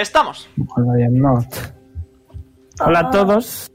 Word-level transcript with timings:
Estamos. 0.00 0.48
Hola 2.84 3.00
a 3.00 3.10
todos. 3.10 3.70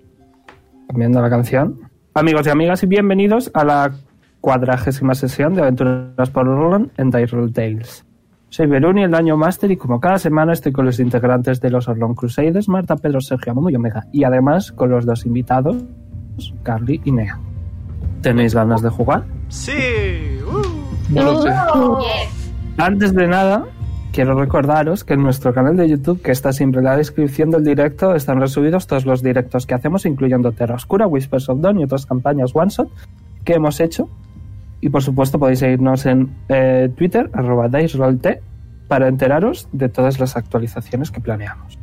Cambiando 0.88 1.20
la 1.20 1.30
canción. 1.32 1.80
Amigos 2.14 2.46
y 2.46 2.50
amigas, 2.52 2.84
y 2.84 2.86
bienvenidos 2.86 3.50
a 3.56 3.64
la 3.64 3.92
cuadragésima 4.40 5.16
sesión 5.16 5.56
de 5.56 5.62
Aventuras 5.62 6.30
por 6.30 6.46
Roland 6.46 6.92
en 6.98 7.12
Roll 7.12 7.52
Tales. 7.52 8.06
Soy 8.50 8.68
Beruni, 8.68 9.04
el 9.04 9.12
Daño 9.12 9.36
Master, 9.36 9.72
y 9.72 9.78
como 9.78 10.00
cada 10.00 10.20
semana 10.20 10.54
estoy 10.54 10.72
con 10.72 10.86
los 10.86 11.00
integrantes 11.00 11.60
de 11.60 11.72
los 11.72 11.88
Orlon 11.88 12.14
Crusaders, 12.14 12.70
Marta, 12.70 12.98
Pedro, 12.98 13.20
Sergio, 13.22 13.56
Momo 13.56 13.72
y 13.72 13.76
Omega. 13.76 14.06
Y 14.12 14.24
además 14.24 14.72
con 14.72 14.92
los 14.92 15.08
dos 15.08 15.26
invitados, 15.26 15.84
Carly 16.62 17.02
y 17.04 17.14
Nea. 17.14 17.40
¿Tenéis 18.22 18.54
ganas 18.54 18.84
de 18.84 18.90
jugar? 18.90 19.24
Sí. 19.48 19.72
uh. 20.46 21.14
No 21.14 21.24
lo 21.24 21.42
sé. 21.42 21.50
Antes 22.78 23.16
de 23.16 23.28
nada, 23.28 23.66
quiero 24.12 24.40
recordaros 24.40 25.04
que 25.04 25.14
en 25.14 25.24
nuestro 25.24 25.54
canal 25.54 25.78
de 25.78 25.90
YouTube, 25.90 26.22
que 26.22 26.32
está 26.32 26.52
siempre 26.54 26.80
en 26.80 26.86
la 26.86 26.98
descripción 26.98 27.50
del 27.50 27.64
directo, 27.64 28.14
están 28.16 28.40
resubidos 28.40 28.88
todos 28.88 29.06
los 29.06 29.24
directos 29.24 29.66
que 29.66 29.74
hacemos, 29.74 30.06
incluyendo 30.06 30.52
Terra 30.52 30.76
Oscura, 30.76 31.08
Whispers 31.08 31.50
of 31.50 31.62
Dawn 31.62 31.80
y 31.80 31.84
otras 31.84 32.06
campañas 32.06 32.52
One 32.54 32.70
Shot 32.70 32.90
que 33.44 33.54
hemos 33.54 33.80
hecho. 33.80 34.10
Y 34.82 34.90
por 34.90 35.04
supuesto 35.04 35.40
podéis 35.40 35.60
seguirnos 35.60 36.06
en 36.06 36.36
eh, 36.50 36.90
Twitter, 36.96 37.30
arroba 37.34 37.68
DiceRollT, 37.68 38.28
para 38.88 39.08
enteraros 39.08 39.68
de 39.72 39.90
todas 39.90 40.20
las 40.20 40.36
actualizaciones 40.36 41.12
que 41.12 41.22
planeamos. 41.22 41.78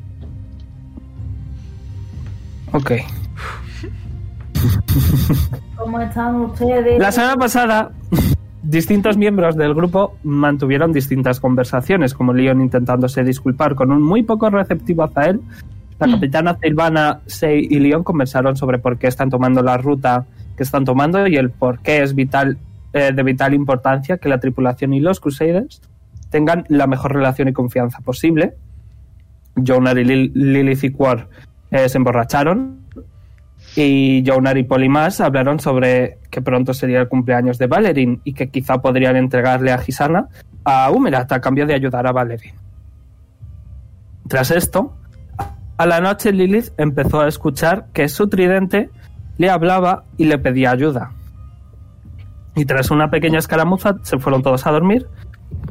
Ok. 2.72 2.92
¿Cómo 5.76 6.00
están 6.00 6.36
ustedes? 6.36 6.98
La 6.98 7.12
semana 7.12 7.36
pasada, 7.36 7.92
distintos 8.62 9.16
miembros 9.16 9.56
del 9.56 9.74
grupo 9.74 10.16
mantuvieron 10.24 10.92
distintas 10.92 11.40
conversaciones, 11.40 12.14
como 12.14 12.32
Leon 12.32 12.60
intentándose 12.60 13.24
disculpar 13.24 13.74
con 13.74 13.92
un 13.92 14.02
muy 14.02 14.22
poco 14.22 14.50
receptivo 14.50 15.04
Azael. 15.04 15.40
La 16.00 16.08
capitana 16.08 16.56
Silvana, 16.62 17.20
Sei 17.26 17.66
y 17.68 17.80
Leon 17.80 18.04
conversaron 18.04 18.56
sobre 18.56 18.78
por 18.78 18.98
qué 18.98 19.08
están 19.08 19.30
tomando 19.30 19.62
la 19.62 19.76
ruta 19.78 20.26
que 20.56 20.62
están 20.62 20.84
tomando 20.84 21.26
y 21.26 21.36
el 21.36 21.50
por 21.50 21.80
qué 21.80 22.02
es 22.02 22.14
vital, 22.14 22.56
eh, 22.92 23.12
de 23.12 23.22
vital 23.22 23.54
importancia 23.54 24.18
que 24.18 24.28
la 24.28 24.38
tripulación 24.38 24.92
y 24.92 25.00
los 25.00 25.18
Crusaders 25.20 25.80
tengan 26.30 26.64
la 26.68 26.86
mejor 26.86 27.14
relación 27.14 27.48
y 27.48 27.52
confianza 27.52 28.00
posible. 28.00 28.54
Jonar 29.56 29.98
y 29.98 30.04
Lil- 30.04 30.32
Lilith 30.34 30.84
y 30.84 30.94
eh, 31.70 31.88
se 31.88 31.98
emborracharon 31.98 32.78
y 33.80 34.24
Jonar 34.26 34.58
y 34.58 34.64
Polimas 34.64 35.20
hablaron 35.20 35.60
sobre 35.60 36.18
que 36.30 36.42
pronto 36.42 36.74
sería 36.74 36.98
el 36.98 37.08
cumpleaños 37.08 37.58
de 37.58 37.68
Valerin 37.68 38.20
y 38.24 38.32
que 38.32 38.50
quizá 38.50 38.78
podrían 38.78 39.14
entregarle 39.14 39.70
a 39.70 39.78
Gisana 39.78 40.26
a 40.64 40.90
Humerat 40.90 41.30
a 41.30 41.40
cambio 41.40 41.64
de 41.64 41.74
ayudar 41.74 42.04
a 42.08 42.12
Valerin. 42.12 42.54
Tras 44.26 44.50
esto, 44.50 44.96
a 45.76 45.86
la 45.86 46.00
noche 46.00 46.32
Lilith 46.32 46.72
empezó 46.76 47.20
a 47.20 47.28
escuchar 47.28 47.86
que 47.92 48.08
su 48.08 48.28
tridente 48.28 48.90
le 49.36 49.48
hablaba 49.48 50.02
y 50.16 50.24
le 50.24 50.38
pedía 50.38 50.72
ayuda. 50.72 51.12
Y 52.56 52.64
tras 52.64 52.90
una 52.90 53.10
pequeña 53.10 53.38
escaramuza 53.38 53.94
se 54.02 54.18
fueron 54.18 54.42
todos 54.42 54.66
a 54.66 54.72
dormir, 54.72 55.06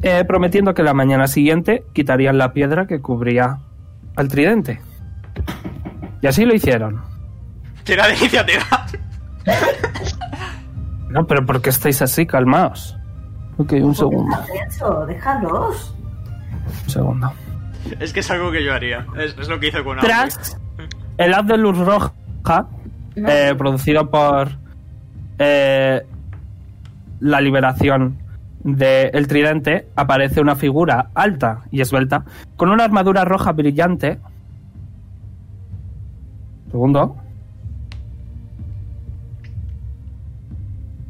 eh, 0.00 0.24
prometiendo 0.26 0.72
que 0.72 0.82
la 0.82 0.94
mañana 0.94 1.26
siguiente 1.26 1.84
quitarían 1.92 2.38
la 2.38 2.54
piedra 2.54 2.86
que 2.86 3.02
cubría 3.02 3.58
al 4.16 4.28
tridente. 4.28 4.80
Y 6.22 6.26
así 6.26 6.46
lo 6.46 6.54
hicieron. 6.54 7.17
Tira 7.88 8.06
de 8.06 8.16
iniciativa. 8.16 8.64
No, 11.08 11.26
pero 11.26 11.46
¿por 11.46 11.62
qué 11.62 11.70
estáis 11.70 12.02
así? 12.02 12.26
Calmaos. 12.26 12.94
Ok, 13.56 13.72
un 13.80 13.94
segundo. 13.94 14.36
Eso, 14.68 15.06
déjalos. 15.06 15.94
Un 16.84 16.90
segundo. 16.90 17.32
Es 17.98 18.12
que 18.12 18.20
es 18.20 18.30
algo 18.30 18.52
que 18.52 18.62
yo 18.62 18.74
haría. 18.74 19.06
Es, 19.16 19.34
es 19.38 19.48
lo 19.48 19.58
que 19.58 19.68
hice 19.68 19.82
con. 19.82 19.96
Tras 20.00 20.60
el 21.16 21.32
haz 21.32 21.46
de 21.46 21.56
luz 21.56 21.78
roja, 21.78 22.68
eh, 23.16 23.54
producido 23.56 24.10
por 24.10 24.50
eh, 25.38 26.02
la 27.20 27.40
liberación 27.40 28.18
del 28.64 29.26
tridente, 29.28 29.88
aparece 29.96 30.42
una 30.42 30.56
figura 30.56 31.08
alta 31.14 31.62
y 31.70 31.80
esbelta 31.80 32.26
con 32.56 32.68
una 32.68 32.84
armadura 32.84 33.24
roja 33.24 33.52
brillante. 33.52 34.18
Segundo. 36.70 37.16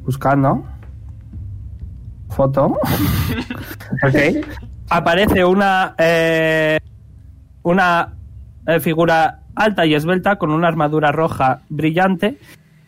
Buscando. 0.08 0.64
Foto. 2.30 2.64
ok. 4.02 4.46
Aparece 4.88 5.44
una. 5.44 5.94
eh, 5.98 6.78
una 7.68 8.14
eh, 8.66 8.80
figura 8.80 9.40
alta 9.54 9.84
y 9.84 9.94
esbelta 9.94 10.36
con 10.36 10.50
una 10.50 10.68
armadura 10.68 11.12
roja 11.12 11.60
brillante 11.68 12.38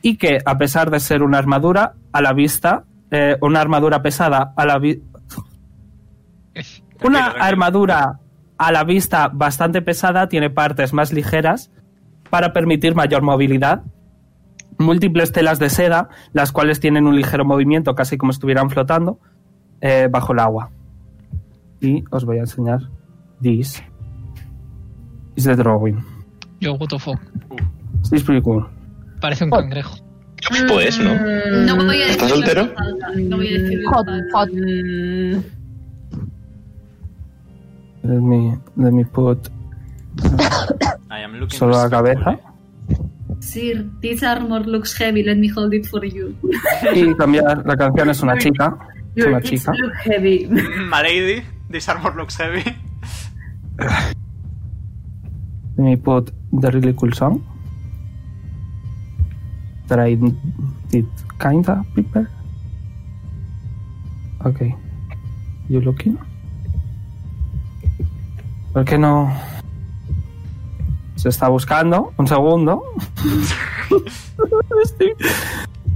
y 0.00 0.16
que 0.16 0.38
a 0.44 0.56
pesar 0.56 0.90
de 0.90 1.00
ser 1.00 1.22
una 1.22 1.36
armadura 1.36 1.92
a 2.12 2.22
la 2.22 2.32
vista, 2.32 2.84
eh, 3.10 3.36
una 3.42 3.60
armadura 3.60 4.00
pesada 4.00 4.54
a 4.56 4.64
la 4.64 4.78
vista, 4.78 5.04
una 7.02 7.26
armadura 7.26 8.20
a 8.56 8.72
la 8.72 8.84
vista 8.84 9.28
bastante 9.28 9.82
pesada 9.82 10.28
tiene 10.28 10.48
partes 10.48 10.94
más 10.94 11.12
ligeras 11.12 11.70
para 12.30 12.54
permitir 12.54 12.94
mayor 12.94 13.22
movilidad. 13.22 13.82
Múltiples 14.80 15.30
telas 15.30 15.58
de 15.58 15.68
seda, 15.68 16.08
las 16.32 16.52
cuales 16.52 16.80
tienen 16.80 17.06
un 17.06 17.14
ligero 17.14 17.44
movimiento, 17.44 17.94
casi 17.94 18.16
como 18.16 18.32
estuvieran 18.32 18.70
flotando, 18.70 19.18
eh, 19.82 20.08
bajo 20.10 20.32
el 20.32 20.38
agua. 20.38 20.70
Y 21.80 22.02
os 22.10 22.24
voy 22.24 22.38
a 22.38 22.40
enseñar. 22.40 22.80
This 23.42 23.82
is 25.36 25.44
the 25.44 25.54
drawing. 25.54 26.02
Yo, 26.60 26.74
what 26.74 26.88
the 26.88 26.98
fuck. 26.98 27.20
This 28.04 28.20
is 28.20 28.24
pretty 28.24 28.42
cool. 28.42 28.66
Parece 29.20 29.44
un 29.44 29.50
cangrejo. 29.50 29.96
Pues, 30.68 30.98
¿no? 30.98 31.14
No 31.66 31.76
voy 31.76 31.96
a 31.96 32.06
decir. 32.06 32.10
¿Estás 32.10 32.30
soltero? 32.30 32.68
No 33.18 33.36
voy 33.36 33.48
a 33.48 33.58
decir. 33.62 33.84
Hot, 33.86 34.06
hot. 34.32 34.48
Let 38.02 38.20
me, 38.20 38.58
let 38.76 38.92
me 38.92 39.04
put 39.04 39.50
I 41.10 41.22
am 41.22 41.34
looking 41.34 41.58
solo 41.58 41.76
la 41.76 41.90
cabeza. 41.90 42.38
Sir, 43.40 43.88
this 44.02 44.22
armor 44.22 44.60
looks 44.60 44.96
heavy. 44.96 45.22
Let 45.22 45.38
me 45.38 45.48
hold 45.48 45.72
it 45.74 45.86
for 45.86 46.04
you. 46.04 46.36
Y 46.94 47.14
cambiar, 47.16 47.64
la 47.66 47.76
canción 47.76 48.10
es 48.10 48.22
una 48.22 48.36
chica. 48.38 48.78
Es 49.16 49.26
una 49.26 49.40
chica. 49.40 49.72
look 49.72 49.94
heavy. 50.04 50.46
My 50.90 51.02
lady, 51.02 51.42
this 51.70 51.88
armor 51.88 52.14
looks 52.14 52.36
heavy. 52.36 52.62
Let 55.76 55.84
me 55.84 55.96
put 55.96 56.30
the 56.52 56.70
really 56.70 56.92
cool 56.92 57.12
song. 57.12 57.42
That 59.88 59.98
I 59.98 60.14
did 60.90 61.06
kinda 61.40 61.82
prepare. 61.94 62.28
Okay. 64.44 64.74
You 65.68 65.80
looking? 65.80 66.18
¿Por 68.72 68.84
qué 68.84 68.98
no? 68.98 69.32
Se 71.20 71.28
está 71.28 71.48
buscando. 71.48 72.14
Un 72.16 72.26
segundo. 72.26 72.82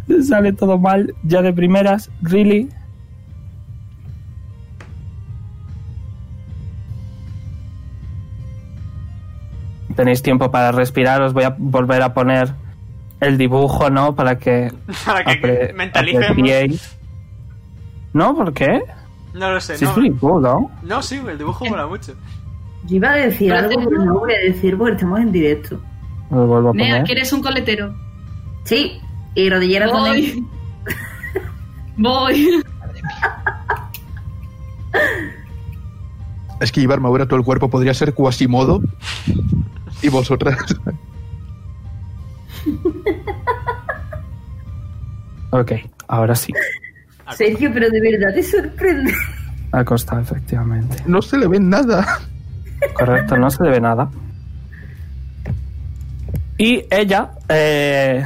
Sale 0.29 0.53
todo 0.53 0.77
mal 0.79 1.15
ya 1.23 1.41
de 1.41 1.51
primeras. 1.55 2.11
Really? 2.21 2.69
Tenéis 9.97 10.23
tiempo 10.23 10.51
para 10.51 10.73
respirar. 10.73 11.23
Os 11.23 11.33
voy 11.33 11.45
a 11.45 11.55
volver 11.57 12.03
a 12.03 12.15
poner 12.15 12.53
el 13.21 13.39
dibujo, 13.39 13.91
¿no? 13.91 14.15
Para 14.15 14.39
que, 14.39 14.73
Para 15.07 15.25
que 15.25 15.73
mentalicemos. 15.75 16.97
¿No? 18.13 18.35
¿Por 18.35 18.53
qué? 18.53 18.83
No 19.33 19.51
lo 19.51 19.61
sé, 19.61 19.77
Sí, 19.77 19.85
es 19.85 19.97
no. 19.97 20.19
cool, 20.21 20.43
¿no? 20.43 20.71
No, 20.83 21.03
sí, 21.03 21.21
el 21.27 21.39
dibujo 21.39 21.65
mola 21.65 21.87
mucho. 21.87 22.15
Yo 22.87 22.97
iba 22.97 23.13
a 23.13 23.17
decir 23.17 23.53
algo, 23.53 23.81
pero 23.89 24.05
no 24.05 24.19
voy 24.21 24.33
a 24.33 24.39
decir 24.39 24.77
porque 24.77 24.95
estamos 24.95 25.21
en 25.21 25.33
directo. 25.33 25.81
Lo 26.31 26.47
vuelvo 26.47 26.71
a 26.71 26.75
Nea, 26.75 26.89
poner. 26.91 27.05
¿quieres 27.05 27.33
un 27.33 27.43
coletero? 27.43 27.95
Sí, 28.65 29.01
y 29.35 29.51
rodilleras 29.51 29.91
también. 29.93 30.47
Voy. 31.97 32.35
Voy. 32.55 32.65
Es 36.61 36.73
que 36.73 36.81
llevar 36.81 36.97
armadura 36.99 37.27
todo 37.27 37.39
el 37.39 37.45
cuerpo 37.45 37.69
podría 37.69 37.95
ser 37.95 38.15
Quasimodo. 38.15 38.81
Y 40.03 40.09
vosotras. 40.09 40.59
Ok, 45.51 45.71
ahora 46.09 46.35
sí. 46.35 46.53
Sergio, 47.37 47.71
pero 47.73 47.89
de 47.89 48.01
verdad 48.01 48.35
te 48.35 48.43
sorprende. 48.43 49.13
Acosta, 49.71 50.21
efectivamente. 50.21 50.97
No 51.07 51.23
se 51.23 51.39
le 51.39 51.47
ve 51.47 51.61
nada. 51.61 52.19
Correcto, 52.93 53.37
no 53.37 53.51
se 53.51 53.65
debe 53.65 53.81
nada. 53.81 54.11
Y 56.57 56.85
ella, 56.91 57.31
eh, 57.49 58.25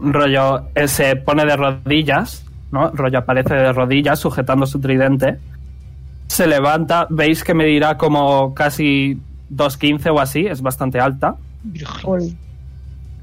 rollo, 0.00 0.68
eh, 0.74 0.88
se 0.88 1.16
pone 1.16 1.44
de 1.44 1.56
rodillas, 1.56 2.44
¿no? 2.72 2.90
Rollo 2.90 3.18
aparece 3.18 3.54
de 3.54 3.72
rodillas 3.72 4.18
sujetando 4.18 4.66
su 4.66 4.80
tridente. 4.80 5.38
Se 6.26 6.46
levanta, 6.46 7.06
veis 7.08 7.44
que 7.44 7.54
medirá 7.54 7.96
como 7.96 8.52
casi 8.52 9.20
2.15 9.50 10.10
o 10.10 10.20
así, 10.20 10.46
es 10.46 10.60
bastante 10.60 10.98
alta. 10.98 11.36
Virgen. 11.62 12.36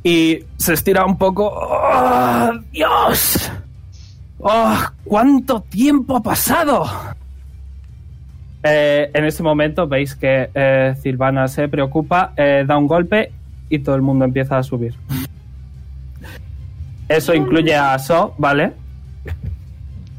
Y 0.03 0.39
se 0.57 0.73
estira 0.73 1.05
un 1.05 1.17
poco. 1.17 1.47
¡Oh, 1.53 2.51
¡Dios! 2.71 3.51
¡Oh, 4.39 4.77
cuánto 5.03 5.61
tiempo 5.61 6.17
ha 6.17 6.23
pasado! 6.23 6.85
Eh, 8.63 9.12
en 9.13 9.25
ese 9.25 9.44
momento 9.44 9.88
veis 9.88 10.15
que 10.15 10.50
eh, 10.54 10.95
Silvana 11.01 11.48
se 11.50 11.68
preocupa, 11.68 12.31
eh, 12.38 12.63
da 12.65 12.77
un 12.77 12.88
golpe 12.88 13.31
y 13.69 13.80
todo 13.80 13.95
el 13.95 14.01
mundo 14.01 14.24
empieza 14.25 14.57
a 14.57 14.63
subir. 14.63 14.95
Eso 17.10 17.33
incluye 17.33 17.75
a 17.75 17.98
So, 18.00 18.33
¿vale? 18.38 18.71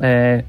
Eh, 0.01 0.45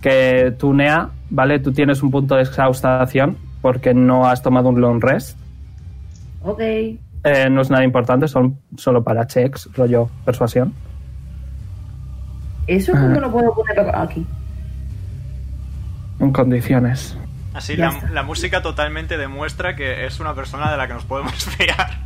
que 0.00 0.54
tú, 0.58 0.72
Nea, 0.72 1.10
¿vale? 1.30 1.58
Tú 1.58 1.72
tienes 1.72 2.02
un 2.02 2.10
punto 2.10 2.36
de 2.36 2.42
exhaustación 2.42 3.36
porque 3.60 3.92
no 3.92 4.26
has 4.28 4.42
tomado 4.42 4.68
un 4.68 4.80
long 4.80 5.00
rest. 5.02 5.36
Ok. 6.42 6.60
Eh, 6.60 7.48
no 7.50 7.60
es 7.60 7.68
nada 7.70 7.84
importante, 7.84 8.28
son 8.28 8.56
solo 8.76 9.02
para 9.02 9.26
checks, 9.26 9.68
rollo 9.74 10.08
persuasión. 10.24 10.72
Eso 12.66 12.92
Ah. 12.94 13.00
no 13.00 13.20
lo 13.20 13.30
puedo 13.32 13.52
poner 13.54 13.80
aquí. 13.94 14.24
En 16.20 16.32
condiciones. 16.32 17.16
Así 17.54 17.76
la, 17.76 18.22
música 18.22 18.62
totalmente 18.62 19.18
demuestra 19.18 19.74
que 19.74 20.06
es 20.06 20.20
una 20.20 20.34
persona 20.34 20.70
de 20.70 20.76
la 20.76 20.86
que 20.86 20.94
nos 20.94 21.04
podemos 21.04 21.32
fiar. 21.56 21.98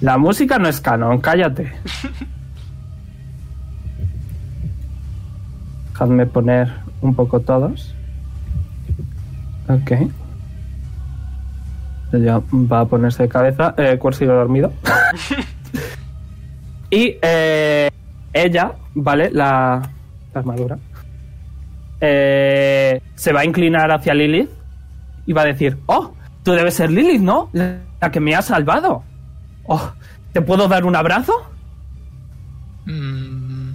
La 0.00 0.18
música 0.18 0.58
no 0.58 0.68
es 0.68 0.80
canon, 0.80 1.20
cállate. 1.20 1.72
Dejadme 5.92 6.26
poner 6.26 6.72
un 7.00 7.14
poco 7.14 7.40
todos. 7.40 7.94
Ok. 9.68 9.92
Ya 12.12 12.40
va 12.52 12.80
a 12.80 12.84
ponerse 12.84 13.22
de 13.22 13.28
cabeza. 13.28 13.74
Eh, 13.78 13.98
sigue 14.12 14.26
dormido. 14.26 14.72
y 16.90 17.16
eh, 17.22 17.90
ella, 18.32 18.72
¿vale? 18.94 19.30
La, 19.30 19.88
la 20.32 20.40
armadura. 20.40 20.78
Eh, 22.00 23.00
se 23.14 23.32
va 23.32 23.40
a 23.40 23.44
inclinar 23.44 23.90
hacia 23.90 24.14
Lilith 24.14 24.50
y 25.26 25.32
va 25.32 25.42
a 25.42 25.46
decir: 25.46 25.78
Oh, 25.86 26.14
tú 26.42 26.52
debes 26.52 26.74
ser 26.74 26.90
Lilith, 26.90 27.20
¿no? 27.22 27.50
La 27.52 28.10
que 28.12 28.20
me 28.20 28.34
ha 28.34 28.42
salvado. 28.42 29.02
Oh, 29.66 29.90
¿te 30.32 30.40
puedo 30.42 30.68
dar 30.68 30.84
un 30.84 30.94
abrazo? 30.96 31.32
Mm, 32.86 33.70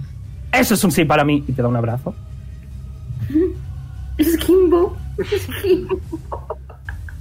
Eso 0.52 0.74
es 0.74 0.84
un 0.84 0.92
sí 0.92 1.04
para 1.04 1.24
mí. 1.24 1.44
Y 1.48 1.52
te 1.52 1.62
da 1.62 1.68
un 1.68 1.76
abrazo. 1.76 2.14
Es 4.18 4.36
Kimbo. 4.36 4.96
Es 5.18 5.46
Kimbo. 5.62 5.98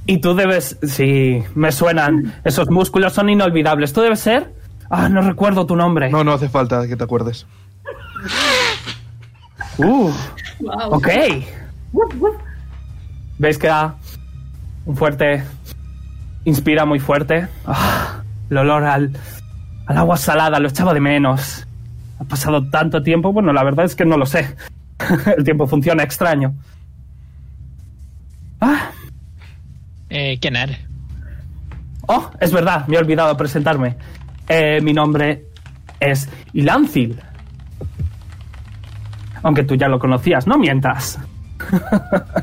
Y 0.06 0.18
tú 0.20 0.34
debes... 0.36 0.78
Sí, 0.84 1.42
me 1.56 1.72
suenan. 1.72 2.34
Esos 2.44 2.70
músculos 2.70 3.14
son 3.14 3.30
inolvidables. 3.30 3.94
¿Tú 3.94 4.02
debes 4.02 4.20
ser? 4.20 4.54
Ah, 4.90 5.08
no 5.08 5.22
recuerdo 5.22 5.66
tu 5.66 5.76
nombre. 5.78 6.10
No, 6.10 6.26
no 6.26 6.34
hace 6.34 6.50
falta 6.50 6.86
que 6.88 6.98
te 6.98 7.04
acuerdes. 7.06 7.46
Uh, 9.80 10.12
Wow. 10.60 10.94
ok. 10.94 11.08
¿Veis 13.38 13.58
que 13.58 13.68
da 13.68 13.96
un 14.86 14.96
fuerte... 14.96 15.44
Inspira 16.46 16.86
muy 16.86 17.00
fuerte? 17.00 17.48
Ah, 17.66 18.22
el 18.50 18.58
olor 18.58 18.84
al, 18.86 19.12
al 19.86 19.98
agua 19.98 20.18
salada, 20.18 20.60
lo 20.60 20.70
echaba 20.70 20.94
de 20.94 21.00
menos. 21.00 21.66
Ha 22.20 22.24
pasado 22.24 22.70
tanto 22.70 23.04
tiempo, 23.04 23.32
bueno, 23.34 23.54
la 23.54 23.64
verdad 23.64 23.86
es 23.86 23.96
que 23.96 24.06
no 24.06 24.18
lo 24.18 24.26
sé. 24.26 24.56
el 25.38 25.44
tiempo 25.44 25.68
funciona 25.68 26.04
extraño. 26.04 26.54
Ah, 28.62 28.90
eh, 30.10 30.38
¿Quién 30.42 30.56
eres? 30.56 30.80
Oh, 32.08 32.30
es 32.40 32.52
verdad, 32.52 32.88
me 32.88 32.96
he 32.96 33.00
olvidado 33.00 33.36
presentarme. 33.38 33.96
Eh, 34.48 34.80
mi 34.82 34.94
nombre 34.94 35.46
es 36.00 36.28
Ilancil. 36.54 37.22
Aunque 39.44 39.64
tú 39.64 39.76
ya 39.76 39.88
lo 39.88 40.00
conocías, 40.00 40.48
no 40.48 40.58
mientas. 40.58 41.20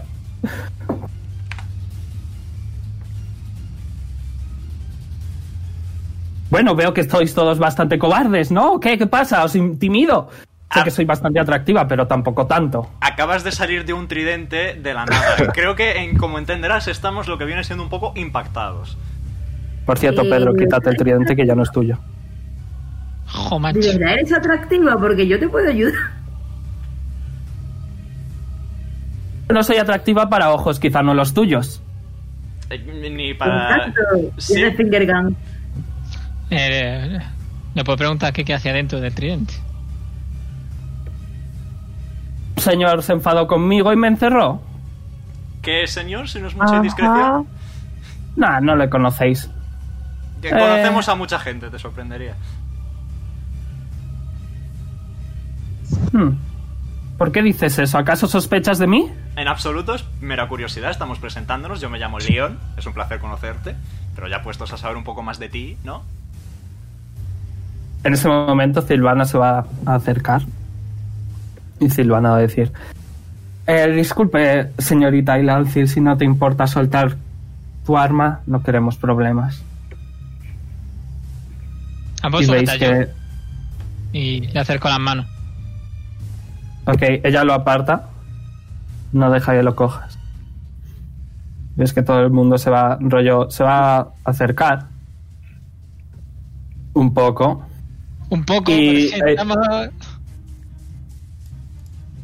bueno, 6.51 6.75
veo 6.75 6.95
que 6.95 7.01
estáis 7.01 7.35
todos 7.35 7.59
bastante 7.59 7.99
cobardes, 7.99 8.51
¿no? 8.53 8.79
¿Qué, 8.79 8.97
qué 8.97 9.07
pasa? 9.07 9.45
¿Os 9.45 9.57
intimido? 9.57 10.29
Sé 10.73 10.81
Ah. 10.81 10.85
que 10.85 10.91
soy 10.91 11.05
bastante 11.05 11.39
atractiva, 11.41 11.87
pero 11.87 12.07
tampoco 12.07 12.47
tanto. 12.47 12.91
Acabas 13.01 13.45
de 13.45 13.53
salir 13.53 13.85
de 13.85 13.93
un 13.93 14.09
tridente 14.09 14.75
de 14.75 14.95
la 14.95 15.05
nada. 15.07 15.37
Creo 15.55 15.75
que, 15.77 15.99
en, 16.03 16.17
como 16.17 16.39
entenderás, 16.39 16.89
estamos 16.89 17.29
lo 17.29 17.39
que 17.39 17.45
viene 17.45 17.63
siendo 17.65 17.85
un 17.85 17.91
poco 17.91 18.13
impactados. 18.17 18.97
Por 19.85 19.99
cierto, 19.99 20.23
Pedro, 20.23 20.55
quítate 20.55 20.91
el 20.91 20.97
tridente 20.97 21.37
que 21.37 21.47
ya 21.47 21.55
no 21.55 21.63
es 21.63 21.71
tuyo. 21.71 21.99
Jo, 23.29 23.59
macho. 23.61 23.79
¿De 23.79 23.97
verdad 23.99 24.15
eres 24.15 24.33
atractiva? 24.33 24.97
Porque 24.99 25.27
yo 25.27 25.39
te 25.39 25.49
puedo 25.49 25.69
ayudar. 25.69 25.95
No 29.49 29.63
soy 29.63 29.77
atractiva 29.77 30.29
para 30.29 30.51
ojos, 30.53 30.81
quizá 30.81 31.03
no 31.03 31.15
los 31.15 31.33
tuyos. 31.35 31.83
Eh, 32.71 33.11
Ni 33.11 33.33
para... 33.35 33.93
Sí, 34.39 34.65
finger 34.77 35.07
gun. 35.07 35.37
Eh, 36.51 37.19
¿Me 37.75 37.85
puedo 37.85 37.97
preguntar 37.97 38.33
qué, 38.33 38.45
qué 38.45 38.55
hacía 38.55 38.73
dentro 38.73 39.01
del 39.01 39.15
tridente? 39.15 39.55
Un 42.57 42.63
señor 42.63 43.03
se 43.03 43.13
enfadó 43.13 43.47
conmigo 43.47 43.93
y 43.93 43.97
me 43.97 44.09
encerró. 44.09 44.61
¿Qué, 45.63 45.87
señor? 45.87 46.29
Si 46.29 46.41
no 46.41 46.49
es 46.49 46.55
mucha 46.57 46.77
indiscreción. 46.77 47.47
Nah, 48.37 48.61
no 48.61 48.75
le 48.77 48.89
conocéis. 48.89 49.51
Que 50.43 50.49
Eh. 50.49 50.51
conocemos 50.51 51.09
a 51.09 51.15
mucha 51.15 51.39
gente, 51.39 51.71
te 51.71 51.79
sorprendería. 51.79 52.35
Hmm. 56.13 56.31
¿Por 57.19 57.33
qué 57.33 57.43
dices 57.43 57.79
eso? 57.79 57.97
¿Acaso 57.99 58.27
sospechas 58.29 58.79
de 58.79 58.87
mí? 58.87 59.11
En 59.37 59.49
absoluto, 59.49 59.95
es 59.95 60.05
mera 60.21 60.47
curiosidad. 60.49 60.91
Estamos 60.91 61.19
presentándonos. 61.19 61.81
Yo 61.81 61.89
me 61.89 61.99
llamo 61.99 62.19
Leon. 62.19 62.59
Es 62.77 62.87
un 62.87 62.93
placer 62.93 63.19
conocerte. 63.21 63.75
Pero 64.15 64.29
ya 64.29 64.43
puestos 64.43 64.73
a 64.73 64.77
saber 64.77 64.97
un 64.99 65.05
poco 65.05 65.23
más 65.23 65.39
de 65.39 65.49
ti, 65.49 65.77
¿no? 65.85 66.03
En 68.05 68.13
ese 68.15 68.29
momento 68.29 68.83
Silvana 68.83 69.25
se 69.25 69.39
va 69.39 69.67
a 69.87 69.95
acercar. 69.95 70.43
Y 71.81 71.89
Silvana 71.91 72.31
va 72.31 72.37
a 72.37 72.41
decir... 72.41 72.71
"Eh, 73.67 73.89
disculpe, 73.93 74.71
señorita 74.79 75.39
Ilancil, 75.39 75.89
si 75.89 76.01
no 76.01 76.17
te 76.17 76.25
importa 76.25 76.67
soltar 76.67 77.17
tu 77.85 77.97
arma, 77.97 78.41
no 78.47 78.63
queremos 78.63 78.97
problemas. 78.97 79.63
Ah, 82.23 82.31
Y 82.41 82.47
veis 82.47 82.71
que... 82.73 83.09
Y 84.13 84.41
le 84.49 84.61
acerco 84.61 84.89
las 84.89 84.99
manos. 85.01 85.27
Ok, 86.87 87.03
ella 87.25 87.45
lo 87.45 87.53
aparta. 87.53 88.09
No 89.13 89.31
deja 89.31 89.53
que 89.53 89.63
lo 89.63 89.75
cojas. 89.75 90.19
Ves 91.77 91.93
que 91.93 92.03
todo 92.03 92.21
el 92.21 92.31
mundo 92.31 92.57
se 92.59 92.71
va, 92.71 92.97
rollo, 93.01 93.51
se 93.51 93.65
va 93.65 93.99
a 93.99 94.09
acercar. 94.25 94.87
Un 96.95 97.13
poco. 97.13 97.63
Un 98.31 98.45
poco. 98.45 98.71
Y, 98.71 99.09
eh, 99.13 99.37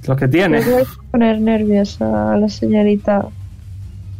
Lo 0.07 0.17
que 0.17 0.29
tiene. 0.29 0.61
Me 0.61 0.73
voy 0.73 0.83
a 0.83 1.11
poner 1.11 1.41
nerviosa 1.41 2.33
a 2.33 2.37
la 2.39 2.49
señorita. 2.49 3.27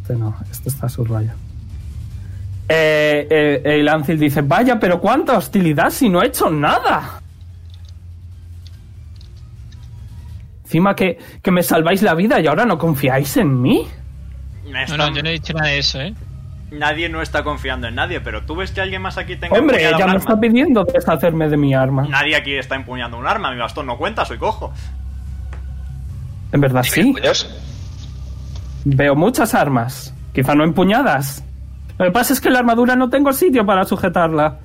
Este 0.01 0.15
no, 0.15 0.35
este 0.51 0.69
está 0.69 0.87
subrayado. 0.87 1.37
Eh, 2.69 3.27
eh, 3.29 3.61
el 3.65 3.85
Lancil 3.85 4.19
dice, 4.19 4.41
vaya, 4.41 4.79
pero 4.79 5.01
cuánta 5.01 5.37
hostilidad 5.37 5.89
si 5.89 6.09
no 6.09 6.21
he 6.21 6.27
hecho 6.27 6.49
nada. 6.49 7.22
Encima 10.73 10.95
que, 10.95 11.19
que 11.43 11.51
me 11.51 11.61
salváis 11.61 12.01
la 12.01 12.15
vida 12.15 12.39
y 12.39 12.47
ahora 12.47 12.65
no 12.65 12.79
confiáis 12.79 13.37
en 13.37 13.61
mí. 13.61 13.85
No, 14.67 14.79
Está- 14.79 14.97
no, 14.97 15.15
yo 15.15 15.21
no 15.21 15.29
he 15.29 15.33
dicho 15.33 15.53
nada 15.53 15.69
de 15.69 15.77
eso, 15.77 16.01
¿eh? 16.01 16.15
Nadie 16.71 17.09
no 17.09 17.21
está 17.21 17.43
confiando 17.43 17.87
en 17.87 17.93
nadie, 17.93 18.19
pero 18.21 18.41
tú 18.43 18.55
ves 18.55 18.71
que 18.71 18.81
alguien 18.81 18.99
más 19.03 19.19
aquí 19.19 19.35
tenga 19.35 19.55
Hombre, 19.55 19.75
un 19.87 19.97
me 19.97 20.03
arma? 20.03 20.15
está 20.15 20.39
pidiendo 20.39 20.83
deshacerme 20.83 21.47
de 21.47 21.57
mi 21.57 21.75
arma. 21.75 22.07
Nadie 22.09 22.35
aquí 22.35 22.55
está 22.55 22.73
empuñando 22.75 23.19
un 23.19 23.27
arma. 23.27 23.51
Mi 23.51 23.59
bastón 23.59 23.85
no 23.85 23.99
cuenta, 23.99 24.25
soy 24.25 24.39
cojo. 24.39 24.73
En 26.51 26.59
verdad 26.59 26.81
sí. 26.81 27.13
Veo 28.85 29.13
muchas 29.15 29.53
armas. 29.53 30.11
Quizá 30.33 30.55
no 30.55 30.63
empuñadas. 30.63 31.43
Lo 31.99 32.05
que 32.05 32.11
pasa 32.11 32.33
es 32.33 32.41
que 32.41 32.49
la 32.49 32.57
armadura 32.57 32.95
no 32.95 33.11
tengo 33.11 33.31
sitio 33.31 33.63
para 33.63 33.85
sujetarla. 33.85 34.57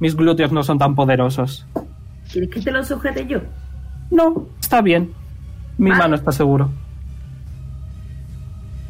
Mis 0.00 0.16
glúteos 0.16 0.50
no 0.50 0.64
son 0.64 0.78
tan 0.80 0.96
poderosos. 0.96 1.64
¿Quieres 2.32 2.50
que 2.50 2.60
te 2.60 2.72
lo 2.72 2.82
sujete 2.82 3.24
yo? 3.28 3.38
No, 4.10 4.48
está 4.60 4.80
bien. 4.82 5.12
Mi 5.82 5.90
Vale. 5.90 6.02
mano 6.02 6.14
está 6.14 6.30
seguro. 6.30 6.70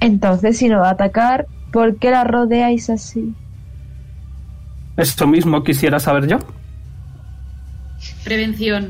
Entonces, 0.00 0.58
si 0.58 0.68
no 0.68 0.80
va 0.80 0.88
a 0.88 0.92
atacar, 0.92 1.46
¿por 1.72 1.96
qué 1.96 2.10
la 2.10 2.24
rodeáis 2.24 2.90
así? 2.90 3.34
Esto 4.98 5.26
mismo 5.26 5.64
quisiera 5.64 5.98
saber 5.98 6.26
yo. 6.26 6.38
Prevención. 8.24 8.88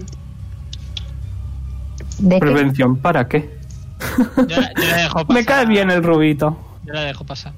¿De 2.19 2.35
qué? 2.35 2.41
Prevención, 2.41 2.97
¿para 2.97 3.29
qué? 3.29 3.57
Yo, 4.49 4.61
la- 4.61 4.73
yo 4.75 4.85
la 4.91 4.97
dejo 4.97 5.15
pasar. 5.27 5.35
Me 5.35 5.45
cae 5.45 5.67
bien 5.67 5.91
el 5.93 6.03
rubito. 6.03 6.59
Yo 6.85 6.93
la 6.95 7.03
dejo 7.03 7.25
pasar. 7.25 7.53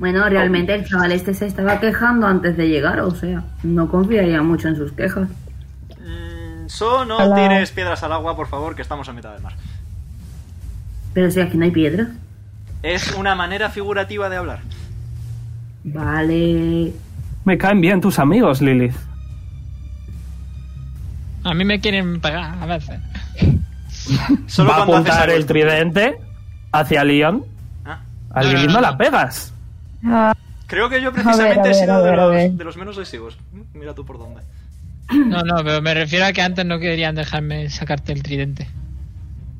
Bueno, 0.00 0.28
realmente 0.28 0.74
el 0.74 0.84
chaval 0.84 1.12
este 1.12 1.34
se 1.34 1.46
estaba 1.46 1.78
quejando 1.78 2.26
antes 2.26 2.56
de 2.56 2.66
llegar, 2.68 2.98
o 3.00 3.12
sea, 3.14 3.44
no 3.62 3.88
confiaría 3.88 4.42
mucho 4.42 4.66
en 4.66 4.74
sus 4.76 4.90
quejas. 4.90 5.28
So, 6.72 7.04
no 7.04 7.18
Hola. 7.18 7.34
tires 7.36 7.70
piedras 7.70 8.02
al 8.02 8.12
agua, 8.12 8.34
por 8.34 8.48
favor, 8.48 8.74
que 8.74 8.80
estamos 8.80 9.06
a 9.08 9.12
mitad 9.12 9.32
del 9.34 9.42
mar. 9.42 9.52
Pero 11.12 11.30
si 11.30 11.38
aquí 11.40 11.58
no 11.58 11.64
hay 11.66 11.70
piedras. 11.70 12.08
Es 12.82 13.12
una 13.12 13.34
manera 13.34 13.68
figurativa 13.68 14.30
de 14.30 14.36
hablar. 14.38 14.60
Vale. 15.84 16.92
Me 17.44 17.58
caen 17.58 17.80
bien 17.82 18.00
tus 18.00 18.18
amigos, 18.18 18.62
Lilith. 18.62 18.94
A 21.44 21.52
mí 21.52 21.64
me 21.64 21.78
quieren 21.80 22.20
pegar 22.22 22.56
a 22.58 22.64
veces. 22.66 23.00
Solo 24.46 24.70
Va 24.70 24.76
a 24.78 24.82
apuntar 24.84 25.28
el 25.28 25.44
tridente 25.44 26.18
hacia 26.72 27.04
Leon. 27.04 27.44
Ah, 27.84 28.00
A 28.30 28.42
no, 28.42 28.48
Lilith 28.48 28.66
no, 28.68 28.72
no, 28.72 28.74
no. 28.74 28.80
la 28.80 28.96
pegas. 28.96 29.52
Creo 30.66 30.88
que 30.88 31.02
yo 31.02 31.12
precisamente 31.12 31.60
a 31.60 31.64
he 31.64 31.68
ver, 31.68 31.74
sido 31.74 32.02
de, 32.02 32.16
los, 32.16 32.30
ver. 32.30 32.50
de 32.52 32.64
los 32.64 32.76
menos 32.78 32.96
lesivos. 32.96 33.36
Mira 33.74 33.94
tú 33.94 34.06
por 34.06 34.18
dónde. 34.18 34.40
No, 35.10 35.42
no, 35.42 35.56
pero 35.64 35.82
me 35.82 35.94
refiero 35.94 36.24
a 36.26 36.32
que 36.32 36.42
antes 36.42 36.64
no 36.64 36.78
querían 36.78 37.14
dejarme 37.14 37.68
sacarte 37.70 38.12
el 38.12 38.22
tridente. 38.22 38.68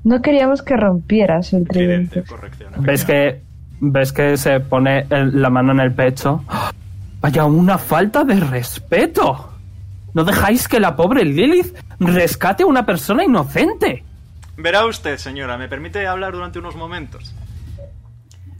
no 0.05 0.21
queríamos 0.23 0.63
que 0.63 0.77
rompieras 0.77 1.53
el 1.53 1.67
Tridente, 1.69 2.23
tridente. 2.23 2.71
¿Ves 2.81 3.05
que, 3.05 3.43
ves 3.81 4.13
que 4.13 4.37
se 4.37 4.59
pone 4.61 5.07
el- 5.11 5.41
la 5.41 5.49
mano 5.51 5.73
en 5.73 5.81
el 5.81 5.93
pecho? 5.93 6.45
¡Ah! 6.49 6.73
Vaya, 7.21 7.45
una 7.45 7.79
falta 7.79 8.25
de 8.25 8.41
respeto. 8.41 9.49
No 10.15 10.25
dejáis 10.25 10.67
que 10.67 10.81
la 10.81 10.97
pobre 10.97 11.25
Lilith 11.25 11.77
rescate 12.01 12.65
a 12.65 12.67
una 12.67 12.85
persona 12.85 13.25
inocente. 13.25 14.03
Verá 14.57 14.85
usted, 14.87 15.17
señora, 15.19 15.57
¿me 15.57 15.69
permite 15.69 16.07
hablar 16.07 16.33
durante 16.33 16.59
unos 16.59 16.75
momentos? 16.77 17.33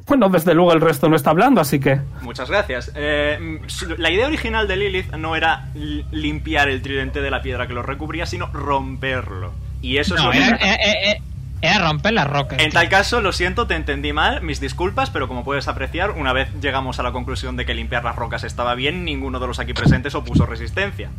Bueno, 0.07 0.29
desde 0.29 0.55
luego 0.55 0.73
el 0.73 0.81
resto 0.81 1.09
no 1.09 1.17
está 1.17 1.31
hablando, 1.31 1.61
así 1.61 1.79
que... 1.81 2.01
Muchas 2.23 2.51
gracias. 2.51 2.91
Eh, 2.95 3.61
la 3.99 4.11
idea 4.11 4.27
original 4.27 4.67
de 4.69 4.77
Lilith 4.77 5.13
no 5.15 5.37
era 5.37 5.69
li- 5.75 6.05
limpiar 6.11 6.69
el 6.69 6.83
tridente 6.83 7.23
de 7.23 7.31
la 7.31 7.41
piedra 7.43 7.67
que 7.67 7.73
lo 7.73 7.83
recubría, 7.83 8.27
sino 8.27 8.47
romperlo. 8.53 9.53
Y 9.81 9.99
eso 9.99 10.15
es 10.17 10.23
lo 10.23 10.31
que... 10.31 10.39
era, 10.39 10.57
era- 10.57 10.75
era- 10.75 11.21
era 11.65 11.79
romper 11.79 12.13
las 12.15 12.27
rocas. 12.29 12.59
En 12.61 12.73
tal 12.73 12.89
caso, 12.89 13.21
lo 13.21 13.31
siento, 13.33 13.69
te 13.69 13.77
entendí 13.77 14.13
mal, 14.13 14.43
mis 14.43 14.59
disculpas, 14.59 15.11
pero 15.11 15.29
como 15.29 15.45
puedes 15.45 15.69
apreciar, 15.69 16.11
una 16.11 16.33
vez 16.33 16.49
llegamos 16.61 16.99
a 16.99 17.05
la 17.05 17.13
conclusión 17.13 17.57
de 17.57 17.65
que 17.65 17.73
limpiar 17.73 18.03
las 18.03 18.17
rocas 18.17 18.43
estaba 18.43 18.75
bien, 18.75 19.05
ninguno 19.05 19.39
de 19.39 19.47
los 19.47 19.61
aquí 19.61 19.73
presentes 19.73 20.17
opuso 20.17 20.45
resistencia. 20.45 21.11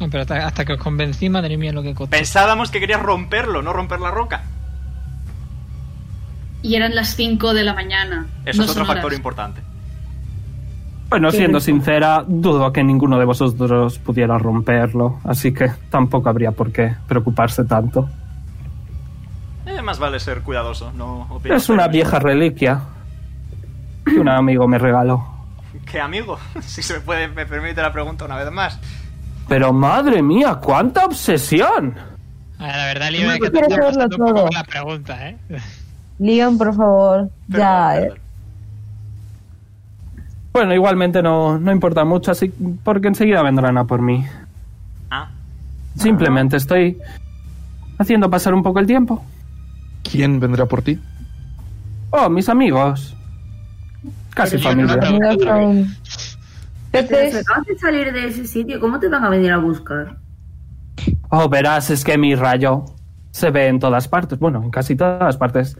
No, 0.00 0.10
pero 0.10 0.20
hasta, 0.22 0.46
hasta 0.46 0.64
que 0.66 0.74
os 0.74 0.78
convencí, 0.78 1.30
madre 1.30 1.56
mía, 1.56 1.72
lo 1.72 1.82
que 1.82 1.94
costó. 1.94 2.10
Pensábamos 2.10 2.70
que 2.70 2.78
querías 2.78 3.00
romperlo, 3.00 3.62
no 3.62 3.72
romper 3.72 4.00
la 4.00 4.10
roca. 4.10 4.42
Y 6.64 6.76
eran 6.76 6.94
las 6.94 7.14
5 7.14 7.52
de 7.52 7.62
la 7.62 7.74
mañana. 7.74 8.26
Eso 8.46 8.62
no 8.62 8.64
es 8.64 8.70
otro 8.70 8.86
factor 8.86 9.04
horas. 9.04 9.18
importante. 9.18 9.60
Bueno, 11.10 11.30
siendo 11.30 11.60
sincera, 11.60 12.24
dudo 12.26 12.72
que 12.72 12.82
ninguno 12.82 13.18
de 13.18 13.26
vosotros 13.26 13.98
pudiera 13.98 14.38
romperlo, 14.38 15.20
así 15.24 15.52
que 15.52 15.70
tampoco 15.90 16.30
habría 16.30 16.52
por 16.52 16.72
qué 16.72 16.94
preocuparse 17.06 17.64
tanto. 17.64 18.08
Eh, 19.66 19.82
más 19.82 19.98
vale 19.98 20.18
ser 20.18 20.40
cuidadoso, 20.40 20.90
no 20.92 21.26
opinas 21.28 21.62
Es 21.62 21.68
una 21.68 21.86
vieja 21.86 22.18
reliquia 22.18 22.80
que 24.06 24.18
un 24.18 24.30
amigo 24.30 24.66
me 24.66 24.78
regaló. 24.78 25.22
¿Qué 25.84 26.00
amigo? 26.00 26.38
Si 26.62 26.82
se 26.82 26.94
me, 26.94 27.00
puede, 27.00 27.28
me 27.28 27.44
permite 27.44 27.82
la 27.82 27.92
pregunta 27.92 28.24
una 28.24 28.36
vez 28.36 28.50
más. 28.50 28.80
Pero 29.48 29.74
madre 29.74 30.22
mía, 30.22 30.54
cuánta 30.62 31.04
obsesión. 31.04 31.94
A 32.58 32.66
ver, 32.66 32.76
la 32.76 32.86
verdad, 32.86 33.10
Libre, 33.10 33.38
que 33.38 33.50
te 33.50 33.60
la 33.60 34.64
pregunta, 34.64 35.28
¿eh? 35.28 35.36
Leon, 36.18 36.58
por 36.58 36.74
favor. 36.74 37.30
Ya, 37.48 38.00
eh. 38.00 38.12
Bueno, 40.52 40.72
igualmente 40.72 41.22
no, 41.22 41.58
no 41.58 41.72
importa 41.72 42.04
mucho, 42.04 42.30
así 42.30 42.52
porque 42.84 43.08
enseguida 43.08 43.42
vendrán 43.42 43.76
a 43.76 43.84
por 43.84 44.00
mí. 44.00 44.24
Ah, 45.10 45.28
Simplemente 45.96 46.56
estoy 46.56 46.98
haciendo 47.98 48.30
pasar 48.30 48.54
un 48.54 48.62
poco 48.62 48.78
el 48.78 48.86
tiempo. 48.86 49.24
¿Quién 50.08 50.38
vendrá 50.38 50.66
por 50.66 50.82
ti? 50.82 51.00
Oh, 52.10 52.28
mis 52.28 52.48
amigos. 52.48 53.16
Casi 54.34 54.58
familia. 54.58 54.96
peces. 56.92 57.36
acabas 57.36 57.66
de 57.66 57.78
salir 57.78 58.12
de 58.12 58.28
ese 58.28 58.46
sitio, 58.46 58.78
¿cómo 58.78 59.00
te 59.00 59.08
van 59.08 59.24
a 59.24 59.28
venir 59.28 59.50
a 59.50 59.58
buscar? 59.58 60.18
Oh, 61.30 61.48
verás, 61.48 61.90
es 61.90 62.04
que 62.04 62.16
mi 62.16 62.36
rayo 62.36 62.84
se 63.32 63.50
ve 63.50 63.66
en 63.66 63.80
todas 63.80 64.06
partes. 64.06 64.38
Bueno, 64.38 64.62
en 64.62 64.70
casi 64.70 64.94
todas 64.94 65.36
partes. 65.36 65.76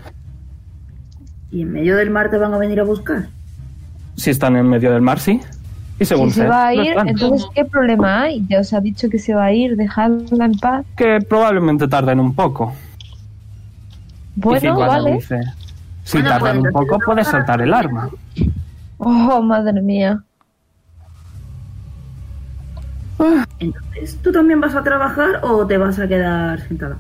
¿Y 1.55 1.63
en 1.63 1.71
medio 1.73 1.97
del 1.97 2.11
mar 2.11 2.31
te 2.31 2.37
van 2.37 2.53
a 2.53 2.59
venir 2.59 2.81
a 2.81 2.83
buscar? 2.83 3.29
Si 4.17 4.31
están 4.31 4.57
en 4.57 4.69
medio 4.69 4.93
del 4.93 5.03
mar, 5.03 5.21
sí. 5.21 5.41
Y 6.01 6.05
según 6.05 6.31
Si 6.31 6.41
se 6.41 6.49
va 6.49 6.67
a 6.67 6.75
ir, 6.75 6.97
entonces. 7.07 7.47
¿qué 7.55 7.65
problema 7.65 8.23
hay? 8.23 8.45
Ya 8.49 8.59
os 8.59 8.73
ha 8.73 8.81
dicho 8.81 9.09
que 9.09 9.21
se 9.21 9.35
va 9.37 9.45
a 9.45 9.53
ir, 9.53 9.77
dejadla 9.77 10.47
en 10.47 10.59
paz. 10.59 10.85
Que 10.97 11.21
probablemente 11.21 11.87
tarden 11.87 12.19
un 12.19 12.35
poco. 12.35 12.75
Bueno, 14.35 14.77
vale. 14.81 15.13
dice, 15.13 15.41
si 16.03 16.19
Bueno, 16.19 16.31
tardan 16.31 16.59
pues, 16.59 16.75
un 16.75 16.81
poco, 16.81 16.99
puedes 17.07 17.27
no 17.29 17.31
soltar 17.31 17.61
el 17.63 17.73
arma. 17.73 18.11
Oh, 18.99 19.41
madre 19.41 19.81
mía. 19.81 20.25
Entonces, 23.61 24.19
¿tú 24.23 24.33
también 24.33 24.61
vas 24.61 24.75
a 24.75 24.83
trabajar 24.83 25.39
o 25.45 25.65
te 25.65 25.79
vas 25.79 26.01
a 26.01 26.09
quedar 26.09 26.61
sentada? 26.67 26.97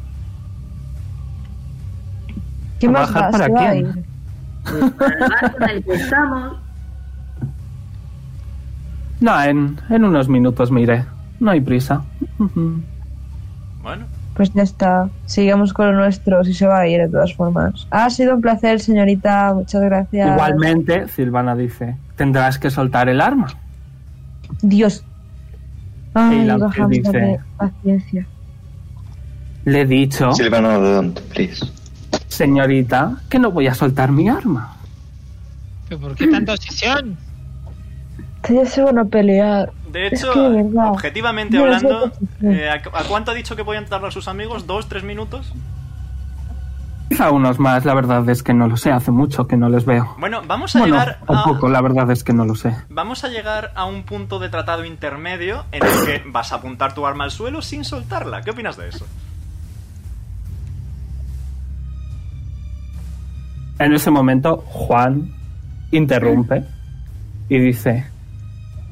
¿Qué 2.79 2.89
más 2.89 3.11
¿Trabajar 3.11 3.23
va? 3.23 3.31
para 3.33 3.47
Se 3.47 3.53
va 3.53 3.69
a 3.69 3.73
quién? 3.73 4.13
Pues 4.64 4.90
para 4.92 5.14
el 5.14 5.21
barco 5.30 5.56
en 5.64 5.71
el 5.71 5.85
que 5.85 5.92
estamos. 5.94 6.56
No, 9.21 9.42
en, 9.42 9.80
en 9.90 10.04
unos 10.04 10.28
minutos 10.28 10.71
me 10.71 10.83
iré. 10.83 11.04
No 11.40 11.50
hay 11.50 11.61
prisa. 11.61 12.02
Bueno. 13.83 14.06
Pues 14.35 14.52
ya 14.52 14.62
está. 14.62 15.09
Sigamos 15.26 15.73
con 15.73 15.87
lo 15.87 15.92
nuestro, 15.94 16.42
si 16.44 16.54
se 16.54 16.66
va 16.66 16.80
a 16.80 16.87
ir 16.88 17.00
de 17.00 17.09
todas 17.09 17.33
formas. 17.35 17.87
Ha 17.90 18.11
sido 18.11 18.35
un 18.35 18.40
placer, 18.40 18.80
señorita. 18.80 19.52
Muchas 19.54 19.83
gracias. 19.83 20.28
Igualmente, 20.33 21.06
Silvana 21.09 21.54
dice, 21.54 21.97
tendrás 22.16 22.59
que 22.59 22.71
soltar 22.71 23.09
el 23.09 23.21
arma. 23.21 23.47
Dios. 24.61 25.04
Ay, 26.14 26.49
dice- 26.88 27.11
de 27.12 27.40
paciencia. 27.56 28.26
Le 29.64 29.80
he 29.83 29.87
dicho, 29.87 30.33
Silvano, 30.35 30.78
don't, 30.80 31.18
please. 31.33 31.64
Señorita, 32.35 33.17
que 33.29 33.38
no 33.38 33.50
voy 33.50 33.67
a 33.67 33.75
soltar 33.75 34.12
mi 34.12 34.29
arma. 34.29 34.76
¿Pero 35.88 36.00
por 36.00 36.14
qué 36.14 36.26
tanta 36.29 36.53
obsesión? 36.53 37.17
Ya 38.49 38.67
se 38.67 38.83
van 38.83 38.99
a 38.99 39.05
pelear. 39.05 39.73
De 39.91 40.09
Es 40.09 40.23
hecho, 40.23 40.33
que, 40.33 40.79
objetivamente 40.88 41.57
no 41.57 41.64
hablando, 41.64 42.12
eh, 42.43 42.69
¿a, 42.69 43.05
cuánto 43.05 43.31
ha 43.31 43.35
dicho 43.35 43.55
que 43.57 43.64
pueden 43.64 43.87
tardar 43.87 44.12
sus 44.12 44.29
amigos? 44.29 44.67
¿Dos, 44.67 44.88
tres 44.88 45.05
minutos? 45.05 45.53
Quizá 47.09 47.31
unos 47.31 47.59
más, 47.61 47.85
la 47.85 47.95
verdad 47.95 48.29
es 48.29 48.43
que 48.43 48.53
no 48.55 48.67
lo 48.67 48.76
sé, 48.76 48.91
hace 48.91 49.11
mucho 49.12 49.47
que 49.47 49.57
no 49.57 49.69
les 49.69 49.85
veo. 49.85 50.17
Bueno, 50.19 50.43
vamos 50.47 50.75
a 50.75 50.81
Bueno, 50.81 50.97
llegar 50.97 51.19
un 51.29 51.37
a... 51.37 51.45
poco, 51.45 51.69
la 51.69 51.81
verdad 51.81 52.11
es 52.11 52.25
que 52.25 52.33
no 52.33 52.45
lo 52.45 52.55
sé. 52.55 52.75
Vamos 52.88 53.25
a 53.25 53.29
llegar 53.29 53.73
a 53.76 53.85
un 53.85 54.03
punto 54.03 54.38
de 54.38 54.49
tratado 54.49 54.85
intermedio 54.85 55.64
en 55.71 55.85
el 55.85 56.07
que 56.07 56.23
vas 56.26 56.53
a 56.53 56.57
apuntar 56.57 56.95
tu 56.95 57.07
arma 57.07 57.25
al 57.25 57.31
suelo 57.31 57.62
sin 57.62 57.85
soltarla. 57.85 58.43
¿Qué 58.43 58.50
opinas 58.50 58.76
de 58.76 58.88
eso? 58.88 59.07
En 63.85 63.93
ese 63.93 64.11
momento, 64.11 64.64
Juan 64.67 65.31
interrumpe 65.91 66.64
y 67.49 67.59
dice, 67.59 68.05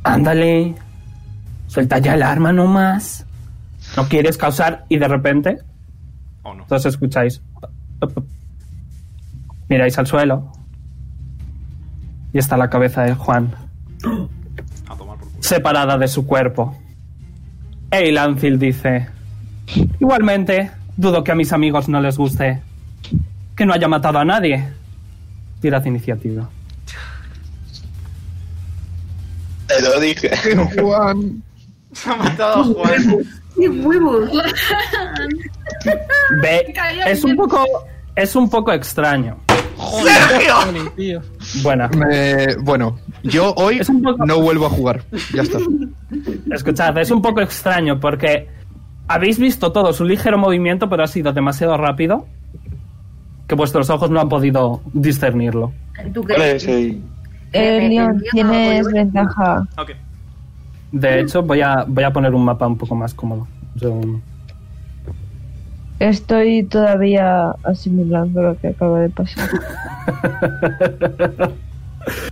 ándale, 0.04 0.74
suelta 1.66 1.98
ya 1.98 2.14
el 2.14 2.22
arma 2.22 2.52
nomás. 2.52 3.26
¿No 3.96 4.06
quieres 4.08 4.36
causar? 4.36 4.84
Y 4.88 4.98
de 4.98 5.08
repente, 5.08 5.58
¿O 6.42 6.54
no? 6.54 6.64
todos 6.66 6.84
escucháis. 6.86 7.40
Miráis 9.68 9.98
al 9.98 10.06
suelo. 10.06 10.52
Y 12.32 12.38
está 12.38 12.56
la 12.56 12.68
cabeza 12.70 13.02
de 13.02 13.14
Juan, 13.14 13.54
A 14.88 14.96
tomar 14.96 15.16
por 15.18 15.28
culo. 15.28 15.42
separada 15.42 15.96
de 15.98 16.08
su 16.08 16.26
cuerpo. 16.26 16.76
E 17.90 18.10
Lancil 18.12 18.58
dice, 18.58 19.08
igualmente, 20.00 20.70
dudo 20.96 21.22
que 21.24 21.32
a 21.32 21.34
mis 21.34 21.52
amigos 21.52 21.88
no 21.88 22.00
les 22.00 22.16
guste 22.16 22.62
que 23.54 23.66
no 23.66 23.74
haya 23.74 23.86
matado 23.88 24.18
a 24.18 24.24
nadie. 24.24 24.66
Tirad 25.62 25.84
iniciativa. 25.86 26.50
Te 29.68 29.80
lo 29.80 29.98
dije. 30.00 30.30
Juan. 30.80 31.42
Se 31.92 32.10
ha 32.10 32.16
matado 32.16 32.60
a 32.60 32.64
Juan. 32.64 33.18
¡Qué 33.58 33.68
huevos! 33.68 34.30
Ve, 36.42 36.74
es 37.06 37.22
un 37.22 37.36
poco, 37.36 37.64
es 38.16 38.34
un 38.34 38.48
poco 38.50 38.72
extraño. 38.72 39.38
Tío. 40.96 41.20
Buena. 41.62 41.90
Eh, 42.10 42.56
bueno, 42.62 42.98
yo 43.22 43.52
hoy 43.54 43.80
un 43.88 44.02
poco- 44.02 44.24
no 44.24 44.40
vuelvo 44.40 44.66
a 44.66 44.70
jugar. 44.70 45.02
Ya 45.34 45.42
está. 45.42 45.58
Escuchad, 46.50 46.96
es 46.98 47.10
un 47.10 47.20
poco 47.22 47.40
extraño 47.40 48.00
porque 48.00 48.48
habéis 49.06 49.38
visto 49.38 49.70
todo 49.70 49.92
su 49.92 50.04
ligero 50.04 50.38
movimiento, 50.38 50.88
pero 50.88 51.04
ha 51.04 51.08
sido 51.08 51.32
demasiado 51.32 51.76
rápido 51.76 52.26
que 53.52 53.56
vuestros 53.56 53.90
ojos 53.90 54.08
no 54.08 54.18
han 54.18 54.30
podido 54.30 54.80
discernirlo. 54.94 55.72
¿Tú 56.14 56.22
¿Cuál 56.24 56.40
es 56.40 56.64
crees? 56.64 56.68
el- 56.68 57.02
Eh, 57.54 57.84
Eh, 57.84 57.88
Leon, 57.90 58.22
tienes 58.32 58.86
ventaja. 58.90 59.66
De 60.90 61.20
hecho, 61.20 61.42
voy 61.42 61.60
a, 61.60 61.84
voy 61.86 62.02
a 62.04 62.10
poner 62.10 62.34
un 62.34 62.46
mapa 62.46 62.66
un 62.66 62.78
poco 62.78 62.94
más 62.94 63.12
cómodo. 63.12 63.46
Un. 63.82 64.22
Estoy 65.98 66.62
todavía 66.62 67.50
asimilando 67.62 68.40
lo 68.40 68.56
que 68.58 68.68
acaba 68.68 69.00
de 69.00 69.10
pasar. 69.10 69.50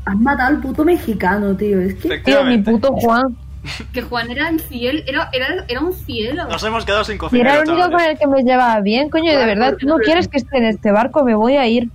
Has 0.06 0.16
matado 0.16 0.56
al 0.56 0.60
puto 0.62 0.82
mexicano, 0.84 1.54
tío. 1.54 1.80
Es 1.82 1.94
que. 1.96 2.18
Tío, 2.20 2.42
mi 2.44 2.56
puto 2.58 2.92
Juan. 2.94 3.36
Que 3.92 4.02
Juan 4.02 4.30
era 4.30 4.48
el 4.48 4.60
fiel, 4.60 5.04
era, 5.06 5.28
era, 5.32 5.64
era 5.68 5.80
un 5.80 5.92
cielo. 5.92 6.46
Nos 6.48 6.62
hemos 6.64 6.84
quedado 6.84 7.04
sin 7.04 7.14
Si 7.14 7.18
cocinero, 7.18 7.50
era 7.50 7.62
el 7.62 7.68
único 7.68 7.90
con 7.90 8.00
el 8.00 8.18
que 8.18 8.26
me 8.26 8.42
llevaba 8.42 8.80
bien, 8.80 9.10
coño, 9.10 9.32
y 9.32 9.36
de 9.36 9.46
verdad, 9.46 9.76
tú 9.78 9.86
no 9.86 9.98
quieres 9.98 10.28
que 10.28 10.38
esté 10.38 10.58
en 10.58 10.64
este 10.64 10.92
barco, 10.92 11.24
me 11.24 11.34
voy 11.34 11.56
a 11.56 11.66
ir. 11.66 11.88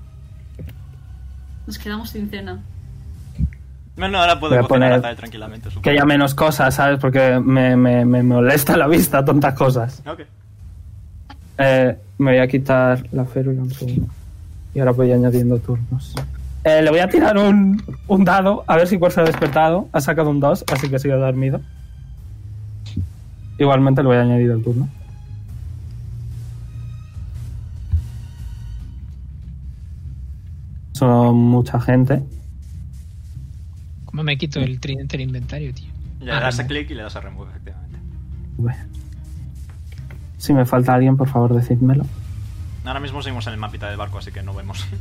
Nos 1.66 1.78
quedamos 1.80 2.10
sin 2.10 2.30
cena. 2.30 2.60
Bueno, 3.98 4.20
ahora 4.20 4.36
Voy 4.36 4.50
puedo 4.50 4.56
a 4.56 4.68
cocinar 4.68 4.90
poner 4.90 4.94
a 4.94 5.02
Zael 5.02 5.16
tranquilamente, 5.16 5.70
supongo. 5.70 5.84
Que 5.84 5.90
haya 5.92 6.06
menos 6.06 6.36
cosas, 6.36 6.76
¿sabes? 6.76 7.00
Porque 7.00 7.40
me, 7.40 7.76
me, 7.78 8.06
me 8.06 8.22
molesta 8.24 8.76
la 8.76 8.88
vista 8.88 9.24
tantas 9.24 9.54
cosas. 9.54 10.04
Ok. 10.06 10.22
Eh, 11.58 11.98
me 12.18 12.32
voy 12.32 12.40
a 12.42 12.48
quitar 12.48 13.04
la 13.14 13.26
férula 13.26 13.62
un 13.62 13.72
segundo. 13.72 14.08
Y 14.74 14.80
ahora 14.80 14.92
voy 14.92 15.12
añadiendo 15.12 15.58
turnos. 15.60 16.14
Eh, 16.66 16.82
le 16.82 16.90
voy 16.90 17.00
a 17.00 17.08
tirar 17.08 17.38
un, 17.38 17.82
un 18.08 18.26
dado, 18.26 18.64
a 18.68 18.76
ver 18.76 18.88
si 18.88 18.98
cuál 18.98 19.12
se 19.12 19.22
ha 19.22 19.24
despertado. 19.24 19.88
Ha 19.94 20.02
sacado 20.02 20.30
un 20.32 20.40
2, 20.40 20.66
así 20.74 20.90
que 20.90 20.98
sigue 21.00 21.14
dormido. 21.14 21.62
Igualmente 23.60 24.02
le 24.02 24.08
voy 24.08 24.18
a 24.18 24.22
añadir 24.22 24.50
el 24.52 24.64
turno. 24.64 24.90
Son 30.94 31.36
mucha 31.36 31.80
gente. 31.80 32.24
¿Cómo 34.06 34.24
me 34.24 34.38
quito 34.38 34.60
el 34.60 34.80
tridente 34.80 35.18
del 35.18 35.28
inventario, 35.28 35.74
tío? 35.74 35.90
Le 36.22 36.32
Ah, 36.32 36.40
das 36.40 36.56
a 36.60 36.64
remove. 36.64 36.68
clic 36.80 36.92
y 36.92 36.94
le 36.96 37.04
das 37.04 37.16
a 37.16 37.22
remove, 37.22 37.50
efectivamente. 37.52 38.00
Bueno. 38.58 38.80
Si 40.38 40.54
me 40.54 40.66
falta 40.66 40.94
alguien, 40.94 41.18
por 41.18 41.28
favor, 41.28 41.54
decídmelo. 41.54 42.06
Ahora 42.86 43.00
mismo 43.00 43.22
seguimos 43.22 43.46
en 43.48 43.54
el 43.54 43.60
mapita 43.60 43.88
del 43.90 43.98
barco, 43.98 44.20
así 44.20 44.32
que 44.32 44.42
no 44.42 44.54
vemos. 44.54 44.86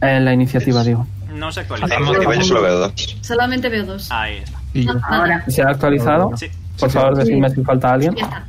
En 0.00 0.24
la 0.24 0.32
iniciativa, 0.32 0.84
digo. 0.84 1.06
No 1.34 1.50
se 1.52 1.60
actualiza. 1.60 1.98
motivo 2.00 2.32
yo 2.34 2.42
solo 2.42 2.62
veo 2.62 2.78
dos. 2.78 2.92
Solamente 3.20 3.68
veo 3.68 3.84
dos. 3.84 4.10
Ahí 4.10 4.36
está. 4.38 4.58
Y 4.74 4.84
yo. 4.86 4.92
Ahora. 5.02 5.44
¿Se 5.48 5.62
ha 5.62 5.68
actualizado? 5.70 6.36
Sí. 6.36 6.46
Por 6.78 6.90
favor, 6.90 7.16
decidme 7.16 7.50
si 7.50 7.62
falta 7.64 7.92
alguien. 7.92 8.14
Ya 8.14 8.24
está. 8.24 8.46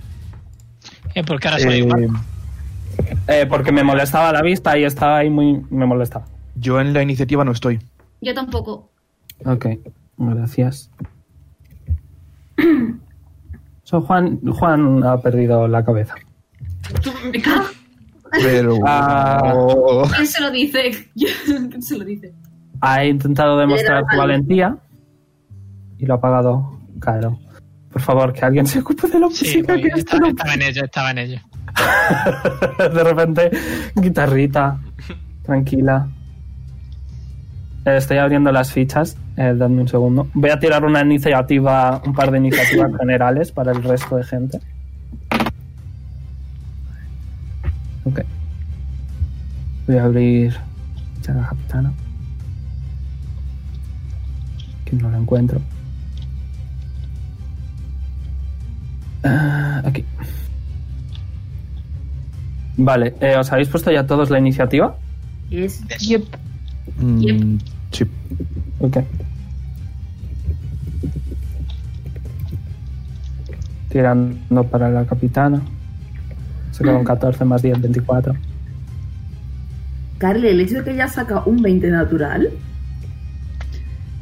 Eh, 1.16 1.24
porque 1.24 1.48
ahora 1.48 1.60
soy 1.60 1.74
Eh, 1.74 1.78
igual. 1.80 2.10
Eh, 3.28 3.46
porque 3.50 3.72
me 3.72 3.84
molestaba 3.84 4.32
la 4.32 4.42
vista 4.42 4.78
y 4.78 4.84
estaba 4.84 5.18
ahí 5.18 5.30
muy... 5.30 5.62
Me 5.70 5.86
molestaba. 5.86 6.26
yo 6.56 6.80
en 6.80 6.94
la 6.94 7.02
iniciativa 7.02 7.44
no 7.44 7.52
estoy. 7.52 7.80
Yo 8.22 8.34
tampoco. 8.34 8.90
Ok, 9.46 9.66
gracias. 10.18 10.90
So, 13.84 14.02
Juan, 14.02 14.40
Juan 14.46 15.04
ha 15.04 15.18
perdido 15.20 15.68
la 15.68 15.84
cabeza. 15.84 16.14
Tú, 17.02 17.12
me 17.34 17.42
cago. 17.42 17.66
Pero. 18.32 18.76
Ah. 18.86 20.04
¿Quién 20.16 20.28
se 20.28 20.42
lo 20.42 20.52
dice? 20.52 20.92
¿Quién 21.16 21.82
se 21.82 21.98
lo 21.98 22.06
dice? 22.06 22.34
Ha 22.82 23.06
intentado 23.06 23.58
demostrar 23.58 24.02
su 24.02 24.08
Pero- 24.10 24.22
valentía 24.22 24.78
y 25.98 26.06
lo 26.06 26.14
ha 26.16 26.22
pagado 26.22 26.80
caro. 27.00 27.38
Por 27.92 28.02
favor, 28.02 28.32
que 28.34 28.46
alguien 28.46 28.66
se 28.68 28.80
ocupe 28.80 29.08
de 29.08 29.20
la 29.20 29.28
Sí, 29.30 29.46
música. 29.58 29.74
voy, 29.74 29.82
que 29.82 29.88
estaba, 30.00 30.20
no- 30.20 30.28
estaba 30.28 30.54
en 30.54 30.62
ello, 30.62 30.86
estaba 30.86 31.12
en 31.12 31.18
ello. 31.18 31.40
de 32.94 33.04
repente, 33.04 33.52
guitarrita, 33.96 34.80
tranquila. 35.44 36.08
Estoy 37.86 38.18
abriendo 38.18 38.52
las 38.52 38.72
fichas. 38.72 39.18
Eh, 39.38 39.54
dadme 39.58 39.82
un 39.82 39.88
segundo. 39.88 40.28
Voy 40.34 40.50
a 40.52 40.60
tirar 40.60 40.86
una 40.86 41.02
iniciativa, 41.02 42.02
un 42.06 42.14
par 42.14 42.30
de 42.32 42.38
iniciativas 42.38 42.92
generales 43.00 43.52
para 43.52 43.72
el 43.72 43.82
resto 43.84 44.18
de 44.18 44.24
gente. 44.24 44.60
Ok. 48.06 48.22
Voy 49.88 49.98
a 49.98 50.04
abrir 50.04 50.56
la 51.34 51.48
capitana. 51.48 51.94
Que 54.86 54.96
no 54.96 55.10
la 55.10 55.18
encuentro. 55.18 55.62
Ah, 59.24 59.82
aquí. 59.86 60.06
Vale, 62.78 63.14
eh, 63.20 63.36
¿os 63.38 63.52
habéis 63.52 63.68
puesto 63.68 63.92
ya 63.92 64.08
todos 64.08 64.30
la 64.30 64.40
iniciativa? 64.40 64.96
Es. 65.52 65.82
Yep. 66.00 66.24
Mm, 67.00 67.58
sí. 67.92 68.06
Ok. 68.80 68.98
Tirando 73.90 74.64
para 74.66 74.90
la 74.90 75.06
capitana. 75.06 75.62
Queda 76.80 76.96
un 76.96 77.04
14 77.04 77.46
más 77.46 77.62
10, 77.62 77.82
24. 77.82 78.34
Carly, 80.18 80.48
el 80.48 80.62
hecho 80.62 80.76
de 80.76 80.84
que 80.84 80.92
ella 80.92 81.08
saca 81.08 81.44
un 81.46 81.62
20 81.62 81.90
natural. 81.90 82.50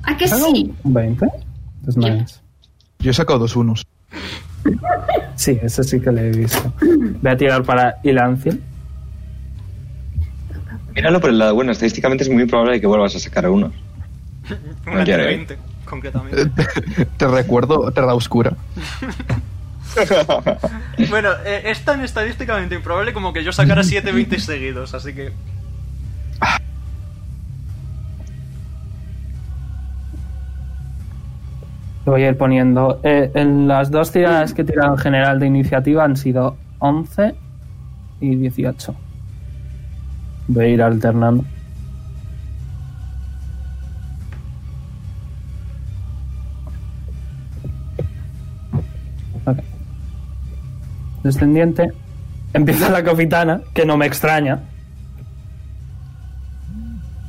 ¿A 0.04 0.18
que 0.18 0.28
sí? 0.28 0.74
¿Un 0.84 0.94
20? 0.94 1.28
Es 1.88 1.98
nice. 1.98 2.36
Yo 3.00 3.12
he 3.12 3.14
sacado 3.14 3.40
dos 3.40 3.56
unos. 3.56 3.86
Sí, 5.36 5.56
ese 5.62 5.84
sí 5.84 6.00
que 6.00 6.12
le 6.12 6.30
he 6.30 6.32
visto. 6.32 6.74
Voy 6.82 7.32
a 7.32 7.38
tirar 7.38 7.64
para 7.64 7.98
Ilancil. 8.02 8.60
Míralo 10.96 11.22
por 11.22 11.30
el 11.30 11.38
lado 11.38 11.54
bueno, 11.54 11.72
estadísticamente 11.72 12.24
es 12.24 12.30
muy 12.32 12.48
probable 12.48 12.82
que 12.82 12.88
vuelvas 12.88 13.16
a 13.16 13.20
sacar 13.20 13.48
uno. 13.48 13.72
Una 14.92 15.04
eh. 15.04 15.16
20, 15.16 15.58
concretamente. 15.86 16.50
Te 17.18 17.28
recuerdo 17.28 17.92
Terra 17.92 18.16
Oscura. 18.16 18.58
bueno, 21.10 21.30
eh, 21.46 21.64
es 21.66 21.84
tan 21.84 22.04
estadísticamente 22.04 22.76
improbable 22.76 23.14
como 23.14 23.34
que 23.34 23.44
yo 23.44 23.52
sacara 23.52 23.84
7 23.84 24.12
20 24.12 24.40
seguidos, 24.40 24.94
así 24.94 25.14
que. 25.14 25.32
Voy 32.06 32.24
a 32.24 32.30
ir 32.30 32.38
poniendo. 32.38 33.02
Eh, 33.04 33.32
en 33.34 33.68
las 33.68 33.92
dos 33.92 34.12
tiradas 34.12 34.54
que 34.54 34.62
he 34.62 34.66
tirado 34.66 34.94
en 34.94 34.98
general 34.98 35.40
de 35.40 35.48
iniciativa 35.48 36.06
han 36.06 36.16
sido 36.16 36.56
11 36.80 37.36
y 38.22 38.36
18. 38.36 38.96
Voy 40.48 40.66
a 40.66 40.68
ir 40.70 40.82
alternando. 40.82 41.44
Ok. 49.46 49.77
Descendiente. 51.24 51.92
Empieza 52.54 52.90
la 52.90 53.04
capitana, 53.04 53.62
que 53.74 53.86
no 53.86 53.98
me 53.98 54.06
extraña. 54.06 54.60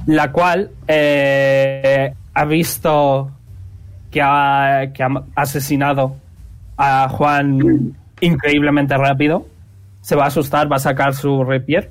La 0.07 0.33
cual 0.33 0.71
eh, 0.87 2.15
ha 2.35 2.45
visto 2.45 3.31
que 4.11 4.23
ha, 4.23 4.91
que 4.95 5.03
ha 5.03 5.09
asesinado 5.35 6.17
a 6.77 7.09
Juan 7.09 7.95
increíblemente 8.21 8.97
rápido. 8.97 9.47
Se 10.01 10.17
va 10.17 10.25
a 10.25 10.29
asustar, 10.29 10.71
va 10.71 10.77
a 10.77 10.81
sacar 10.81 11.15
su 11.15 11.45
rapier 11.45 11.91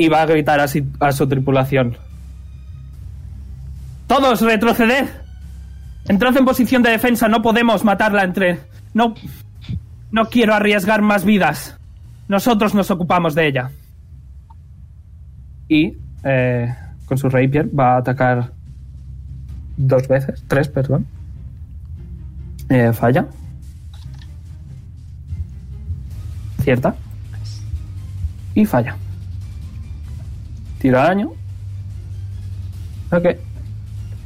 y 0.00 0.08
va 0.08 0.22
a 0.22 0.26
gritar 0.26 0.60
así 0.60 0.86
a 1.00 1.12
su 1.12 1.26
tripulación. 1.26 1.96
Todos 4.06 4.40
retroceder. 4.40 5.08
Entrad 6.08 6.36
en 6.36 6.44
posición 6.44 6.82
de 6.82 6.90
defensa, 6.90 7.28
no 7.28 7.42
podemos 7.42 7.84
matarla 7.84 8.24
entre... 8.24 8.60
No... 8.94 9.14
No 10.12 10.26
quiero 10.26 10.54
arriesgar 10.54 11.02
más 11.02 11.24
vidas. 11.24 11.76
Nosotros 12.28 12.74
nos 12.74 12.90
ocupamos 12.90 13.34
de 13.34 13.46
ella. 13.48 13.70
Y 15.68 15.96
eh, 16.24 16.74
con 17.06 17.18
su 17.18 17.28
rapier 17.28 17.68
va 17.78 17.94
a 17.94 17.98
atacar 17.98 18.52
dos 19.76 20.06
veces, 20.08 20.42
tres, 20.46 20.68
perdón. 20.68 21.06
Eh, 22.68 22.92
falla. 22.92 23.26
Cierta. 26.62 26.94
Y 28.54 28.64
falla. 28.64 28.96
Tira 30.78 31.04
daño. 31.04 31.32
Ok. 33.10 33.24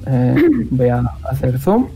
Eh, 0.07 0.35
voy 0.71 0.89
a 0.89 1.01
hacer 1.31 1.59
zoom. 1.59 1.89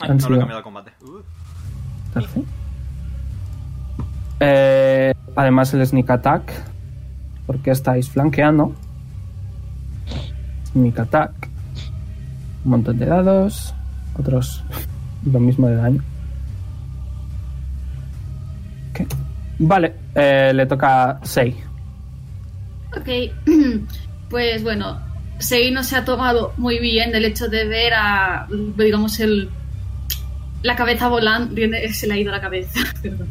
Ay, 0.00 0.10
Han 0.10 0.16
no 0.16 0.22
lo 0.22 0.26
sido- 0.26 0.34
he 0.36 0.38
cambiado 0.40 0.58
al 0.58 0.64
combate. 0.64 0.92
Uh. 1.02 2.42
Eh, 4.40 5.14
además 5.36 5.72
el 5.74 5.86
sneak 5.86 6.10
attack. 6.10 6.52
Porque 7.46 7.70
estáis 7.70 8.08
flanqueando. 8.08 8.74
Sneak 10.72 10.98
attack. 10.98 11.32
Un 12.64 12.70
montón 12.70 12.98
de 12.98 13.06
dados. 13.06 13.74
Otros 14.18 14.62
lo 15.24 15.40
mismo 15.40 15.68
de 15.68 15.76
daño. 15.76 16.02
Vale, 19.58 19.94
eh, 20.14 20.52
le 20.54 20.66
toca 20.66 21.18
6. 21.22 21.54
Ok, 22.96 23.08
pues 24.30 24.62
bueno, 24.62 24.98
Sei 25.38 25.70
no 25.70 25.82
se 25.84 25.96
ha 25.96 26.04
tomado 26.04 26.52
muy 26.56 26.78
bien 26.80 27.14
el 27.14 27.24
hecho 27.24 27.48
de 27.48 27.64
ver 27.66 27.92
a, 27.94 28.46
digamos, 28.76 29.18
el 29.20 29.48
la 30.64 30.74
cabeza 30.76 31.08
volando, 31.08 31.54
viene- 31.54 31.92
se 31.92 32.06
le 32.08 32.14
ha 32.14 32.18
ido 32.18 32.32
la 32.32 32.40
cabeza, 32.40 32.80
perdón. 33.02 33.28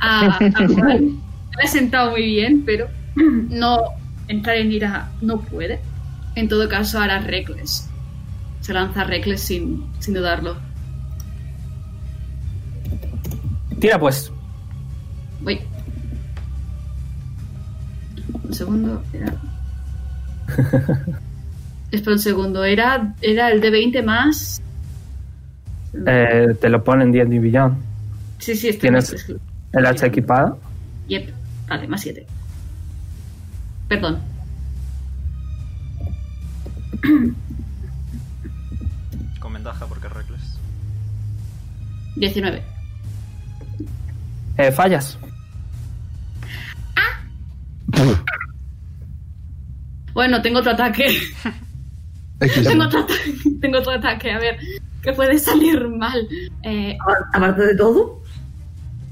A, 0.00 0.26
a 0.36 0.68
Juan. 0.68 1.20
Le 1.56 1.64
ha 1.64 1.66
sentado 1.66 2.10
muy 2.10 2.22
bien, 2.26 2.62
pero 2.66 2.88
no 3.14 3.78
entrar 4.28 4.56
en 4.56 4.72
ira 4.72 5.10
no 5.20 5.40
puede. 5.40 5.80
En 6.34 6.48
todo 6.48 6.68
caso, 6.68 6.98
hará 6.98 7.20
Reckless. 7.20 7.88
Se 8.60 8.72
lanza 8.72 9.04
Reckless 9.04 9.40
sin, 9.42 9.84
sin 10.00 10.14
dudarlo. 10.14 10.56
Tira 13.80 13.98
pues. 13.98 14.32
Voy. 15.40 15.60
Un 18.42 18.54
segundo, 18.54 19.02
era. 19.12 19.34
Espera 21.92 22.12
un 22.14 22.18
segundo, 22.18 22.64
era, 22.64 23.14
era 23.20 23.50
el 23.50 23.60
de 23.60 23.70
20 23.70 24.02
más. 24.02 24.62
Eh, 26.06 26.54
te 26.60 26.68
lo 26.68 26.82
ponen 26.82 27.12
10 27.12 27.28
Beyond. 27.28 27.76
Sí, 28.38 28.54
sí, 28.56 28.68
este 28.68 28.80
¿Tienes 28.82 29.12
es- 29.12 29.32
el 29.72 29.86
hacha 29.86 30.06
equipada? 30.06 30.56
Yep, 31.08 31.30
vale, 31.68 31.86
más 31.88 32.00
7. 32.00 32.26
Perdón. 33.88 34.18
Con 39.40 39.52
ventaja 39.52 39.86
porque 39.86 40.06
es 40.06 40.12
reckless. 40.12 40.58
19. 42.16 42.62
Eh, 44.58 44.70
fallas. 44.72 45.18
Bueno, 50.14 50.42
tengo 50.42 50.58
otro 50.60 50.72
ataque. 50.72 51.06
Tengo, 52.64 52.84
otro 52.86 53.00
ataque. 53.00 53.34
tengo 53.60 53.78
otro 53.78 53.92
ataque, 53.92 54.32
a 54.32 54.38
ver. 54.38 54.58
Que 55.02 55.12
puede 55.12 55.38
salir 55.38 55.88
mal. 55.88 56.28
Eh, 56.62 56.96
Aparte 57.34 57.62
de 57.66 57.76
todo, 57.76 58.20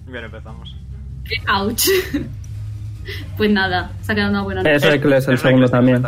Bien, 0.07 0.25
empezamos. 0.25 0.75
ouch. 1.61 1.85
pues 3.37 3.51
nada, 3.51 3.91
se 4.03 4.13
ha 4.13 4.15
quedado 4.15 4.31
una 4.31 4.43
buena 4.43 4.63
Es. 4.63 4.83
Reckless 4.85 5.29
el 5.29 5.39
segundo 5.39 5.67
reckless, 5.67 5.71
también. 5.71 6.03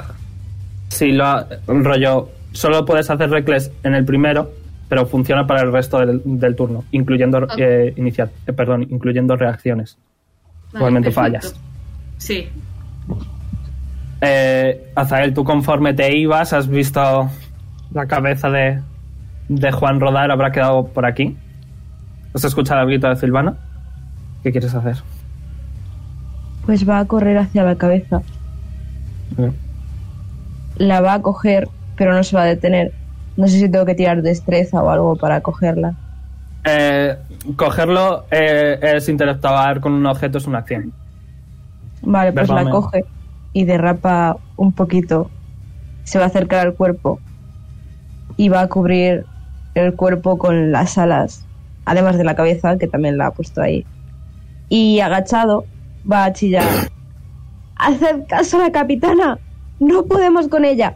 Si 0.88 1.12
lo 1.12 1.24
ha- 1.26 1.46
rollo, 1.66 2.28
solo 2.52 2.84
puedes 2.84 3.08
hacer 3.10 3.30
Reckless 3.30 3.70
en 3.82 3.94
el 3.94 4.04
primero, 4.04 4.52
pero 4.88 5.06
funciona 5.06 5.46
para 5.46 5.62
el 5.62 5.72
resto 5.72 5.98
del, 5.98 6.20
del 6.24 6.54
turno, 6.54 6.84
incluyendo 6.92 7.38
Ok. 7.38 7.54
eh, 7.58 7.94
inicial, 7.96 8.30
eh, 8.46 8.52
perdón, 8.52 8.86
incluyendo 8.90 9.34
reacciones. 9.36 9.96
Vale, 10.72 10.78
igualmente 10.78 11.10
perfecto. 11.10 11.40
fallas. 11.48 11.60
Sí. 12.18 12.48
Eh, 14.20 14.92
Azael, 14.94 15.34
tú 15.34 15.44
conforme 15.44 15.94
te 15.94 16.14
ibas, 16.16 16.52
has 16.52 16.68
visto 16.68 17.28
la 17.92 18.06
cabeza 18.06 18.48
de, 18.50 18.80
de 19.48 19.72
Juan 19.72 20.00
rodar, 20.00 20.30
habrá 20.30 20.52
quedado 20.52 20.86
por 20.86 21.06
aquí. 21.06 21.36
¿Has 22.34 22.44
escuchado 22.44 22.80
el 22.82 22.86
grito 22.86 23.08
de 23.08 23.16
Silvana? 23.16 23.56
¿Qué 24.42 24.52
quieres 24.52 24.74
hacer? 24.74 24.96
Pues 26.66 26.88
va 26.88 27.00
a 27.00 27.04
correr 27.06 27.38
hacia 27.38 27.62
la 27.64 27.76
cabeza. 27.76 28.22
La 30.76 31.00
va 31.00 31.14
a 31.14 31.22
coger, 31.22 31.68
pero 31.96 32.12
no 32.14 32.22
se 32.22 32.36
va 32.36 32.42
a 32.42 32.46
detener. 32.46 32.92
No 33.36 33.48
sé 33.48 33.58
si 33.58 33.68
tengo 33.68 33.84
que 33.84 33.94
tirar 33.94 34.22
destreza 34.22 34.82
o 34.82 34.90
algo 34.90 35.16
para 35.16 35.40
cogerla. 35.40 35.94
Eh, 36.64 37.16
cogerlo 37.56 38.24
eh, 38.30 38.78
es 38.80 39.08
interactuar 39.08 39.80
con 39.80 39.92
un 39.92 40.06
objeto, 40.06 40.38
es 40.38 40.46
una 40.46 40.58
acción. 40.58 40.92
Vale, 42.02 42.32
pues 42.32 42.48
la 42.48 42.68
coge 42.68 43.04
y 43.52 43.64
derrapa 43.64 44.36
un 44.56 44.72
poquito. 44.72 45.30
Se 46.04 46.18
va 46.18 46.24
a 46.24 46.28
acercar 46.28 46.66
al 46.66 46.74
cuerpo 46.74 47.20
y 48.36 48.48
va 48.48 48.62
a 48.62 48.68
cubrir 48.68 49.26
el 49.74 49.94
cuerpo 49.94 50.38
con 50.38 50.72
las 50.72 50.98
alas, 50.98 51.44
además 51.84 52.18
de 52.18 52.24
la 52.24 52.34
cabeza, 52.34 52.78
que 52.78 52.86
también 52.86 53.18
la 53.18 53.28
ha 53.28 53.30
puesto 53.32 53.62
ahí. 53.62 53.86
Y 54.68 55.00
agachado 55.00 55.64
va 56.10 56.24
a 56.24 56.32
chillar. 56.32 56.64
¡Haced 57.76 58.26
caso 58.28 58.58
a 58.58 58.64
la 58.64 58.72
capitana! 58.72 59.38
¡No 59.80 60.04
podemos 60.04 60.48
con 60.48 60.64
ella! 60.64 60.94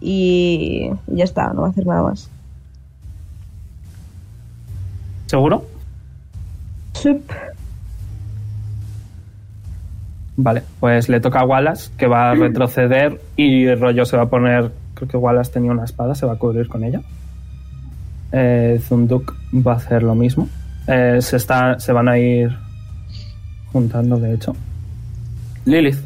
Y 0.00 0.90
ya 1.06 1.24
está, 1.24 1.52
no 1.52 1.62
va 1.62 1.68
a 1.68 1.70
hacer 1.70 1.86
nada 1.86 2.02
más. 2.02 2.30
¿Seguro? 5.26 5.64
Vale, 10.36 10.62
pues 10.80 11.08
le 11.08 11.20
toca 11.20 11.40
a 11.40 11.44
Wallace, 11.44 11.90
que 11.96 12.06
va 12.06 12.30
a 12.30 12.34
retroceder 12.34 13.20
y 13.36 13.72
rollo 13.74 14.04
se 14.04 14.16
va 14.16 14.24
a 14.24 14.28
poner. 14.28 14.72
Creo 14.94 15.08
que 15.08 15.16
Wallace 15.16 15.52
tenía 15.52 15.70
una 15.70 15.84
espada, 15.84 16.14
se 16.14 16.26
va 16.26 16.32
a 16.32 16.36
cubrir 16.36 16.68
con 16.68 16.82
ella. 16.82 17.02
Eh, 18.32 18.80
Zunduk 18.86 19.34
va 19.54 19.72
a 19.72 19.76
hacer 19.76 20.02
lo 20.02 20.14
mismo. 20.14 20.48
Eh, 20.86 21.18
se, 21.20 21.36
está, 21.36 21.78
se 21.80 21.92
van 21.92 22.08
a 22.08 22.18
ir 22.18 22.56
juntando, 23.72 24.18
de 24.18 24.34
hecho. 24.34 24.56
Lilith, 25.64 25.98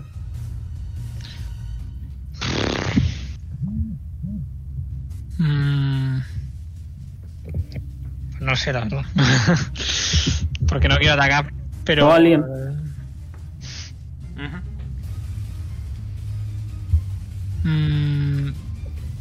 Mm. 5.38 6.18
No 8.40 8.56
sé, 8.56 8.72
la 8.72 8.80
verdad. 8.84 9.02
Porque 10.68 10.88
no 10.88 10.96
quiero 10.96 11.14
atacar, 11.14 11.52
pero. 11.84 12.08
¿O 12.08 12.12
alguien? 12.12 12.42
Mm, 17.64 18.48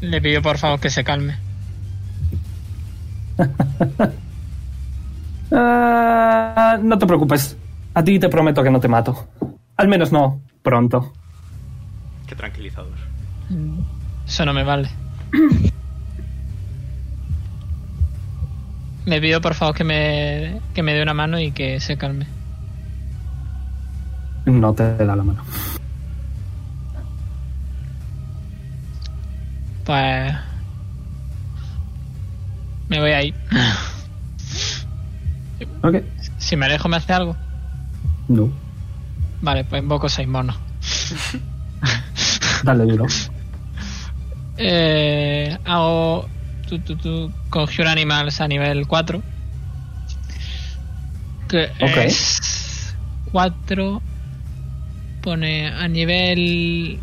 le 0.01 0.21
pido 0.21 0.41
por 0.41 0.57
favor 0.57 0.79
que 0.79 0.89
se 0.89 1.03
calme. 1.03 1.35
Ah, 5.55 6.79
no 6.81 6.97
te 6.97 7.05
preocupes. 7.05 7.55
A 7.93 8.03
ti 8.03 8.17
te 8.17 8.27
prometo 8.27 8.63
que 8.63 8.71
no 8.71 8.79
te 8.79 8.87
mato. 8.87 9.27
Al 9.77 9.87
menos 9.87 10.11
no 10.11 10.41
pronto. 10.63 11.13
Qué 12.25 12.35
tranquilizador. 12.35 12.93
Eso 14.25 14.45
no 14.45 14.53
me 14.53 14.63
vale. 14.63 14.89
Le 19.05 19.21
pido 19.21 19.41
por 19.41 19.53
favor 19.53 19.75
que 19.75 19.83
me, 19.83 20.61
que 20.73 20.81
me 20.81 20.93
dé 20.93 21.03
una 21.03 21.13
mano 21.13 21.37
y 21.39 21.51
que 21.51 21.79
se 21.79 21.97
calme. 21.97 22.25
No 24.45 24.73
te 24.73 24.95
da 24.97 25.15
la 25.15 25.23
mano. 25.23 25.43
Pues. 29.85 30.33
Me 32.93 32.99
voy 32.99 33.11
ahí. 33.11 33.33
Ok. 35.81 35.95
Si 36.37 36.55
me 36.55 36.65
alejo, 36.65 36.87
¿me 36.87 36.95
hace 36.97 37.11
algo? 37.11 37.35
No. 38.29 38.49
Vale, 39.41 39.65
pues 39.65 39.81
invoco 39.81 40.07
seis 40.07 40.27
monos. 40.27 40.55
Dale 42.63 42.85
duro. 42.85 43.05
Eh, 44.57 45.57
hago. 45.65 46.29
Tu, 46.69 46.79
tu, 46.79 46.95
tu, 46.95 47.31
Conjure 47.49 47.89
Animals 47.89 48.39
a 48.39 48.47
nivel 48.47 48.87
4. 48.87 49.21
Que 51.49 51.65
Ok. 51.81 51.97
es 52.05 52.95
4. 53.33 54.01
Pone 55.21 55.67
a 55.67 55.87
nivel. 55.89 56.99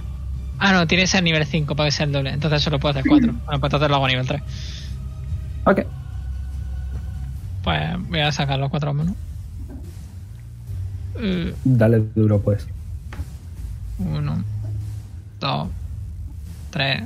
Ah, 0.58 0.72
no, 0.72 0.86
tiene 0.86 1.04
que 1.04 1.08
ser 1.08 1.18
a 1.18 1.22
nivel 1.22 1.44
5 1.44 1.74
para 1.76 1.88
que 1.88 1.92
sea 1.92 2.06
el 2.06 2.12
doble. 2.12 2.30
Entonces 2.30 2.62
solo 2.62 2.78
puedo 2.78 2.92
hacer 2.92 3.04
4. 3.06 3.32
Bueno, 3.44 3.60
pues 3.60 3.62
entonces 3.64 3.88
lo 3.90 3.96
hago 3.96 4.06
a 4.06 4.08
nivel 4.08 4.26
3. 4.26 4.42
Ok. 5.70 5.80
Pues 7.62 7.80
voy 8.08 8.20
a 8.20 8.32
sacar 8.32 8.58
los 8.58 8.70
4 8.70 8.94
monos. 8.94 9.14
Eh, 11.18 11.54
Dale 11.64 12.02
duro, 12.14 12.40
pues. 12.40 12.66
1, 13.98 14.44
2, 15.40 15.68
3. 16.70 17.02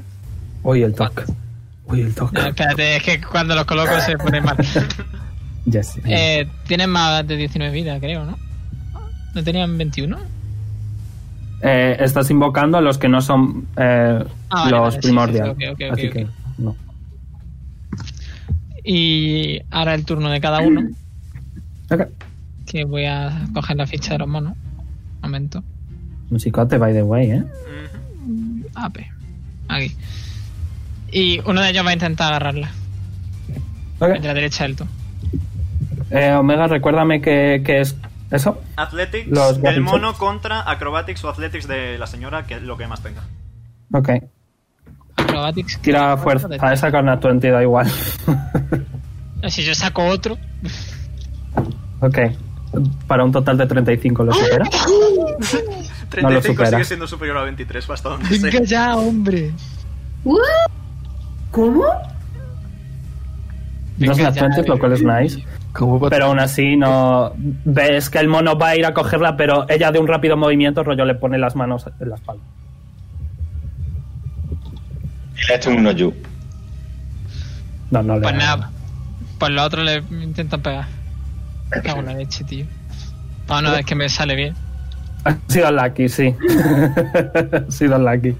Uy, 0.62 0.83
el 0.83 0.94
toque. 0.94 1.24
Uy, 1.87 2.00
el 2.03 2.14
toque. 2.14 2.40
espérate, 2.48 2.96
es 2.96 3.03
que 3.03 3.20
cuando 3.20 3.55
los 3.55 3.64
coloco 3.64 4.00
se 4.00 4.16
pone 4.18 4.40
mal. 4.40 4.57
Yes. 5.66 5.98
Eh, 6.05 6.46
tienen 6.66 6.90
más 6.90 7.27
de 7.27 7.38
19 7.38 7.72
vidas, 7.72 7.98
creo, 7.98 8.22
¿no? 8.27 8.37
¿No 9.35 9.42
tenían 9.42 9.79
21? 9.79 10.18
Eh, 11.62 11.96
estás 12.00 12.29
invocando 12.31 12.77
a 12.77 12.83
los 12.83 12.98
que 12.98 13.09
no 13.09 13.22
son 13.22 13.66
eh, 13.79 14.22
Ah, 14.50 14.64
vale, 14.64 14.70
los 14.70 14.81
vale, 14.83 14.98
primordiales. 15.00 15.57
sí, 15.59 15.64
sí, 15.79 15.85
Así 15.85 16.11
que 16.11 16.27
no. 16.59 16.77
Y 18.85 19.61
ahora 19.70 19.94
el 19.94 20.05
turno 20.05 20.29
de 20.31 20.40
cada 20.40 20.61
uno, 20.61 20.83
Ok. 21.90 22.03
que 22.66 22.85
voy 22.85 23.07
a 23.07 23.47
coger 23.55 23.77
la 23.77 23.87
ficha 23.87 24.12
de 24.12 24.18
los 24.18 24.29
monos. 24.29 24.55
Un 24.57 25.20
momento. 25.23 25.62
Musicote, 26.31 26.77
by 26.79 26.92
the 26.92 27.03
way, 27.03 27.31
¿eh? 27.31 27.44
Ujú. 28.27 28.66
AP. 28.75 28.99
Aquí. 29.68 29.97
Y 31.11 31.40
uno 31.47 31.61
de 31.62 31.70
ellos 31.70 31.85
va 31.87 31.90
a 31.90 31.94
intentar 31.94 32.29
agarrarla. 32.29 32.70
Ok. 34.01 34.11
El 34.16 34.23
de 34.23 34.29
la 34.29 34.35
derecha 34.35 34.64
del 34.64 34.77
todo. 34.77 34.88
Eh, 36.11 36.33
Omega, 36.35 36.66
recuérdame 36.66 37.20
qué 37.23 37.62
qué 37.64 37.81
es 37.81 37.97
eso. 38.31 38.61
Athletics 38.77 39.29
Los 39.29 39.61
del 39.62 39.81
mono 39.81 40.14
contra 40.14 40.68
Acrobatics 40.70 41.25
o 41.25 41.29
Athletics 41.31 41.66
de 41.68 41.99
la 41.99 42.07
señora, 42.07 42.47
que 42.47 42.61
lo 42.61 42.77
que 42.77 42.87
más 42.87 43.03
tenga. 43.03 43.23
Ok. 43.92 44.11
Acrobatics. 45.35 45.79
Tira 45.81 46.16
fuerza. 46.16 46.49
A 46.59 46.73
esa 46.73 46.90
con 46.90 47.03
una 47.03 47.16
20 47.16 47.51
da 47.51 47.62
igual. 47.62 47.90
Si 49.49 49.62
yo 49.62 49.75
saco 49.75 50.05
otro. 50.07 50.38
ok. 52.01 52.18
Para 53.07 53.25
un 53.25 53.31
total 53.31 53.59
de 53.59 53.66
35 53.66 54.25
lo 54.25 54.33
supera. 54.33 54.64
35 56.09 56.53
supera. 56.53 56.70
sigue 56.70 56.85
siendo 56.85 57.07
superior 57.07 57.38
a 57.38 57.42
23, 57.44 57.90
hasta 57.90 58.09
donde 58.09 58.27
sé. 58.27 58.38
Venga 58.38 58.64
ya, 58.64 58.97
hombre. 58.97 59.53
¿Cómo? 61.51 61.85
Nat 63.99 64.16
ya, 64.16 64.31
20, 64.31 64.66
lo 64.66 64.79
cual 64.79 64.92
es 64.92 65.03
nice. 65.03 65.44
¿Cómo 65.73 65.99
va 65.99 66.09
Pero 66.09 66.27
aún 66.27 66.38
así 66.38 66.77
no... 66.77 67.33
Ves 67.37 68.11
que 68.11 68.18
el 68.18 68.29
mono 68.29 68.57
va 68.57 68.68
a 68.70 68.77
ir 68.77 68.87
a 68.87 68.94
cogerla, 68.94 69.37
pero 69.37 69.66
ella 69.68 69.90
de 69.90 69.99
un 69.99 70.07
rápido 70.07 70.37
movimiento, 70.37 70.83
rollo, 70.83 71.05
le 71.05 71.14
pone 71.14 71.37
las 71.38 71.57
manos 71.57 71.87
en 72.01 72.09
la 72.09 72.14
espalda. 72.16 72.42
Le 75.49 75.55
ha 75.55 75.57
hecho 75.57 75.70
un 75.70 75.83
no-yu. 75.83 76.12
No, 77.90 78.03
no 78.03 78.14
le 78.16 78.20
Pues 78.23 78.33
da 78.35 78.38
nada. 78.38 78.70
Pues 79.38 79.53
los 79.53 79.66
otros 79.66 79.85
le 79.85 79.97
intentan 80.23 80.61
pegar. 80.62 80.87
Me 81.75 81.83
cago 81.83 82.01
en 82.01 82.07
la 82.07 82.14
leche, 82.14 82.44
tío. 82.44 82.66
Para 83.47 83.61
una 83.61 83.73
vez 83.73 83.85
que 83.87 83.94
me 83.94 84.09
sale 84.09 84.35
bien. 84.37 84.55
Ha 85.25 85.37
sido 85.49 85.70
lucky, 85.73 86.09
sí. 86.09 86.35
ha 87.68 87.70
sido 87.70 87.99
lucky. 87.99 88.37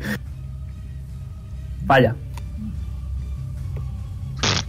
Vaya, 1.87 2.15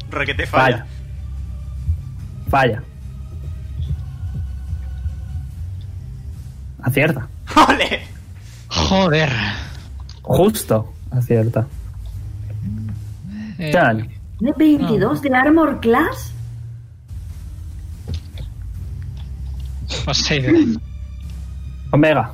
Requete 0.09 0.45
falla. 0.45 0.85
vaya. 2.49 2.79
Falla. 2.79 2.83
Acierta. 6.83 7.27
¡Ole! 7.69 8.01
Joder. 8.69 9.31
Justo. 10.21 10.93
Acierta. 11.11 11.67
Eh, 13.57 13.71
Chan. 13.71 14.09
¿De 14.39 14.53
22 14.57 15.21
de 15.21 15.35
Armor 15.35 15.79
Class? 15.79 16.33
pues 20.03 20.27
de- 20.29 20.77
Omega. 21.91 22.31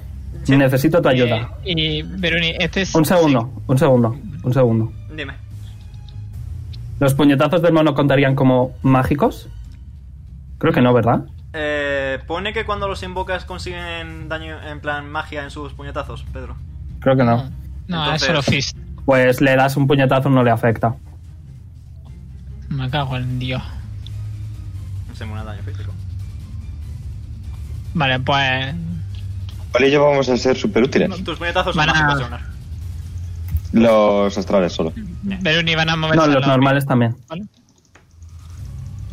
Necesito 0.48 1.02
tu 1.02 1.10
ayuda. 1.10 1.52
Eh, 1.64 1.74
y 1.76 2.02
Veroni, 2.02 2.54
este 2.60 2.82
es. 2.82 2.96
Un 2.96 3.06
segundo, 3.06 3.52
un 3.68 3.78
segundo, 3.78 4.16
un 4.44 4.54
segundo. 4.54 4.92
Dime. 5.16 5.34
¿Los 7.00 7.14
puñetazos 7.14 7.62
del 7.62 7.74
mono 7.74 7.94
contarían 7.94 8.36
como 8.36 8.74
mágicos? 8.82 9.50
Creo 10.58 10.74
que 10.74 10.82
no, 10.82 10.94
¿verdad? 10.94 11.26
Eh, 11.54 12.20
pone 12.28 12.54
que 12.54 12.66
cuando 12.66 12.88
los 12.88 13.04
invocas 13.04 13.46
consiguen 13.46 14.30
daño 14.30 14.62
en 14.64 14.80
plan 14.80 15.10
magia 15.10 15.44
en 15.44 15.52
sus 15.52 15.74
puñetazos, 15.74 16.24
Pedro. 16.32 16.56
Creo 17.00 17.16
que 17.16 17.24
No, 17.24 17.38
no. 17.38 17.44
no 17.88 18.04
Entonces- 18.04 18.22
es 18.22 18.28
solo 18.28 18.42
fist. 18.42 18.78
Pues 19.06 19.42
le 19.42 19.56
das 19.56 19.76
un 19.78 19.88
puñetazo, 19.88 20.30
no 20.30 20.44
le 20.44 20.52
afecta. 20.52 20.96
Me 22.72 22.90
cago 22.90 23.18
en 23.18 23.38
Dios. 23.40 23.62
No 25.10 25.16
sé, 25.16 25.24
un 25.26 25.36
daño 25.46 25.62
físico. 25.64 25.92
Vale, 27.94 28.20
pues. 28.20 28.74
¿Cuál 29.72 29.86
y 29.86 29.92
yo 29.92 30.04
vamos 30.06 30.28
a 30.30 30.38
ser 30.38 30.58
súper 30.58 30.84
útiles? 30.84 31.24
Tus 31.24 31.38
puñetazos 31.38 31.76
Van 31.76 31.90
a- 31.90 32.16
Jonar. 32.16 32.42
Los 33.74 34.38
astrales 34.38 34.74
solo. 34.74 34.92
Veroni 35.24 35.76
van 35.76 35.90
a 35.90 35.96
moverse. 35.96 36.28
No, 36.28 36.34
los 36.34 36.46
normales 36.48 36.86
también. 36.86 37.16
¿vale? 37.30 37.44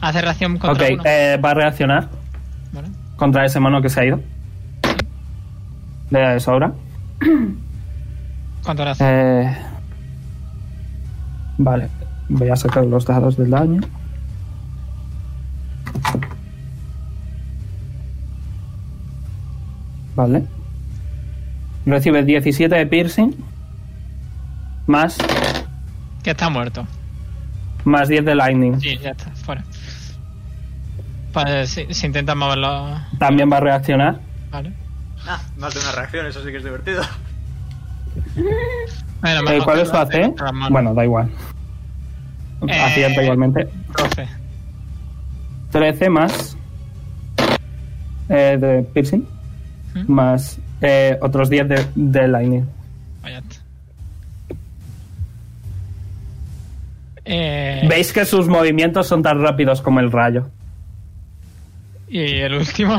Hace 0.00 0.20
reacción 0.20 0.54
Ok, 0.56 0.60
contra 0.60 0.88
uno. 0.92 1.02
eh, 1.04 1.36
va 1.44 1.50
a 1.50 1.54
reaccionar 1.54 2.08
¿vale? 2.72 2.88
contra 3.16 3.44
ese 3.44 3.60
mono 3.60 3.80
que 3.82 3.88
se 3.88 4.00
ha 4.00 4.04
ido. 4.04 4.20
Le 6.10 6.20
da 6.20 6.34
eso 6.34 6.52
ahora. 6.52 6.72
¿Cuánto 8.64 8.82
hace? 8.84 9.04
Eh, 9.06 9.56
vale, 11.58 11.88
voy 12.28 12.48
a 12.50 12.56
sacar 12.56 12.84
los 12.86 13.04
dados 13.06 13.36
del 13.36 13.50
daño. 13.50 13.80
Vale. 20.14 20.44
Recibe 21.86 22.22
17 22.24 22.74
de 22.74 22.86
piercing. 22.86 23.32
Más, 24.86 25.18
Que 26.22 26.30
está 26.30 26.48
muerto. 26.48 26.86
más 27.84 28.08
10 28.08 28.24
de 28.24 28.34
lightning. 28.34 28.80
Sí, 28.80 28.98
ya 28.98 29.10
está, 29.10 29.30
fuera. 29.32 29.64
Si, 31.66 31.92
si 31.94 32.06
intentan 32.06 32.36
moverlo. 32.38 32.98
También 33.18 33.50
va 33.52 33.58
a 33.58 33.60
reaccionar. 33.60 34.18
Vale. 34.50 34.72
Ah, 35.26 35.40
más 35.58 35.74
de 35.74 35.80
una 35.80 35.92
reacción, 35.92 36.26
eso 36.26 36.42
sí 36.42 36.50
que 36.50 36.56
es 36.56 36.64
divertido. 36.64 37.02
Bueno, 39.20 39.50
Eh, 39.50 39.60
¿Cuál 39.62 39.80
es 39.80 39.92
AC? 39.92 40.34
manos. 40.52 40.70
Bueno, 40.70 40.94
da 40.94 41.04
igual. 41.04 41.30
Eh, 42.66 42.72
Acierta 42.80 43.22
igualmente. 43.22 43.68
12. 43.96 44.28
13 45.70 46.10
más 46.10 46.56
eh, 48.28 48.56
de 48.60 48.82
piercing. 48.92 49.24
¿Mm? 49.94 50.12
Más 50.12 50.58
eh, 50.80 51.16
otros 51.20 51.50
10 51.50 51.68
de, 51.68 51.86
de 51.94 52.28
lightning. 52.28 52.64
Vaya. 53.22 53.42
Eh, 57.24 57.86
Veis 57.88 58.12
que 58.12 58.24
sus 58.24 58.48
movimientos 58.48 59.06
son 59.06 59.22
tan 59.22 59.40
rápidos 59.42 59.82
como 59.82 60.00
el 60.00 60.10
rayo. 60.10 60.48
y 62.08 62.20
el 62.38 62.54
último. 62.54 62.96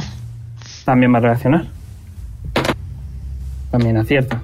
También 0.86 1.13
va 1.13 1.17
a 1.17 1.22
reaccionar. 1.22 1.65
También 3.72 3.98
acierta. 3.98 4.41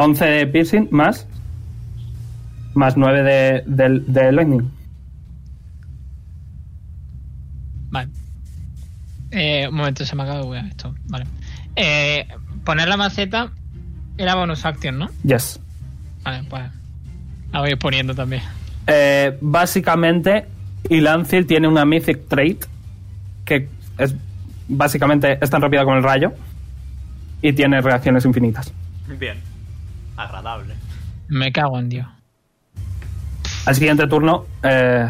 Once 0.00 0.24
de 0.24 0.46
piercing 0.46 0.88
más. 0.90 1.26
Más 2.72 2.96
9 2.96 3.22
de, 3.22 3.62
de, 3.66 4.00
de 4.00 4.32
lightning. 4.32 4.70
Vale. 7.90 8.08
Eh, 9.30 9.68
un 9.68 9.74
momento, 9.74 10.06
se 10.06 10.16
me 10.16 10.22
acaba 10.22 10.40
de 10.42 10.68
esto. 10.68 10.94
Vale. 11.04 11.26
Eh, 11.76 12.26
poner 12.64 12.88
la 12.88 12.96
maceta 12.96 13.52
era 14.16 14.36
bonus 14.36 14.64
action, 14.64 14.98
¿no? 14.98 15.10
Yes. 15.22 15.60
Vale, 16.22 16.44
pues. 16.48 16.62
La 17.52 17.60
voy 17.60 17.74
poniendo 17.76 18.14
también. 18.14 18.42
Eh, 18.86 19.36
básicamente, 19.42 20.46
Ilancil 20.88 21.46
tiene 21.46 21.68
una 21.68 21.84
Mythic 21.84 22.26
Trait 22.26 22.64
que 23.44 23.68
es 23.98 24.14
básicamente 24.66 25.38
es 25.42 25.50
tan 25.50 25.60
rápida 25.60 25.84
como 25.84 25.96
el 25.96 26.02
rayo 26.02 26.32
y 27.42 27.52
tiene 27.52 27.82
reacciones 27.82 28.24
infinitas. 28.24 28.72
Bien. 29.18 29.49
Agradable. 30.22 30.74
Me 31.28 31.50
cago 31.52 31.78
en 31.78 31.88
Dios. 31.88 32.06
Al 33.66 33.74
siguiente 33.74 34.06
turno, 34.06 34.46
eh, 34.62 35.06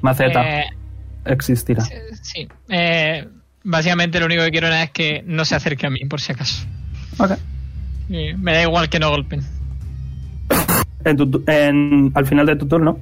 Maceta 0.00 0.60
Eh, 0.60 0.64
existirá. 1.24 1.84
sí. 2.22 2.48
Eh, 2.68 3.26
básicamente 3.64 4.18
lo 4.20 4.26
único 4.26 4.42
que 4.44 4.50
quiero 4.50 4.68
es 4.68 4.90
que 4.90 5.22
no 5.26 5.44
se 5.44 5.54
acerque 5.56 5.86
a 5.86 5.90
mí, 5.90 6.00
por 6.06 6.20
si 6.20 6.32
acaso. 6.32 6.66
Ok. 7.18 7.32
Me 8.08 8.52
da 8.52 8.62
igual 8.62 8.88
que 8.88 8.98
no 8.98 9.10
golpeen. 9.10 9.42
En 11.04 11.16
tu 11.16 11.30
tu- 11.30 11.42
en- 11.46 12.12
al 12.14 12.26
final 12.26 12.46
de 12.46 12.56
tu 12.56 12.66
turno, 12.66 12.98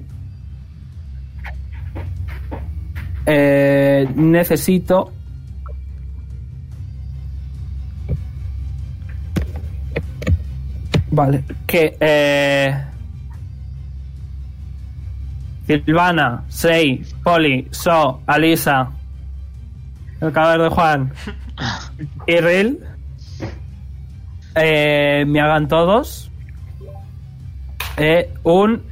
eh, 3.27 4.09
necesito. 4.15 5.13
Vale, 11.11 11.45
que. 11.67 11.97
Eh, 12.01 12.85
Silvana, 15.67 16.43
Sei, 16.49 17.05
Poli, 17.23 17.69
So, 17.71 18.23
Alisa, 18.27 18.91
el 20.21 20.33
cadáver 20.33 20.63
de 20.63 20.69
Juan 20.69 21.13
y 22.27 22.41
Ril 22.41 22.81
eh, 24.57 25.25
me 25.27 25.41
hagan 25.41 25.69
todos 25.69 26.31
eh, 27.97 28.33
un 28.43 28.83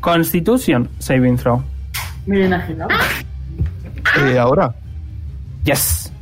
Constitution 0.00 0.88
Saving 0.98 1.36
Throw. 1.36 1.62
Me 2.26 2.48
lo. 2.48 2.88
Eh, 4.24 4.38
ahora. 4.38 4.72
Yes. 5.64 6.12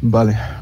Vale. 0.00 0.61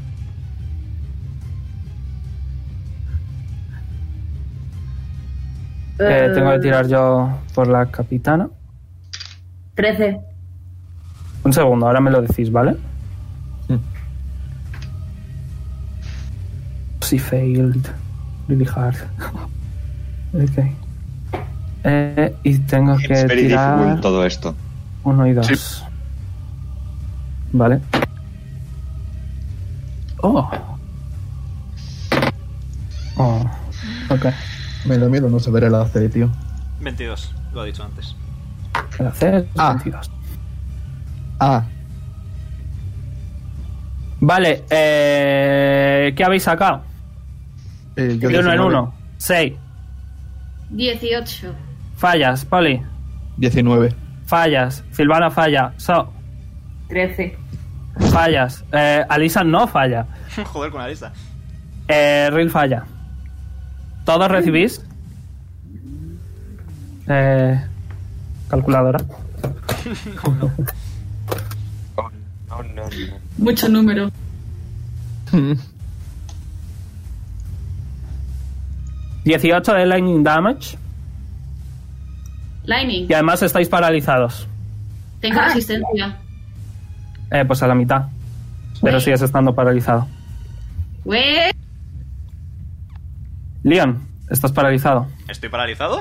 Eh, 6.00 6.30
tengo 6.34 6.50
que 6.52 6.58
tirar 6.60 6.86
yo 6.86 7.30
por 7.54 7.68
la 7.68 7.86
capitana. 7.86 8.48
13. 9.74 10.18
Un 11.44 11.52
segundo, 11.52 11.86
ahora 11.86 12.00
me 12.00 12.10
lo 12.10 12.22
decís, 12.22 12.50
¿vale? 12.50 12.76
Mm. 13.68 13.76
She 17.02 17.18
failed. 17.18 17.86
Really 18.48 18.66
hard. 18.66 18.94
ok. 20.34 20.58
Eh, 21.84 22.34
y 22.44 22.58
tengo 22.58 22.94
Es 22.94 23.06
que 23.08 23.14
very 23.26 23.42
tirar 23.48 24.00
todo 24.00 24.24
esto. 24.24 24.54
uno 25.04 25.26
y 25.26 25.32
dos. 25.32 25.46
Sí. 25.46 25.54
Vale. 27.52 27.80
Oh. 30.22 30.48
Oh. 33.16 33.44
Ok. 34.10 34.26
Me 34.86 34.98
da 34.98 35.08
miedo 35.08 35.28
no 35.28 35.38
saber 35.38 35.64
el 35.64 35.74
AC, 35.74 36.08
tío. 36.12 36.30
22, 36.80 37.34
lo 37.52 37.64
he 37.64 37.66
dicho 37.68 37.82
antes. 37.84 38.14
El 38.98 39.06
hacer 39.06 39.46
Ah. 39.56 39.74
22. 39.74 40.10
Ah, 41.38 41.64
Vale, 44.22 44.64
eh, 44.68 46.12
¿qué 46.14 46.24
habéis 46.24 46.42
sacado? 46.42 46.82
eh, 47.96 48.18
yo 48.20 48.28
De 48.28 48.38
uno 48.38 48.52
en 48.52 48.58
19. 48.58 48.66
uno. 48.66 48.94
6. 49.16 49.54
18. 50.70 51.54
Fallas, 51.96 52.44
Poli. 52.44 52.82
19. 53.38 53.94
Fallas. 54.26 54.84
Silvana 54.92 55.30
falla. 55.30 55.72
So, 55.78 56.12
13. 56.88 57.36
fallas. 58.10 58.62
Eh, 58.72 59.04
Alisa 59.08 59.42
no 59.42 59.66
falla. 59.66 60.06
Joder 60.52 60.70
con 60.70 60.82
la 60.82 60.88
lista. 60.88 61.12
Eh, 61.88 62.28
Ril 62.30 62.50
falla. 62.50 62.84
Todos 64.10 64.28
recibís. 64.28 64.82
Eh, 67.06 67.64
calculadora. 68.48 68.98
Oh, 71.96 72.10
no, 72.48 72.62
no, 72.74 72.82
no. 72.82 72.88
Mucho 73.38 73.68
número. 73.68 74.10
Mm. 75.32 75.52
18 79.22 79.74
de 79.74 79.86
lightning 79.86 80.24
damage. 80.24 80.76
Lightning. 82.64 83.06
Y 83.08 83.12
además 83.12 83.40
estáis 83.44 83.68
paralizados. 83.68 84.48
Tengo 85.20 85.40
resistencia. 85.40 86.16
Eh, 87.30 87.44
pues 87.46 87.62
a 87.62 87.68
la 87.68 87.76
mitad. 87.76 88.06
Pero 88.82 88.98
sigues 88.98 89.22
estando 89.22 89.54
paralizado. 89.54 90.08
Güey. 91.04 91.59
Leon, 93.62 94.06
estás 94.30 94.52
paralizado. 94.52 95.06
¿Estoy 95.28 95.48
paralizado? 95.48 96.00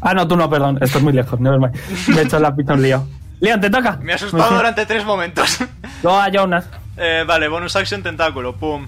Ah, 0.00 0.14
no, 0.14 0.26
tú 0.28 0.36
no, 0.36 0.48
perdón. 0.48 0.78
Esto 0.80 0.98
es 0.98 1.04
muy 1.04 1.12
lejos. 1.12 1.40
Nevermind. 1.40 1.74
Me 2.08 2.20
he 2.20 2.22
hecho 2.22 2.38
la 2.38 2.54
pita 2.54 2.74
un 2.74 2.82
lío. 2.82 3.06
Leon, 3.40 3.60
te 3.60 3.70
toca. 3.70 3.98
Me 4.02 4.12
he 4.12 4.14
asustado 4.14 4.56
durante 4.56 4.86
tres 4.86 5.04
momentos. 5.04 5.58
Luego 6.02 6.18
a 6.18 6.28
Jonas. 6.30 6.68
Eh, 6.96 7.24
vale, 7.26 7.48
bonus 7.48 7.76
action 7.76 8.02
tentáculo, 8.02 8.56
pum. 8.56 8.86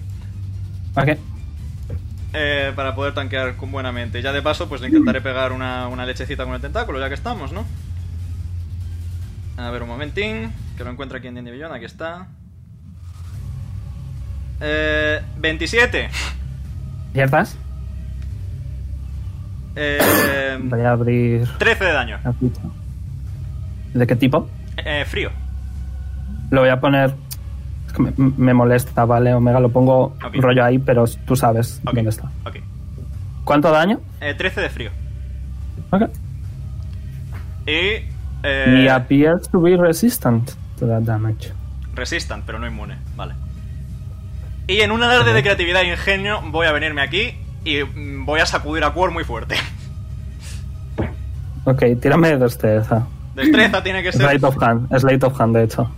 Ok. 0.96 1.18
Eh, 2.32 2.72
para 2.76 2.94
poder 2.94 3.14
tanquear 3.14 3.56
con 3.56 3.72
buena 3.72 3.92
mente. 3.92 4.22
Ya 4.22 4.32
de 4.32 4.42
paso, 4.42 4.68
pues 4.68 4.80
le 4.80 4.88
intentaré 4.88 5.20
pegar 5.20 5.52
una, 5.52 5.88
una 5.88 6.06
lechecita 6.06 6.44
con 6.44 6.54
el 6.54 6.60
tentáculo, 6.60 7.00
ya 7.00 7.08
que 7.08 7.14
estamos, 7.14 7.52
¿no? 7.52 7.64
A 9.56 9.70
ver, 9.70 9.82
un 9.82 9.88
momentín. 9.88 10.52
Que 10.76 10.84
lo 10.84 10.90
encuentre 10.90 11.18
aquí 11.18 11.28
en 11.28 11.44
Beyond, 11.44 11.74
aquí 11.74 11.84
está. 11.84 12.28
Eh, 14.60 15.20
27. 15.38 16.10
¿Ciertas? 17.12 17.56
Eh, 19.76 20.58
Voy 20.62 20.80
a 20.80 20.92
abrir 20.92 21.48
13 21.58 21.84
de 21.84 21.92
daño. 21.92 22.18
la 22.24 22.32
ficha. 22.32 22.60
¿De 23.94 24.06
qué 24.06 24.16
tipo? 24.16 24.48
Eh, 24.76 25.04
frío. 25.06 25.30
Lo 26.50 26.60
voy 26.60 26.70
a 26.70 26.80
poner. 26.80 27.14
Es 27.86 27.92
que 27.92 28.02
me, 28.02 28.12
me 28.16 28.54
molesta, 28.54 29.04
¿vale? 29.04 29.34
Omega, 29.34 29.60
lo 29.60 29.70
pongo 29.70 30.16
Ok. 30.24 30.34
rollo 30.36 30.64
ahí, 30.64 30.78
pero 30.78 31.04
tú 31.26 31.34
sabes 31.36 31.80
Ok. 31.84 31.94
dónde 31.94 32.10
está. 32.10 32.30
Ok. 32.46 32.56
¿Cuánto 33.44 33.70
daño? 33.70 34.00
Eh, 34.20 34.34
13 34.34 34.60
de 34.60 34.68
frío. 34.70 34.90
Ok. 35.90 36.02
Y... 37.66 38.04
Eh, 38.42 38.88
appears 38.90 39.48
to 39.50 39.60
be 39.60 39.76
resistant 39.76 40.52
to 40.78 40.86
that 40.86 41.02
damage. 41.02 41.52
resistant, 41.94 42.44
pero 42.46 42.58
no 42.58 42.66
inmune. 42.66 42.96
Vale. 43.16 43.34
Y 44.70 44.80
en 44.82 44.92
un 44.92 45.02
alarde 45.02 45.32
de 45.32 45.42
creatividad 45.42 45.82
e 45.82 45.88
ingenio 45.90 46.40
voy 46.42 46.66
a 46.68 46.72
venirme 46.72 47.02
aquí 47.02 47.34
y 47.64 47.82
mm, 47.82 48.24
voy 48.24 48.38
a 48.38 48.46
sacudir 48.46 48.84
a 48.84 48.92
Quor 48.92 49.10
muy 49.10 49.24
fuerte. 49.24 49.56
Ok, 51.64 51.82
tírame 52.00 52.28
de 52.28 52.38
destreza. 52.38 53.06
Destreza 53.34 53.82
tiene 53.82 54.02
que 54.02 54.12
ser... 54.12 54.22
Slate 54.22 54.46
of 54.46 54.62
hand. 54.62 54.98
Slate 54.98 55.26
of 55.26 55.38
hand, 55.38 55.54
de 55.54 55.64
hecho. 55.64 55.90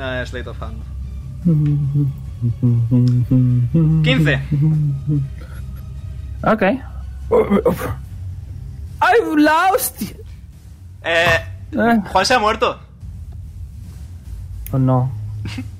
Ah, 0.00 0.24
Slate 0.24 0.48
of 0.48 0.58
Hand. 0.62 0.82
15. 4.02 4.40
Ok. 6.42 6.62
I've 9.02 9.36
lost. 9.36 10.02
Eh, 11.02 11.26
Eh, 11.72 12.00
Juan 12.12 12.24
se 12.26 12.34
ha 12.34 12.38
muerto. 12.38 12.78
Oh 14.72 14.78
no. 14.78 15.12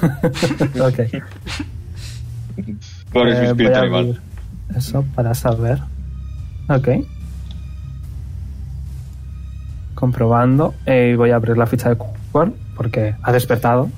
ok. 0.80 1.22
¿Cuál 3.12 3.28
es 3.28 3.38
mi 3.40 3.46
Eh, 3.46 3.48
espíritu 3.50 3.78
animal? 3.78 4.20
Eso 4.76 5.04
para 5.14 5.34
saber. 5.34 5.78
Ok. 6.68 6.88
Comprobando. 9.94 10.74
Eh, 10.86 11.14
voy 11.16 11.30
a 11.30 11.36
abrir 11.36 11.56
la 11.56 11.66
ficha 11.66 11.88
de 11.88 11.96
Quor 11.96 12.52
porque 12.76 13.14
ha 13.22 13.32
despertado. 13.32 13.90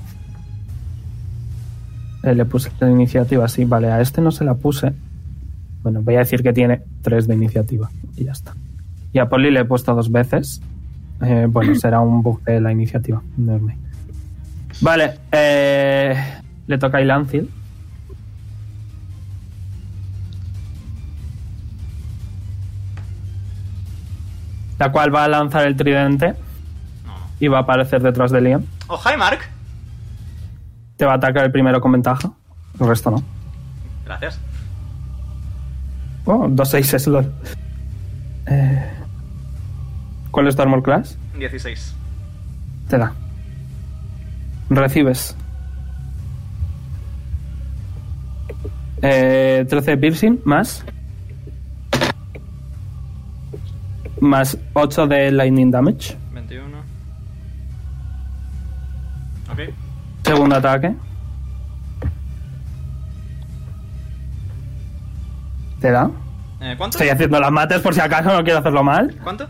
Eh, 2.23 2.33
le 2.35 2.45
puse 2.45 2.71
la 2.79 2.89
iniciativa, 2.89 3.47
sí. 3.47 3.65
Vale, 3.65 3.91
a 3.91 4.01
este 4.01 4.21
no 4.21 4.31
se 4.31 4.43
la 4.43 4.53
puse. 4.55 4.93
Bueno, 5.83 6.01
voy 6.01 6.15
a 6.15 6.19
decir 6.19 6.41
que 6.43 6.53
tiene 6.53 6.81
3 7.01 7.27
de 7.27 7.33
iniciativa 7.35 7.89
y 8.15 8.25
ya 8.25 8.31
está. 8.31 8.53
Y 9.13 9.19
a 9.19 9.27
Poli 9.27 9.51
le 9.51 9.61
he 9.61 9.65
puesto 9.65 9.93
dos 9.93 10.11
veces. 10.11 10.61
Eh, 11.21 11.47
bueno, 11.49 11.75
será 11.75 11.99
un 11.99 12.23
bug 12.23 12.43
de 12.43 12.61
la 12.61 12.71
iniciativa. 12.71 13.21
Vale, 14.81 15.19
eh, 15.31 16.41
le 16.67 16.77
toca 16.79 16.97
a 16.97 17.01
Ilanzil. 17.01 17.49
La 24.79 24.91
cual 24.91 25.13
va 25.13 25.25
a 25.25 25.27
lanzar 25.27 25.67
el 25.67 25.75
tridente 25.75 26.33
y 27.39 27.47
va 27.47 27.59
a 27.59 27.61
aparecer 27.61 28.01
detrás 28.01 28.31
de 28.31 28.41
Liam. 28.41 28.65
Oh, 28.87 28.99
hi, 29.05 29.15
Mark. 29.15 29.39
Te 30.97 31.05
va 31.05 31.13
a 31.13 31.15
atacar 31.15 31.45
el 31.45 31.51
primero 31.51 31.79
con 31.79 31.91
ventaja. 31.91 32.31
El 32.79 32.87
resto 32.87 33.11
no. 33.11 33.23
Gracias. 34.05 34.39
Oh, 36.25 36.47
dos 36.49 36.69
seises, 36.69 37.05
lol. 37.05 37.31
Eh, 38.47 38.91
¿Cuál 40.31 40.47
es 40.47 40.55
tu 40.55 40.61
armor 40.63 40.81
class? 40.81 41.17
16. 41.37 41.93
Te 42.89 42.97
da. 42.97 43.13
Recibes. 44.71 45.35
Eh, 49.01 49.65
13 49.67 49.91
de 49.91 49.97
piercing, 49.97 50.39
más. 50.45 50.85
Más 54.19 54.57
8 54.73 55.07
de 55.07 55.31
lightning 55.31 55.71
damage. 55.71 56.15
21. 56.33 56.77
Ok. 59.51 59.59
Segundo 60.23 60.55
ataque. 60.55 60.95
¿Te 65.81 65.91
da? 65.91 66.09
Eh, 66.61 66.75
¿Cuánto? 66.77 66.97
Estoy 66.97 67.09
haciendo 67.09 67.39
las 67.39 67.51
mates 67.51 67.81
por 67.81 67.93
si 67.93 67.99
acaso 67.99 68.31
no 68.31 68.43
quiero 68.43 68.59
hacerlo 68.59 68.83
mal. 68.83 69.17
¿Cuánto? 69.23 69.49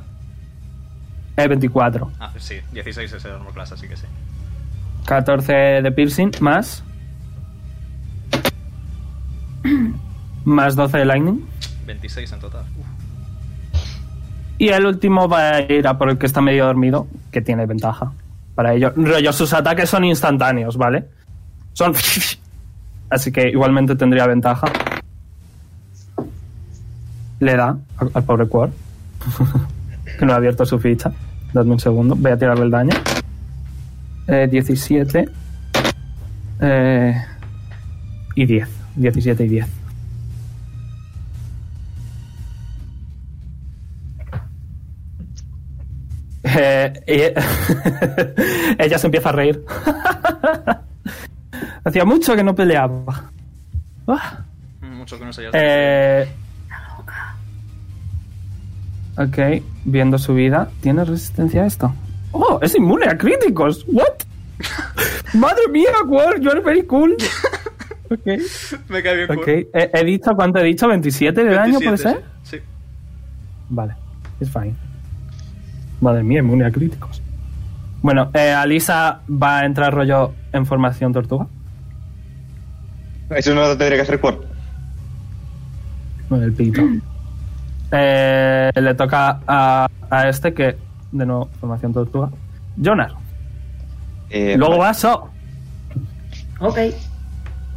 Eh, 1.35 1.47
24. 1.47 2.09
Ah, 2.19 2.31
sí, 2.37 2.55
16 2.71 3.11
es 3.11 3.25
el 3.25 3.31
armor 3.31 3.53
class, 3.53 3.73
así 3.73 3.87
que 3.87 3.97
sí. 3.97 4.05
14 5.05 5.53
de 5.53 5.91
piercing, 5.91 6.31
más. 6.39 6.83
Más 10.43 10.75
12 10.75 10.97
de 10.97 11.05
lightning. 11.05 11.45
26 11.85 12.31
en 12.31 12.39
total. 12.39 12.65
Uf. 12.79 12.87
Y 14.61 14.69
el 14.69 14.85
último 14.85 15.27
va 15.27 15.55
a 15.55 15.61
ir 15.61 15.87
a 15.87 15.97
por 15.97 16.07
el 16.09 16.19
que 16.19 16.27
está 16.27 16.39
medio 16.39 16.65
dormido, 16.67 17.07
que 17.31 17.41
tiene 17.41 17.65
ventaja. 17.65 18.11
Para 18.53 18.75
ello, 18.75 18.93
rollo, 18.95 19.33
sus 19.33 19.53
ataques 19.53 19.89
son 19.89 20.03
instantáneos, 20.03 20.77
¿vale? 20.77 21.05
Son. 21.73 21.93
Así 23.09 23.31
que 23.31 23.49
igualmente 23.49 23.95
tendría 23.95 24.27
ventaja. 24.27 24.67
Le 27.39 27.55
da 27.55 27.75
al, 27.97 28.11
al 28.13 28.23
pobre 28.23 28.47
Quor. 28.47 28.69
que 30.19 30.25
no 30.27 30.33
ha 30.33 30.35
abierto 30.35 30.63
su 30.63 30.77
ficha. 30.77 31.11
Dadme 31.53 31.71
un 31.71 31.79
segundo. 31.79 32.15
Voy 32.15 32.31
a 32.31 32.37
tirarle 32.37 32.65
el 32.65 32.69
daño. 32.69 32.93
Eh, 34.31 34.47
17. 34.49 35.29
Eh, 36.61 37.13
y 38.35 38.45
10. 38.45 38.69
17 38.95 39.43
y 39.45 39.49
10. 39.49 39.67
Eh, 46.43 46.93
y- 47.07 47.33
ella 48.83 48.97
se 48.97 49.07
empieza 49.07 49.29
a 49.29 49.31
reír. 49.31 49.63
Hacía 51.83 52.05
mucho 52.05 52.35
que 52.35 52.43
no 52.43 52.55
peleaba. 52.55 53.31
Ah. 54.07 54.39
Mucho 54.81 55.17
que 55.19 55.25
no 55.25 55.33
se 55.33 55.41
haya... 55.47 55.49
Eh, 55.53 56.27
Ok, 59.17 59.37
viendo 59.85 60.17
su 60.17 60.33
vida. 60.33 60.69
¿Tiene 60.81 61.03
resistencia 61.03 61.63
a 61.63 61.65
esto? 61.67 61.93
¡Oh! 62.31 62.59
¡Es 62.61 62.75
inmune 62.75 63.07
a 63.07 63.17
críticos! 63.17 63.85
¿What? 63.87 64.23
¡Madre 65.33 65.67
mía, 65.71 65.91
Quar! 66.07 66.39
You're 66.39 66.61
very 66.61 66.83
cool. 66.83 67.15
Ok. 68.11 68.25
Me 68.89 69.01
cae 69.01 69.15
bien. 69.15 69.31
Ok. 69.31 69.37
Quor. 69.37 69.47
He, 69.47 69.89
he 69.93 70.03
dicho, 70.03 70.31
¿cuánto 70.35 70.59
he 70.59 70.63
dicho? 70.63 70.85
¿27 70.85 71.33
de 71.33 71.45
daño 71.45 71.75
puede 71.75 71.91
27, 71.91 71.97
ser? 71.97 72.23
Sí. 72.43 72.57
Vale, 73.69 73.95
es 74.41 74.51
fine. 74.51 74.75
Madre 76.01 76.21
mía, 76.21 76.39
inmune 76.39 76.65
a 76.65 76.71
críticos. 76.71 77.21
Bueno, 78.01 78.29
eh, 78.33 78.51
Alisa 78.51 79.21
va 79.29 79.59
a 79.59 79.65
entrar 79.65 79.93
rollo 79.93 80.33
en 80.51 80.65
formación 80.65 81.13
tortuga. 81.13 81.47
Eso 83.29 83.55
no 83.55 83.61
lo 83.61 83.77
tendría 83.77 83.95
que 83.95 84.01
hacer 84.01 84.19
Quor. 84.19 84.45
Con 86.27 86.43
el 86.43 86.53
pito. 86.53 86.81
Eh, 87.93 88.71
le 88.73 88.93
toca 88.93 89.41
a, 89.45 89.85
a 90.09 90.29
este 90.29 90.53
que, 90.53 90.77
de 91.11 91.25
nuevo, 91.25 91.49
formación 91.59 91.93
tortuga. 91.93 92.29
Jonar. 92.83 93.13
Eh, 94.29 94.55
Luego 94.57 94.77
vale. 94.77 94.83
va 94.89 94.93
So. 94.93 95.29
Ok. 96.59 96.77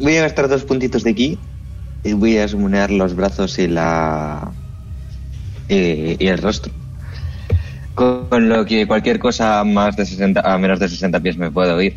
Voy 0.00 0.16
a 0.16 0.22
gastar 0.22 0.48
dos 0.48 0.64
puntitos 0.64 1.04
de 1.04 1.10
aquí 1.10 1.38
y 2.02 2.12
voy 2.12 2.38
a 2.38 2.46
sumunear 2.48 2.90
los 2.90 3.14
brazos 3.14 3.58
y 3.58 3.68
la. 3.68 4.50
y, 5.68 6.22
y 6.24 6.28
el 6.28 6.38
rostro. 6.38 6.72
Con, 7.94 8.26
con 8.26 8.48
lo 8.48 8.64
que 8.64 8.86
cualquier 8.86 9.18
cosa 9.18 9.62
más 9.64 9.96
de 9.96 10.04
60, 10.04 10.40
a 10.40 10.58
menos 10.58 10.80
de 10.80 10.88
60 10.88 11.20
pies 11.20 11.36
me 11.36 11.50
puedo 11.50 11.76
oír. 11.76 11.96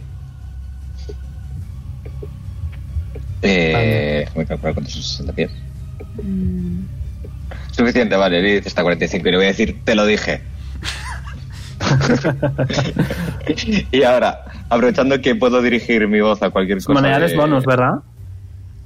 Eh, 3.41 4.23
déjame 4.25 4.45
calcular 4.45 4.73
cuántos 4.73 4.93
son 4.93 5.03
60 5.03 5.33
pies. 5.33 5.51
Suficiente, 7.71 8.15
vale, 8.15 8.41
Lilith 8.41 8.65
está 8.67 8.81
a 8.81 8.83
45 8.83 9.27
y 9.27 9.31
le 9.31 9.37
voy 9.37 9.45
a 9.45 9.49
decir, 9.49 9.79
te 9.83 9.95
lo 9.95 10.05
dije. 10.05 10.41
y 13.91 14.03
ahora, 14.03 14.43
aprovechando 14.69 15.19
que 15.21 15.35
puedo 15.35 15.61
dirigir 15.61 16.07
mi 16.07 16.21
voz 16.21 16.41
a 16.43 16.49
cualquier 16.49 16.79
cosa. 16.79 16.93
Manejar 16.93 17.23
es 17.23 17.31
de- 17.31 17.37
bonus, 17.37 17.65
¿verdad? 17.65 17.95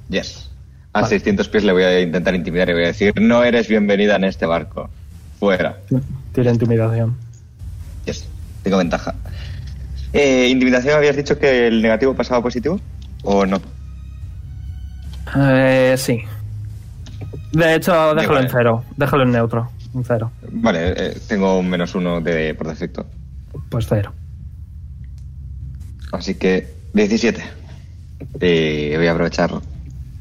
Yes. 0.08 0.50
A 0.92 1.00
Vale. 1.00 1.08
600 1.08 1.48
pies 1.48 1.64
le 1.64 1.72
voy 1.72 1.82
a 1.84 2.00
intentar 2.00 2.34
intimidar 2.34 2.68
y 2.68 2.72
voy 2.74 2.84
a 2.84 2.88
decir, 2.88 3.14
no 3.20 3.42
eres 3.44 3.68
bienvenida 3.68 4.16
en 4.16 4.24
este 4.24 4.46
barco. 4.46 4.90
Fuera. 5.40 5.78
Tira 6.32 6.50
intimidación. 6.52 7.16
Yes. 8.04 8.26
Tengo 8.62 8.76
ventaja. 8.78 9.14
Eh, 10.12 10.48
¿Intimidación 10.50 10.94
habías 10.96 11.16
dicho 11.16 11.38
que 11.38 11.66
el 11.66 11.80
negativo 11.80 12.14
pasaba 12.14 12.40
a 12.40 12.42
positivo? 12.42 12.78
¿O 13.24 13.46
no? 13.46 13.60
Eh, 15.34 15.94
sí. 15.96 16.20
De 17.52 17.74
hecho, 17.74 18.14
déjalo 18.14 18.40
en 18.40 18.48
cero. 18.50 18.84
Déjalo 18.96 19.22
en 19.24 19.32
neutro. 19.32 19.70
Un 19.94 20.04
cero. 20.04 20.30
Vale, 20.50 20.94
eh, 20.96 21.18
tengo 21.28 21.58
un 21.58 21.68
menos 21.68 21.94
uno 21.94 22.20
de, 22.20 22.54
por 22.54 22.66
defecto. 22.68 23.06
Pues 23.68 23.86
cero. 23.88 24.12
Así 26.12 26.34
que 26.34 26.72
17. 26.94 27.42
Y 28.40 28.96
voy 28.96 29.06
a 29.06 29.12
aprovechar 29.12 29.50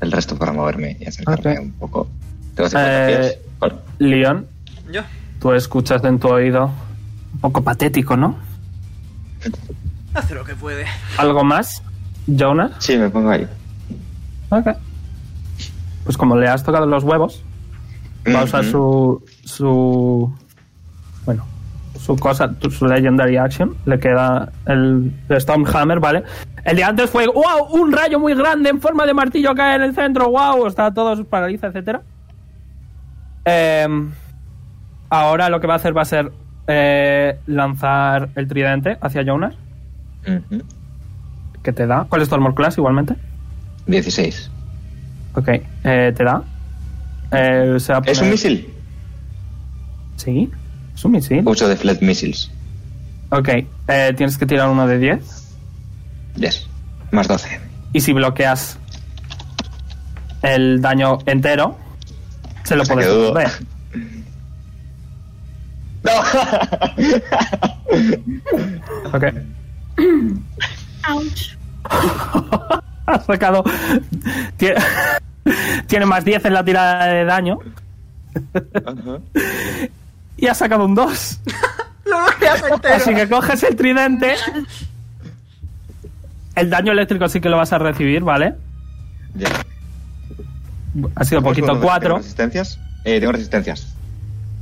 el 0.02 0.12
resto 0.12 0.38
para 0.38 0.52
moverme 0.52 0.98
y 1.00 1.06
acercarme 1.06 1.60
un 1.60 1.72
poco. 1.74 2.08
Tengo 2.56 2.70
50 2.70 3.10
Eh, 3.12 3.18
pies. 3.18 3.38
Vale. 3.60 3.76
Leon, 4.00 4.48
Yo. 4.92 5.02
tú 5.40 5.54
escuchas 5.54 6.04
en 6.04 6.20
tu 6.20 6.28
oído. 6.30 6.72
Un 7.34 7.40
poco 7.40 7.64
patético, 7.64 8.18
¿no? 8.18 8.38
Hace 10.14 10.34
lo 10.36 10.44
que 10.44 10.56
puede. 10.56 10.86
¿Algo 11.18 11.44
más? 11.44 11.82
Jonas. 12.28 12.72
Sí, 12.80 12.98
me 12.98 13.10
pongo 13.10 13.30
ahí. 13.30 13.48
Ok. 14.50 14.68
Pues 16.04 16.18
como 16.18 16.36
le 16.36 16.48
has 16.50 16.64
tocado 16.64 16.86
los 16.86 17.04
huevos, 17.04 17.44
va 18.28 18.42
a 18.42 18.44
usar 18.44 18.66
su. 18.66 19.24
Su. 19.52 20.34
Bueno, 21.26 21.46
su 22.00 22.16
cosa, 22.16 22.54
su 22.70 22.86
Legendary 22.88 23.38
Action. 23.38 23.76
Le 23.86 24.00
queda 24.00 24.52
el 24.66 25.12
Stormhammer, 25.30 26.00
¿vale? 26.00 26.24
El 26.64 26.78
de 26.78 26.84
antes 26.84 27.10
fue. 27.10 27.28
¡Wow! 27.28 27.68
Un 27.72 27.92
rayo 27.92 28.20
muy 28.20 28.34
grande 28.34 28.70
en 28.70 28.82
forma 28.82 29.06
de 29.06 29.14
martillo 29.14 29.54
cae 29.54 29.76
en 29.76 29.84
el 29.84 29.94
centro. 29.94 30.30
¡Wow! 30.30 30.68
Está 30.68 30.94
todo 30.94 31.24
paraliza, 31.26 31.68
etcétera. 31.68 32.02
Em, 33.46 34.12
ahora 35.10 35.50
lo 35.50 35.60
que 35.60 35.68
va 35.68 35.74
a 35.74 35.78
hacer 35.78 35.96
va 35.98 36.04
a 36.04 36.06
ser 36.06 36.32
eh, 36.68 37.40
lanzar 37.48 38.30
el 38.36 38.48
tridente 38.48 38.98
hacia 39.02 39.24
Jonas. 39.24 39.56
Ujú. 40.28 40.64
Que 41.64 41.74
te 41.74 41.88
da. 41.88 42.06
¿Cuál 42.10 42.22
es 42.22 42.30
tu 42.30 42.36
armor 42.36 42.56
class 42.56 42.78
igualmente? 42.78 43.16
16. 43.88 44.50
Ok, 45.36 45.48
eh, 45.84 46.14
te 46.16 46.24
da. 46.24 46.44
Eh, 47.32 47.78
se 47.80 47.94
va 47.94 48.00
a 48.00 48.02
¿Es 48.06 48.22
un 48.22 48.30
misil? 48.30 48.81
Sí, 50.22 50.52
es 50.94 51.04
un 51.04 51.14
misil. 51.14 51.42
Uso 51.46 51.68
de 51.68 51.76
flat 51.76 52.00
missiles. 52.02 52.52
Ok, 53.32 53.50
eh, 53.88 54.14
tienes 54.16 54.38
que 54.38 54.46
tirar 54.46 54.70
uno 54.70 54.86
de 54.86 55.00
10. 55.00 55.56
Yes. 56.36 56.68
Más 57.10 57.28
12. 57.28 57.60
Y 57.94 58.02
si 58.02 58.14
bloqueas 58.14 58.78
el 60.44 60.80
daño 60.80 61.18
entero, 61.26 61.76
se 62.64 62.76
lo 62.76 62.84
puedes 62.84 63.08
devolver. 63.08 63.50
¡No! 66.04 66.12
Ok. 69.14 69.26
Has 73.08 73.26
sacado. 73.26 73.64
Tiene, 74.58 74.80
tiene 75.88 76.06
más 76.06 76.24
10 76.24 76.46
en 76.46 76.54
la 76.54 76.64
tirada 76.64 77.08
de 77.08 77.26
daño. 77.26 77.58
Ajá. 78.86 79.20
Y 80.42 80.48
has 80.48 80.58
sacado 80.58 80.84
un 80.86 80.94
2. 80.96 81.40
Lo 82.06 82.18
bloqueas 82.26 82.64
entero. 82.70 82.96
Así 82.96 83.16
que 83.16 83.30
coges 83.30 83.64
el 83.64 83.76
tridente. 83.78 84.36
El 86.56 86.70
daño 86.70 86.92
eléctrico 86.92 87.30
sí 87.30 87.40
que 87.40 87.48
lo 87.48 87.56
vas 87.56 87.72
a 87.72 87.78
recibir, 87.78 88.24
¿vale? 88.24 88.56
Ya. 89.36 89.48
Ha 91.16 91.24
sido 91.24 91.42
poquito 91.42 91.68
¿Tengo 91.68 91.82
4. 91.82 92.18
resistencias? 92.18 92.78
Eh, 93.06 93.20
tengo 93.22 93.32
resistencias. 93.32 93.96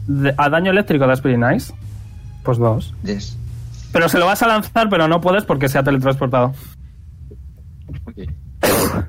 De- 0.06 0.34
a 0.38 0.50
daño 0.50 0.70
eléctrico 0.72 1.08
das 1.08 1.22
pretty 1.22 1.40
nice. 1.40 1.74
Pues 2.44 2.60
dos. 2.60 2.94
Yes. 3.04 3.36
Pero 3.92 4.08
se 4.10 4.20
lo 4.20 4.28
vas 4.28 4.44
a 4.44 4.48
lanzar, 4.48 4.90
pero 4.90 5.08
no 5.08 5.20
puedes 5.22 5.46
porque 5.46 5.68
se 5.70 5.80
ha 5.80 5.84
teletransportado. 5.84 6.54
Ok. 8.06 8.30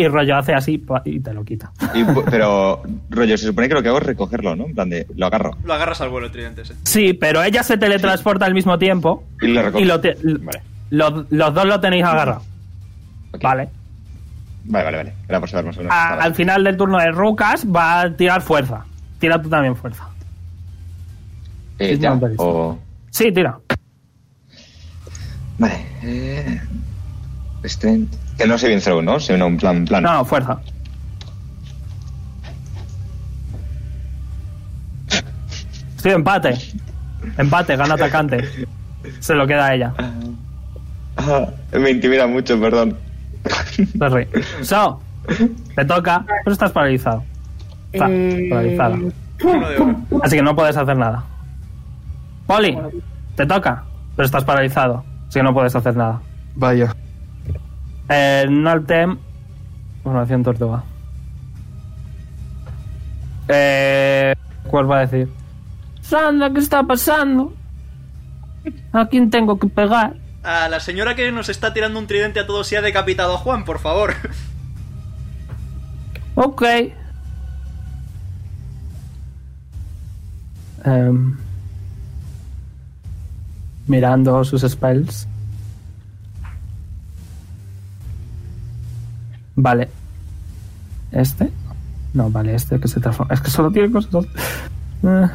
Y 0.00 0.08
rollo 0.08 0.36
hace 0.38 0.54
así 0.54 0.82
y 1.04 1.20
te 1.20 1.34
lo 1.34 1.44
quita. 1.44 1.72
Y 1.94 2.04
pero, 2.30 2.82
rollo, 3.10 3.36
se 3.36 3.46
supone 3.46 3.68
que 3.68 3.74
lo 3.74 3.82
que 3.82 3.88
hago 3.88 3.98
es 3.98 4.04
recogerlo, 4.04 4.56
¿no? 4.56 4.64
En 4.64 4.74
plan 4.74 4.88
de, 4.88 5.06
lo 5.14 5.26
agarro. 5.26 5.56
Lo 5.62 5.74
agarras 5.74 6.00
al 6.00 6.08
vuelo 6.08 6.26
el 6.26 6.32
tridente 6.32 6.62
ese. 6.62 6.74
Sí, 6.84 7.12
pero 7.12 7.42
ella 7.42 7.62
se 7.62 7.76
teletransporta 7.76 8.46
al 8.46 8.54
mismo 8.54 8.78
tiempo. 8.78 9.24
Y 9.42 9.48
lo 9.48 9.60
recojo. 9.62 9.82
Y 9.82 9.86
lo 9.86 10.00
te- 10.00 10.16
Vale. 10.22 10.62
los, 10.88 11.30
los 11.30 11.52
dos 11.54 11.64
lo 11.66 11.78
tenéis 11.80 12.04
agarrado. 12.04 12.42
Vale. 13.42 13.68
Vale, 14.64 14.84
vale, 14.84 14.96
vale. 14.96 15.12
Era 15.28 15.40
por 15.40 15.50
saber 15.50 15.66
más 15.66 15.76
o 15.76 15.80
menos. 15.80 15.94
A- 15.94 16.10
Vale. 16.10 16.22
al 16.22 16.34
final 16.34 16.64
del 16.64 16.76
turno 16.78 16.98
de 16.98 17.10
Rucas 17.10 17.66
va 17.66 18.00
a 18.00 18.10
tirar 18.16 18.40
fuerza. 18.40 18.84
Tira 19.18 19.40
tú 19.42 19.50
también 19.50 19.76
fuerza. 19.76 20.08
Eh, 21.78 21.98
ya, 21.98 22.18
o... 22.38 22.78
Sí, 23.10 23.30
tira. 23.32 23.58
Vale. 25.58 25.86
Eh... 26.02 26.60
Strength. 27.64 28.14
Que 28.40 28.46
no 28.46 28.56
sé 28.56 28.68
bien 28.68 28.80
throw, 28.80 29.02
¿no? 29.02 29.20
Sino 29.20 29.46
un 29.46 29.58
plan, 29.58 29.84
plan. 29.84 30.02
No, 30.02 30.14
no, 30.14 30.24
fuerza. 30.24 30.58
Sí, 35.96 36.08
empate. 36.08 36.56
Empate, 37.36 37.76
gana 37.76 37.94
atacante. 37.94 38.48
Se 39.20 39.34
lo 39.34 39.46
queda 39.46 39.66
a 39.66 39.74
ella. 39.74 39.92
Ah, 41.18 41.46
me 41.72 41.90
intimida 41.90 42.26
mucho, 42.26 42.58
perdón. 42.58 42.96
Sorry. 43.98 44.26
So, 44.62 45.00
te 45.76 45.84
toca, 45.84 46.24
pero 46.44 46.52
estás 46.52 46.72
paralizado. 46.72 47.22
Está 47.92 48.06
Eh, 48.08 48.46
paralizada. 48.48 48.96
Así 50.22 50.36
que 50.36 50.42
no 50.42 50.56
puedes 50.56 50.76
hacer 50.76 50.96
nada. 50.96 51.24
Poli, 52.46 52.78
te 53.36 53.44
toca, 53.46 53.84
pero 54.16 54.24
estás 54.26 54.44
paralizado. 54.44 55.04
Así 55.28 55.38
que 55.38 55.42
no 55.42 55.52
puedes 55.52 55.74
hacer 55.76 55.94
nada. 55.96 56.20
Vaya. 56.54 56.94
Eh, 58.10 58.46
Naltem. 58.50 59.16
Formación 60.02 60.42
tortuga. 60.42 60.82
Eh, 63.48 64.34
¿Cuál 64.66 64.90
va 64.90 64.98
a 64.98 65.06
decir? 65.06 65.28
Sandra, 66.02 66.50
¿qué 66.50 66.58
está 66.58 66.82
pasando? 66.82 67.54
¿A 68.92 69.06
quién 69.06 69.30
tengo 69.30 69.58
que 69.58 69.68
pegar? 69.68 70.16
A 70.42 70.68
la 70.68 70.80
señora 70.80 71.14
que 71.14 71.30
nos 71.30 71.48
está 71.48 71.72
tirando 71.72 71.98
un 71.98 72.06
tridente 72.06 72.40
a 72.40 72.46
todos 72.46 72.70
y 72.72 72.76
ha 72.76 72.82
decapitado 72.82 73.34
a 73.34 73.38
Juan, 73.38 73.64
por 73.64 73.78
favor. 73.78 74.14
Ok. 76.36 76.62
Em, 80.84 81.36
mirando 83.86 84.42
sus 84.44 84.62
spells. 84.62 85.26
Vale. 89.62 89.88
¿Este? 91.12 91.50
No, 92.14 92.30
vale, 92.30 92.54
este 92.54 92.80
que 92.80 92.88
se 92.88 93.00
transforma. 93.00 93.34
Es 93.34 93.40
que 93.40 93.50
solo 93.50 93.70
tiene 93.70 93.90
cosas. 93.90 94.24
Eh, 95.02 95.26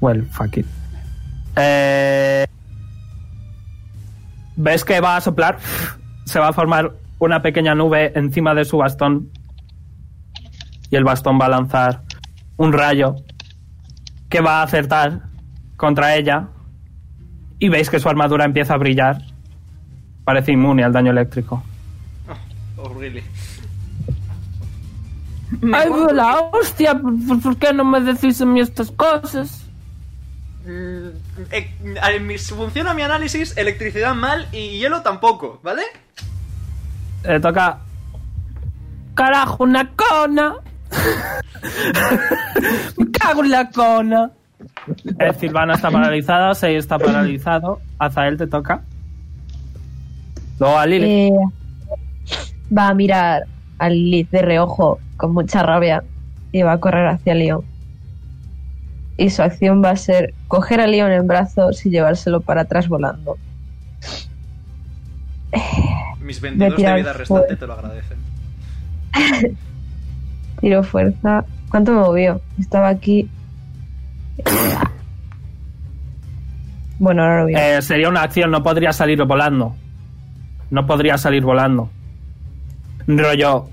Well, 0.00 0.24
fuck 0.26 0.56
it. 0.56 0.66
Eh, 1.56 2.44
¿Ves 4.56 4.84
que 4.84 5.00
va 5.00 5.16
a 5.16 5.20
soplar? 5.20 5.58
Se 6.24 6.38
va 6.38 6.48
a 6.48 6.52
formar 6.52 6.92
una 7.18 7.40
pequeña 7.42 7.74
nube 7.74 8.12
encima 8.18 8.54
de 8.54 8.64
su 8.64 8.78
bastón. 8.78 9.30
Y 10.90 10.96
el 10.96 11.04
bastón 11.04 11.38
va 11.40 11.46
a 11.46 11.50
lanzar 11.50 12.02
un 12.56 12.72
rayo 12.72 13.16
que 14.28 14.40
va 14.40 14.60
a 14.60 14.62
acertar 14.64 15.22
contra 15.76 16.16
ella. 16.16 16.48
Y 17.58 17.68
veis 17.68 17.88
que 17.88 18.00
su 18.00 18.08
armadura 18.08 18.44
empieza 18.44 18.74
a 18.74 18.78
brillar. 18.78 19.18
Parece 20.24 20.52
inmune 20.52 20.82
al 20.82 20.92
daño 20.92 21.12
eléctrico. 21.12 21.62
Oh, 22.82 22.92
really. 22.94 23.22
¡Ay, 25.72 25.88
la 26.12 26.40
hostia! 26.40 26.98
¿Por, 26.98 27.40
por 27.40 27.56
qué 27.56 27.72
no 27.72 27.84
me 27.84 28.00
decís 28.00 28.40
a 28.40 28.46
mí 28.46 28.60
estas 28.60 28.90
cosas? 28.90 29.64
Mm, 30.66 31.08
eh, 31.52 31.70
eh, 31.80 32.38
funciona 32.38 32.94
mi 32.94 33.02
análisis, 33.02 33.56
electricidad 33.56 34.14
mal 34.14 34.48
y 34.52 34.78
hielo 34.78 35.02
tampoco, 35.02 35.60
¿vale? 35.62 35.82
Le 37.24 37.38
toca. 37.38 37.78
¡Carajo, 39.14 39.62
una 39.62 39.88
cona! 39.90 40.54
¡Me 42.96 43.10
cago 43.12 43.44
en 43.44 43.50
la 43.50 43.70
cona! 43.70 44.30
Eh, 45.20 45.32
Silvana 45.38 45.74
está 45.74 45.90
paralizada, 45.90 46.54
Sei 46.54 46.76
está 46.76 46.98
paralizado. 46.98 47.80
Azael 47.98 48.36
te 48.36 48.48
toca. 48.48 48.82
Luego 50.58 50.78
a 50.78 50.86
Lily. 50.86 51.06
Eh, 51.06 51.30
va 52.76 52.88
a 52.88 52.94
mirar 52.94 53.46
a 53.78 53.88
Lilith 53.88 54.30
de 54.30 54.42
reojo 54.42 54.98
con 55.16 55.32
mucha 55.34 55.62
rabia 55.62 56.04
y 56.52 56.62
va 56.62 56.72
a 56.72 56.80
correr 56.80 57.06
hacia 57.06 57.34
Leon. 57.34 57.64
Y 59.16 59.30
su 59.30 59.42
acción 59.42 59.82
va 59.84 59.90
a 59.90 59.96
ser 59.96 60.34
coger 60.48 60.80
a 60.80 60.86
Leon 60.86 61.12
en 61.12 61.26
brazos 61.26 61.84
y 61.84 61.90
llevárselo 61.90 62.40
para 62.40 62.62
atrás 62.62 62.88
volando. 62.88 63.36
Mis 66.20 66.40
22 66.40 66.76
de 66.76 66.94
vida 66.94 67.12
restante 67.12 67.56
te 67.56 67.66
lo 67.66 67.72
agradecen. 67.74 68.18
Tiro 70.60 70.82
fuerza. 70.82 71.44
¿Cuánto 71.68 71.92
me 71.92 72.00
movió? 72.00 72.40
Estaba 72.58 72.88
aquí. 72.88 73.28
Bueno, 76.98 77.22
ahora 77.22 77.38
lo 77.38 77.44
voy 77.44 77.54
a... 77.54 77.78
Eh, 77.78 77.82
sería 77.82 78.08
una 78.08 78.22
acción, 78.22 78.50
no 78.50 78.62
podría 78.62 78.92
salir 78.92 79.22
volando. 79.24 79.74
No 80.70 80.86
podría 80.86 81.18
salir 81.18 81.42
volando. 81.42 81.90
Rollo. 83.06 83.68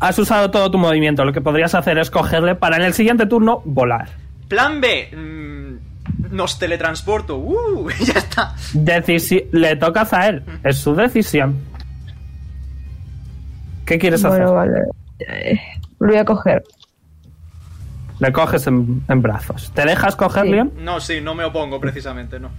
Has 0.00 0.18
usado 0.18 0.50
todo 0.50 0.70
tu 0.70 0.78
movimiento. 0.78 1.24
Lo 1.24 1.32
que 1.32 1.40
podrías 1.40 1.74
hacer 1.74 1.98
es 1.98 2.10
cogerle 2.10 2.54
para 2.54 2.76
en 2.76 2.82
el 2.82 2.92
siguiente 2.94 3.26
turno 3.26 3.62
volar. 3.64 4.08
Plan 4.48 4.80
B. 4.80 5.08
mm, 5.16 6.34
nos 6.34 6.58
teletransporto. 6.58 7.36
Uh, 7.38 7.88
ya 8.04 8.14
está. 8.14 8.54
Decisi- 8.74 9.46
le 9.52 9.76
toca 9.76 10.02
a 10.02 10.04
Zael. 10.06 10.42
Es 10.64 10.78
su 10.78 10.94
decisión. 10.94 11.56
¿Qué 13.86 13.98
quieres 13.98 14.22
Bueno, 14.22 14.44
hacer? 14.44 14.54
vale. 14.54 14.80
Eh, 15.20 15.60
lo 16.00 16.08
voy 16.08 16.16
a 16.16 16.24
coger. 16.24 16.62
Le 18.20 18.32
coges 18.32 18.66
en, 18.68 19.02
en 19.08 19.22
brazos. 19.22 19.70
¿Te 19.74 19.84
dejas 19.84 20.14
coger, 20.16 20.44
Sí. 20.44 20.50
Leon? 20.50 20.72
No, 20.78 21.00
sí, 21.00 21.20
no 21.20 21.34
me 21.34 21.44
opongo 21.44 21.80
precisamente, 21.80 22.38
no. 22.38 22.50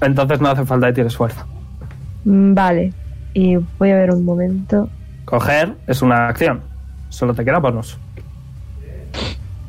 Entonces 0.00 0.40
no 0.40 0.48
hace 0.50 0.64
falta 0.64 0.88
que 0.88 0.92
tires 0.94 1.16
fuerza. 1.16 1.46
Mm, 2.24 2.54
Vale. 2.54 2.92
Y 3.38 3.54
voy 3.78 3.92
a 3.92 3.94
ver 3.94 4.10
un 4.10 4.24
momento. 4.24 4.88
Coger 5.24 5.76
es 5.86 6.02
una 6.02 6.26
acción. 6.26 6.60
Solo 7.08 7.34
te 7.34 7.44
queda 7.44 7.60
bonus. 7.60 7.96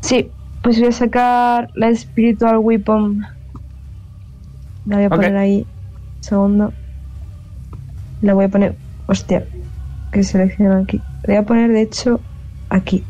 Sí, 0.02 0.32
pues 0.64 0.80
voy 0.80 0.88
a 0.88 0.92
sacar 0.92 1.70
la 1.76 1.94
Spiritual 1.94 2.58
Weapon. 2.58 3.24
La 4.88 4.96
voy 4.96 5.06
a 5.06 5.10
poner 5.12 5.38
ahí. 5.38 5.68
Segundo. 6.20 6.74
La 8.24 8.34
voy 8.34 8.46
a 8.46 8.50
poner. 8.50 8.76
Hostia. 9.06 9.46
Que 10.12 10.24
selecciona 10.24 10.80
aquí. 10.80 10.98
La 10.98 11.28
voy 11.28 11.36
a 11.36 11.44
poner, 11.44 11.72
de 11.72 11.84
hecho, 11.84 12.20
aquí. 12.70 13.04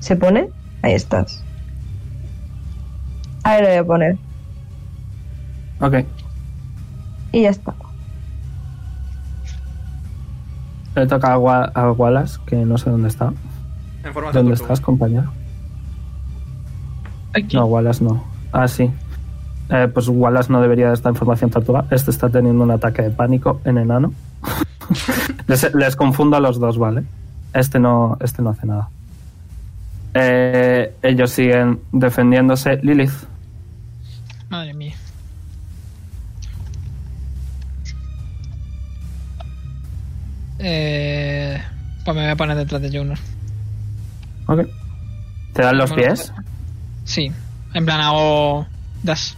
¿Se 0.00 0.16
pone? 0.16 0.50
Ahí 0.82 0.92
estás. 0.92 1.42
Ahí 3.42 3.62
la 3.62 3.68
voy 3.70 3.78
a 3.78 3.84
poner. 3.84 4.18
Ok. 5.80 5.94
Y 7.32 7.40
ya 7.44 7.48
está. 7.48 7.74
Le 10.94 11.06
toca 11.06 11.32
a, 11.32 11.38
Wa- 11.38 11.70
a 11.74 11.90
Wallace, 11.92 12.38
que 12.46 12.56
no 12.56 12.78
sé 12.78 12.90
dónde 12.90 13.08
está. 13.08 13.32
En 14.04 14.12
¿Dónde 14.12 14.32
tortuga. 14.32 14.52
estás, 14.54 14.80
compañero? 14.80 15.32
Aquí. 17.34 17.56
No, 17.56 17.64
Wallace 17.66 18.04
no. 18.04 18.22
Ah, 18.52 18.68
sí. 18.68 18.90
Eh, 19.70 19.88
pues 19.92 20.08
Wallace 20.08 20.52
no 20.52 20.60
debería 20.60 20.88
de 20.88 20.94
esta 20.94 21.08
información 21.08 21.50
tortuga. 21.50 21.86
Este 21.90 22.10
está 22.10 22.28
teniendo 22.28 22.62
un 22.62 22.70
ataque 22.70 23.02
de 23.02 23.10
pánico 23.10 23.60
en 23.64 23.78
enano. 23.78 24.12
les, 25.48 25.74
les 25.74 25.96
confundo 25.96 26.36
a 26.36 26.40
los 26.40 26.60
dos, 26.60 26.78
¿vale? 26.78 27.04
Este 27.52 27.78
no, 27.80 28.16
este 28.20 28.42
no 28.42 28.50
hace 28.50 28.66
nada. 28.66 28.88
Eh, 30.12 30.94
ellos 31.02 31.30
siguen 31.30 31.80
defendiéndose. 31.92 32.76
Lilith, 32.82 33.10
Madre 34.48 34.74
mía. 34.74 34.94
Eh, 40.66 41.60
pues 42.06 42.16
me 42.16 42.22
voy 42.22 42.30
a 42.30 42.36
poner 42.36 42.56
detrás 42.56 42.80
de 42.80 42.88
Junior. 42.88 43.18
ok. 44.46 44.66
¿Te 45.52 45.62
dan 45.62 45.76
los 45.78 45.92
pies? 45.92 46.32
Sí, 47.04 47.30
en 47.74 47.84
plan 47.84 48.00
hago 48.00 48.66
dash. 49.02 49.34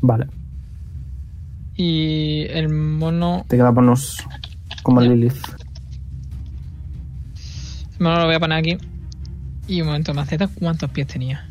Vale. 0.00 0.26
Y 1.76 2.46
el 2.48 2.68
mono, 2.70 3.44
Te 3.48 3.56
queda 3.56 3.70
bonus 3.70 4.24
como 4.82 5.02
Ya. 5.02 5.10
Lilith. 5.10 5.36
el 7.98 8.00
mono 8.00 8.20
lo 8.20 8.26
voy 8.26 8.34
a 8.34 8.40
poner 8.40 8.58
aquí. 8.58 8.78
Y 9.68 9.80
un 9.82 9.88
momento, 9.88 10.14
Maceta, 10.14 10.48
¿cuántos 10.48 10.90
pies 10.90 11.06
tenía? 11.08 11.46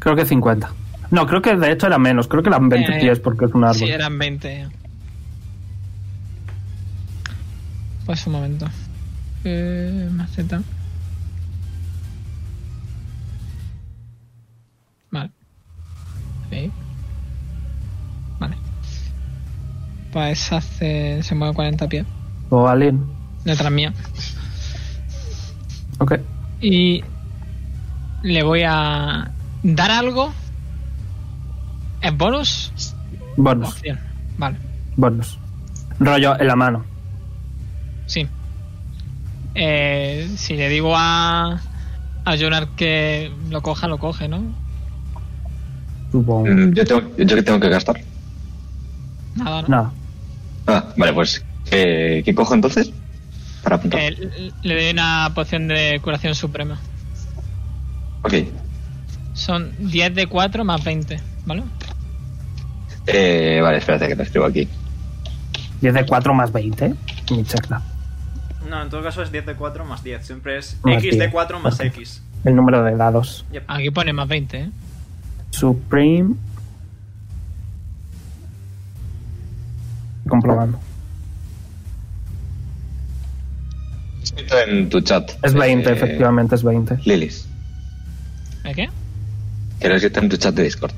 Creo 0.00 0.16
que 0.16 0.24
50. 0.24 0.70
No, 1.10 1.26
creo 1.26 1.42
que 1.42 1.56
de 1.56 1.72
hecho 1.72 1.86
era 1.88 1.98
menos. 1.98 2.26
Creo 2.28 2.42
que 2.42 2.48
eran 2.48 2.68
20 2.68 2.96
Eh, 2.96 3.00
pies 3.00 3.20
porque 3.20 3.44
es 3.46 3.52
un 3.54 3.64
árbol. 3.64 3.76
Sí, 3.76 3.84
eran 3.88 4.18
20. 4.18 4.68
Pues 8.08 8.26
un 8.26 8.32
momento. 8.32 8.66
Eh, 9.44 10.08
maceta. 10.10 10.62
Vale. 15.10 15.30
Ahí. 16.50 16.72
Vale. 18.40 18.56
Pues 20.10 20.50
hace. 20.54 21.22
Se 21.22 21.34
mueve 21.34 21.52
40 21.52 21.86
pies. 21.86 22.06
O 22.48 22.66
Alien. 22.66 23.04
Detrás 23.44 23.70
mía. 23.70 23.92
Ok. 25.98 26.14
Y. 26.62 27.04
Le 28.22 28.42
voy 28.42 28.62
a. 28.66 29.30
Dar 29.62 29.90
algo. 29.90 30.32
¿Es 32.00 32.16
bonus? 32.16 32.94
Bonus. 33.36 33.68
Opción. 33.68 33.98
Vale. 34.38 34.56
Bonus. 34.96 35.38
Rollo 35.98 36.40
en 36.40 36.46
la 36.46 36.56
mano. 36.56 36.97
Sí. 38.08 38.26
Eh, 39.54 40.28
si 40.36 40.56
le 40.56 40.68
digo 40.68 40.94
a. 40.96 41.60
A 42.24 42.36
Jonar 42.36 42.68
que 42.76 43.32
lo 43.48 43.62
coja, 43.62 43.86
lo 43.88 43.96
coge, 43.98 44.28
¿no? 44.28 44.42
Supongo. 46.12 46.46
Mm, 46.46 46.74
Yo, 46.74 46.84
tengo, 46.84 47.02
yo 47.16 47.26
que 47.36 47.42
tengo 47.42 47.58
que 47.60 47.68
gastar. 47.70 48.00
Nada, 49.34 49.62
¿no? 49.62 49.68
Nada. 49.68 49.92
Ah, 50.66 50.84
vale, 50.96 51.12
pues. 51.14 51.42
eh, 51.70 52.20
¿Qué 52.24 52.34
cojo 52.34 52.52
entonces? 52.54 52.90
Para 53.62 53.76
apuntar. 53.76 54.00
Eh, 54.00 54.50
le- 54.62 54.74
doy 54.74 54.90
una 54.90 55.30
poción 55.34 55.68
de 55.68 56.00
curación 56.02 56.34
suprema. 56.34 56.78
Ok. 58.22 58.34
Son 59.32 59.72
10 59.78 60.14
de 60.14 60.26
4 60.26 60.64
más 60.64 60.84
20, 60.84 61.18
¿vale? 61.46 61.62
Eh, 63.06 63.60
vale, 63.62 63.78
espérate 63.78 64.08
que 64.08 64.16
lo 64.16 64.22
escribo 64.22 64.44
aquí. 64.46 64.68
10 65.80 65.94
de 65.94 66.04
4 66.04 66.34
más 66.34 66.52
20. 66.52 66.94
Mi 67.30 67.44
chacla. 67.44 67.80
No, 68.68 68.82
en 68.82 68.90
todo 68.90 69.02
caso 69.02 69.22
es 69.22 69.32
10 69.32 69.46
de 69.46 69.54
4 69.54 69.84
más 69.84 70.04
10. 70.04 70.26
Siempre 70.26 70.58
es 70.58 70.76
Más 70.82 70.96
X 70.98 71.12
de 71.12 71.18
10, 71.20 71.32
4 71.32 71.60
más. 71.60 71.80
X. 71.80 72.22
El 72.44 72.54
número 72.54 72.82
de 72.84 72.94
dados. 72.96 73.44
Yep. 73.52 73.64
Aquí 73.66 73.90
pone 73.90 74.12
más 74.12 74.28
20, 74.28 74.58
¿eh? 74.58 74.70
Supreme. 75.50 76.34
Comprobando. 80.28 80.78
Escrito 84.22 84.58
en 84.58 84.88
tu 84.90 85.00
chat. 85.00 85.30
Es 85.42 85.54
20, 85.54 85.88
eh, 85.88 85.92
efectivamente, 85.92 86.54
es 86.54 86.62
20. 86.62 86.98
Lilis. 87.04 87.48
¿Eh, 88.64 88.74
qué? 88.74 88.90
Que 89.80 89.88
lo 89.88 89.94
he 89.94 89.96
escrito 89.96 90.20
en 90.20 90.28
tu 90.28 90.36
chat 90.36 90.54
de 90.54 90.64
Discord. 90.64 90.92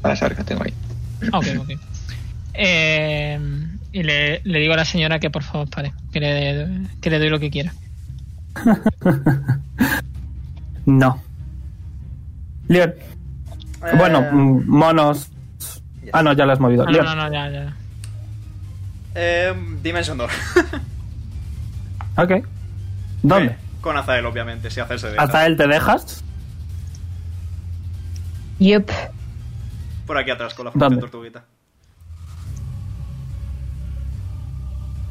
Para 0.00 0.14
saber 0.14 0.36
qué 0.36 0.44
tengo 0.44 0.62
ahí. 0.62 0.74
Ok, 1.32 1.46
ok. 1.58 1.70
Eh, 2.52 3.38
y 3.92 4.02
le, 4.02 4.40
le 4.44 4.58
digo 4.60 4.72
a 4.74 4.76
la 4.76 4.84
señora 4.84 5.18
que 5.18 5.30
por 5.30 5.42
favor 5.42 5.68
pare, 5.70 5.92
que 6.12 6.20
le, 6.20 6.88
que 7.00 7.10
le 7.10 7.18
doy 7.18 7.28
lo 7.30 7.38
que 7.40 7.50
quiera. 7.50 7.72
No. 10.86 11.22
Leon. 12.68 12.90
Eh, 12.90 13.96
Bueno, 13.96 14.22
mm, 14.32 14.64
monos. 14.66 15.28
Ah, 16.12 16.22
no, 16.22 16.32
ya 16.32 16.46
lo 16.46 16.52
has 16.52 16.60
movido. 16.60 16.84
No, 16.84 16.90
Leon. 16.90 17.04
no, 17.04 17.14
no, 17.14 17.32
ya, 17.32 17.50
ya. 17.50 17.76
eh, 19.14 19.54
Dimension 19.82 20.16
Door. 20.18 20.30
Ok. 22.16 22.32
¿Dónde? 23.22 23.52
Eh, 23.52 23.56
Con 23.80 23.96
Azael, 23.96 24.26
obviamente, 24.26 24.70
si 24.70 24.80
Azael 24.80 24.98
se 24.98 25.10
deja. 25.10 25.22
¿Hasta 25.22 25.46
él 25.46 25.56
te 25.56 25.66
dejas? 25.68 26.22
Yup. 28.58 28.90
Por 30.06 30.18
aquí 30.18 30.30
atrás, 30.30 30.52
con 30.54 30.66
la 30.66 30.88
de 30.88 30.96
tortuguita. 30.96 31.44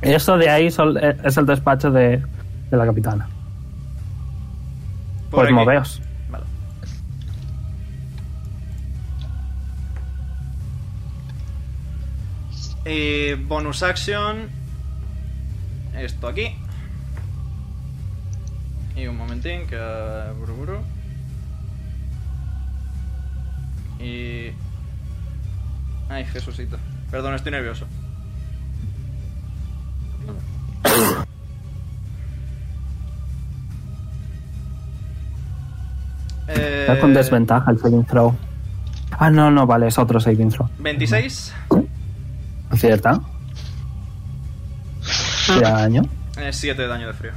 Eso 0.02 0.38
de 0.38 0.50
ahí 0.50 0.68
eh, 0.68 1.18
es 1.24 1.38
el 1.38 1.46
despacho 1.46 1.92
de, 1.92 2.24
de 2.72 2.78
la 2.78 2.86
capitana. 2.86 3.28
Por 5.30 5.42
Pues 5.42 5.46
aquí. 5.46 5.54
moveos. 5.54 6.02
Vale. 6.30 6.46
Y 12.86 13.34
bonus 13.34 13.84
action. 13.84 14.50
Esto 15.96 16.28
aquí. 16.28 16.56
Y 18.96 19.08
un 19.08 19.18
momentín 19.18 19.68
que... 19.68 19.78
buru, 20.40 20.54
buru. 20.56 20.78
Y... 24.00 24.52
Ay, 26.10 26.26
Jesucito. 26.26 26.78
Perdón, 27.12 27.36
estoy 27.36 27.52
nervioso. 27.52 27.86
Eh, 36.48 36.82
Está 36.88 37.00
con 37.00 37.14
desventaja 37.14 37.72
el 37.72 37.80
saving 37.80 38.06
throw. 38.06 38.36
Ah, 39.12 39.30
no, 39.30 39.52
no, 39.52 39.68
vale, 39.68 39.88
es 39.88 39.98
otro 39.98 40.20
saving 40.20 40.50
throw. 40.50 40.70
26. 40.80 41.54
¿Cierta? 42.76 43.20
¿Qué 45.48 45.62
daño? 45.62 46.04
7 46.52 46.82
de 46.82 46.88
daño 46.88 47.08
de 47.08 47.14
frío. 47.14 47.32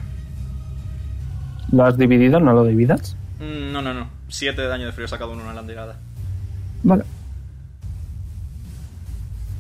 ¿Lo 1.72 1.84
has 1.84 1.96
dividido? 1.96 2.38
¿No 2.40 2.52
lo 2.52 2.64
dividas? 2.64 3.16
Mm, 3.40 3.72
No, 3.72 3.82
no, 3.82 3.94
no. 3.94 4.06
7 4.28 4.60
de 4.60 4.68
daño 4.68 4.86
de 4.86 4.92
frío 4.92 5.08
sacado 5.08 5.32
uno 5.32 5.48
en 5.48 5.56
la 5.56 5.62
tirada. 5.66 5.96
Vale. 6.82 7.04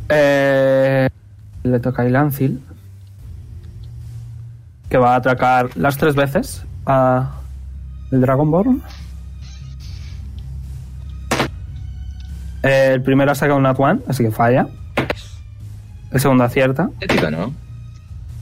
Eh, 0.08 1.08
le 1.64 1.80
toca 1.80 2.02
a 2.02 2.06
Ilancil. 2.08 2.62
Que 4.92 4.98
va 4.98 5.14
a 5.14 5.16
atracar 5.16 5.74
las 5.74 5.96
tres 5.96 6.14
veces 6.14 6.66
a 6.84 7.30
el 8.10 8.20
Dragonborn. 8.20 8.82
El 12.62 13.00
primero 13.02 13.32
ha 13.32 13.34
sacado 13.34 13.56
un 13.56 13.62
Nat 13.62 13.80
One, 13.80 14.00
así 14.06 14.22
que 14.22 14.30
falla. 14.30 14.66
El 16.10 16.20
segundo 16.20 16.44
acierta. 16.44 16.90
Patético, 17.00 17.30
¿no? 17.30 17.54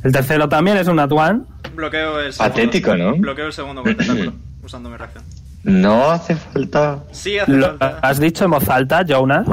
El 0.02 0.10
tercero 0.10 0.48
también 0.48 0.76
es 0.76 0.88
un 0.88 0.96
Nat 0.96 1.12
One. 1.12 1.42
Bloqueo 1.76 2.18
el 2.20 2.32
segundo. 2.32 2.52
Patético, 2.56 2.96
¿no? 2.96 3.14
Bloqueo 3.14 3.46
el 3.46 3.52
segundo 3.52 3.82
con 3.82 3.90
el 3.92 3.96
tentáculo, 3.96 4.32
usando 4.64 4.90
mi 4.90 4.96
reacción. 4.96 5.22
No 5.62 6.10
hace 6.10 6.34
falta. 6.34 6.98
Sí, 7.12 7.38
hace 7.38 7.52
¿Lo 7.52 7.66
falta. 7.78 8.00
has 8.02 8.18
dicho 8.18 8.44
en 8.44 8.50
voz 8.50 8.68
alta, 8.68 9.04
Jonas? 9.06 9.46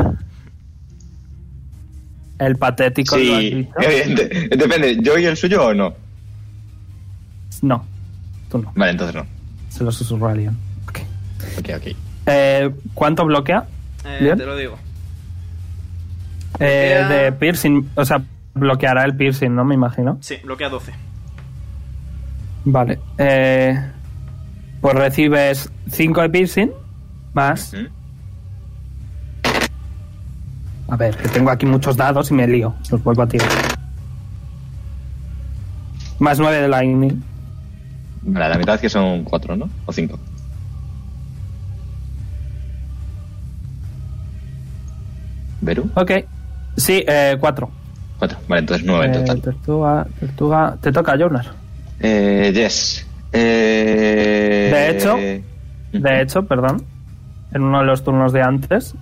El 2.40 2.56
patético 2.56 3.18
lo 3.18 3.22
has 3.36 3.40
Sí, 3.40 3.50
dicho. 3.54 3.72
evidente. 3.82 4.50
Depende, 4.58 4.98
¿yo 5.04 5.16
y 5.20 5.26
el 5.26 5.38
suyo 5.38 5.64
o 5.68 5.74
no? 5.76 6.07
No, 7.62 7.86
tú 8.50 8.60
no. 8.60 8.72
Vale, 8.76 8.92
entonces 8.92 9.16
no. 9.16 9.26
Se 9.70 9.84
lo 9.84 9.92
susurró 9.92 10.28
a 10.30 10.34
Leon. 10.36 10.58
Ok. 10.88 11.00
Ok, 11.60 11.70
ok. 11.78 11.96
Eh, 12.28 12.72
¿Cuánto 12.94 13.26
bloquea? 13.26 13.66
Eh, 14.06 14.18
Bien. 14.22 14.38
te 14.38 14.46
lo 14.46 14.56
digo. 14.56 14.78
Eh, 16.60 16.98
Bloquea- 17.00 17.08
de 17.10 17.32
piercing. 17.34 17.90
O 17.96 18.06
sea, 18.06 18.22
bloqueará 18.54 19.04
el 19.06 19.16
piercing, 19.16 19.54
¿no? 19.54 19.64
Me 19.66 19.76
imagino. 19.76 20.18
Sí, 20.22 20.38
bloquea 20.44 20.70
12. 20.70 20.92
Vale. 22.66 23.00
Eh, 23.18 23.80
pues 24.82 24.96
recibes 24.96 25.72
5 25.92 26.22
de 26.22 26.30
piercing. 26.30 26.72
Más. 27.34 27.74
¿Mm? 27.74 27.88
A 30.92 30.96
ver, 30.96 31.16
que 31.18 31.28
tengo 31.30 31.52
aquí 31.52 31.66
muchos 31.66 31.98
dados 31.98 32.32
y 32.32 32.34
me 32.34 32.48
lío. 32.48 32.74
Los 32.90 33.04
vuelvo 33.04 33.22
a 33.24 33.28
tirar. 33.28 33.48
Más 36.20 36.40
9 36.40 36.62
de 36.62 36.68
lightning. 36.68 37.22
Vale, 38.30 38.50
la 38.50 38.58
mitad 38.58 38.78
que 38.80 38.90
son 38.90 39.24
cuatro, 39.24 39.56
¿no? 39.56 39.70
O 39.86 39.94
cinco. 39.94 40.20
¿Veru? 45.62 45.90
Ok. 45.96 46.12
Sí, 46.76 47.04
4. 47.40 47.70
Cuatro. 48.20 48.38
Vale, 48.48 48.60
entonces 48.60 48.86
nueve 48.86 49.06
en 49.06 49.14
total. 49.14 49.42
tortuga, 49.42 50.08
tortuga. 50.20 50.78
Te 50.82 50.92
toca, 50.92 51.16
Jonas. 51.16 51.48
Eh, 52.00 52.52
yes. 52.54 53.08
Eh... 53.32 54.70
De 54.74 54.90
hecho, 54.90 55.16
De 55.94 56.22
hecho, 56.22 56.46
perdón. 56.46 56.84
En 57.54 57.64
uno 57.64 57.80
de 57.80 57.86
los 57.86 58.04
turnos 58.04 58.34
de 58.34 58.42
antes. 58.42 58.94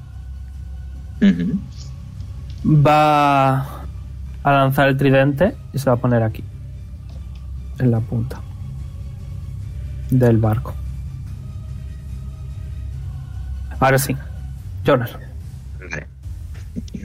Va 2.64 3.60
a 4.44 4.52
lanzar 4.52 4.88
el 4.90 4.98
tridente 4.98 5.56
y 5.74 5.80
se 5.80 5.90
va 5.90 5.96
a 5.96 6.00
poner 6.00 6.22
aquí. 6.22 6.44
En 7.80 7.90
la 7.92 8.00
punta. 8.00 8.40
Del 10.10 10.38
barco. 10.38 10.74
Ahora 13.80 13.98
sí. 13.98 14.16
Jonas. 14.86 15.12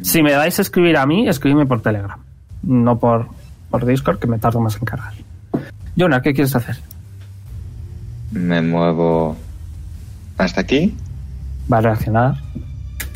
Si 0.03 0.22
me 0.22 0.32
dais 0.32 0.59
a 0.59 0.62
escribir 0.62 0.96
a 0.96 1.07
mí, 1.07 1.28
escribidme 1.28 1.66
por 1.66 1.80
Telegram. 1.82 2.18
No 2.62 2.98
por, 2.98 3.28
por 3.70 3.86
Discord, 3.86 4.18
que 4.18 4.26
me 4.26 4.38
tardo 4.38 4.61
más 4.61 4.76
en 4.76 4.84
cargar. 4.84 5.12
Jonas, 5.96 6.22
¿qué 6.22 6.32
quieres 6.32 6.55
hacer? 6.57 6.78
Me 8.30 8.62
muevo 8.62 9.36
hasta 10.38 10.61
aquí. 10.62 10.96
Va 11.72 11.78
a 11.78 11.80
reaccionar. 11.82 12.34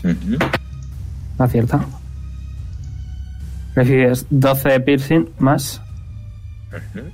Ujú. 0.05 0.39
Acierta. 1.39 1.85
Recibes 3.75 4.27
12 4.31 4.69
de 4.69 4.81
piercing 4.81 5.29
más, 5.39 5.81
Ujú. 6.71 7.05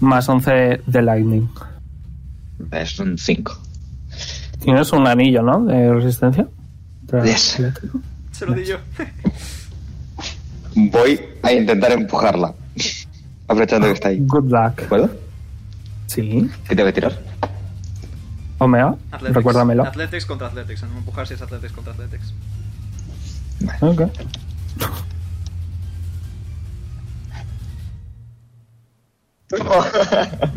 Más 0.00 0.28
11 0.28 0.82
de 0.86 1.02
lightning. 1.02 1.48
Vale, 2.58 2.86
son 2.86 3.16
cinco. 3.18 3.58
Tienes 4.62 4.92
un 4.92 5.06
anillo, 5.06 5.42
¿no? 5.42 5.64
De 5.64 5.92
resistencia. 5.92 6.46
Yes. 7.24 7.62
Se 8.32 8.46
lo 8.46 8.52
di 8.54 8.64
yo. 8.64 8.76
Voy 10.74 11.20
a 11.42 11.52
intentar 11.52 11.92
empujarla. 11.92 12.54
Aprovechando 13.48 13.88
que 13.88 13.94
está 13.94 14.08
ahí. 14.08 14.18
Good 14.20 14.50
luck. 14.50 14.82
¿Puedo? 14.88 15.10
Sí. 16.06 16.48
¿Qué 16.68 16.76
tengo 16.76 16.86
que 16.86 16.92
tirar? 16.92 17.18
Omega, 18.58 18.94
Athletics. 19.10 19.36
recuérdamelo. 19.36 19.84
Athletics 19.84 20.26
contra 20.26 20.48
Athletics. 20.48 20.82
No 20.82 20.98
empujar 20.98 21.26
si 21.26 21.34
es 21.34 21.42
Athletics 21.42 21.72
contra 21.72 21.92
Athletics. 21.94 22.34
Ok. 23.80 24.02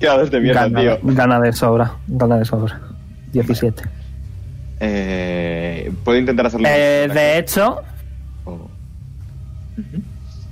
Qué 0.00 0.08
de 0.30 0.40
mierda, 0.40 0.62
Gana, 0.68 0.80
tío. 0.80 0.98
gana 1.02 1.40
de 1.40 1.52
sobra. 1.52 1.92
Gana 2.08 2.38
de 2.38 2.44
sobra. 2.44 2.80
17. 3.32 3.82
Eh, 4.80 5.92
¿Puedo 6.04 6.18
intentar 6.18 6.46
hacerlo? 6.46 6.66
Eh, 6.68 7.08
de 7.12 7.38
hecho, 7.38 7.76
O- 8.44 8.68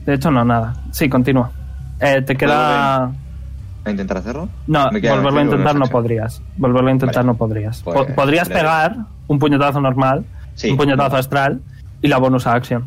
de 0.06 0.14
hecho 0.14 0.30
no, 0.30 0.44
nada. 0.44 0.74
Sí, 0.92 1.08
continúa. 1.08 1.50
Eh, 2.00 2.22
te 2.22 2.36
queda... 2.36 3.10
¿A 3.84 3.90
intentar 3.90 4.18
hacerlo? 4.18 4.48
No, 4.66 4.84
volverlo 4.90 5.38
a 5.40 5.42
intentar 5.42 5.74
no 5.74 5.84
acción. 5.84 5.88
podrías. 5.90 6.42
Volverlo 6.56 6.88
a 6.88 6.92
intentar 6.92 7.16
Vale. 7.24 7.26
no 7.26 7.34
podrías. 7.36 7.82
Pues, 7.82 7.96
Po- 7.96 8.14
podrías 8.14 8.48
pegar 8.48 8.96
un 9.26 9.38
puñetazo 9.38 9.80
normal, 9.80 10.24
Sí. 10.54 10.70
un 10.70 10.76
puñetazo 10.76 11.16
astral 11.16 11.60
y 12.02 12.08
la 12.08 12.18
bonus 12.18 12.46
action. 12.46 12.84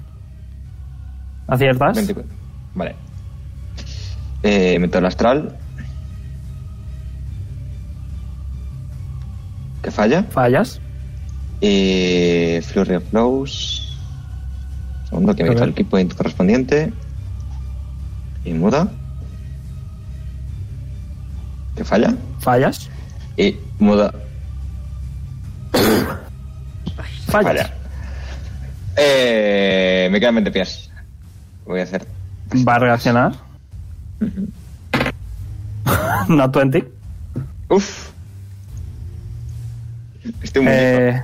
¿Aciertas? 1.47 1.95
24. 1.95 2.31
Vale. 2.75 2.95
Eh, 4.43 4.77
meto 4.79 4.97
el 4.99 5.05
astral. 5.05 5.55
Que 9.81 9.91
falla. 9.91 10.23
Fallas. 10.29 10.79
Eh, 11.61 12.61
Flurry 12.65 12.95
of 12.95 13.11
Blows. 13.11 13.97
Segundo, 15.09 15.35
que 15.35 15.43
me 15.43 15.49
A 15.49 15.51
quito 15.51 15.59
ver. 15.61 15.69
el 15.69 15.75
key 15.75 15.83
point 15.85 16.13
correspondiente. 16.13 16.91
Y 18.45 18.53
muda. 18.53 18.89
Que 21.75 21.83
falla. 21.83 22.13
Fallas. 22.39 22.89
Y 23.37 23.55
muda. 23.79 24.13
Fallas. 27.27 27.43
Falla. 27.45 27.73
Eh, 28.97 30.07
me 30.11 30.19
quedan 30.19 30.35
20 30.35 30.51
pies. 30.51 30.89
Voy 31.65 31.79
a 31.79 31.83
hacer. 31.83 32.05
Va 32.67 32.75
a 32.75 32.79
reaccionar. 32.79 33.33
Ujú. 34.23 34.47
no 36.35 36.49
20. 36.49 36.91
Uf. 37.69 38.09
Este 40.41 40.59
muñeco. 40.59 40.77
Eh, 40.79 41.21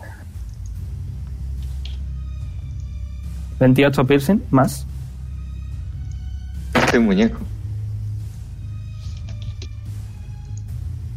28 3.60 4.08
piercing, 4.08 4.42
más. 4.52 4.86
Este 6.74 7.00
muñeco. 7.00 7.40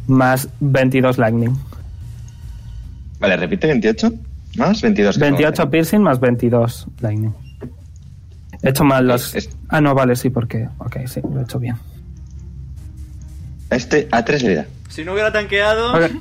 Más 0.07 0.49
22 0.59 1.17
lightning. 1.17 1.55
Vale, 3.19 3.37
repite 3.37 3.67
28. 3.67 4.11
Más 4.57 4.81
22. 4.81 5.15
que 5.17 5.21
28 5.21 5.55
son 5.55 5.71
piercing 5.71 6.01
más 6.01 6.19
22 6.19 6.87
lightning. 6.99 7.33
He 8.63 8.69
hecho 8.69 8.83
mal 8.83 9.05
los... 9.07 9.35
Es- 9.35 9.49
Ah, 9.69 9.81
no, 9.81 9.93
vale, 9.93 10.15
sí, 10.15 10.29
porque... 10.29 10.67
Ok, 10.79 10.97
sí, 11.05 11.21
lo 11.21 11.39
he 11.41 11.43
hecho 11.43 11.59
bien. 11.59 11.75
Este 13.69 14.07
a 14.11 14.23
3 14.23 14.43
le 14.43 14.55
da. 14.55 14.65
Si 14.89 15.03
no 15.03 15.13
hubiera 15.13 15.31
tanqueado. 15.31 15.93
Ok. 15.93 16.11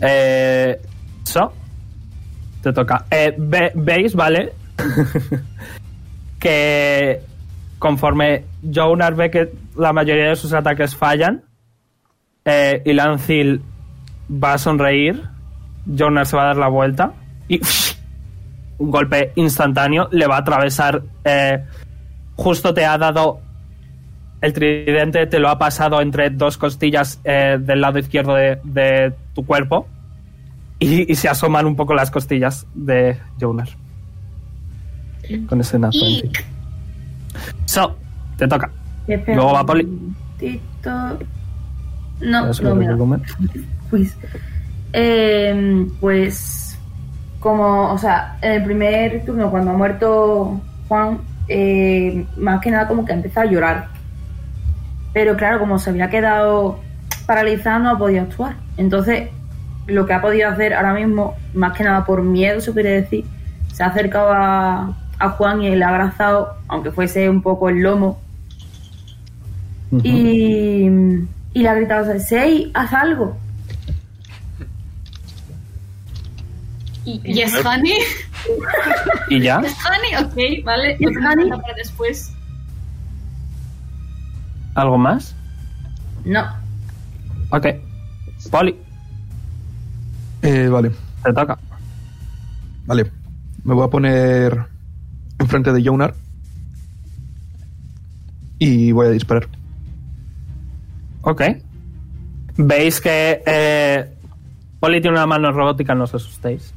Eh, 0.00 0.80
so, 1.24 1.52
te 2.62 2.72
toca. 2.72 3.06
Eh, 3.10 3.34
ve- 3.38 3.72
¿Veis, 3.74 4.14
vale? 4.14 4.52
que 6.40 7.20
conforme 7.78 8.44
Jonar 8.74 9.14
ve 9.14 9.30
que 9.30 9.52
la 9.76 9.92
mayoría 9.92 10.30
de 10.30 10.36
sus 10.36 10.52
ataques 10.52 10.94
fallan, 10.96 11.42
eh, 12.44 12.82
y 12.84 12.92
Lancil 12.92 13.62
va 14.42 14.54
a 14.54 14.58
sonreír, 14.58 15.22
Jonar 15.96 16.26
se 16.26 16.36
va 16.36 16.42
a 16.42 16.46
dar 16.46 16.56
la 16.56 16.68
vuelta 16.68 17.12
y 17.48 17.58
un 18.82 18.90
golpe 18.90 19.32
instantáneo 19.36 20.08
le 20.12 20.26
va 20.26 20.36
a 20.36 20.40
atravesar. 20.40 21.02
eh, 21.24 21.62
justo 22.36 22.72
te 22.74 22.84
ha 22.84 22.96
dado 22.98 23.40
el 24.40 24.52
tridente 24.52 25.26
te 25.26 25.38
lo 25.38 25.48
ha 25.50 25.58
pasado 25.58 26.00
entre 26.00 26.30
dos 26.30 26.56
costillas 26.58 27.20
eh, 27.22 27.58
del 27.60 27.80
lado 27.80 27.98
izquierdo 27.98 28.34
de, 28.34 28.58
de 28.64 29.12
tu 29.34 29.44
cuerpo 29.46 29.86
y, 30.80 31.10
y 31.12 31.14
se 31.14 31.28
asoman 31.28 31.66
un 31.66 31.76
poco 31.76 31.94
las 31.94 32.10
costillas 32.10 32.66
de 32.74 33.16
Jonar. 33.40 33.68
Con 35.48 35.60
ese 35.60 35.78
nat 35.78 35.94
Y- 35.94 36.22
20. 36.22 36.44
So, 37.66 37.96
te 38.36 38.48
toca. 38.48 38.68
Luego 39.36 39.52
va 39.52 39.64
Poli. 39.64 39.86
No, 42.20 42.46
no 42.70 42.74
me 42.74 42.86
da. 42.86 42.96
Pues, 43.90 44.16
eh, 44.94 45.86
pues, 46.00 46.61
como, 47.42 47.92
o 47.92 47.98
sea, 47.98 48.38
en 48.40 48.52
el 48.52 48.62
primer 48.62 49.24
turno, 49.24 49.50
cuando 49.50 49.72
ha 49.72 49.74
muerto 49.74 50.60
Juan, 50.88 51.18
eh, 51.48 52.24
más 52.36 52.60
que 52.60 52.70
nada 52.70 52.86
como 52.86 53.04
que 53.04 53.12
empezó 53.12 53.40
a 53.40 53.46
llorar. 53.46 53.88
Pero 55.12 55.36
claro, 55.36 55.58
como 55.58 55.78
se 55.78 55.90
había 55.90 56.08
quedado 56.08 56.78
paralizado, 57.26 57.80
no 57.80 57.90
ha 57.90 57.98
podido 57.98 58.22
actuar. 58.22 58.54
Entonces, 58.76 59.28
lo 59.88 60.06
que 60.06 60.12
ha 60.14 60.22
podido 60.22 60.48
hacer 60.48 60.72
ahora 60.72 60.94
mismo, 60.94 61.34
más 61.52 61.76
que 61.76 61.82
nada 61.82 62.04
por 62.04 62.22
miedo, 62.22 62.60
se 62.60 62.72
quiere 62.72 63.02
decir, 63.02 63.24
se 63.72 63.82
ha 63.82 63.86
acercado 63.86 64.32
a, 64.32 64.96
a 65.18 65.28
Juan 65.30 65.62
y 65.62 65.74
le 65.74 65.84
ha 65.84 65.88
abrazado, 65.88 66.54
aunque 66.68 66.92
fuese 66.92 67.28
un 67.28 67.42
poco 67.42 67.68
el 67.68 67.80
lomo, 67.80 68.20
y, 70.04 70.86
y 71.52 71.62
le 71.62 71.68
ha 71.68 71.74
gritado, 71.74 72.18
Sei, 72.20 72.70
haz 72.72 72.92
algo. 72.94 73.36
¿Y, 77.04 77.20
y 77.24 77.40
es 77.40 77.52
Honey? 77.64 77.92
¿Y 79.28 79.40
ya? 79.40 79.60
¿Es 79.60 79.74
Honey? 79.84 80.24
Ok, 80.24 80.64
vale. 80.64 80.96
Para 81.20 81.74
después. 81.76 82.32
¿Algo 84.74 84.96
más? 84.98 85.34
No. 86.24 86.44
Ok. 87.50 87.66
Poli, 88.50 88.76
Eh, 90.42 90.68
vale, 90.68 90.90
te 91.24 91.32
toca. 91.32 91.58
vale. 92.86 93.10
Me 93.64 93.74
voy 93.74 93.84
a 93.84 93.88
poner 93.90 94.66
enfrente 95.38 95.72
de 95.72 95.84
Jonar. 95.84 96.14
Y 98.58 98.90
voy 98.92 99.06
a 99.08 99.10
disparar. 99.10 99.48
Ok. 101.22 101.42
Veis 102.56 103.00
que 103.00 103.42
eh, 103.46 104.12
Poli 104.80 105.00
tiene 105.00 105.16
una 105.16 105.26
mano 105.26 105.52
robótica, 105.52 105.94
no 105.94 106.04
os 106.04 106.14
asustéis. 106.14 106.72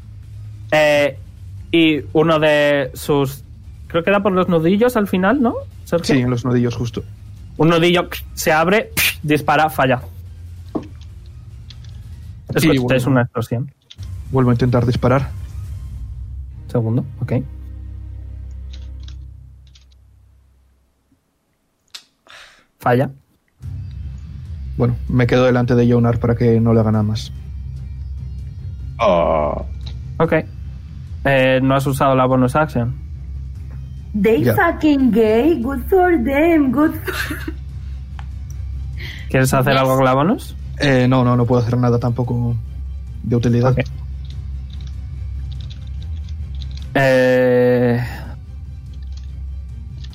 Eh, 0.72 1.18
y 1.72 2.02
uno 2.14 2.40
de 2.40 2.92
sus... 2.94 3.44
Creo 3.88 4.04
que 4.04 4.12
da 4.12 4.22
por 4.22 4.32
los 4.32 4.50
nudillos 4.50 4.96
al 4.98 5.08
final, 5.08 5.42
¿no? 5.42 5.56
Sergio? 5.86 6.16
Sí, 6.16 6.22
en 6.22 6.30
los 6.30 6.46
nudillos 6.46 6.76
justo. 6.76 7.04
Un 7.58 7.70
nudillo 7.70 8.10
se 8.34 8.52
abre, 8.52 8.92
dispara, 9.24 9.70
falla. 9.70 10.02
Sí, 12.58 12.78
bueno. 12.78 13.04
una 13.08 13.22
explosión. 13.22 13.72
Vuelvo 14.32 14.50
a 14.50 14.54
intentar 14.54 14.86
disparar. 14.86 15.30
Segundo, 16.68 17.06
ok. 17.22 17.34
Falla. 22.80 23.10
Bueno, 24.78 24.96
me 25.08 25.26
quedo 25.26 25.46
delante 25.46 25.76
de 25.76 25.90
Jonar 25.92 26.20
para 26.20 26.36
que 26.36 26.60
no 26.60 26.74
le 26.74 26.82
haga 26.82 26.92
nada 26.92 27.04
más. 27.04 27.32
Oh. 29.00 29.66
Ok. 30.18 30.34
Eh, 31.26 31.60
no 31.62 31.76
has 31.76 31.86
usado 31.88 32.16
la 32.16 32.26
bonus 32.26 32.56
action. 32.56 32.94
They 34.22 34.46
fucking 34.46 35.12
gay. 35.12 35.60
Good 35.62 35.84
for 35.90 36.12
them. 36.24 36.72
Good 36.72 36.94
for... 36.94 37.54
¿Quieres 39.30 39.54
hacer 39.54 39.74
Yes. 39.74 39.82
algo 39.82 39.96
con 39.96 40.06
la 40.06 40.14
bonus? 40.14 40.56
Eh, 40.80 41.08
no, 41.10 41.24
no, 41.26 41.36
no 41.36 41.46
puedo 41.46 41.62
hacer 41.62 41.78
nada 41.78 42.00
tampoco 42.00 42.56
de 43.24 43.36
utilidad. 43.36 43.72
Ok. 43.72 43.80
Eh... 46.94 48.02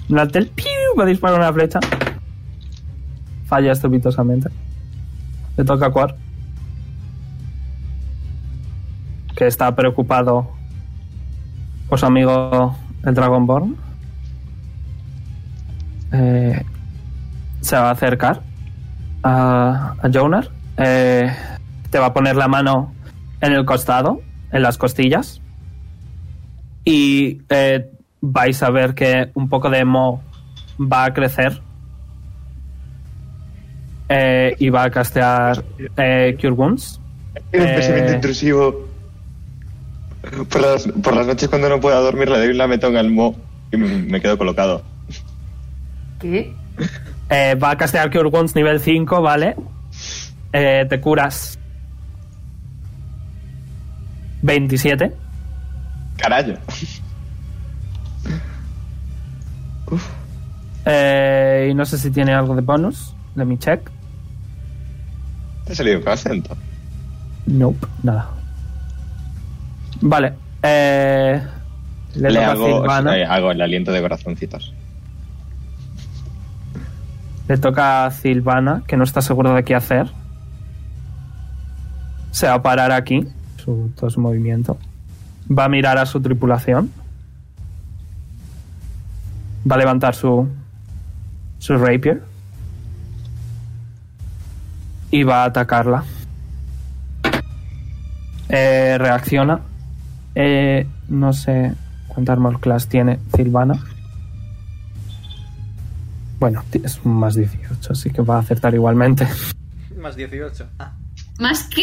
Natel 0.08 0.48
¡piu! 0.48 0.64
va 0.98 1.04
a 1.04 1.06
disparar 1.06 1.38
una 1.38 1.52
flecha. 1.52 1.78
Falla 3.46 3.72
estrepitosamente. 3.72 4.48
Le 5.56 5.64
toca 5.64 5.86
a 5.86 5.90
Quar. 5.90 6.16
Que 9.36 9.46
está 9.46 9.74
preocupado 9.74 10.50
por 11.88 11.98
su 11.98 12.06
amigo 12.06 12.76
el 13.04 13.14
Dragonborn. 13.14 13.76
Eh, 16.12 16.64
se 17.60 17.76
va 17.76 17.88
a 17.88 17.92
acercar 17.92 18.42
a, 19.22 19.94
a 20.02 20.10
Jonar. 20.12 20.50
Eh, 20.76 21.32
te 21.90 21.98
va 21.98 22.06
a 22.06 22.12
poner 22.12 22.36
la 22.36 22.48
mano 22.48 22.92
en 23.40 23.52
el 23.52 23.64
costado, 23.64 24.20
en 24.52 24.62
las 24.62 24.78
costillas. 24.78 25.40
Y 26.84 27.42
eh, 27.48 27.90
vais 28.20 28.62
a 28.62 28.70
ver 28.70 28.94
que 28.94 29.30
un 29.34 29.48
poco 29.48 29.70
de 29.70 29.84
mo 29.84 30.22
va 30.80 31.06
a 31.06 31.14
crecer. 31.14 31.60
Y 34.58 34.70
va 34.70 34.82
a 34.82 34.90
castear 34.90 35.62
Cure 35.94 36.50
Wounds. 36.50 37.00
Un 37.52 37.60
pensamiento 37.60 38.12
intrusivo. 38.12 38.89
Por 40.20 40.60
las, 40.60 40.86
por 40.86 41.16
las 41.16 41.26
noches 41.26 41.48
cuando 41.48 41.68
no 41.68 41.80
pueda 41.80 41.98
dormir 42.00 42.28
le 42.28 42.38
doy 42.38 42.48
un 42.48 42.58
lametón 42.58 42.96
al 42.96 43.10
mo 43.10 43.36
y 43.72 43.76
me, 43.76 43.88
me 44.02 44.20
quedo 44.20 44.36
colocado. 44.36 44.82
¿Qué? 46.18 46.52
Eh, 47.30 47.54
va 47.54 47.70
a 47.70 47.76
castear 47.76 48.10
Cure 48.10 48.28
Wounds 48.28 48.54
nivel 48.54 48.80
5, 48.80 49.22
¿vale? 49.22 49.56
Eh, 50.52 50.84
te 50.88 51.00
curas 51.00 51.58
27. 54.42 55.12
Carayo. 56.16 56.56
Eh, 60.86 61.68
y 61.70 61.74
no 61.74 61.84
sé 61.84 61.98
si 61.98 62.10
tiene 62.10 62.34
algo 62.34 62.54
de 62.54 62.62
bonus. 62.62 63.14
Let 63.36 63.44
me 63.44 63.58
check. 63.58 63.90
Te 65.64 65.72
ha 65.72 65.76
salido 65.76 66.00
con 66.02 66.12
acento. 66.12 66.56
Nope, 67.46 67.86
nada. 68.02 68.30
Vale. 70.00 70.34
Eh, 70.62 71.42
le, 72.14 72.30
Le, 72.30 72.44
hago, 72.44 72.66
Silvana. 72.66 73.16
eh, 73.16 73.24
hago 73.24 73.50
el 73.50 73.60
aliento 73.60 73.92
de 73.92 74.00
corazoncitos. 74.00 74.72
Le 77.48 77.58
toca 77.58 78.06
a 78.06 78.10
Silvana, 78.10 78.82
que 78.86 78.96
no 78.96 79.04
está 79.04 79.20
seguro 79.22 79.54
de 79.54 79.64
qué 79.64 79.74
hacer. 79.74 80.08
Se 82.30 82.46
va 82.46 82.54
a 82.54 82.62
parar 82.62 82.92
aquí. 82.92 83.26
Su, 83.56 83.90
todo 83.96 84.08
su 84.10 84.20
movimiento. 84.20 84.78
Va 85.50 85.64
a 85.64 85.68
mirar 85.68 85.98
a 85.98 86.06
su 86.06 86.20
tripulación. 86.20 86.92
Va 89.70 89.74
a 89.74 89.78
levantar 89.78 90.14
su. 90.14 90.48
su 91.58 91.76
rapier. 91.76 92.22
Y 95.10 95.24
va 95.24 95.42
a 95.42 95.46
atacarla. 95.46 96.04
Eh, 98.48 98.96
reacciona. 98.98 99.60
Eh, 100.34 100.86
no 101.08 101.32
sé 101.32 101.72
cuánta 102.08 102.32
armor 102.32 102.60
class 102.60 102.88
tiene 102.88 103.18
Silvana. 103.34 103.74
Bueno, 106.38 106.64
es 106.72 107.00
un 107.04 107.14
más 107.14 107.34
18, 107.34 107.92
así 107.92 108.10
que 108.10 108.22
va 108.22 108.36
a 108.36 108.40
acertar 108.40 108.74
igualmente. 108.74 109.26
Más 110.00 110.16
18. 110.16 110.66
Ah. 110.78 110.92
¿Más 111.38 111.64
qué? 111.64 111.82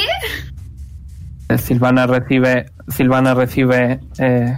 Eh, 1.50 1.58
Silvana 1.58 2.08
recibe. 2.08 2.72
Silvana 2.88 3.34
recibe. 3.34 4.00
Eh, 4.18 4.56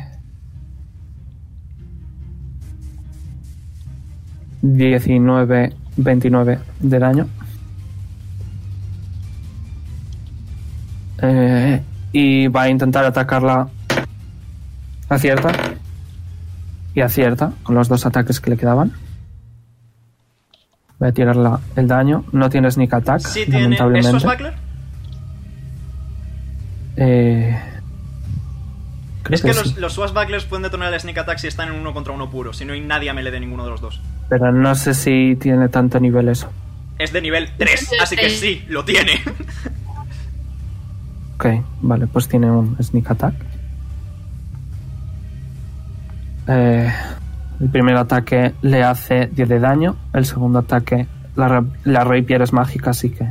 19, 4.62 5.74
29 5.98 6.60
de 6.80 7.00
daño. 7.00 7.28
Eh, 11.22 11.82
y 12.12 12.48
va 12.48 12.64
a 12.64 12.70
intentar 12.70 13.06
atacarla. 13.06 13.68
Acierta. 15.10 15.52
Y 16.96 17.02
acierta 17.02 17.54
con 17.64 17.76
los 17.76 17.88
dos 17.88 18.06
ataques 18.06 18.40
que 18.40 18.50
le 18.52 18.58
quedaban. 18.58 18.92
Voy 21.00 21.10
a 21.10 21.12
tirarla 21.12 21.60
el 21.76 21.88
daño. 21.88 22.26
No 22.32 22.50
tiene 22.50 22.70
sneak 22.72 22.94
attack, 22.94 23.22
Sí 23.22 23.46
tiene. 23.46 23.58
¿Es 23.58 23.64
lamentablemente. 23.64 24.20
Swashbuckler? 24.20 24.54
Eh, 26.98 27.58
creo 29.24 29.36
Es 29.36 29.42
que 29.42 29.48
que 29.50 29.54
los, 29.54 29.70
sí, 29.70 29.76
los 29.80 29.94
Swashbucklers 29.94 30.46
pueden 30.46 30.64
detonar 30.64 30.94
el 30.94 31.00
Sneak 31.00 31.20
Attack 31.20 31.38
si 31.38 31.48
están 31.48 31.70
en 31.70 31.76
uno 31.76 31.94
contra 31.94 32.12
uno 32.14 32.30
puro. 32.30 32.52
Si 32.52 32.66
no 32.66 32.74
hay 32.74 32.82
nadie 32.82 33.10
a 33.10 33.14
melee 33.14 33.32
de 33.32 33.40
ninguno 33.40 33.64
de 33.64 33.70
los 33.70 33.80
dos. 33.82 34.02
pero 34.28 34.52
no 34.52 34.76
sé 34.76 34.94
si 34.94 35.38
tiene 35.40 35.70
tanto 35.70 36.00
nivel 36.00 36.28
eso. 36.28 36.50
Es 36.98 37.14
de 37.14 37.22
nivel 37.22 37.50
3, 37.58 37.92
así 38.02 38.18
que 38.18 38.30
sí, 38.30 38.66
lo 38.68 38.84
tiene. 38.84 39.22
Ok, 41.36 41.46
vale, 41.82 42.08
pues 42.08 42.28
tiene 42.28 42.52
un 42.52 42.76
sneak 42.84 43.10
attack. 43.12 43.34
Eh, 46.50 46.92
el 47.60 47.70
primer 47.70 47.96
ataque 47.96 48.56
le 48.62 48.84
hace 48.84 49.28
10 49.28 49.50
de 49.50 49.60
daño. 49.60 49.96
El 50.14 50.26
segundo 50.26 50.60
ataque, 50.60 51.08
la, 51.36 51.64
la 51.84 52.04
rapier 52.04 52.42
es 52.42 52.54
mágica, 52.54 52.90
así 52.90 53.12
que 53.12 53.28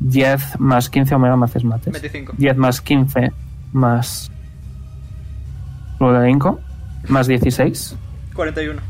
10 0.00 0.58
más 0.60 0.88
15 0.88 1.14
omega 1.14 1.36
me 1.36 1.44
haces 1.44 1.64
mates. 1.64 1.92
25. 1.92 2.34
10 2.38 2.56
más 2.56 2.80
15 2.80 3.32
más. 3.72 4.30
Luego 6.00 6.18
de 6.18 6.28
5 6.28 6.60
más 7.08 7.26
16. 7.26 7.96
41. 8.34 8.80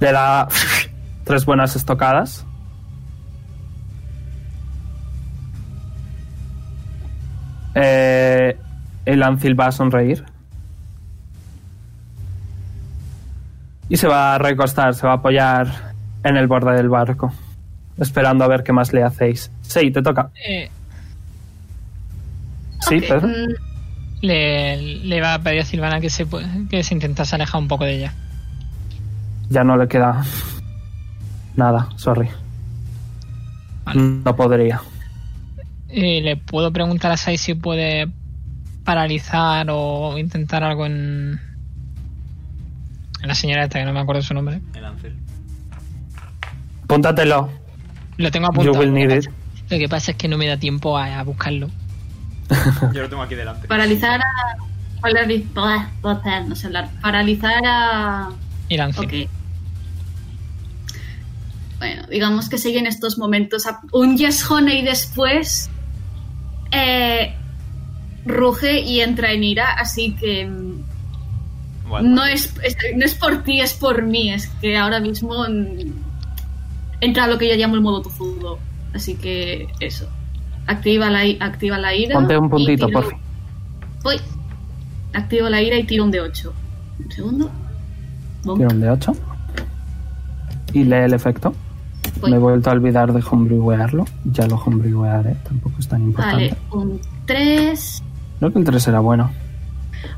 De 0.00 0.12
la. 0.12 0.48
Tres 1.24 1.44
buenas 1.44 1.74
estocadas. 1.74 2.46
Eh, 7.74 8.56
el 9.04 9.22
Ancil 9.22 9.58
va 9.58 9.66
a 9.66 9.72
sonreír. 9.72 10.24
Y 13.88 13.96
se 13.96 14.08
va 14.08 14.34
a 14.34 14.38
recostar, 14.38 14.94
se 14.94 15.06
va 15.06 15.12
a 15.14 15.16
apoyar 15.16 15.94
en 16.24 16.36
el 16.36 16.46
borde 16.46 16.74
del 16.76 16.88
barco. 16.88 17.32
Esperando 17.98 18.44
a 18.44 18.48
ver 18.48 18.62
qué 18.62 18.72
más 18.72 18.92
le 18.92 19.02
hacéis. 19.02 19.50
Sí, 19.62 19.90
te 19.90 20.02
toca. 20.02 20.30
Eh, 20.46 20.70
Sí, 22.88 22.96
Ok, 22.98 23.04
Pedro. 23.08 23.28
mm, 23.28 23.54
le, 24.22 24.76
le 25.04 25.20
va 25.20 25.34
a 25.34 25.38
pedir 25.40 25.60
a 25.60 25.64
Silvana 25.64 26.00
que 26.00 26.10
se, 26.10 26.26
que 26.70 26.82
se 26.84 26.94
intentase 26.94 27.34
alejar 27.34 27.60
un 27.60 27.68
poco 27.68 27.84
de 27.84 27.96
ella. 27.96 28.14
Ya 29.48 29.64
no 29.64 29.76
le 29.76 29.88
queda 29.88 30.24
nada, 31.56 31.88
sorry. 31.96 32.28
Vale. 33.84 34.00
No 34.24 34.36
podría. 34.36 34.82
Y 35.88 36.20
le 36.20 36.36
puedo 36.36 36.72
preguntar 36.72 37.12
a 37.12 37.16
Sai 37.16 37.38
si 37.38 37.54
puede 37.54 38.08
paralizar 38.84 39.66
o 39.70 40.18
intentar 40.18 40.62
algo 40.64 40.84
en. 40.86 41.40
La 43.26 43.34
señora 43.34 43.64
esta, 43.64 43.78
que 43.78 43.84
no 43.84 43.92
me 43.92 44.00
acuerdo 44.00 44.22
su 44.22 44.34
nombre. 44.34 44.60
El 44.74 44.84
Ancel. 44.84 45.16
Póntatelo. 46.86 47.50
Lo 48.18 48.30
tengo 48.30 48.46
You 48.46 48.50
apuntado. 48.52 48.78
will 48.80 48.92
need 48.94 49.10
it. 49.10 49.26
Lo 49.68 49.78
que 49.78 49.88
pasa 49.88 50.12
es 50.12 50.16
que 50.16 50.28
no 50.28 50.38
me 50.38 50.46
da 50.46 50.56
tiempo 50.56 50.96
a, 50.96 51.18
a 51.18 51.22
buscarlo. 51.24 51.68
Yo 52.94 53.02
lo 53.02 53.08
tengo 53.08 53.22
aquí 53.22 53.34
delante. 53.34 53.66
paralizar 53.66 54.20
a. 54.20 54.56
No 56.48 56.54
sé 56.56 56.66
hablar. 56.68 56.88
Paralizar 57.02 57.62
a. 57.66 58.30
Y 58.68 58.76
lance. 58.76 59.00
Ok. 59.00 59.12
Bueno, 61.78 62.06
digamos 62.08 62.48
que 62.48 62.58
siguen 62.58 62.86
estos 62.86 63.18
momentos. 63.18 63.66
a- 63.66 63.80
Un 63.92 64.16
Yes 64.16 64.48
Honey 64.50 64.82
después. 64.84 65.70
eh, 66.72 67.34
ruge 68.24 68.80
y 68.80 69.00
entra 69.00 69.32
en 69.32 69.44
ira, 69.44 69.72
así 69.74 70.14
que. 70.16 70.50
Bueno, 71.88 72.08
No 72.08 72.24
es, 72.26 72.52
es- 72.64 72.76
no 72.96 73.04
es 73.04 73.14
por 73.14 73.42
ti, 73.44 73.60
es 73.60 73.74
por 73.74 74.02
mí. 74.02 74.32
Es 74.32 74.48
que 74.60 74.76
ahora 74.76 74.98
mismo 75.00 75.34
entra 77.00 77.26
lo 77.26 77.38
que 77.38 77.48
yo 77.48 77.54
llamo 77.56 77.74
el 77.76 77.80
modo 77.80 78.02
tozudo. 78.02 78.58
Así 78.94 79.14
que 79.14 79.68
eso. 79.80 80.06
Activa 80.66 81.10
la, 81.10 81.20
activa 81.44 81.78
la 81.78 81.94
ira. 81.94 82.14
Ponte 82.14 82.36
un 82.36 82.46
y 82.46 82.48
puntito, 82.48 82.86
tiro- 82.86 83.00
por 83.00 83.10
fin. 83.10 83.18
Voy. 84.02 84.16
Activo 85.14 85.48
la 85.48 85.62
ira 85.62 85.76
y 85.76 85.84
tiro 85.84 86.04
un 86.04 86.10
de 86.10 86.20
8. 86.20 86.52
Un 87.04 87.12
segundo. 87.12 87.50
Bonk. 88.44 88.58
Tira 88.58 88.68
un 88.74 88.80
de 88.80 88.90
8. 88.90 89.12
Y 90.72 90.84
lee 90.84 90.94
el 90.96 91.14
efecto. 91.14 91.54
Voy. 92.20 92.30
Me 92.30 92.36
he 92.36 92.40
vuelto 92.40 92.70
a 92.70 92.72
olvidar 92.72 93.12
de 93.12 93.22
homebrewwearlo. 93.28 94.04
Ya 94.24 94.46
lo 94.46 94.56
homebrewwearé, 94.56 95.34
tampoco 95.44 95.76
es 95.78 95.88
tan 95.88 96.02
importante. 96.02 96.56
Vale, 96.70 96.84
un 96.84 97.00
3. 97.26 98.02
Creo 98.38 98.52
que 98.52 98.58
el 98.58 98.64
3 98.64 98.88
era 98.88 99.00
bueno. 99.00 99.30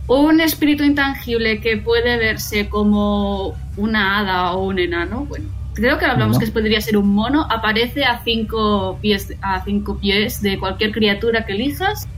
Un 0.06 0.40
espíritu 0.40 0.84
intangible 0.84 1.60
que 1.60 1.76
puede 1.76 2.16
verse 2.16 2.68
como 2.68 3.54
una 3.76 4.18
hada 4.18 4.52
o 4.52 4.64
un 4.66 4.78
enano. 4.78 5.24
Bueno, 5.26 5.46
creo 5.74 5.98
que 5.98 6.04
hablamos 6.06 6.38
que 6.38 6.46
podría 6.48 6.80
ser 6.80 6.96
un 6.96 7.08
mono. 7.14 7.46
Aparece 7.50 8.04
a 8.04 8.20
5 8.24 8.98
pies, 9.00 9.34
a 9.42 9.64
cinco 9.64 9.98
pies 9.98 10.40
de 10.42 10.58
cualquier 10.58 10.92
criatura 10.92 11.44
que 11.46 11.52
elijas 11.52 12.08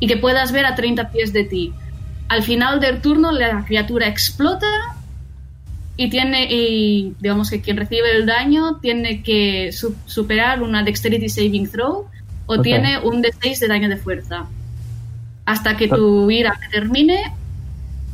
y 0.00 0.06
que 0.06 0.16
puedas 0.16 0.52
ver 0.52 0.66
a 0.66 0.74
30 0.74 1.10
pies 1.10 1.32
de 1.32 1.44
ti. 1.44 1.72
Al 2.28 2.42
final 2.42 2.80
del 2.80 3.00
turno, 3.00 3.30
la 3.30 3.64
criatura 3.66 4.08
explota 4.08 4.66
y 5.96 6.08
tiene, 6.08 6.48
y 6.50 7.14
digamos 7.20 7.50
que 7.50 7.60
quien 7.60 7.76
recibe 7.76 8.16
el 8.16 8.24
daño 8.26 8.78
tiene 8.80 9.22
que 9.22 9.70
su- 9.72 9.94
superar 10.06 10.62
una 10.62 10.82
Dexterity 10.82 11.28
Saving 11.28 11.70
Throw 11.70 12.06
o 12.46 12.54
tiene 12.62 12.98
un 12.98 13.22
D6 13.22 13.58
de 13.60 13.68
daño 13.68 13.88
de 13.88 13.96
fuerza. 13.98 14.46
Hasta 15.44 15.76
que 15.76 15.88
tu 15.88 16.30
ira 16.30 16.58
termine, 16.70 17.32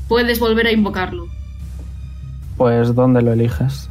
puedes 0.08 0.40
volver 0.40 0.66
a 0.66 0.72
invocarlo. 0.72 1.26
Pues, 2.56 2.94
¿dónde 2.94 3.22
lo 3.22 3.32
eliges? 3.32 3.88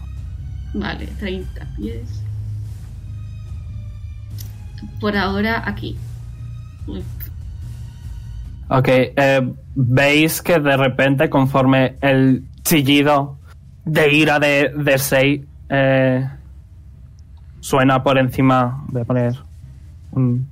Vale, 0.74 1.08
30 1.20 1.68
pies. 1.78 2.24
Por 5.00 5.16
ahora, 5.16 5.64
aquí. 5.66 5.98
Ok, 8.70 8.88
eh, 8.88 9.54
veis 9.76 10.42
que 10.42 10.60
de 10.60 10.76
repente, 10.76 11.30
conforme 11.30 11.96
el 12.02 12.44
chillido 12.64 13.38
de 13.86 14.14
ira 14.14 14.40
de, 14.40 14.74
de 14.76 14.98
Sei 14.98 15.46
eh, 15.70 16.28
suena 17.62 18.04
por 18.04 18.18
encima, 18.18 18.84
voy 18.88 19.02
a 19.02 19.06
poner 19.06 19.36
un 20.12 20.48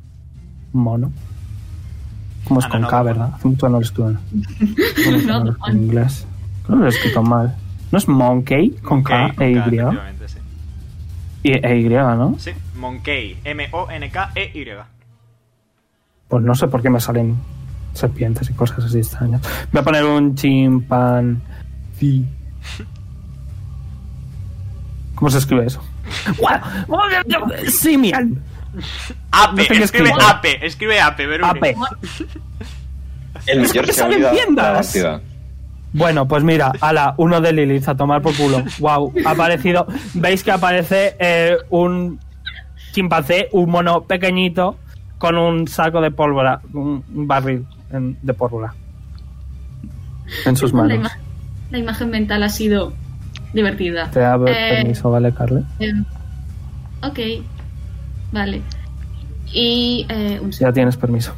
mono. 0.72 1.12
Como 2.46 2.60
es 2.60 2.66
Ah, 2.66 2.70
con 2.70 2.82
no, 2.82 2.88
K, 2.88 2.98
no. 2.98 3.04
¿verdad? 3.04 3.32
Hace 3.36 3.48
mucho 3.48 3.70
no 3.70 3.78
lo 3.78 3.82
estuve. 3.86 4.14
No, 5.26 5.56
en 5.68 5.78
inglés. 5.84 6.26
Creo 6.66 6.78
que 6.78 6.82
lo 6.82 6.86
he 6.86 6.90
escrito 6.90 7.24
mal. 7.24 7.56
¿No 7.92 7.98
es 7.98 8.08
Monkey 8.08 8.72
con 8.84 9.04
K 9.04 9.34
e 9.40 9.52
Y? 9.52 9.56
sí. 10.28 10.38
Y, 11.44 11.52
e 11.54 11.80
Y, 11.80 11.90
¿no? 11.90 12.36
Sí, 12.40 12.52
Monkey. 12.76 13.40
M-O-N-K-E-Y. 13.44 14.66
Pues 16.28 16.44
no 16.44 16.56
sé 16.56 16.68
por 16.68 16.82
qué 16.82 16.90
me 16.90 17.00
salen 17.00 17.36
serpientes 17.94 18.50
y 18.50 18.54
cosas 18.54 18.84
así 18.86 18.98
extrañas. 18.98 19.42
Voy 19.72 19.82
a 19.82 19.84
poner 19.84 20.04
un 20.06 20.36
chimpan. 20.36 21.42
Sí. 22.00 22.26
¿Cómo 25.14 25.30
se 25.30 25.38
escribe 25.38 25.66
eso? 25.68 25.82
Simian. 27.70 28.42
Ape, 29.32 29.68
No 29.78 29.84
escribe. 29.86 30.12
Ape, 30.28 30.66
escribe 30.66 31.00
Ape, 31.02 31.26
Verune. 31.28 31.50
Ape. 31.50 31.76
El 33.48 33.62
mayor 33.62 33.86
que 33.86 33.94
salen 33.94 34.26
tiendas. 34.32 34.98
Bueno, 35.94 36.28
pues 36.28 36.44
mira, 36.44 36.72
ala, 36.82 37.14
uno 37.18 37.40
de 37.40 37.54
Lilith 37.54 37.88
a 37.88 37.96
tomar 37.96 38.22
por 38.22 38.36
culo. 38.36 38.64
Wow, 38.80 39.14
ha 39.26 39.32
aparecido. 39.32 39.88
Veis 40.14 40.44
que 40.44 40.52
aparece 40.52 41.16
eh, 41.20 41.58
un 41.70 42.20
chimpancé, 42.92 43.48
un 43.54 43.70
mono 43.70 44.04
pequeñito 44.04 44.78
con 45.18 45.38
un 45.38 45.68
saco 45.68 46.02
de 46.02 46.12
pólvora, 46.12 46.60
un 46.74 47.04
barril 47.08 47.66
en- 47.92 48.18
de 48.22 48.34
pólvora 48.34 48.74
en 50.46 50.58
sus 50.58 50.72
La, 50.74 50.78
manos. 50.84 50.98
ima- 50.98 51.18
la 51.72 51.78
imagen 51.78 52.10
mental 52.10 52.44
ha 52.44 52.50
sido 52.50 52.94
divertida. 53.54 54.10
Te 54.12 54.20
da 54.20 54.36
Eh, 54.48 54.76
permiso, 54.78 55.12
¿vale, 55.12 55.34
Carle? 55.34 55.64
eh, 55.80 55.94
ok. 57.04 57.20
Vale. 58.36 58.62
Y 59.54 60.06
eh, 60.10 60.40
un 60.42 60.52
Ya 60.52 60.74
tienes 60.74 60.98
permiso. 60.98 61.34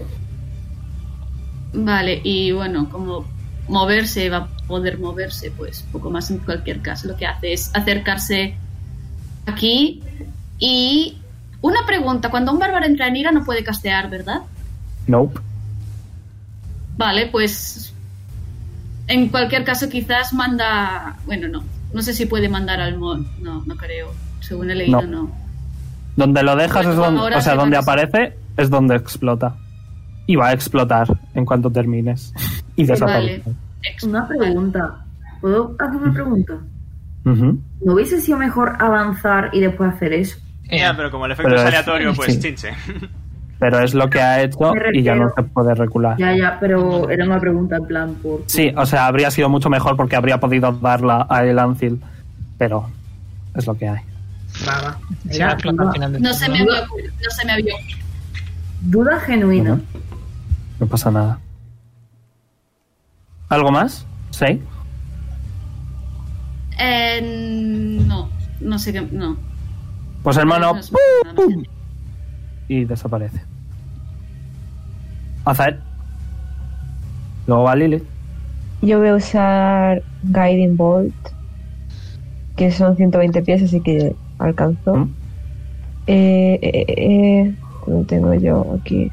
Vale, 1.74 2.20
y 2.24 2.52
bueno, 2.52 2.90
como 2.90 3.24
moverse 3.68 4.30
va 4.32 4.38
a 4.38 4.48
poder 4.68 4.98
moverse, 4.98 5.52
pues 5.52 5.86
poco 5.92 6.10
más 6.10 6.32
en 6.32 6.40
cualquier 6.40 6.82
caso. 6.82 7.08
Lo 7.08 7.16
que 7.16 7.28
hace 7.28 7.54
es 7.54 7.70
acercarse 7.76 8.56
aquí 9.46 10.02
y 10.58 11.18
Una 11.62 11.86
pregunta, 11.86 12.30
cuando 12.30 12.52
un 12.52 12.60
bárbaro 12.60 12.86
entra 12.86 13.08
en 13.08 13.16
ira 13.16 13.32
no 13.32 13.44
puede 13.44 13.64
castear, 13.64 14.10
¿verdad? 14.10 14.42
Nope. 15.08 15.40
Vale, 16.98 17.28
pues 17.28 17.94
en 19.08 19.30
cualquier 19.30 19.64
caso 19.64 19.90
quizás 19.90 20.34
manda, 20.34 21.18
bueno, 21.26 21.48
no, 21.48 21.64
no 21.94 22.02
sé 22.02 22.14
si 22.14 22.26
puede 22.28 22.48
mandar 22.48 22.80
al 22.80 22.98
mod, 22.98 23.26
no, 23.42 23.64
no 23.66 23.76
creo, 23.76 24.14
según 24.40 24.70
he 24.70 24.76
leído 24.76 25.02
No. 25.02 25.08
no. 25.08 25.47
Donde 26.18 26.44
lo 26.44 26.56
dejas 26.56 26.86
Bueno, 26.86 26.92
es 26.92 26.98
donde, 26.98 27.22
o 27.38 27.42
sea, 27.42 27.54
se 27.54 27.56
donde 27.56 27.78
aparece 27.78 28.34
es 28.58 28.70
donde 28.70 28.96
explota. 28.96 29.56
Y 30.26 30.36
va 30.36 30.48
a 30.50 30.54
explotar 30.54 31.08
en 31.36 31.46
cuanto 31.46 31.72
termines. 31.72 32.34
Y 32.76 32.86
desaparece. 32.86 33.54
Una 34.04 34.28
pregunta. 34.28 35.06
¿Puedo 35.40 35.76
hacer 35.80 36.02
una 36.02 36.14
pregunta? 36.14 36.54
¿No 37.24 37.94
hubiese 37.94 38.20
sido 38.20 38.38
mejor 38.38 38.76
avanzar 38.80 39.50
y 39.54 39.60
después 39.62 39.94
hacer 39.94 40.14
eso? 40.14 40.38
Eh, 40.70 40.80
Ya, 40.80 40.96
pero 40.98 41.12
como 41.12 41.26
el 41.26 41.32
efecto 41.34 41.50
Pero 41.50 41.62
es 41.62 41.68
aleatorio, 41.68 42.14
pues 42.14 42.34
sí. 42.34 42.40
chinche. 42.40 42.70
Pero 43.60 43.80
es 43.80 43.96
lo 43.96 44.08
que 44.08 44.22
ha 44.22 44.44
hecho 44.44 44.72
y 44.94 45.02
ya 45.02 45.16
no 45.16 45.32
se 45.36 45.42
puede 45.42 45.74
recular. 45.74 46.16
Ya, 46.20 46.36
ya, 46.36 46.60
pero 46.60 47.10
era 47.10 47.26
una 47.26 47.40
pregunta 47.40 47.78
en 47.78 47.88
plan 47.88 48.14
por... 48.22 48.44
Sí, 48.46 48.72
o 48.78 48.86
sea, 48.86 49.08
habría 49.08 49.32
sido 49.32 49.50
mucho 49.50 49.68
mejor 49.68 49.98
porque 49.98 50.16
habría 50.16 50.40
podido 50.40 50.72
darla 50.74 51.26
a 51.28 51.44
el 51.44 51.58
Ancil. 51.58 52.00
Pero 52.60 52.88
es 53.56 53.66
lo 53.66 53.76
que 53.76 53.88
hay. 53.88 54.02
Final 54.58 56.22
No 56.22 56.34
se 56.34 56.50
me 56.50 56.60
había 56.62 56.84
ocurrido, 56.84 57.14
no 57.24 57.30
se 57.32 57.46
me 57.46 57.52
había 57.54 57.74
ocurrido. 57.76 58.00
duda 58.82 59.20
genuina. 59.20 59.80
No 60.80 60.88
pasa 60.88 61.12
nada. 61.12 61.40
¿Algo 63.50 63.72
más? 63.72 64.06
¿Sí? 64.32 64.62
Eh, 66.80 68.02
no, 68.06 68.30
no 68.60 68.80
sé 68.80 68.94
qué, 68.94 69.02
no. 69.02 69.38
Pues 70.24 70.38
el 70.38 70.46
mono 70.46 70.74
No 70.76 70.84
sé, 70.84 70.94
¡pum! 71.36 71.64
y 72.68 72.86
desaparece. 72.86 73.42
Azael. 75.46 75.80
Luego 77.48 77.64
va 77.64 77.76
Lilith. 77.76 78.04
Yo 78.82 79.00
voy 79.00 79.08
a 79.08 79.16
usar 79.16 80.04
Guiding 80.24 80.76
Bolt, 80.78 81.16
que 82.58 82.70
son 82.72 82.96
120 82.98 83.42
pies, 83.42 83.64
así 83.64 83.82
que 83.82 84.16
alcanzo. 84.40 84.96
¿Mm? 84.96 85.14
Eh, 86.08 86.60
eh, 86.62 86.86
eh, 86.88 86.96
eh, 86.98 87.56
lo 87.86 88.04
tengo 88.04 88.34
yo 88.34 88.76
aquí. 88.80 89.12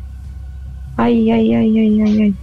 Ay, 0.97 1.31
ay, 1.31 1.55
ay, 1.55 1.79
ay, 1.79 2.01
ay, 2.01 2.22
ay. 2.22 2.35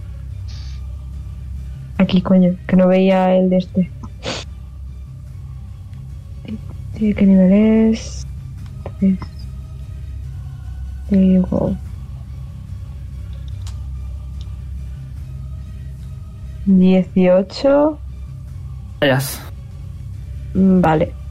Aquí, 1.98 2.20
coño, 2.20 2.56
que 2.66 2.76
no 2.76 2.88
veía 2.88 3.34
el 3.34 3.48
de 3.48 3.56
este. 3.56 3.90
¿Qué 6.98 7.26
nivel 7.26 7.52
es? 7.52 8.22
Tres. 8.98 9.18
There 11.08 11.34
you 11.34 11.42
go. 11.42 11.76
Dieciocho. 16.66 17.98
Mm, 20.54 20.80
Vale. 20.80 21.21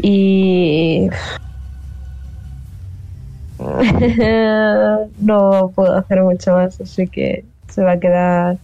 Y... 0.00 1.08
no 5.20 5.72
puedo 5.74 5.96
hacer 5.96 6.22
mucho 6.22 6.52
más, 6.52 6.80
así 6.80 7.08
que 7.08 7.44
se 7.68 7.82
va 7.82 7.92
a 7.92 8.00
quedar... 8.00 8.58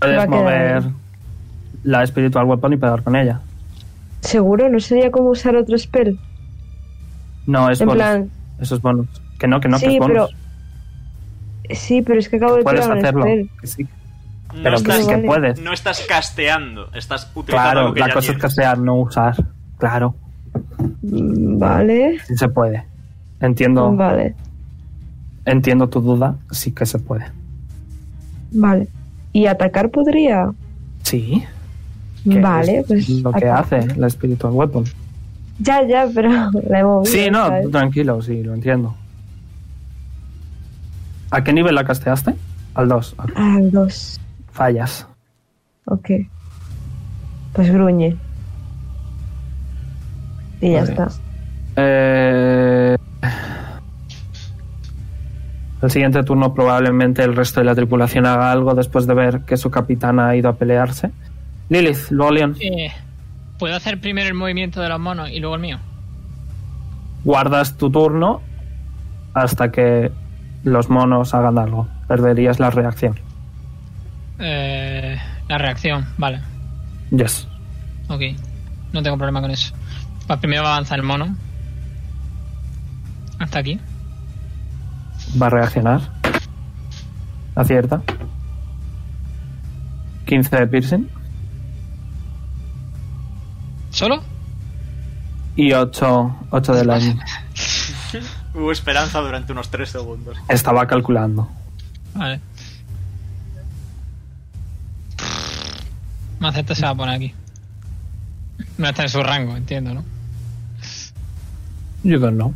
Puedes 0.00 0.18
Va 0.18 0.22
a 0.22 0.26
mover 0.26 0.82
la 1.84 2.06
Spiritual 2.06 2.44
Weapon 2.46 2.72
y 2.74 2.76
pegar 2.76 3.02
con 3.02 3.16
ella. 3.16 3.40
¿Seguro? 4.20 4.68
¿No 4.68 4.80
sería 4.80 5.10
como 5.10 5.30
usar 5.30 5.56
otro 5.56 5.76
spell? 5.78 6.18
No, 7.46 7.70
es 7.70 7.80
en 7.80 7.88
bonus. 7.88 8.02
plan... 8.02 8.30
Eso 8.60 8.76
es 8.76 8.82
bonus. 8.82 9.08
Que 9.38 9.48
no, 9.48 9.60
que 9.60 9.68
no, 9.68 9.78
que 9.78 9.86
sí, 9.86 9.94
es 9.94 9.98
bonus. 9.98 10.14
pero... 10.14 10.28
Sí, 11.74 12.02
pero 12.02 12.18
es 12.18 12.28
que 12.28 12.36
acabo 12.36 12.56
de 12.56 12.62
Puedes 12.62 12.80
tirar 12.80 12.96
un 12.96 12.98
hacerlo. 12.98 13.22
spell. 13.22 13.50
que 13.60 13.66
sí. 13.66 13.88
No 14.54 14.62
Pero 14.62 14.76
que 14.76 14.82
estás, 14.82 14.96
sí 14.98 15.06
que 15.06 15.18
puedes. 15.18 15.60
no 15.60 15.72
estás 15.72 16.04
casteando, 16.08 16.90
estás 16.94 17.30
utilizando 17.34 17.70
Claro, 17.72 17.94
que 17.94 18.00
la 18.00 18.08
ya 18.08 18.14
cosa 18.14 18.32
es 18.32 18.38
castear, 18.38 18.78
no 18.78 18.96
usar. 18.96 19.36
Claro, 19.78 20.14
Mm, 21.02 21.58
Vale. 21.58 22.18
sí 22.26 22.36
se 22.36 22.48
puede. 22.48 22.84
Entiendo, 23.40 23.92
Vale. 23.94 24.34
entiendo 25.44 25.88
tu 25.88 26.00
duda, 26.00 26.36
sí 26.50 26.72
que 26.72 26.84
se 26.86 26.98
puede. 26.98 27.26
Vale. 28.52 28.88
¿Y 29.32 29.46
atacar 29.46 29.90
podría? 29.90 30.50
Sí. 31.02 31.44
que 32.24 32.40
Vale, 32.40 32.78
es 32.80 32.86
pues... 32.86 33.08
Lo 33.08 33.32
que 33.32 33.48
hace 33.48 33.86
la 33.96 34.10
Spiritual 34.10 34.52
Weapon. 34.52 34.84
Ya, 35.60 35.86
ya, 35.86 36.08
pero 36.14 36.30
la 36.68 36.80
he 36.80 36.84
movido. 36.84 37.04
Sí, 37.12 37.30
no, 37.30 37.46
¿sabes? 37.46 37.70
tranquilo, 37.70 38.20
sí, 38.22 38.42
lo 38.42 38.54
entiendo. 38.54 38.94
¿A 41.30 41.44
qué 41.44 41.52
nivel 41.52 41.74
la 41.74 41.84
casteaste? 41.84 42.34
Al 42.74 42.88
2. 42.88 43.14
Al 43.36 43.70
2. 43.70 44.20
Fallas. 44.64 45.06
Ok. 45.86 46.10
Pues 47.54 47.72
gruñe. 47.72 48.14
Y 50.60 50.72
ya 50.72 50.80
Vale. 50.80 50.90
está. 50.92 51.08
Eh, 51.76 52.96
El 55.80 55.90
siguiente 55.90 56.22
turno 56.24 56.52
probablemente 56.52 57.22
el 57.24 57.34
resto 57.34 57.60
de 57.60 57.64
la 57.64 57.74
tripulación 57.74 58.26
haga 58.26 58.52
algo 58.52 58.74
después 58.74 59.06
de 59.06 59.14
ver 59.14 59.40
que 59.46 59.56
su 59.56 59.70
capitán 59.70 60.20
ha 60.20 60.36
ido 60.36 60.50
a 60.50 60.56
pelearse. 60.56 61.10
Lilith, 61.70 62.10
luego 62.10 62.32
Leon, 62.32 62.56
Eh, 62.60 62.92
¿Puedo 63.58 63.74
hacer 63.76 63.98
primero 63.98 64.28
el 64.28 64.34
movimiento 64.34 64.82
de 64.82 64.90
los 64.90 65.00
monos 65.00 65.30
y 65.30 65.40
luego 65.40 65.54
el 65.54 65.62
mío? 65.62 65.78
guardas 67.24 67.78
tu 67.78 67.90
turno 67.90 68.42
hasta 69.32 69.70
que 69.72 70.12
los 70.64 70.90
monos 70.90 71.32
hagan 71.32 71.58
algo. 71.58 71.88
Perderías 72.08 72.60
la 72.60 72.68
reacción. 72.68 73.14
Eh, 74.40 75.18
la 75.48 75.58
reacción, 75.58 76.06
vale. 76.18 76.40
Yes. 77.10 77.46
Ok. 78.08 78.22
No 78.92 79.02
tengo 79.02 79.16
problema 79.16 79.40
con 79.40 79.50
eso. 79.50 79.74
Pues 80.26 80.38
primero 80.40 80.62
va 80.62 80.70
a 80.70 80.72
avanzar 80.74 80.98
el 80.98 81.04
mono. 81.04 81.36
Hasta 83.38 83.58
aquí. 83.58 83.78
Va 85.40 85.46
a 85.46 85.50
reaccionar. 85.50 86.00
Acierta. 87.54 88.02
15 90.26 90.56
de 90.56 90.66
piercing. 90.66 91.08
¿Solo? 93.90 94.22
Y 95.56 95.72
8, 95.72 96.36
8 96.50 96.74
de 96.74 96.84
daño. 96.84 97.18
Hubo 98.54 98.72
esperanza 98.72 99.20
durante 99.20 99.52
unos 99.52 99.70
3 99.70 99.88
segundos. 99.88 100.36
Estaba 100.48 100.86
calculando. 100.86 101.48
Vale. 102.14 102.40
Maceta 106.40 106.74
se 106.74 106.82
va 106.82 106.90
a 106.90 106.94
poner 106.94 107.14
aquí. 107.14 107.34
No 108.78 108.88
está 108.88 109.02
en 109.02 109.08
su 109.10 109.22
rango, 109.22 109.56
entiendo, 109.56 109.94
¿no? 109.94 110.04
You 112.02 112.18
don't 112.18 112.36
know. 112.36 112.54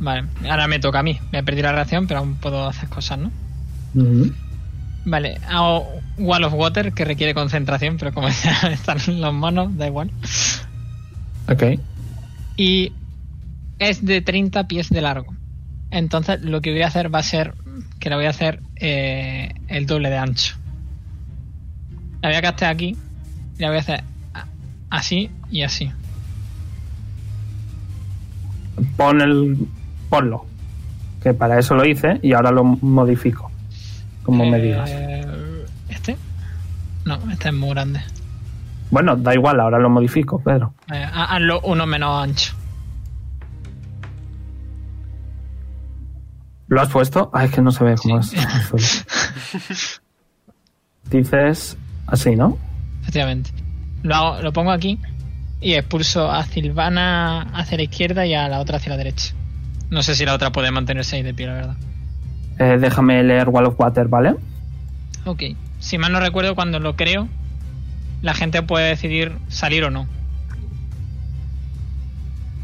Vale, 0.00 0.24
ahora 0.50 0.66
me 0.66 0.80
toca 0.80 0.98
a 0.98 1.02
mí. 1.04 1.18
Me 1.30 1.38
he 1.38 1.42
perdido 1.44 1.68
la 1.68 1.72
reacción, 1.72 2.08
pero 2.08 2.20
aún 2.20 2.34
puedo 2.34 2.66
hacer 2.66 2.88
cosas, 2.88 3.20
¿no? 3.20 3.30
Vale, 5.04 5.38
hago 5.48 5.86
Wall 6.18 6.44
of 6.44 6.54
Water, 6.54 6.92
que 6.92 7.04
requiere 7.04 7.34
concentración, 7.34 7.96
pero 7.98 8.12
como 8.12 8.28
ya 8.44 8.68
están 8.68 8.98
los 9.20 9.32
monos, 9.32 9.76
da 9.76 9.86
igual. 9.86 10.10
Ok. 11.48 11.78
Y 12.56 12.92
es 13.78 14.04
de 14.04 14.22
30 14.22 14.66
pies 14.66 14.90
de 14.90 15.00
largo. 15.00 15.34
Entonces 15.92 16.42
lo 16.42 16.60
que 16.60 16.72
voy 16.72 16.82
a 16.82 16.88
hacer 16.88 17.14
va 17.14 17.20
a 17.20 17.22
ser 17.22 17.54
que 18.00 18.10
la 18.10 18.16
voy 18.16 18.26
a 18.26 18.30
hacer 18.30 18.60
eh, 18.74 19.54
el 19.68 19.86
doble 19.86 20.10
de 20.10 20.18
ancho. 20.18 20.56
La 22.20 22.30
voy 22.30 22.36
a 22.36 22.42
castear 22.42 22.72
aquí 22.72 22.96
y 23.58 23.62
la 23.62 23.68
voy 23.68 23.76
a 23.76 23.80
hacer 23.80 24.04
así 24.90 25.30
y 25.50 25.62
así. 25.62 25.90
Pon 28.96 29.20
el. 29.20 29.56
Ponlo. 30.08 30.46
Que 31.22 31.32
para 31.34 31.58
eso 31.58 31.74
lo 31.74 31.84
hice 31.86 32.18
y 32.22 32.32
ahora 32.32 32.50
lo 32.50 32.64
modifico. 32.64 33.50
Como 34.22 34.44
me 34.46 34.58
Eh, 34.58 34.62
digas. 34.62 34.90
¿Este? 35.88 36.16
No, 37.04 37.18
este 37.30 37.48
es 37.48 37.54
muy 37.54 37.70
grande. 37.70 38.00
Bueno, 38.90 39.16
da 39.16 39.34
igual, 39.34 39.58
ahora 39.60 39.78
lo 39.78 39.88
modifico, 39.90 40.40
pero. 40.44 40.74
Eh, 40.92 41.02
ha- 41.02 41.34
hazlo 41.36 41.60
uno 41.64 41.86
menos 41.86 42.22
ancho. 42.22 42.54
¿Lo 46.68 46.80
has 46.80 46.88
puesto? 46.90 47.30
Ah, 47.32 47.44
es 47.44 47.50
que 47.52 47.60
no 47.62 47.70
se 47.70 47.84
ve 47.84 47.94
cómo 47.96 48.22
Sí. 48.22 48.36
es. 48.76 50.00
Dices 51.10 51.76
así, 52.06 52.34
¿no? 52.36 52.56
Efectivamente. 53.14 53.50
Lo, 54.02 54.14
hago- 54.16 54.42
lo 54.42 54.52
pongo 54.52 54.72
aquí 54.72 54.98
y 55.60 55.74
expulso 55.74 56.30
a 56.30 56.42
Silvana 56.42 57.42
hacia 57.54 57.76
la 57.76 57.84
izquierda 57.84 58.26
y 58.26 58.34
a 58.34 58.48
la 58.48 58.58
otra 58.58 58.78
hacia 58.78 58.90
la 58.90 58.96
derecha. 58.96 59.34
No 59.90 60.02
sé 60.02 60.16
si 60.16 60.24
la 60.24 60.34
otra 60.34 60.50
puede 60.50 60.72
mantenerse 60.72 61.14
ahí 61.16 61.22
de 61.22 61.32
pie, 61.32 61.46
la 61.46 61.52
verdad. 61.54 61.76
Eh, 62.58 62.76
déjame 62.80 63.22
leer 63.22 63.48
Wall 63.48 63.66
of 63.66 63.78
Water, 63.78 64.08
¿vale? 64.08 64.34
Ok. 65.26 65.42
Si 65.78 65.96
mal 65.96 66.10
no 66.12 66.18
recuerdo, 66.18 66.56
cuando 66.56 66.80
lo 66.80 66.96
creo, 66.96 67.28
la 68.20 68.34
gente 68.34 68.62
puede 68.62 68.88
decidir 68.88 69.32
salir 69.48 69.84
o 69.84 69.90
no. 69.90 70.06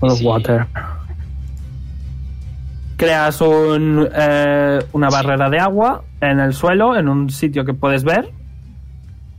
Full 0.00 0.10
of 0.10 0.20
water. 0.22 0.66
Creas 2.96 3.40
un, 3.40 4.08
eh, 4.14 4.80
una 4.92 5.08
barrera 5.10 5.48
de 5.48 5.60
agua 5.60 6.02
en 6.20 6.40
el 6.40 6.52
suelo, 6.54 6.96
en 6.96 7.08
un 7.08 7.30
sitio 7.30 7.64
que 7.64 7.72
puedes 7.72 8.02
ver. 8.02 8.30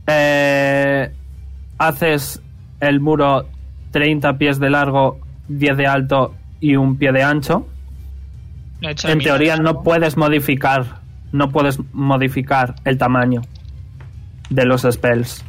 Eh, 0.06 1.12
haces 1.78 2.42
el 2.80 3.00
muro 3.00 3.46
30 3.92 4.38
pies 4.38 4.58
de 4.58 4.70
largo, 4.70 5.20
10 5.48 5.76
de 5.76 5.86
alto 5.86 6.34
y 6.60 6.76
un 6.76 6.96
pie 6.96 7.12
de 7.12 7.22
ancho. 7.22 7.68
He 8.80 8.94
En 9.10 9.20
teoría 9.20 9.56
no 9.56 9.82
puedes 9.82 10.16
modificar, 10.16 11.00
no 11.30 11.50
puedes 11.50 11.78
modificar 11.92 12.74
el 12.84 12.98
tamaño 12.98 13.42
de 14.50 14.64
los 14.64 14.82
spells, 14.82 15.44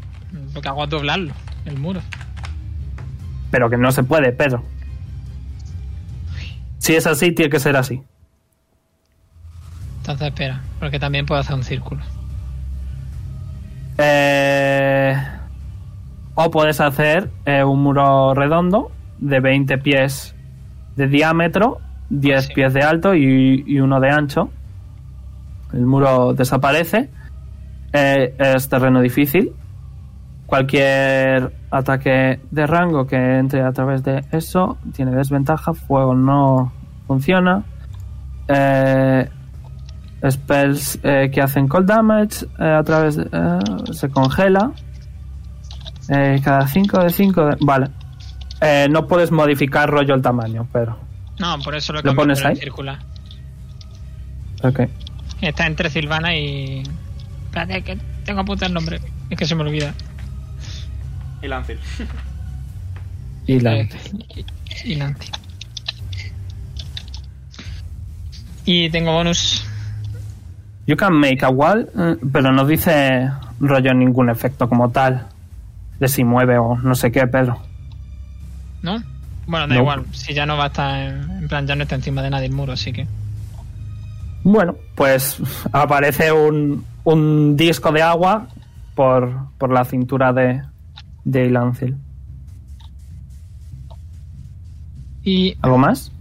Lo 0.53 0.61
que 0.61 0.67
hago 0.67 0.83
es 0.83 0.89
doblarlo, 0.89 1.33
el 1.65 1.77
muro. 1.79 2.01
pero 3.49 3.69
que 3.69 3.77
no 3.77 3.91
se 3.91 4.03
puede, 4.03 4.31
pero 4.31 4.63
si 6.77 6.95
es 6.95 7.07
así 7.07 7.31
tiene 7.31 7.49
que 7.49 7.59
ser 7.59 7.75
así. 7.75 8.01
Entonces 9.97 10.27
espera, 10.27 10.61
porque 10.79 10.99
también 10.99 11.25
puedo 11.25 11.39
hacer 11.41 11.55
un 11.55 11.63
círculo. 11.63 12.01
Eh, 13.97 15.15
o 16.35 16.49
puedes 16.51 16.79
hacer 16.81 17.29
eh, 17.45 17.63
un 17.63 17.83
muro 17.83 18.33
redondo 18.33 18.91
de 19.19 19.39
20 19.39 19.77
pies 19.79 20.35
de 20.95 21.07
diámetro, 21.07 21.79
10 22.09 22.45
Sí. 22.47 22.53
pies 22.53 22.73
de 22.73 22.81
alto 22.81 23.13
y, 23.15 23.63
y 23.67 23.79
uno 23.79 23.99
de 23.99 24.09
ancho. 24.09 24.49
El 25.73 25.85
muro 25.85 26.33
desaparece. 26.33 27.09
Eh, 27.93 28.35
es 28.37 28.69
terreno 28.69 29.01
difícil. 29.01 29.51
Cualquier 30.45 31.53
ataque 31.71 32.39
de 32.51 32.67
rango 32.67 33.07
que 33.07 33.37
entre 33.37 33.61
a 33.63 33.71
través 33.71 34.03
de 34.03 34.23
eso 34.31 34.77
tiene 34.93 35.11
desventaja. 35.11 35.73
Fuego 35.73 36.13
no 36.13 36.71
funciona. 37.07 37.63
Eh, 38.47 39.29
spells 40.29 40.99
eh, 41.03 41.29
que 41.33 41.41
hacen 41.41 41.67
cold 41.67 41.87
damage 41.87 42.45
eh, 42.59 42.63
a 42.63 42.83
través 42.83 43.17
de, 43.17 43.23
eh, 43.31 43.93
se 43.93 44.09
congela 44.09 44.71
Eh, 46.09 46.39
cada 46.43 46.67
5 46.67 47.03
de 47.03 47.09
5 47.09 47.49
vale 47.61 47.87
Eh, 48.61 48.87
no 48.89 49.07
puedes 49.07 49.31
modificar 49.31 49.89
rollo 49.89 50.13
el 50.15 50.21
tamaño 50.21 50.67
pero 50.71 50.97
No, 51.39 51.57
por 51.59 51.75
eso 51.75 51.93
lo, 51.93 52.01
¿Lo 52.01 52.15
pones 52.15 52.43
ahí? 52.45 52.55
circular. 52.55 52.99
ok 54.63 54.81
Está 55.41 55.67
entre 55.67 55.89
Silvana 55.89 56.33
y. 56.37 56.83
Espérate, 57.45 57.81
que 57.83 57.97
tengo 58.23 58.37
que 58.37 58.41
apuntar 58.43 58.69
el 58.69 58.73
nombre. 58.73 59.01
Es 59.29 59.37
que 59.37 59.45
se 59.45 59.55
me 59.55 59.63
olvida. 59.63 59.93
Y 61.41 61.47
Lancil. 61.49 61.77
y 63.47 63.59
la 63.59 63.75
Eh, 63.75 63.89
y 64.85 64.95
Nancy. 64.95 65.29
Y 68.65 68.89
tengo 68.89 69.11
bonus. 69.11 69.65
You 70.85 70.95
can 70.95 71.13
make 71.13 71.43
a 71.45 71.49
wall 71.49 71.87
eh, 71.97 72.17
pero 72.31 72.51
no 72.51 72.65
dice 72.65 73.29
rollo 73.59 73.93
ningún 73.93 74.29
efecto 74.29 74.67
como 74.67 74.89
tal 74.91 75.27
de 75.99 76.07
si 76.07 76.23
mueve 76.23 76.57
o 76.57 76.77
no 76.77 76.95
sé 76.95 77.11
qué 77.11 77.27
pero 77.27 77.57
¿No? 78.81 79.01
Bueno, 79.47 79.67
da 79.67 79.75
No. 79.75 79.81
igual. 79.81 80.05
Si 80.11 80.33
ya 80.33 80.45
no 80.45 80.57
va 80.57 80.65
a 80.65 80.67
estar. 80.67 80.99
En, 81.01 81.31
en 81.43 81.47
plan, 81.47 81.65
ya 81.67 81.75
no 81.75 81.83
está 81.83 81.95
encima 81.95 82.21
de 82.21 82.29
nadie 82.29 82.47
el 82.47 82.51
muro, 82.53 82.73
así 82.73 82.91
que. 82.93 83.07
Bueno, 84.43 84.75
pues 84.95 85.37
aparece 85.71 86.31
un, 86.33 86.83
un 87.05 87.55
disco 87.55 87.91
de 87.93 88.01
agua 88.01 88.47
por, 88.95 89.47
por 89.57 89.71
la 89.71 89.85
cintura 89.85 90.33
de, 90.33 90.61
de 91.23 91.45
Ilancil. 91.45 91.95
Y. 95.23 95.55
¿Algo 95.61 95.77
más? 95.77 96.11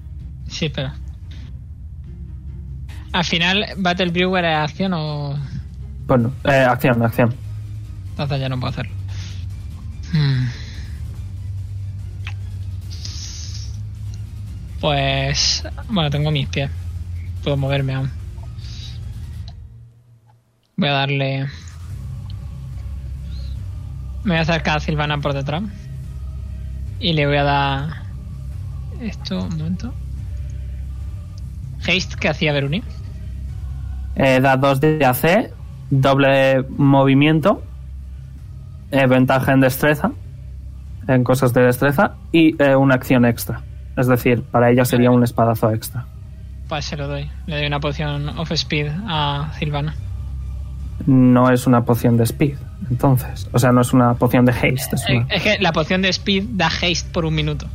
Sí, 0.48 0.66
espera. 0.66 0.94
Al 3.12 3.24
final, 3.24 3.66
Battle 3.76 4.10
Brewer 4.10 4.44
es 4.44 4.56
acción 4.56 4.94
o. 4.94 5.38
Bueno, 6.06 6.32
eh, 6.44 6.66
acción, 6.68 7.02
acción. 7.02 7.34
Entonces 8.10 8.40
ya 8.40 8.48
no 8.48 8.58
puedo 8.58 8.70
hacerlo. 8.70 8.92
Hmm. 10.12 10.48
Pues. 14.80 15.64
Bueno, 15.88 16.10
tengo 16.10 16.30
mis 16.30 16.48
pies. 16.48 16.70
Puedo 17.44 17.56
moverme 17.56 17.94
aún. 17.94 18.10
Voy 20.76 20.88
a 20.88 20.92
darle. 20.92 21.46
Me 24.24 24.30
voy 24.30 24.36
a 24.38 24.40
acercar 24.40 24.78
a 24.78 24.80
Silvana 24.80 25.18
por 25.18 25.34
detrás. 25.34 25.62
Y 26.98 27.12
le 27.12 27.26
voy 27.26 27.36
a 27.36 27.44
dar. 27.44 28.02
Esto, 29.00 29.44
un 29.44 29.58
momento. 29.58 29.92
Haste 31.80 32.16
que 32.18 32.28
hacía 32.28 32.52
Veruni. 32.52 32.82
Eh, 34.16 34.40
da 34.40 34.56
2 34.56 34.80
de 34.80 35.04
AC, 35.04 35.50
doble 35.90 36.64
movimiento, 36.76 37.62
eh, 38.90 39.06
ventaja 39.06 39.52
en 39.52 39.60
destreza, 39.60 40.12
en 41.08 41.24
cosas 41.24 41.52
de 41.54 41.62
destreza, 41.62 42.12
y 42.30 42.54
eh, 42.62 42.76
una 42.76 42.94
acción 42.94 43.24
extra. 43.24 43.62
Es 43.96 44.06
decir, 44.06 44.42
para 44.42 44.70
ella 44.70 44.84
sería 44.84 45.10
un 45.10 45.22
espadazo 45.24 45.70
extra. 45.72 46.06
Pues 46.68 46.84
se 46.86 46.96
lo 46.96 47.08
doy. 47.08 47.30
Le 47.46 47.56
doy 47.56 47.66
una 47.66 47.80
poción 47.80 48.28
of 48.38 48.50
speed 48.52 48.88
a 49.06 49.50
Silvana. 49.58 49.94
No 51.06 51.50
es 51.50 51.66
una 51.66 51.84
poción 51.84 52.16
de 52.16 52.24
speed, 52.24 52.56
entonces. 52.90 53.48
O 53.52 53.58
sea, 53.58 53.72
no 53.72 53.80
es 53.80 53.92
una 53.92 54.14
poción 54.14 54.44
de 54.44 54.52
haste. 54.52 54.96
Es 54.96 55.04
Eh, 55.08 55.16
una... 55.18 55.26
Es 55.34 55.42
que 55.42 55.58
la 55.58 55.72
poción 55.72 56.00
de 56.02 56.08
speed 56.10 56.44
da 56.52 56.68
haste 56.68 57.10
por 57.12 57.24
un 57.24 57.34
minuto. 57.34 57.66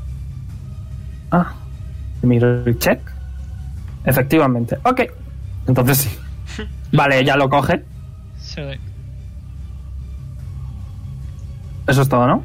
Ah, 1.31 1.53
miro 2.21 2.63
el 2.65 2.79
check. 2.79 2.99
Efectivamente. 4.05 4.77
Ok. 4.83 5.01
Entonces 5.67 5.97
sí. 5.97 6.09
Vale, 6.91 7.23
ya 7.23 7.35
lo 7.35 7.49
coge. 7.49 7.83
Doy. 8.55 8.79
Eso 11.88 12.01
es 12.01 12.09
todo, 12.09 12.27
¿no? 12.27 12.43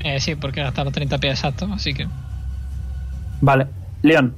Eh, 0.00 0.18
sí, 0.20 0.34
porque 0.34 0.62
hasta 0.62 0.84
los 0.84 0.92
30 0.92 1.18
pies 1.18 1.34
exacto, 1.34 1.68
así 1.72 1.92
que. 1.92 2.08
Vale. 3.40 3.66
Leon, 4.02 4.34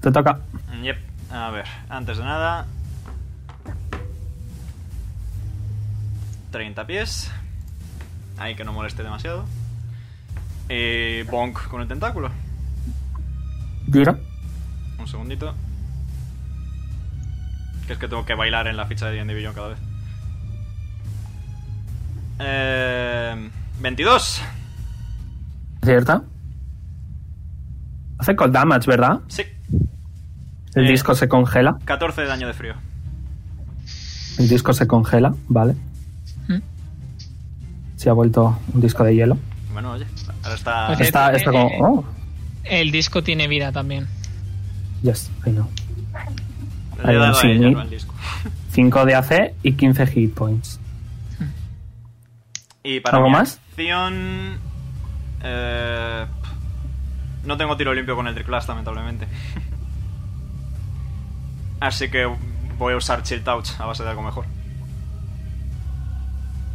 te 0.00 0.12
toca. 0.12 0.40
Yep. 0.82 0.96
A 1.32 1.50
ver, 1.50 1.64
antes 1.88 2.18
de 2.18 2.24
nada. 2.24 2.66
30 6.50 6.86
pies. 6.86 7.30
Ahí 8.38 8.54
que 8.54 8.64
no 8.64 8.72
moleste 8.72 9.02
demasiado. 9.02 9.44
Y 10.68 11.22
bonk 11.22 11.68
con 11.68 11.80
el 11.80 11.88
tentáculo. 11.88 12.30
Tira. 13.90 14.18
Un 14.98 15.06
segundito. 15.06 15.54
Que 17.86 17.92
es 17.94 17.98
que 17.98 18.08
tengo 18.08 18.24
que 18.26 18.34
bailar 18.34 18.66
en 18.66 18.76
la 18.76 18.86
ficha 18.86 19.06
de 19.06 19.16
D&D 19.16 19.34
Beyond 19.34 19.54
cada 19.54 19.68
vez. 19.68 19.78
Eh, 22.38 23.50
22. 23.80 24.42
¿Cierta? 25.82 26.22
Hace 28.18 28.34
cold 28.34 28.52
damage, 28.52 28.86
¿verdad? 28.90 29.20
Sí. 29.28 29.42
El 30.74 30.86
Eh. 30.86 30.90
disco 30.90 31.14
se 31.14 31.28
congela. 31.28 31.78
14 31.84 32.22
de 32.22 32.26
daño 32.26 32.46
de 32.46 32.54
frío. 32.54 32.74
El 34.38 34.48
disco 34.48 34.72
se 34.72 34.86
congela, 34.86 35.34
vale. 35.48 35.74
¿Mm? 36.48 36.58
Se 37.96 38.10
ha 38.10 38.12
vuelto 38.12 38.58
un 38.74 38.80
disco 38.80 39.04
de 39.04 39.14
hielo. 39.14 39.38
Bueno, 39.72 39.92
oye. 39.92 40.06
Ahora 40.42 40.54
está... 40.54 40.86
Pues 40.88 41.00
Está, 41.00 41.32
eh, 41.32 41.36
está 41.36 41.50
como. 41.52 41.68
eh, 41.68 41.78
Oh, 41.80 42.04
El 42.64 42.90
disco 42.90 43.22
tiene 43.22 43.48
vida 43.48 43.72
también. 43.72 44.06
yes, 45.02 45.30
I 45.46 45.50
know. 45.50 45.68
Le 47.04 47.14
dado 47.14 47.34
sí, 47.34 47.48
ella, 47.48 47.70
no 47.70 47.80
al 47.80 47.90
disco. 47.90 48.14
5 48.72 49.04
de 49.04 49.14
AC 49.14 49.54
y 49.62 49.72
15 49.72 50.06
hit 50.06 50.34
points. 50.34 50.80
Y 52.82 53.00
para 53.00 53.18
¿Algo 53.18 53.28
mi 53.30 53.36
más? 53.36 53.60
acción... 53.70 54.58
eh, 55.42 56.26
no 57.44 57.56
tengo 57.56 57.76
tiro 57.76 57.92
limpio 57.94 58.14
con 58.16 58.26
el 58.28 58.34
Triclast, 58.34 58.68
lamentablemente. 58.68 59.26
Así 61.80 62.08
que 62.08 62.26
voy 62.78 62.94
a 62.94 62.96
usar 62.96 63.22
Chill 63.22 63.42
Touch 63.42 63.70
a 63.78 63.86
base 63.86 64.02
de 64.02 64.10
algo 64.10 64.22
mejor. 64.22 64.44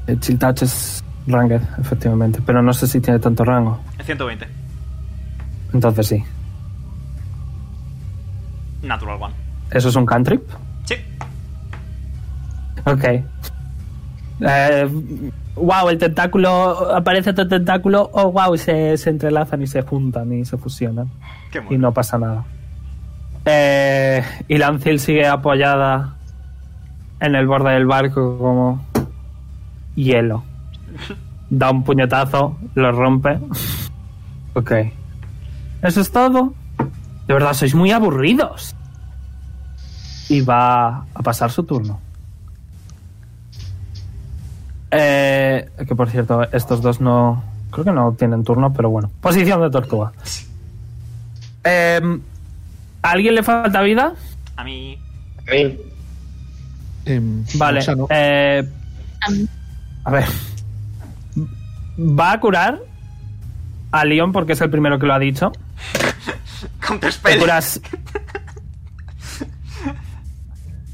El 0.08 0.20
chill 0.20 0.38
touch 0.38 0.64
es 0.64 1.04
ranged, 1.28 1.62
efectivamente. 1.80 2.42
Pero 2.46 2.62
no 2.62 2.74
sé 2.74 2.88
si 2.88 3.00
tiene 3.00 3.20
tanto 3.20 3.46
rango. 3.46 3.80
120. 4.04 4.48
Entonces 5.74 6.08
sí. 6.08 6.24
Natural 8.82 9.22
One. 9.22 9.34
¿Eso 9.72 9.90
es 9.90 9.96
un 9.96 10.06
cantrip? 10.06 10.42
Sí. 10.86 10.96
Ok. 12.86 13.04
Eh, 14.42 14.90
wow, 15.56 15.90
el 15.90 15.98
tentáculo. 15.98 16.94
Aparece 16.94 17.32
otro 17.32 17.48
tentáculo. 17.48 18.10
Oh, 18.14 18.32
wow, 18.32 18.58
se, 18.58 18.98
se 18.98 19.10
entrelazan 19.10 19.62
y 19.62 19.68
se 19.68 19.82
juntan 19.82 20.32
y 20.34 20.46
se 20.46 20.58
fusionan. 20.58 21.10
Qué 21.52 21.62
Y 21.70 21.78
no 21.78 21.94
pasa 21.94 22.18
nada. 22.18 22.44
Eh, 23.46 24.24
y 24.48 24.58
Lancil 24.58 25.00
sigue 25.00 25.28
apoyada 25.28 26.16
en 27.20 27.36
el 27.36 27.48
borde 27.48 27.74
del 27.74 27.86
barco 27.86 28.38
como 28.38 28.86
hielo. 29.96 30.44
Da 31.54 31.70
un 31.70 31.84
puñetazo, 31.84 32.58
lo 32.76 32.94
rompe. 32.94 33.38
Ok. 34.54 34.72
Eso 35.82 36.00
es 36.00 36.10
todo. 36.10 36.54
De 37.28 37.34
verdad, 37.34 37.54
sois 37.54 37.76
muy 37.76 37.92
aburridos. 37.92 38.74
Y 40.32 40.40
va 40.42 41.06
a 41.14 41.22
pasar 41.24 41.52
su 41.52 41.64
turno. 41.64 42.00
Eh, 44.90 45.70
que 45.88 45.96
por 45.96 46.10
cierto, 46.10 46.44
estos 46.52 46.82
dos 46.82 47.02
no. 47.02 47.44
Creo 47.72 47.86
que 47.86 47.92
no 47.92 48.14
tienen 48.14 48.44
turno, 48.44 48.72
pero 48.74 48.90
bueno. 48.90 49.12
Posición 49.22 49.62
de 49.62 49.70
tortuga. 49.70 50.12
¿A 51.64 52.00
alguien 53.12 53.36
le 53.36 53.44
falta 53.44 53.82
vida? 53.82 54.14
A 54.56 54.64
mí. 54.64 54.98
A 55.48 55.52
mí. 55.52 55.78
Em, 57.06 57.44
Vale. 57.56 57.80
o 57.80 57.82
sea, 57.84 57.96
no. 57.96 58.08
eh, 58.10 58.64
a 60.04 60.12
ver. 60.12 60.26
Va 61.98 62.32
a 62.32 62.40
curar 62.40 62.80
a 63.92 64.06
Leon 64.06 64.32
porque 64.32 64.54
es 64.54 64.62
el 64.62 64.70
primero 64.70 64.98
que 65.00 65.08
lo 65.08 65.14
ha 65.14 65.20
dicho. 65.20 65.52
Te 67.24 67.40
curas. 67.40 67.82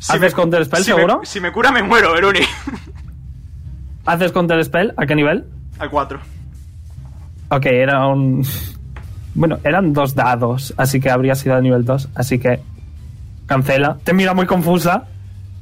Si 0.08 0.16
¿Haces 0.16 0.34
counterspell, 0.34 0.84
si 0.84 0.92
me- 0.92 0.96
seguro? 0.96 1.22
si 1.24 1.42
me 1.42 1.52
cura, 1.52 1.70
me 1.72 1.84
muero, 1.84 2.14
Veruni. 2.14 2.40
¿Haces 4.06 4.32
counter 4.32 4.64
spell? 4.64 4.94
¿A 4.96 5.06
qué 5.06 5.16
nivel? 5.16 5.46
Al 5.80 5.90
4. 5.90 6.20
Ok, 7.50 7.66
era 7.66 8.08
un. 8.08 8.46
Bueno, 9.34 9.60
eran 9.64 9.94
dos 9.94 10.16
dados, 10.16 10.74
así 10.78 11.00
que 11.00 11.10
habría 11.10 11.36
sido 11.36 11.56
a 11.56 11.62
nivel 11.62 11.84
2. 11.86 12.10
Así 12.16 12.40
que. 12.40 12.62
Cancela. 13.46 13.98
Te 14.04 14.14
mira 14.14 14.34
muy 14.34 14.46
confusa. 14.46 15.06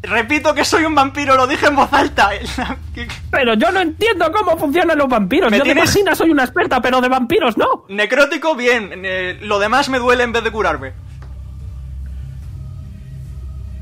Repito 0.03 0.53
que 0.53 0.63
soy 0.63 0.85
un 0.85 0.93
vampiro, 0.93 1.35
lo 1.35 1.47
dije 1.47 1.65
en 1.67 1.75
voz 1.75 1.91
alta. 1.91 2.29
¿Qué- 2.93 3.07
Pero 3.31 3.55
yo 3.55 3.71
no 3.71 3.79
entiendo 3.81 4.31
cómo 4.31 4.57
funcionan 4.57 4.97
los 4.97 5.07
vampiros. 5.07 5.49
Me 5.51 5.57
Yo 5.57 5.63
de 5.63 5.71
tienes- 5.71 5.85
cocina 5.89 6.13
soy 6.15 6.29
una 6.29 6.43
experta, 6.43 6.79
pero 6.81 7.01
de 7.01 7.09
vampiros 7.09 7.57
no. 7.57 7.85
Necrótico, 7.89 8.55
bien. 8.55 8.91
Eh, 9.03 9.39
lo 9.41 9.57
demás 9.59 9.89
me 9.89 9.97
duele 9.99 10.23
en 10.23 10.31
vez 10.31 10.43
de 10.43 10.51
curarme. 10.51 10.93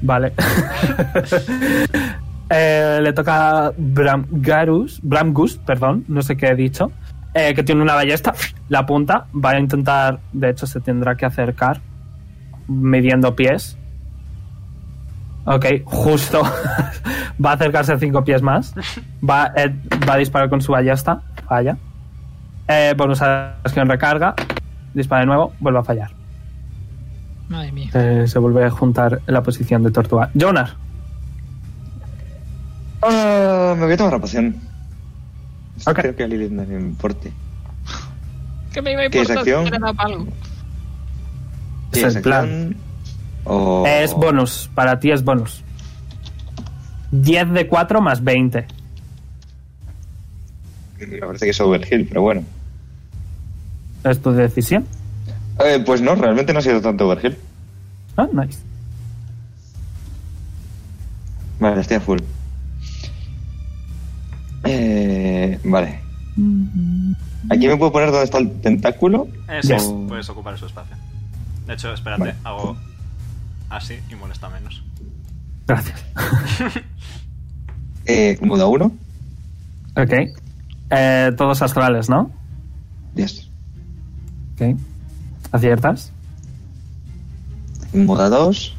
Vale. 0.03 0.33
Eh, 2.55 2.99
le 3.01 3.13
toca 3.13 3.67
a 3.67 3.71
Bram 3.75 4.27
Garus, 4.29 4.99
Bram 5.01 5.33
Gus, 5.33 5.57
perdón, 5.57 6.05
no 6.07 6.21
sé 6.21 6.37
qué 6.37 6.47
he 6.49 6.55
dicho, 6.55 6.91
eh, 7.33 7.55
que 7.55 7.63
tiene 7.63 7.81
una 7.81 7.95
ballesta, 7.95 8.35
la 8.69 8.79
apunta, 8.79 9.25
va 9.33 9.51
a 9.51 9.59
intentar, 9.59 10.19
de 10.33 10.51
hecho 10.51 10.67
se 10.67 10.79
tendrá 10.79 11.15
que 11.15 11.25
acercar, 11.25 11.81
midiendo 12.67 13.35
pies. 13.35 13.75
Ok, 15.45 15.65
justo. 15.85 16.43
va 17.43 17.51
a 17.51 17.53
acercarse 17.53 17.97
cinco 17.97 18.23
pies 18.23 18.43
más. 18.43 18.75
Va, 19.27 19.51
eh, 19.55 19.73
va 20.07 20.13
a 20.13 20.17
disparar 20.17 20.47
con 20.47 20.61
su 20.61 20.73
ballesta, 20.73 21.23
falla. 21.47 21.75
Eh, 22.67 22.93
bonus 22.95 23.21
acción 23.23 23.89
recarga, 23.89 24.35
dispara 24.93 25.21
de 25.21 25.25
nuevo, 25.25 25.53
vuelve 25.59 25.79
a 25.79 25.83
fallar. 25.83 26.22
Madre 27.49 27.71
mía. 27.71 27.89
Eh, 27.93 28.25
se 28.27 28.39
vuelve 28.39 28.65
a 28.65 28.69
juntar 28.69 29.21
en 29.25 29.33
la 29.33 29.43
posición 29.43 29.83
de 29.83 29.91
tortuga. 29.91 30.31
Jonar. 30.39 30.75
Ah, 33.01 33.75
me 33.77 33.85
voy 33.85 33.93
a 33.93 33.97
tomar 33.97 34.13
la 34.13 34.19
poción. 34.19 34.55
Ok. 35.85 35.99
Creo 35.99 36.15
que 36.15 36.23
a 36.23 36.27
Lilith 36.27 36.51
no 36.51 36.63
le 36.63 36.79
importe. 36.79 37.31
Que 38.71 38.81
me 38.81 38.93
iba 38.93 39.03
a 39.03 39.09
¿Qué 39.09 39.21
es 39.21 39.29
importar 39.29 39.65
si 39.65 39.95
pa' 39.95 40.03
algo. 40.03 40.23
Es 40.23 41.91
¿Tienes 41.91 42.15
el 42.15 42.21
plan. 42.21 42.75
O... 43.43 43.83
Es 43.85 44.13
bonus, 44.13 44.69
para 44.73 44.99
ti 44.99 45.11
es 45.11 45.23
bonus. 45.23 45.63
10 47.11 47.51
de 47.51 47.67
4 47.67 48.01
más 48.01 48.23
20. 48.23 48.65
Me 51.07 51.17
parece 51.17 51.45
que 51.45 51.51
es 51.51 51.59
overkill, 51.59 52.07
pero 52.07 52.21
bueno. 52.21 52.43
Es 54.03 54.21
tu 54.21 54.31
decisión. 54.31 54.85
Eh, 55.59 55.83
pues 55.85 56.01
no, 56.01 56.15
realmente 56.15 56.53
no 56.53 56.59
ha 56.59 56.61
sido 56.61 56.81
tanto 56.81 57.07
overkill. 57.07 57.37
Ah, 58.17 58.27
nice. 58.31 58.59
Vale, 61.59 61.81
estoy 61.81 61.97
a 61.97 62.01
full. 62.01 62.19
Eh, 64.65 65.59
vale. 65.63 65.99
Aquí 67.49 67.67
me 67.67 67.77
puedo 67.77 67.91
poner 67.91 68.09
donde 68.11 68.25
está 68.25 68.37
el 68.37 68.51
tentáculo. 68.61 69.27
Eh, 69.49 69.59
sí, 69.61 69.73
puedes 70.07 70.29
ocupar 70.29 70.57
su 70.57 70.65
espacio. 70.65 70.95
De 71.67 71.73
hecho, 71.73 71.93
espérate, 71.93 72.19
Vale. 72.21 72.35
hago 72.43 72.77
así 73.69 73.99
y 74.09 74.15
molesta 74.15 74.49
menos. 74.49 74.83
Gracias. 75.67 76.03
Eh, 78.05 78.37
modo 78.41 78.67
1. 78.67 78.85
Ok. 79.95 80.13
Eh, 80.89 81.31
todos 81.37 81.61
astrales, 81.61 82.09
¿no? 82.09 82.29
Yes. 83.15 83.49
Ok. 84.55 84.77
¿Aciertas? 85.53 86.11
Moda 87.93 88.27
2. 88.27 88.75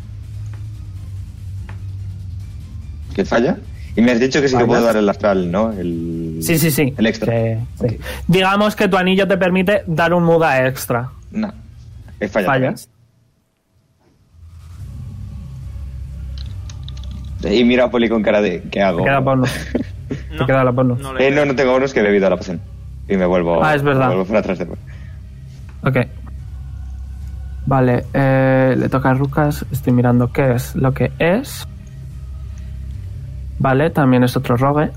¿Que 3.15 3.25
falla? 3.25 3.57
Y 3.97 4.03
me 4.03 4.11
has 4.11 4.19
dicho 4.19 4.43
que 4.43 4.49
sí 4.49 4.57
que 4.59 4.65
puedo 4.65 4.83
dar 4.83 4.97
el 4.97 5.09
astral, 5.09 5.53
¿no? 5.53 5.71
El... 5.73 6.39
Sí, 6.43 6.59
sí, 6.59 6.73
sí. 6.73 6.93
El 6.99 7.07
extra. 7.07 7.33
Que- 7.33 7.59
sí. 7.79 7.85
Ok. 7.87 7.93
Digamos 8.27 8.75
que 8.75 8.89
tu 8.89 8.97
anillo 8.97 9.29
te 9.29 9.39
permite 9.39 9.85
dar 9.87 10.13
un 10.13 10.25
muda 10.25 10.67
extra. 10.67 11.11
No. 11.31 11.53
He 12.19 12.27
fallado. 12.27 12.53
Fallas. 12.53 12.89
Y 17.49 17.63
mira 17.63 17.85
a 17.85 17.91
Poli 17.91 18.09
con 18.09 18.23
cara 18.23 18.41
de 18.41 18.63
¿qué 18.63 18.83
hago? 18.83 18.99
Te 18.99 19.05
queda 19.05 19.21
bonus. 19.21 19.51
Te 20.09 20.45
queda 20.47 20.65
la 20.65 20.71
bonus. 20.73 20.99
No 20.99 21.17
Eh, 21.19 21.31
no, 21.31 21.45
no 21.45 21.55
tengo 21.55 21.71
bonus 21.73 21.93
que 21.95 22.01
he 22.01 22.03
bebido 22.03 22.29
la 22.29 22.37
poción. 22.37 22.61
Y 23.09 23.17
me 23.17 23.27
vuelvo. 23.27 23.63
Ah, 23.63 23.77
es 23.77 23.83
verdad. 23.83 24.09
Me 24.09 24.15
vuelvo 24.17 24.27
para 24.27 24.41
atrás 24.41 24.59
de 24.59 24.67
Ok. 25.85 25.99
Vale, 27.67 28.05
eh, 28.13 28.75
le 28.79 28.89
toca 28.89 29.11
a 29.11 29.15
Rucas. 29.15 29.65
Estoy 29.71 29.93
mirando 29.93 30.33
qué 30.33 30.55
es 30.55 30.77
lo 30.77 30.93
que 30.93 31.13
es. 31.19 31.67
Vale, 33.59 33.91
también 33.91 34.25
es 34.25 34.37
otro 34.37 34.57
rogue. 34.57 34.91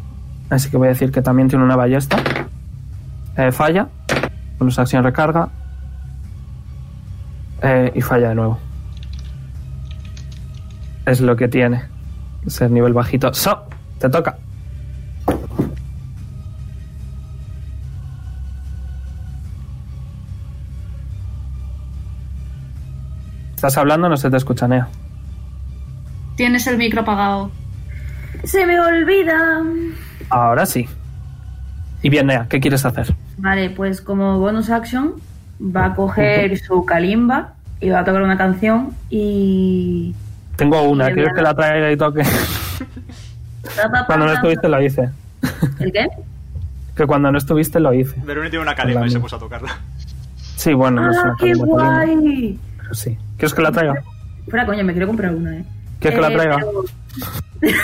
Así 0.49 0.69
que 0.69 0.77
voy 0.77 0.87
a 0.87 0.89
decir 0.91 1.11
que 1.11 1.21
también 1.21 1.47
tiene 1.47 1.63
una 1.63 1.75
ballesta. 1.75 2.17
Eh, 3.37 3.51
falla. 3.51 3.87
Su 4.69 4.81
acción 4.81 5.03
recarga. 5.03 5.49
Eh, 7.61 7.91
y 7.95 8.01
falla 8.01 8.29
de 8.29 8.35
nuevo. 8.35 8.59
Es 11.05 11.21
lo 11.21 11.35
que 11.35 11.47
tiene. 11.47 11.83
Es 12.45 12.59
el 12.61 12.73
nivel 12.73 12.93
bajito. 12.93 13.33
So, 13.33 13.63
te 13.99 14.09
toca. 14.09 14.37
Estás 23.67 23.81
hablando, 23.81 24.07
no 24.07 24.15
se 24.15 24.29
te 24.29 24.37
escucha, 24.37 24.65
Nea. 24.65 24.87
Tienes 26.37 26.65
el 26.67 26.77
micro 26.77 27.01
apagado. 27.01 27.51
Se 28.45 28.65
me 28.65 28.79
olvida. 28.79 29.61
Ahora 30.29 30.65
sí. 30.65 30.87
Y 32.01 32.07
bien, 32.07 32.27
Nea, 32.27 32.47
¿qué 32.47 32.61
quieres 32.61 32.85
hacer? 32.85 33.13
Vale, 33.37 33.69
pues 33.69 33.99
como 33.99 34.39
bonus 34.39 34.69
action 34.69 35.15
va 35.59 35.87
a 35.87 35.95
coger 35.95 36.57
su 36.59 36.85
kalimba 36.85 37.55
y 37.81 37.89
va 37.89 37.99
a 37.99 38.05
tocar 38.05 38.21
una 38.21 38.37
canción 38.37 38.91
y... 39.09 40.15
Tengo 40.55 40.83
una, 40.83 41.11
¿quieres 41.11 41.33
que 41.35 41.41
la 41.41 41.53
traiga 41.53 41.91
y 41.91 41.97
toque? 41.97 42.23
Cuando 44.07 44.27
no 44.27 44.31
estuviste 44.31 44.69
lo 44.69 44.81
hice. 44.81 45.09
¿El 45.81 45.91
qué? 45.91 46.07
Que 46.95 47.05
cuando 47.05 47.33
no 47.33 47.37
estuviste 47.37 47.81
lo 47.81 47.93
hice. 47.93 48.15
Veruni 48.23 48.49
tiene 48.49 48.63
una 48.63 48.75
calimba 48.75 49.05
y 49.05 49.09
se 49.09 49.19
puso 49.19 49.35
a 49.35 49.39
tocarla. 49.39 49.77
Sí, 50.55 50.71
bueno, 50.73 51.01
no 51.01 51.11
es 51.11 51.17
¡Ah, 51.17 51.23
una 51.23 51.35
qué 51.37 51.53
guay! 51.53 52.59
pero 52.77 52.93
sí. 52.93 53.17
¿Quieres 53.37 53.53
que 53.53 53.61
la 53.61 53.71
traiga? 53.71 53.93
Fuera 54.49 54.65
coño, 54.65 54.83
me 54.83 54.93
quiero 54.93 55.07
comprar 55.07 55.33
una, 55.35 55.57
¿eh? 55.57 55.63
¿Quieres 55.99 56.17
que 56.19 56.21
la 56.21 56.29
Eh, 56.31 56.35
traiga? 56.35 56.55
pero- 56.57 56.83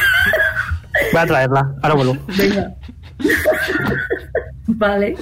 Voy 1.11 1.21
a 1.21 1.25
traerla, 1.25 1.71
ahora 1.81 1.95
vuelvo. 1.95 2.17
Venga. 2.38 2.71
vale. 4.67 5.15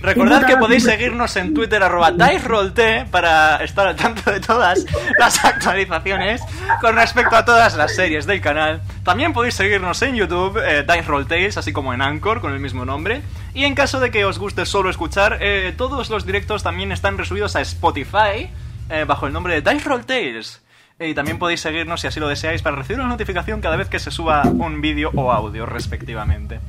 Recordad 0.00 0.46
que 0.46 0.56
podéis 0.56 0.84
seguirnos 0.84 1.34
en 1.36 1.54
Twitter 1.54 1.82
arroba 1.82 2.12
DiceRollT 2.12 3.08
para 3.10 3.56
estar 3.64 3.86
al 3.88 3.96
tanto 3.96 4.30
de 4.30 4.38
todas 4.40 4.84
las 5.18 5.44
actualizaciones 5.44 6.40
con 6.80 6.94
respecto 6.94 7.34
a 7.34 7.44
todas 7.44 7.76
las 7.76 7.94
series 7.94 8.26
del 8.26 8.40
canal. 8.40 8.80
También 9.04 9.32
podéis 9.32 9.54
seguirnos 9.54 10.00
en 10.02 10.14
YouTube, 10.14 10.58
eh, 10.64 10.82
Dice 10.86 11.02
Roll 11.02 11.26
Tales, 11.26 11.56
así 11.56 11.72
como 11.72 11.92
en 11.92 12.00
Anchor 12.00 12.40
con 12.40 12.52
el 12.52 12.60
mismo 12.60 12.84
nombre. 12.84 13.22
Y 13.54 13.64
en 13.64 13.74
caso 13.74 14.00
de 14.00 14.10
que 14.10 14.24
os 14.24 14.38
guste 14.38 14.64
solo 14.64 14.88
escuchar, 14.88 15.38
eh, 15.40 15.74
todos 15.76 16.08
los 16.08 16.24
directos 16.24 16.62
también 16.62 16.90
están 16.90 17.18
resubidos 17.18 17.54
a 17.54 17.60
Spotify 17.60 18.50
eh, 18.88 19.04
bajo 19.06 19.26
el 19.26 19.32
nombre 19.32 19.60
de 19.60 19.70
Dice 19.70 19.88
Roll 19.88 20.06
Tales. 20.06 20.62
Y 20.98 21.14
también 21.14 21.38
podéis 21.38 21.60
seguirnos 21.60 22.00
si 22.00 22.06
así 22.06 22.20
lo 22.20 22.28
deseáis 22.28 22.62
para 22.62 22.76
recibir 22.76 23.00
una 23.00 23.08
notificación 23.08 23.60
cada 23.60 23.76
vez 23.76 23.88
que 23.88 23.98
se 23.98 24.10
suba 24.10 24.42
un 24.44 24.80
vídeo 24.80 25.10
o 25.14 25.32
audio 25.32 25.66
respectivamente. 25.66 26.60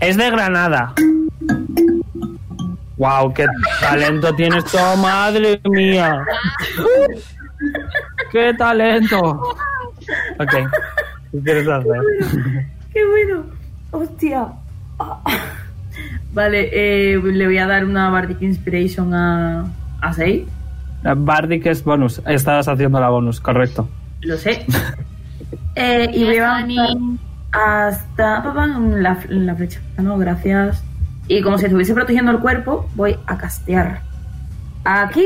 Es 0.00 0.16
de 0.16 0.30
Granada. 0.30 0.94
Wow, 2.96 3.34
qué 3.34 3.46
talento 3.80 4.34
tienes 4.34 4.64
tú, 4.64 4.78
madre 4.98 5.60
mía. 5.64 6.24
Qué 8.30 8.54
talento. 8.54 9.18
Ok. 10.38 10.52
¿Qué 11.32 11.40
quieres 11.44 11.68
hacer? 11.68 12.00
¡Qué 12.92 13.04
bueno! 13.06 13.44
¡Hostia! 13.90 14.48
Ah. 16.34 16.40
Vale, 16.42 16.68
eh, 16.72 17.20
le 17.22 17.46
voy 17.46 17.58
a 17.58 17.66
dar 17.66 17.84
una 17.84 18.10
Bardic 18.10 18.42
Inspiration 18.42 19.14
a, 19.14 19.66
a 20.00 20.12
Sei. 20.12 20.46
La 21.02 21.14
Bardic 21.14 21.66
es 21.66 21.84
bonus. 21.84 22.20
Estabas 22.26 22.66
haciendo 22.68 22.98
la 23.00 23.08
bonus, 23.08 23.40
correcto. 23.40 23.88
Lo 24.22 24.36
sé. 24.36 24.64
Eh, 25.76 26.08
y 26.14 26.22
voy 26.24 26.36
a 26.36 26.56
avanzar 26.56 26.96
hasta 27.50 28.42
papá, 28.44 28.64
en 28.66 29.02
la, 29.02 29.18
en 29.28 29.44
la 29.46 29.56
flecha. 29.56 29.80
No, 29.98 30.16
gracias. 30.16 30.84
Y 31.26 31.42
como 31.42 31.58
si 31.58 31.64
estuviese 31.64 31.92
protegiendo 31.94 32.30
el 32.30 32.38
cuerpo, 32.38 32.88
voy 32.94 33.16
a 33.26 33.36
castear. 33.36 34.00
Aquí, 34.84 35.24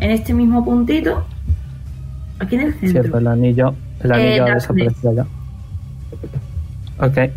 en 0.00 0.10
este 0.10 0.34
mismo 0.34 0.64
puntito. 0.64 1.24
Aquí 2.40 2.56
en 2.56 2.62
el 2.62 2.72
centro. 2.74 3.02
Cierto, 3.02 3.18
el 3.18 3.26
anillo. 3.28 3.72
El 4.00 4.10
Eh, 4.10 4.14
anillo 4.14 4.32
ha 4.44 4.46
Darkness. 4.48 4.68
desaparecido 4.68 5.12
ya. 5.14 5.26
Ok. 7.06 7.32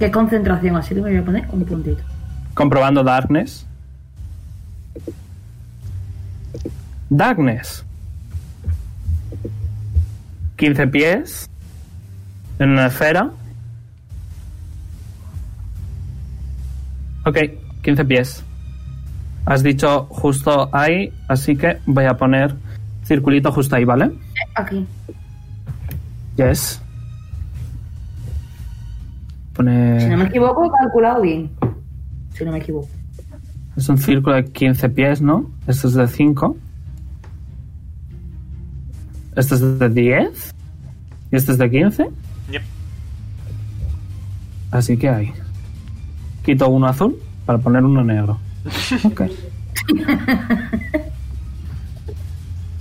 Qué 0.00 0.10
concentración, 0.10 0.76
así 0.76 0.94
que 0.94 1.02
me 1.02 1.10
voy 1.10 1.18
a 1.18 1.24
poner 1.24 1.44
un 1.52 1.62
puntito. 1.62 2.02
Comprobando 2.54 3.04
Darkness. 3.04 3.66
Darkness. 7.10 7.84
15 10.56 10.86
pies. 10.86 11.50
En 12.58 12.70
una 12.70 12.86
esfera. 12.86 13.30
Ok, 17.26 17.36
15 17.82 18.04
pies. 18.06 18.42
Has 19.44 19.62
dicho 19.62 20.06
justo 20.08 20.70
ahí, 20.72 21.12
así 21.28 21.56
que 21.56 21.78
voy 21.84 22.06
a 22.06 22.16
poner 22.16 22.54
circulito 23.04 23.52
justo 23.52 23.76
ahí, 23.76 23.84
¿vale? 23.84 24.12
Aquí. 24.54 24.86
Yes. 26.36 26.80
Si 29.60 30.08
no 30.08 30.16
me 30.16 30.24
equivoco, 30.24 30.64
he 30.64 30.70
calculado 30.70 31.22
bien. 31.22 31.50
Si 32.32 32.44
no 32.44 32.52
me 32.52 32.58
equivoco. 32.58 32.88
Es 33.76 33.88
un 33.88 33.98
círculo 33.98 34.36
de 34.36 34.44
15 34.44 34.88
pies, 34.90 35.20
¿no? 35.22 35.50
Este 35.66 35.86
es 35.86 35.94
de 35.94 36.06
5. 36.06 36.56
Este 39.36 39.54
es 39.54 39.78
de 39.78 39.88
10. 39.88 40.54
Y 41.32 41.36
este 41.36 41.52
es 41.52 41.58
de 41.58 41.70
15. 41.70 42.10
Yep. 42.50 42.62
Así 44.70 44.96
que 44.96 45.08
ahí. 45.08 45.32
Quito 46.44 46.68
uno 46.68 46.86
azul 46.86 47.16
para 47.46 47.58
poner 47.58 47.84
uno 47.84 48.04
negro. 48.04 48.38
Ok. 49.04 49.22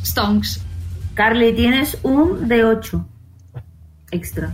Stonks. 0.03 0.61
Carly, 1.13 1.53
tienes 1.53 1.97
un 2.03 2.47
de 2.47 2.63
8 2.63 3.05
extra. 4.11 4.53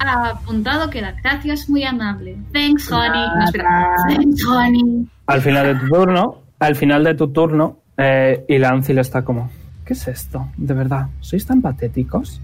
Ha 0.00 0.28
apuntado 0.30 0.88
queda. 0.90 1.14
Gracias, 1.22 1.68
muy 1.68 1.84
amable. 1.84 2.36
Thanks, 2.52 2.90
honey. 2.90 3.26
No, 3.36 3.44
espera. 3.44 3.90
Thanks, 4.08 4.44
honey. 4.46 5.08
Al 5.26 5.40
final 5.42 5.66
de 5.66 5.74
tu 5.80 5.88
turno, 5.88 6.38
al 6.60 6.76
final 6.76 7.04
de 7.04 7.14
tu 7.14 7.28
turno, 7.32 7.78
eh, 7.96 8.44
y 8.48 8.58
Lancil 8.58 8.98
está 8.98 9.24
como, 9.24 9.50
¿qué 9.84 9.94
es 9.94 10.06
esto? 10.08 10.48
De 10.56 10.72
verdad, 10.74 11.08
¿sois 11.20 11.44
tan 11.44 11.60
patéticos? 11.60 12.40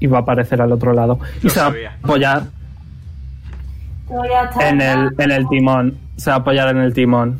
Y 0.00 0.06
va 0.06 0.18
a 0.18 0.20
aparecer 0.22 0.60
al 0.62 0.72
otro 0.72 0.92
lado. 0.92 1.18
Y 1.40 1.44
Lo 1.44 1.50
se 1.50 1.60
va 1.60 1.66
sabía. 1.66 1.90
a 1.90 1.94
apoyar 2.02 2.42
en 4.60 4.80
el, 4.80 5.10
en 5.18 5.30
el 5.30 5.48
timón. 5.48 5.98
Se 6.16 6.30
va 6.30 6.36
a 6.36 6.38
apoyar 6.40 6.68
en 6.68 6.78
el 6.78 6.92
timón. 6.94 7.38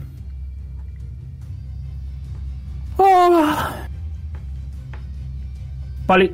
Oh. 2.97 3.55
Poli, 6.07 6.33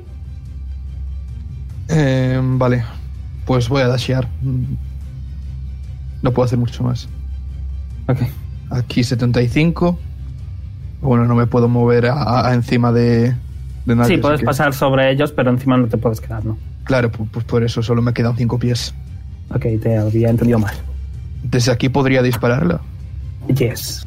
Eh, 1.91 2.41
vale. 2.43 2.85
Pues 3.45 3.69
voy 3.69 3.83
a 3.83 3.89
dashear. 3.89 4.29
No 6.23 6.33
puedo 6.33 6.45
hacer 6.47 6.59
mucho 6.59 6.83
más. 6.85 7.09
ok. 8.09 8.19
Aquí 8.71 9.03
75. 9.03 9.99
Bueno, 11.01 11.25
no 11.25 11.35
me 11.35 11.47
puedo 11.47 11.69
mover 11.69 12.07
a, 12.07 12.47
a- 12.49 12.55
encima 12.55 12.93
de, 12.93 13.35
de 13.87 13.97
nadie. 13.97 14.17
Sí, 14.17 14.23
puedes 14.23 14.41
que- 14.41 14.47
pasar 14.47 14.73
sobre 14.75 15.11
ellos, 15.11 15.33
pero 15.33 15.51
encima 15.51 15.77
no 15.77 15.89
te 15.89 15.97
puedes 15.97 16.21
quedar, 16.21 16.45
¿no? 16.45 16.57
Claro, 16.85 17.11
pu- 17.11 17.27
pues 17.31 17.45
por 17.45 17.65
eso 17.65 17.83
solo 17.83 18.01
me 18.03 18.13
quedan 18.13 18.37
5 18.37 18.59
pies. 18.59 18.95
Ok, 19.53 19.65
te 19.83 19.97
había 19.97 20.29
entendido 20.31 20.59
mal. 20.61 20.75
Desde 21.43 21.73
aquí 21.73 21.89
podría 21.89 22.23
dispararla. 22.23 22.81
Yes. 23.49 24.07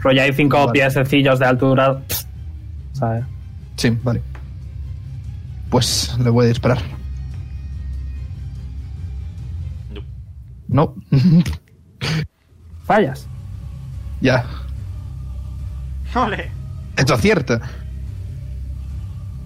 Rollo 0.00 0.22
hay 0.22 0.32
cinco 0.32 0.56
Vale. 0.58 0.72
pies 0.72 0.94
sencillos 0.94 1.38
de 1.38 1.44
altura. 1.44 2.00
¿Sabes? 2.94 3.24
Sí, 3.76 3.96
vale. 4.02 4.22
Pues 5.70 6.16
le 6.18 6.30
voy 6.30 6.46
a 6.46 6.48
disparar. 6.48 6.78
No. 9.92 10.02
No. 10.68 10.94
Fallas. 12.84 13.28
ya. 14.20 14.44
¡Ole! 16.14 16.50
Esto 16.96 17.14
acierta. 17.14 17.60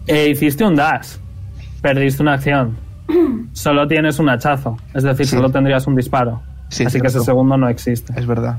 E 0.07 0.29
hiciste 0.31 0.65
un 0.65 0.75
dash. 0.77 1.17
Perdiste 1.83 2.23
una 2.23 2.35
acción. 2.35 2.77
Solo 3.53 3.87
tienes 3.87 4.19
un 4.19 4.31
hachazo. 4.31 4.79
Es 4.95 5.03
decir, 5.03 5.27
Sí. 5.27 5.37
solo 5.37 5.51
tendrías 5.51 5.87
un 5.87 5.95
disparo. 5.95 6.43
Sí, 6.71 6.85
Así 6.87 6.99
que 7.01 7.07
ese 7.09 7.21
segundo 7.21 7.57
no 7.59 7.69
existe. 7.69 8.15
Es 8.19 8.27
verdad. 8.27 8.59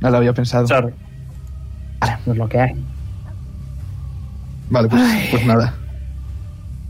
No 0.00 0.10
lo 0.10 0.18
había 0.18 0.34
pensado. 0.34 0.66
Sorry. 0.66 0.92
No 2.26 2.32
es 2.32 2.38
lo 2.38 2.48
que 2.48 2.60
hay. 2.60 2.84
Vale, 4.68 4.88
pues, 4.88 5.02
pues 5.30 5.46
nada. 5.46 5.74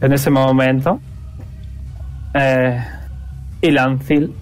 En 0.00 0.12
ese 0.12 0.30
momento. 0.30 1.00
Eh, 2.34 2.82
y 3.60 3.70
Lancil. 3.70 4.34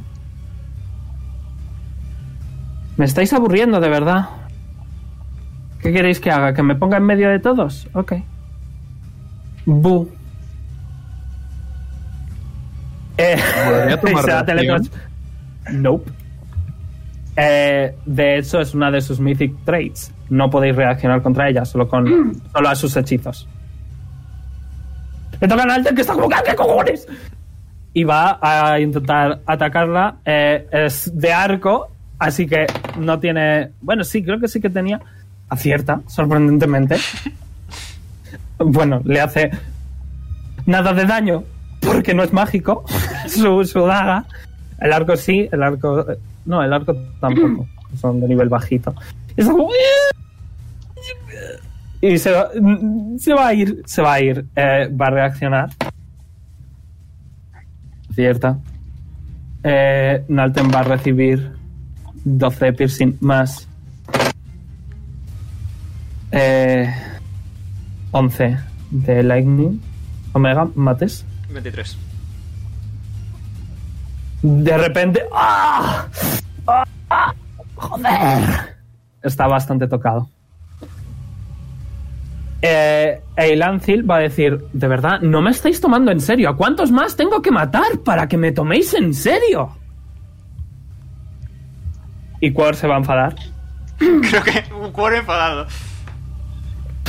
Me 2.96 3.04
estáis 3.04 3.32
aburriendo, 3.32 3.80
de 3.80 3.88
verdad. 3.88 4.28
¿Qué 5.80 5.92
queréis 5.92 6.20
que 6.20 6.30
haga? 6.30 6.52
¿Que 6.54 6.62
me 6.62 6.74
ponga 6.74 6.96
en 6.96 7.04
medio 7.04 7.30
de 7.30 7.38
todos? 7.38 7.88
Ok. 7.94 8.14
Bu. 9.66 10.10
Eh, 13.16 13.36
tomar. 14.02 14.82
Nope. 15.72 16.10
Eh, 17.36 17.94
de 18.04 18.38
hecho, 18.38 18.60
es 18.60 18.74
una 18.74 18.90
de 18.90 19.00
sus 19.00 19.20
mythic 19.20 19.54
traits. 19.64 20.12
No 20.28 20.50
podéis 20.50 20.74
reaccionar 20.74 21.22
contra 21.22 21.48
ella, 21.48 21.64
solo 21.64 21.88
con 21.88 22.34
solo 22.52 22.68
a 22.68 22.74
sus 22.74 22.96
hechizos. 22.96 23.48
Le 25.40 25.48
tocan 25.48 25.70
al 25.70 25.76
Alter 25.78 25.94
que 25.94 26.00
está 26.00 26.14
como 26.14 26.28
¿qué 26.28 26.54
cojones? 26.54 27.06
Y 27.94 28.04
va 28.04 28.38
a 28.42 28.78
intentar 28.80 29.40
atacarla. 29.46 30.16
eh, 30.24 30.66
es 30.70 31.10
de 31.14 31.32
arco, 31.32 31.88
así 32.18 32.46
que 32.46 32.66
no 32.98 33.18
tiene. 33.18 33.70
Bueno, 33.80 34.04
sí, 34.04 34.22
creo 34.22 34.38
que 34.40 34.48
sí 34.48 34.60
que 34.60 34.70
tenía. 34.70 35.00
Acierta, 35.48 36.00
sorprendentemente. 36.06 36.96
Bueno, 38.60 39.00
le 39.04 39.20
hace 39.20 39.52
nada 40.66 40.92
de 40.92 41.06
daño 41.06 41.44
porque 41.80 42.12
no 42.12 42.24
es 42.24 42.32
mágico. 42.32 42.84
su, 43.28 43.64
su 43.64 43.86
daga. 43.86 44.24
El 44.80 44.92
arco 44.92 45.16
sí, 45.16 45.48
el 45.52 45.62
arco. 45.62 46.04
No, 46.44 46.62
el 46.64 46.72
arco 46.72 46.94
tampoco. 47.20 47.68
Son 48.00 48.20
de 48.20 48.26
nivel 48.26 48.48
bajito. 48.48 48.92
Como. 49.36 49.68
Y 52.00 52.18
se 52.18 52.30
va, 52.30 52.50
se 53.18 53.34
va 53.34 53.48
a 53.48 53.54
ir, 53.54 53.82
se 53.84 54.02
va 54.02 54.12
a 54.14 54.20
ir. 54.20 54.46
Eh, 54.54 54.88
va 54.88 55.06
a 55.06 55.10
reaccionar. 55.10 55.70
Cierta. 58.14 58.58
Eh, 59.64 60.24
Nalten 60.28 60.70
va 60.72 60.80
a 60.80 60.82
recibir 60.84 61.52
12 62.24 62.64
de 62.64 62.72
piercing 62.72 63.16
más. 63.20 63.68
Eh, 66.30 66.92
11 68.12 68.58
de 68.90 69.22
lightning. 69.22 69.80
Omega, 70.32 70.68
mates. 70.74 71.24
23. 71.50 71.96
De 74.42 74.78
repente. 74.78 75.22
¡Ah! 75.32 76.06
¡Ah! 77.10 77.34
¡Joder! 77.74 78.76
Está 79.22 79.48
bastante 79.48 79.88
tocado. 79.88 80.30
Eh, 82.60 83.20
Eilancil 83.36 84.08
va 84.08 84.16
a 84.16 84.20
decir: 84.20 84.58
De 84.72 84.88
verdad, 84.88 85.20
no 85.20 85.40
me 85.40 85.50
estáis 85.50 85.80
tomando 85.80 86.10
en 86.10 86.20
serio. 86.20 86.48
¿A 86.48 86.56
cuántos 86.56 86.90
más 86.90 87.16
tengo 87.16 87.40
que 87.40 87.50
matar 87.50 88.00
para 88.04 88.28
que 88.28 88.36
me 88.36 88.52
toméis 88.52 88.94
en 88.94 89.14
serio? 89.14 89.76
Y 92.40 92.52
Quor 92.52 92.74
se 92.74 92.86
va 92.86 92.96
a 92.96 92.98
enfadar. 92.98 93.34
Creo 93.98 94.42
que 94.42 94.64
un 94.74 94.92
cuero 94.92 95.16
enfadado. 95.16 95.66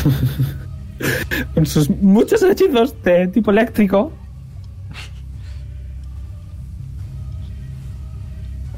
Con 1.54 1.66
sus 1.66 1.90
muchos 1.90 2.44
hechizos 2.44 3.02
de 3.04 3.28
tipo 3.28 3.52
eléctrico. 3.52 4.12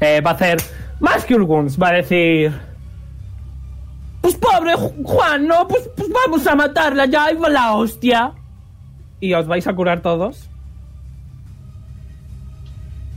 Eh, 0.00 0.20
va 0.20 0.30
a 0.30 0.34
hacer 0.34 0.58
más 1.00 1.24
que 1.24 1.36
Wounds. 1.36 1.80
Va 1.80 1.88
a 1.88 1.92
decir. 1.92 2.52
Pues 4.22 4.34
pobre 4.36 4.72
Ju- 4.74 5.04
Juan, 5.04 5.46
¿no? 5.46 5.68
Pues, 5.68 5.90
pues 5.96 6.08
vamos 6.10 6.46
a 6.46 6.54
matarla 6.54 7.04
ya, 7.06 7.26
ahí 7.26 7.36
va 7.36 7.48
la 7.50 7.72
hostia. 7.74 8.32
Y 9.20 9.34
os 9.34 9.46
vais 9.46 9.66
a 9.66 9.74
curar 9.74 10.00
todos. 10.00 10.48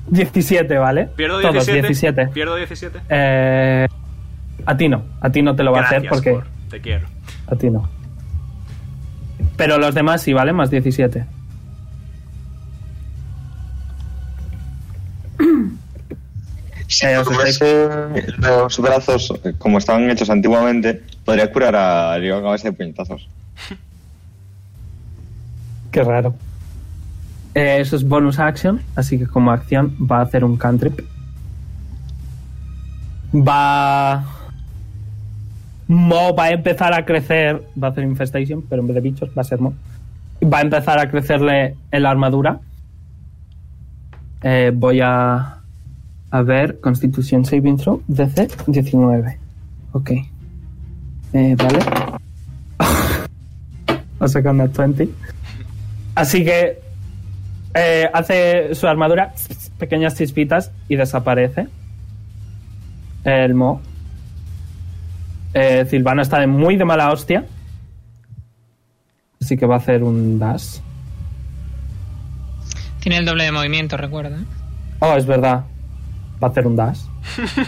17, 0.07 0.77
¿vale? 0.77 1.05
Pierdo 1.15 1.41
Todos 1.41 1.53
17. 1.65 1.81
17. 1.87 2.27
Pierdo 2.27 2.55
17. 2.55 2.99
Eh, 3.09 3.87
a 4.65 4.77
ti 4.77 4.87
no, 4.87 5.03
a 5.19 5.29
ti 5.31 5.41
no 5.41 5.55
te 5.55 5.63
lo 5.63 5.71
va 5.71 5.79
a 5.81 5.83
hacer 5.85 6.07
porque 6.07 6.31
Cor, 6.33 6.45
Te 6.69 6.79
quiero. 6.81 7.07
a 7.47 7.55
ti 7.55 7.69
no. 7.69 7.89
Pero 9.57 9.77
los 9.77 9.95
demás 9.95 10.21
sí, 10.21 10.33
¿vale? 10.33 10.53
Más 10.53 10.69
17. 10.69 11.25
Si 16.97 17.05
Eh, 17.05 17.17
os 17.17 17.29
estáis- 17.29 17.59
tuviese 17.59 18.31
los 18.39 18.79
brazos 18.79 19.33
eh, 19.43 19.53
como 19.57 19.77
estaban 19.79 20.09
hechos 20.09 20.29
antiguamente, 20.29 21.01
podría 21.25 21.51
curar 21.51 21.75
a 21.75 22.17
León 22.17 22.45
a 22.45 22.49
base 22.49 22.69
de 22.69 22.73
puñetazos. 22.77 23.27
Qué 25.91 26.03
raro. 26.03 26.35
Eh, 27.53 27.77
eso 27.79 27.95
es 27.95 28.07
bonus 28.07 28.39
action, 28.39 28.81
así 28.95 29.17
que 29.17 29.27
como 29.27 29.51
acción 29.51 29.95
va 29.99 30.19
a 30.19 30.23
hacer 30.23 30.43
un 30.43 30.57
cantrip. 30.57 30.99
Va. 33.33 34.23
Mo 35.87 36.35
va 36.35 36.45
a 36.45 36.51
empezar 36.51 36.93
a 36.93 37.05
crecer. 37.05 37.63
Va 37.81 37.89
a 37.89 37.91
hacer 37.91 38.03
infestation, 38.03 38.61
pero 38.69 38.81
en 38.81 38.87
vez 38.87 38.95
de 38.95 39.01
bichos 39.01 39.29
va 39.37 39.41
a 39.41 39.45
ser 39.45 39.59
Mo. 39.59 39.73
Va 40.43 40.59
a 40.59 40.61
empezar 40.61 40.99
a 40.99 41.09
crecerle 41.09 41.75
en 41.91 42.03
la 42.03 42.11
armadura. 42.11 42.59
Eh, 44.41 44.71
voy 44.73 44.99
a. 45.01 45.59
A 46.31 46.41
ver, 46.41 46.79
Constitution 46.81 47.45
Saving 47.45 47.77
Throw, 47.77 48.01
DC 48.07 48.47
19. 48.67 49.39
Ok. 49.93 50.11
Eh, 51.33 51.55
vale. 51.57 51.79
Va 52.79 54.25
a 54.25 54.27
sacar 54.27 54.53
una 54.53 54.67
20. 54.67 55.09
Así 56.15 56.43
que 56.43 56.79
eh, 57.73 58.09
hace 58.13 58.73
su 58.73 58.87
armadura 58.87 59.33
pequeñas 59.77 60.15
chispitas 60.15 60.71
y 60.87 60.95
desaparece. 60.95 61.67
El 63.23 63.53
Mo. 63.53 63.81
Eh, 65.53 65.85
Silvana 65.89 66.21
está 66.21 66.39
de 66.39 66.47
muy 66.47 66.77
de 66.77 66.85
mala 66.85 67.11
hostia. 67.11 67.45
Así 69.41 69.57
que 69.57 69.65
va 69.65 69.75
a 69.75 69.77
hacer 69.77 70.03
un 70.03 70.39
dash. 70.39 70.79
Tiene 72.99 73.17
el 73.17 73.25
doble 73.25 73.43
de 73.43 73.51
movimiento, 73.51 73.97
recuerda. 73.97 74.37
¿eh? 74.37 74.45
Oh, 74.99 75.13
es 75.13 75.25
verdad. 75.25 75.65
Va 76.45 76.49
a 76.49 76.51
hacer 76.51 76.67
un 76.67 76.75
dash. 76.75 76.99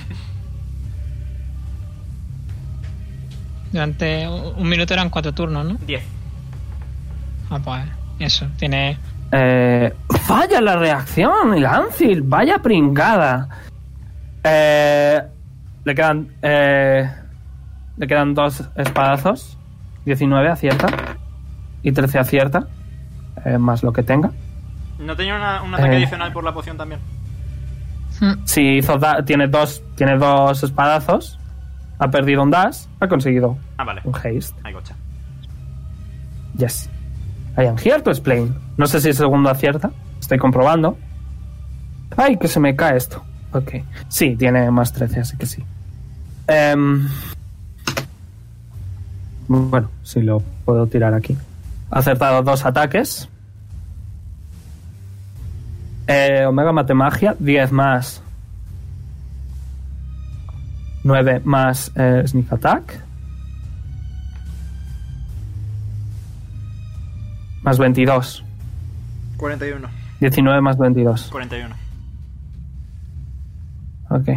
Durante 3.72 4.28
un 4.28 4.70
minuto 4.70 4.94
eran 4.94 5.10
cuatro 5.10 5.34
turnos, 5.34 5.66
¿no? 5.66 5.74
10. 5.86 6.04
Ah, 7.50 7.60
pues 7.64 7.84
eso. 8.20 8.46
Tiene. 8.58 9.00
Eh, 9.32 9.92
falla 10.26 10.62
la 10.62 10.76
reacción, 10.78 11.60
Lancil. 11.60 12.22
Vaya 12.22 12.60
pringada. 12.60 13.50
Eh, 14.44 15.22
le 15.84 15.96
quedan. 15.96 16.28
eh, 16.44 17.10
le 17.98 18.08
quedan 18.08 18.34
dos 18.36 18.64
espadazos. 18.76 19.58
19 20.06 20.50
acierta. 20.50 20.88
Y 21.82 21.92
13 21.92 22.20
acierta. 22.20 22.68
eh, 23.44 23.58
más 23.58 23.82
lo 23.84 23.92
que 23.94 24.04
tenga. 24.04 24.32
¿No 25.00 25.16
tenía 25.16 25.36
una- 25.36 25.62
un 25.62 25.74
ataque 25.74 25.94
Eh. 25.94 25.98
adicional 25.98 26.32
por 26.34 26.44
la 26.44 26.54
poción 26.54 26.76
también? 26.78 27.00
Hmm. 28.20 28.34
Si 28.46 28.78
hizo 28.78 28.98
da- 28.98 29.24
tiene 29.24 29.48
dos. 29.48 29.82
Tiene 29.96 30.18
dos 30.18 30.64
espadazos. 30.64 31.38
Ha 32.00 32.10
perdido 32.10 32.44
un 32.44 32.52
dash. 32.52 32.86
Ha 33.00 33.08
conseguido 33.08 33.58
Ah, 33.78 33.84
vale. 33.84 34.02
un 34.04 34.14
haste. 34.16 34.54
Yes. 36.58 36.90
I 37.58 37.66
am 37.66 37.76
here 37.84 38.02
to 38.02 38.10
explain. 38.12 38.56
No 38.78 38.88
sé 38.88 39.02
si 39.02 39.10
el 39.10 39.16
segundo 39.16 39.50
acierta. 39.50 39.92
Estoy 40.20 40.38
comprobando. 40.38 40.98
Ay, 42.16 42.38
que 42.38 42.48
se 42.48 42.60
me 42.60 42.76
cae 42.76 42.98
esto. 42.98 43.24
Ok. 43.54 43.74
Sí, 44.10 44.36
tiene 44.36 44.70
más 44.72 44.92
13, 44.94 45.20
así 45.22 45.38
que 45.38 45.46
sí. 45.46 45.64
Em, 46.48 47.08
bueno, 49.48 49.90
si 50.04 50.22
lo 50.22 50.40
puedo 50.66 50.88
tirar 50.88 51.14
aquí. 51.14 51.38
Ha 51.92 52.00
acertado 52.00 52.42
dos 52.44 52.66
ataques. 52.66 53.30
Eh, 56.08 56.46
Omega 56.46 56.72
Matemagia, 56.72 57.36
10 57.38 57.72
más. 57.72 58.22
9 61.04 61.42
más 61.44 61.92
eh, 61.96 62.24
Sneak 62.26 62.54
Attack. 62.54 63.04
Más 67.62 67.78
22. 67.78 68.44
41. 69.38 69.88
19 70.20 70.62
más 70.62 70.78
22. 70.78 71.28
41. 71.30 71.76
Ok. 74.10 74.30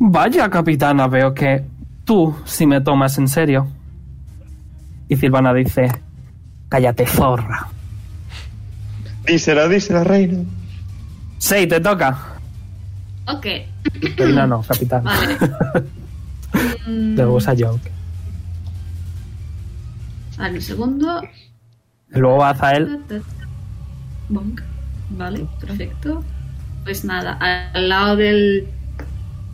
Vaya, 0.00 0.50
capitana, 0.50 1.06
veo 1.06 1.32
que 1.32 1.64
tú 2.04 2.34
sí 2.44 2.66
me 2.66 2.80
tomas 2.80 3.16
en 3.18 3.28
serio. 3.28 3.68
Y 5.08 5.16
Silvana 5.16 5.52
dice, 5.52 5.90
cállate, 6.68 7.06
zorra. 7.06 7.68
Díselo, 9.30 9.68
díselo, 9.68 10.02
reina. 10.02 10.42
Sí, 11.38 11.64
te 11.68 11.78
toca. 11.78 12.18
Ok. 13.28 13.46
Reina 14.16 14.44
no, 14.44 14.62
capitana. 14.62 15.02
Vale. 15.04 15.38
Mm, 16.84 17.14
Le 17.14 17.24
gusta 17.26 17.54
joke. 17.56 17.92
Vale, 20.36 20.56
un 20.56 20.60
segundo. 20.60 21.22
Luego 22.08 22.44
Azael. 22.44 22.98
Bonk. 24.28 24.62
Vale, 25.10 25.46
perfecto. 25.60 26.24
Pues 26.82 27.04
nada, 27.04 27.34
al 27.34 27.88
lado 27.88 28.16
del 28.16 28.66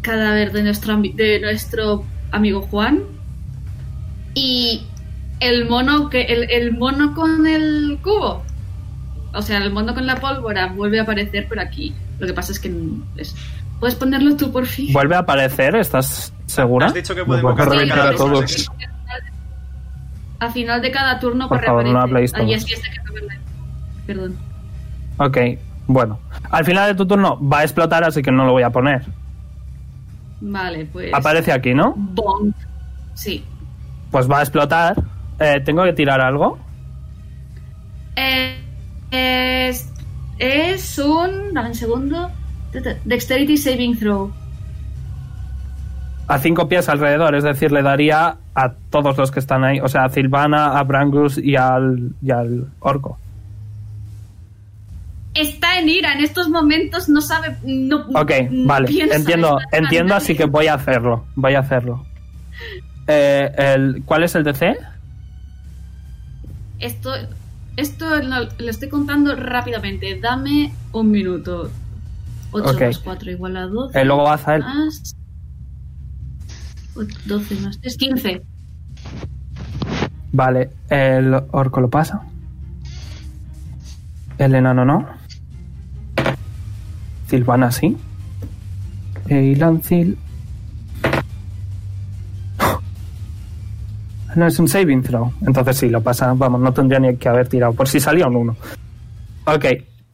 cadáver 0.00 0.52
de 0.52 0.62
nuestro, 0.62 0.96
de 0.96 1.40
nuestro 1.40 2.02
amigo 2.30 2.62
Juan. 2.62 3.02
Y 4.32 4.86
el 5.40 5.68
mono 5.68 6.08
que 6.08 6.22
el, 6.22 6.50
el 6.50 6.72
mono 6.78 7.14
con 7.14 7.46
el 7.46 7.98
cubo. 8.02 8.45
O 9.34 9.42
sea, 9.42 9.58
el 9.58 9.70
mono 9.72 9.94
con 9.94 10.06
la 10.06 10.16
pólvora 10.16 10.68
vuelve 10.68 10.98
a 10.98 11.02
aparecer 11.02 11.46
por 11.48 11.58
aquí. 11.60 11.94
Lo 12.18 12.26
que 12.26 12.32
pasa 12.32 12.52
es 12.52 12.60
que 12.60 12.72
es- 13.16 13.34
puedes 13.80 13.94
ponerlo 13.94 14.34
tú 14.36 14.50
por 14.50 14.66
fin. 14.66 14.92
¿Vuelve 14.92 15.14
a 15.16 15.20
aparecer? 15.20 15.76
¿Estás 15.76 16.32
segura? 16.46 16.86
Has 16.86 16.94
dicho 16.94 17.14
que 17.14 17.20
invocar 17.20 17.68
reventar 17.68 17.98
cada 17.98 18.10
a 18.10 18.14
todos. 18.14 18.70
A 20.38 20.50
final 20.50 20.82
de 20.82 20.90
cada 20.90 21.18
turno 21.18 21.48
Por 21.48 21.64
favor, 21.64 21.84
no 21.86 21.98
habléis 22.00 22.30
y 22.30 22.34
todos. 22.34 22.50
es 22.52 22.64
que 22.64 22.74
este 22.74 22.88
Perdón. 24.06 24.36
Ok, 25.18 25.38
bueno. 25.86 26.20
Al 26.50 26.64
final 26.64 26.88
de 26.88 26.94
tu 26.94 27.06
turno 27.06 27.38
va 27.46 27.60
a 27.60 27.62
explotar, 27.62 28.04
así 28.04 28.22
que 28.22 28.30
no 28.30 28.44
lo 28.44 28.52
voy 28.52 28.62
a 28.62 28.70
poner. 28.70 29.04
Vale, 30.40 30.84
pues. 30.92 31.12
Aparece 31.12 31.52
aquí, 31.52 31.74
¿no? 31.74 31.94
Bonk. 31.96 32.54
Sí. 33.14 33.42
Pues 34.10 34.30
va 34.30 34.38
a 34.38 34.42
explotar. 34.42 34.94
Eh, 35.40 35.60
¿Tengo 35.64 35.82
que 35.84 35.92
tirar 35.94 36.20
algo? 36.20 36.58
Eh, 38.14 38.62
es, 39.10 39.88
es 40.38 40.98
un. 40.98 41.54
Dame 41.54 41.68
un 41.68 41.74
segundo. 41.74 42.30
Dexterity 43.04 43.56
Saving 43.56 43.98
Throw. 43.98 44.32
a 46.28 46.38
cinco 46.38 46.68
pies 46.68 46.88
alrededor, 46.88 47.34
es 47.36 47.44
decir, 47.44 47.70
le 47.70 47.82
daría 47.82 48.36
a 48.54 48.72
todos 48.90 49.16
los 49.16 49.30
que 49.30 49.38
están 49.38 49.64
ahí, 49.64 49.80
o 49.80 49.88
sea, 49.88 50.04
a 50.04 50.08
Silvana, 50.08 50.76
a 50.78 50.82
Brangus 50.82 51.38
y 51.38 51.54
al, 51.56 52.12
y 52.20 52.30
al 52.32 52.66
orco. 52.80 53.18
Está 55.34 55.78
en 55.78 55.88
ira, 55.88 56.14
en 56.14 56.24
estos 56.24 56.48
momentos 56.48 57.08
no 57.08 57.20
sabe. 57.20 57.56
No, 57.64 58.06
Ok, 58.14 58.32
no 58.50 58.66
vale, 58.66 58.88
entiendo, 59.12 59.58
entiendo, 59.70 60.14
así 60.14 60.34
que 60.34 60.46
voy 60.46 60.66
a 60.66 60.74
hacerlo, 60.74 61.26
voy 61.36 61.54
a 61.54 61.60
hacerlo. 61.60 62.04
Eh, 63.06 63.52
el, 63.56 64.02
¿Cuál 64.04 64.24
es 64.24 64.34
el 64.34 64.42
DC? 64.44 64.76
Esto, 66.80 67.12
esto 67.76 68.16
lo, 68.22 68.48
lo 68.58 68.70
estoy 68.70 68.88
contando 68.88 69.34
rápidamente. 69.36 70.18
Dame 70.20 70.72
un 70.92 71.10
minuto. 71.10 71.70
8 72.52 72.70
Ok. 72.70 72.80
más 72.80 72.98
4 72.98 73.30
igual 73.32 73.56
a 73.56 73.66
12. 73.66 74.00
Eh, 74.00 74.04
luego 74.04 74.28
Azael. 74.28 74.62
Más. 74.62 75.14
12 77.26 77.54
más 77.56 77.78
3, 77.80 77.96
15. 77.96 78.42
Vale, 80.32 80.70
el 80.88 81.34
orco 81.50 81.80
lo 81.80 81.90
pasa. 81.90 82.22
El 84.38 84.54
enano 84.54 84.84
no. 84.84 85.06
Silvana 87.28 87.70
sí. 87.72 87.96
Y 89.28 89.54
Lancil. 89.56 90.18
No 94.36 94.46
es 94.46 94.58
un 94.58 94.68
saving 94.68 95.02
throw. 95.02 95.32
Entonces 95.46 95.78
sí, 95.78 95.88
lo 95.88 96.02
pasa. 96.02 96.32
Vamos, 96.34 96.60
no 96.60 96.72
tendría 96.72 97.00
ni 97.00 97.16
que 97.16 97.28
haber 97.28 97.48
tirado. 97.48 97.72
Por 97.72 97.88
si 97.88 97.98
salía 97.98 98.26
un 98.26 98.36
1. 98.36 98.56
Ok, 99.46 99.64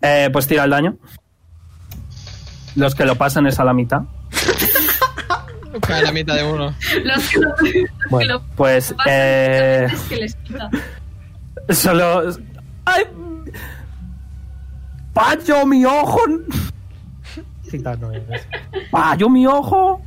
eh, 0.01 0.31
pues 0.33 0.47
tira 0.47 0.65
el 0.65 0.71
daño. 0.71 0.97
Los 2.77 2.95
que 2.95 3.05
lo 3.05 3.17
pasan 3.17 3.47
es 3.47 3.59
a 3.59 3.65
la 3.65 3.75
mitad. 3.75 4.03
Cae 5.81 6.03
la 6.03 6.13
mitad 6.13 6.37
de 6.37 6.45
uno. 6.45 6.75
Los 7.05 7.29
que 7.29 7.41
lo, 7.41 7.55
que 7.57 7.87
Bueno, 8.11 8.35
lo 8.35 8.43
pues. 8.57 8.95
pasan 8.97 9.13
Eh, 9.13 9.89
es 9.93 10.01
que 10.03 10.17
les 10.17 10.35
quita. 10.37 10.71
Solo. 11.71 12.33
¡Ay! 12.85 13.05
¡Payo 15.13 15.67
mi 15.67 15.85
ojo! 15.85 16.21
Eres. 18.13 18.47
¡Payo 18.91 19.29
mi 19.29 19.47
ojo! 19.47 20.01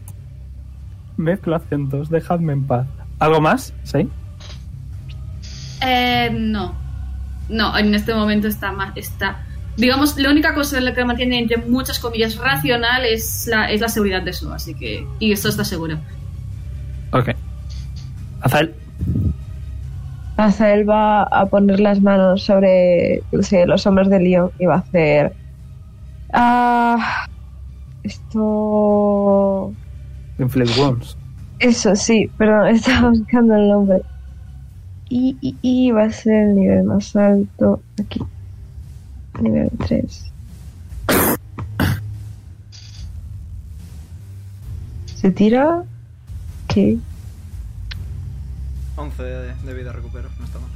Mezclo 1.17 1.55
acentos, 1.55 2.09
dejadme 2.09 2.53
en 2.53 2.65
paz. 2.67 2.87
¿Algo 3.19 3.41
más? 3.41 3.73
¿Sí? 3.83 4.09
Eh, 5.81 6.29
no. 6.33 6.75
No, 7.49 7.77
en 7.77 7.93
este 7.93 8.13
momento 8.13 8.47
está 8.47 8.71
más. 8.71 8.95
Está. 8.95 9.43
Digamos, 9.77 10.17
la 10.17 10.29
única 10.29 10.53
cosa 10.53 10.77
en 10.77 10.85
la 10.85 10.93
que 10.93 11.03
mantiene 11.03 11.39
entre 11.39 11.57
muchas 11.57 11.99
comillas 11.99 12.37
racional 12.37 13.05
es 13.05 13.47
la, 13.47 13.69
es 13.71 13.81
la 13.81 13.89
seguridad 13.89 14.21
de 14.21 14.31
eso, 14.31 14.53
así 14.53 14.73
que. 14.73 15.05
Y 15.19 15.31
esto 15.31 15.49
está 15.49 15.63
seguro. 15.63 15.97
Ok. 17.11 17.29
Azael. 18.41 18.73
Azael 20.37 20.89
va 20.89 21.23
a 21.23 21.45
poner 21.45 21.79
las 21.79 22.01
manos 22.01 22.43
sobre 22.43 23.21
sí, 23.41 23.57
los 23.65 23.85
hombros 23.85 24.09
de 24.09 24.19
Leon 24.19 24.51
y 24.59 24.65
va 24.65 24.75
a 24.75 24.79
hacer. 24.79 25.33
Ah. 26.33 27.27
Esto. 28.03 29.73
Inflict 30.37 30.77
Wounds. 30.77 31.17
Eso 31.59 31.95
sí, 31.95 32.29
perdón, 32.37 32.67
estaba 32.75 33.09
buscando 33.09 33.55
el 33.55 33.69
nombre. 33.69 34.01
Y, 35.09 35.37
y, 35.39 35.55
y 35.61 35.91
va 35.91 36.05
a 36.05 36.11
ser 36.11 36.49
el 36.49 36.55
nivel 36.55 36.83
más 36.83 37.15
alto 37.15 37.81
aquí. 37.99 38.21
Nivel 39.39 39.69
3. 39.85 40.31
¿Se 45.15 45.31
tira? 45.31 45.83
¿Qué? 46.67 46.97
11 48.95 49.23
de, 49.23 49.55
de 49.55 49.73
vida 49.73 49.91
recupero, 49.91 50.29
no 50.39 50.45
está 50.45 50.59
mal. 50.59 50.69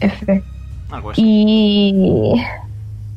F. 0.00 0.42
Algo 0.90 1.10
así. 1.10 1.22
Y 1.24 2.34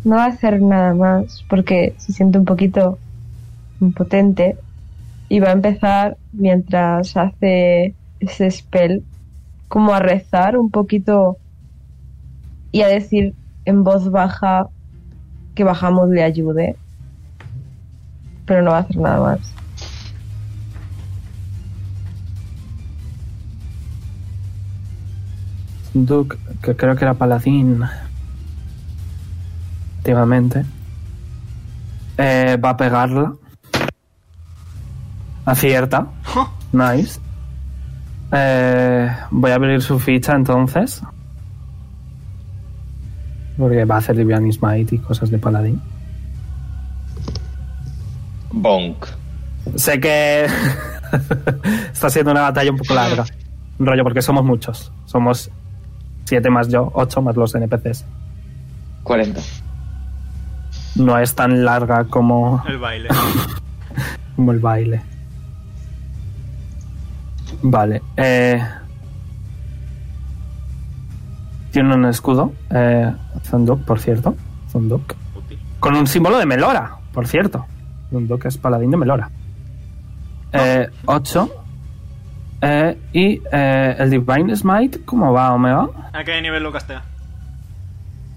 no 0.04 0.16
va 0.16 0.26
a 0.26 0.28
hacer 0.28 0.62
nada 0.62 0.94
más 0.94 1.44
porque 1.50 1.94
se 1.98 2.14
siente 2.14 2.38
un 2.38 2.46
poquito 2.46 2.98
impotente 3.82 4.58
y 5.30 5.39
va 5.39 5.49
a 5.49 5.53
empezar 5.53 6.18
mientras 6.34 7.15
hace 7.15 7.95
ese 8.19 8.51
spell 8.51 9.03
como 9.68 9.93
a 9.93 9.99
rezar 9.99 10.57
un 10.57 10.72
poquito 10.72 11.38
y 12.72 12.81
a 12.81 12.88
decir 12.88 13.35
en 13.65 13.84
voz 13.84 14.11
baja 14.11 14.68
que 15.56 15.64
bajamos 15.64 16.10
le 16.10 16.23
ayude 16.23 16.76
pero 18.45 18.64
no 18.64 18.72
va 18.72 18.77
a 18.77 18.81
hacer 18.81 18.97
nada 18.97 19.22
más 19.22 19.53
Duke, 25.93 26.38
que 26.61 26.76
creo 26.76 26.95
que 26.95 27.03
era 27.03 27.14
paladín. 27.15 27.84
Activamente. 29.97 30.65
Eh, 32.18 32.57
va 32.64 32.72
a 32.72 32.77
pegarla. 32.77 33.34
Acierta. 35.45 36.07
Nice. 36.72 37.20
Eh, 38.32 39.11
voy 39.32 39.52
a 39.52 39.56
abrir 39.56 39.82
su 39.82 39.99
ficha 39.99 40.34
entonces. 40.36 41.02
Porque 43.57 43.86
va 43.86 43.95
a 43.95 43.98
hacer 43.98 44.16
Divine 44.16 44.52
Smite 44.52 44.95
y 44.95 44.99
cosas 44.99 45.30
de 45.32 45.38
paladín. 45.38 45.82
Bonk. 48.52 49.06
Sé 49.76 49.99
que 49.99 50.48
está 51.91 52.10
siendo 52.10 52.32
una 52.32 52.41
batalla 52.41 52.72
un 52.72 52.78
poco 52.78 52.94
larga. 52.94 53.26
Un 53.78 53.86
rollo 53.86 54.03
porque 54.03 54.22
somos 54.22 54.44
muchos. 54.44 54.91
Somos 55.06 55.52
7 56.26 56.49
más 56.49 56.70
yo, 56.70 56.91
8 56.94 57.22
más 57.22 57.36
los 57.36 57.56
NPCs. 57.56 58.06
40. 59.03 59.41
No 60.95 61.18
es 61.18 61.34
tan 61.34 61.64
larga 61.66 62.06
como, 62.06 62.64
El 62.68 62.78
baile. 62.78 63.10
como 64.36 64.52
el 64.52 64.60
baile. 64.60 65.02
Vale. 67.61 68.01
Eh, 68.17 68.61
tiene 71.71 71.95
un 71.95 72.05
escudo. 72.05 72.53
Eh, 72.69 73.11
Zunduk, 73.43 73.84
por 73.85 73.99
cierto. 73.99 74.35
Útil. 74.73 75.59
Con 75.80 75.95
un 75.95 76.07
símbolo 76.07 76.38
de 76.38 76.45
Melora, 76.45 76.97
por 77.13 77.27
cierto. 77.27 77.65
Zunduk 78.11 78.45
es 78.45 78.57
paladín 78.57 78.91
de 78.91 78.97
Melora. 78.97 79.30
8. 81.05 81.49
y 83.13 83.41
eh, 83.51 83.95
el 83.99 84.09
Divine 84.09 84.55
Smite, 84.55 85.01
¿cómo 85.05 85.31
va, 85.31 85.53
Omega? 85.53 85.88
¿A 86.11 86.23
qué 86.23 86.41
nivel 86.41 86.63
lo 86.63 86.71
castea? 86.71 87.03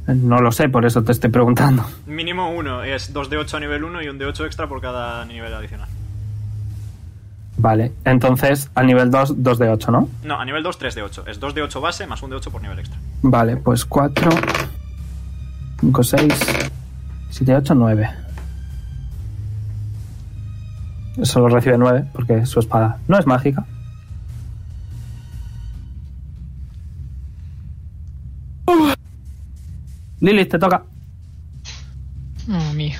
Eh, 0.08 0.14
No 0.14 0.38
lo 0.40 0.52
sé, 0.52 0.68
por 0.68 0.84
eso 0.84 1.02
te 1.02 1.12
estoy 1.12 1.30
preguntando. 1.30 1.84
Mínimo 2.06 2.50
uno, 2.50 2.82
es 2.82 3.12
2 3.12 3.30
de 3.30 3.38
8 3.38 3.56
a 3.56 3.60
nivel 3.60 3.84
1 3.84 4.02
y 4.02 4.08
un 4.08 4.18
de 4.18 4.26
8 4.26 4.44
extra 4.46 4.66
por 4.68 4.80
cada 4.80 5.24
nivel 5.24 5.52
adicional. 5.54 5.88
Vale, 7.62 7.92
entonces 8.04 8.72
al 8.74 8.88
nivel 8.88 9.12
2, 9.12 9.40
2 9.40 9.58
de 9.60 9.68
8, 9.68 9.92
¿no? 9.92 10.08
No, 10.24 10.40
a 10.40 10.44
nivel 10.44 10.64
2, 10.64 10.78
3 10.78 10.96
de 10.96 11.02
8. 11.02 11.24
Es 11.28 11.38
2 11.38 11.54
de 11.54 11.62
8 11.62 11.80
base 11.80 12.08
más 12.08 12.20
un 12.20 12.30
de 12.30 12.36
8 12.36 12.50
por 12.50 12.60
nivel 12.60 12.76
extra. 12.80 12.98
Vale, 13.22 13.56
pues 13.56 13.84
4, 13.84 14.30
5, 15.80 16.02
6, 16.02 16.34
7, 17.30 17.54
8, 17.54 17.74
9. 17.76 18.10
Solo 21.22 21.48
recibe 21.50 21.78
9 21.78 22.06
porque 22.12 22.46
su 22.46 22.58
espada 22.58 22.98
no 23.06 23.16
es 23.16 23.26
mágica. 23.28 23.64
Lilith, 30.18 30.50
te 30.50 30.58
toca. 30.58 30.82
Oh, 32.50 32.72
mío. 32.74 32.98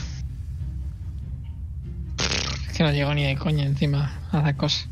Que 2.83 2.89
no 2.89 2.95
llego 2.95 3.15
ni 3.15 3.23
de 3.25 3.37
coña 3.37 3.65
encima 3.65 4.11
a 4.33 4.39
hacer 4.41 4.57
cosas. 4.57 4.89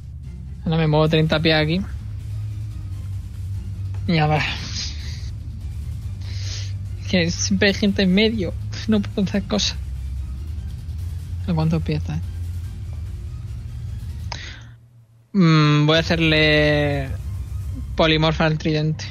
Ahora 0.65 0.77
me 0.77 0.87
muevo 0.87 1.09
30 1.09 1.41
pies 1.41 1.57
aquí. 1.57 1.81
Y 4.07 4.17
a 4.19 4.29
ver. 4.29 4.43
Es 7.01 7.09
que 7.09 7.31
siempre 7.33 7.67
hay 7.69 7.75
gente 7.75 8.03
en 8.03 8.15
medio. 8.15 8.55
No 8.87 9.01
puedo 9.01 9.27
hacer 9.27 9.43
cosas. 9.43 9.77
¿A 11.49 11.53
cuántos 11.53 11.83
pies 11.83 11.99
está? 11.99 12.21
Mm, 15.33 15.87
voy 15.87 15.97
a 15.97 16.01
hacerle 16.01 17.09
polimorfa 17.97 18.47
al 18.47 18.57
tridente. 18.57 19.05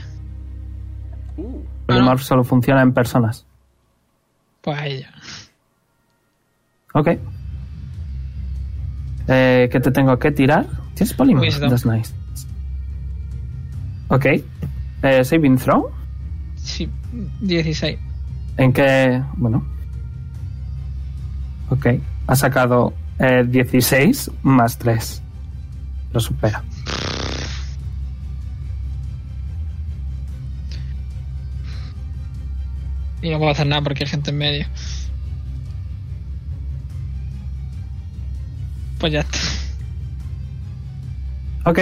El 1.90 1.98
Ah. 1.98 2.02
morph 2.02 2.22
solo 2.24 2.46
funciona 2.46 2.82
en 2.82 2.94
personas. 2.94 3.46
Pues 4.62 4.80
a 4.80 4.86
ella. 4.88 5.12
Ok. 6.94 7.10
Eh, 9.32 9.70
¿Qué 9.72 9.80
te 9.80 9.92
tengo 9.92 10.18
que 10.18 10.32
tirar? 10.32 10.66
¿Tienes 10.96 11.14
polymorph? 11.14 11.46
Wisdom. 11.46 11.70
That's 11.70 11.86
nice. 11.86 12.12
Ok. 14.08 14.26
Eh, 15.04 15.24
saving 15.24 15.58
throw. 15.58 15.92
Sí, 16.56 16.90
16. 17.42 17.98
¿En 18.58 18.74
qué? 18.74 19.22
Bueno. 19.38 19.64
Ok. 21.70 21.88
Ha 22.26 22.36
sacado 22.36 22.94
eh, 23.20 23.46
16 23.48 24.32
más 24.42 24.78
3. 24.80 25.22
Lo 26.12 26.20
supera. 26.20 26.64
Y 33.22 33.30
no 33.30 33.38
puedo 33.38 33.52
hacer 33.52 33.68
nada 33.68 33.84
porque 33.84 34.06
hay 34.06 34.10
gente 34.10 34.32
en 34.32 34.38
medio. 34.38 34.66
Pues 39.00 39.14
ya 39.14 39.22
está. 39.22 39.38
Ok. 41.66 41.80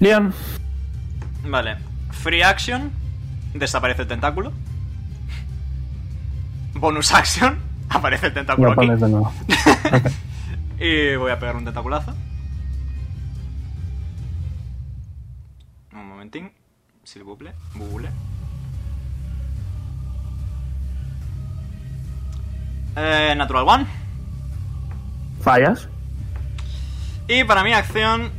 Leon. 0.00 0.32
Vale. 1.46 1.76
Free 2.10 2.42
action. 2.42 2.90
Desaparece 3.54 4.02
el 4.02 4.08
tentáculo. 4.08 4.52
Bonus 6.74 7.12
action. 7.12 7.58
Aparece 7.90 8.28
el 8.28 8.34
tentáculo 8.34 8.68
Lo 8.68 8.72
aquí. 8.72 8.86
pones 8.86 9.00
de 9.00 9.08
nuevo. 9.08 9.32
Y 10.80 11.14
voy 11.14 11.30
a 11.30 11.38
pegar 11.38 11.54
un 11.54 11.64
tentaculazo. 11.64 12.12
Un 15.92 16.08
momentín. 16.08 16.50
S'il 17.04 17.22
vous 17.22 17.36
plaît. 17.38 17.54
Buble. 17.76 18.08
Eh, 22.96 23.34
natural 23.36 23.66
One. 23.66 23.86
Fallas. 25.40 25.88
Y 27.28 27.44
para 27.44 27.64
mi 27.64 27.72
acción. 27.72 28.30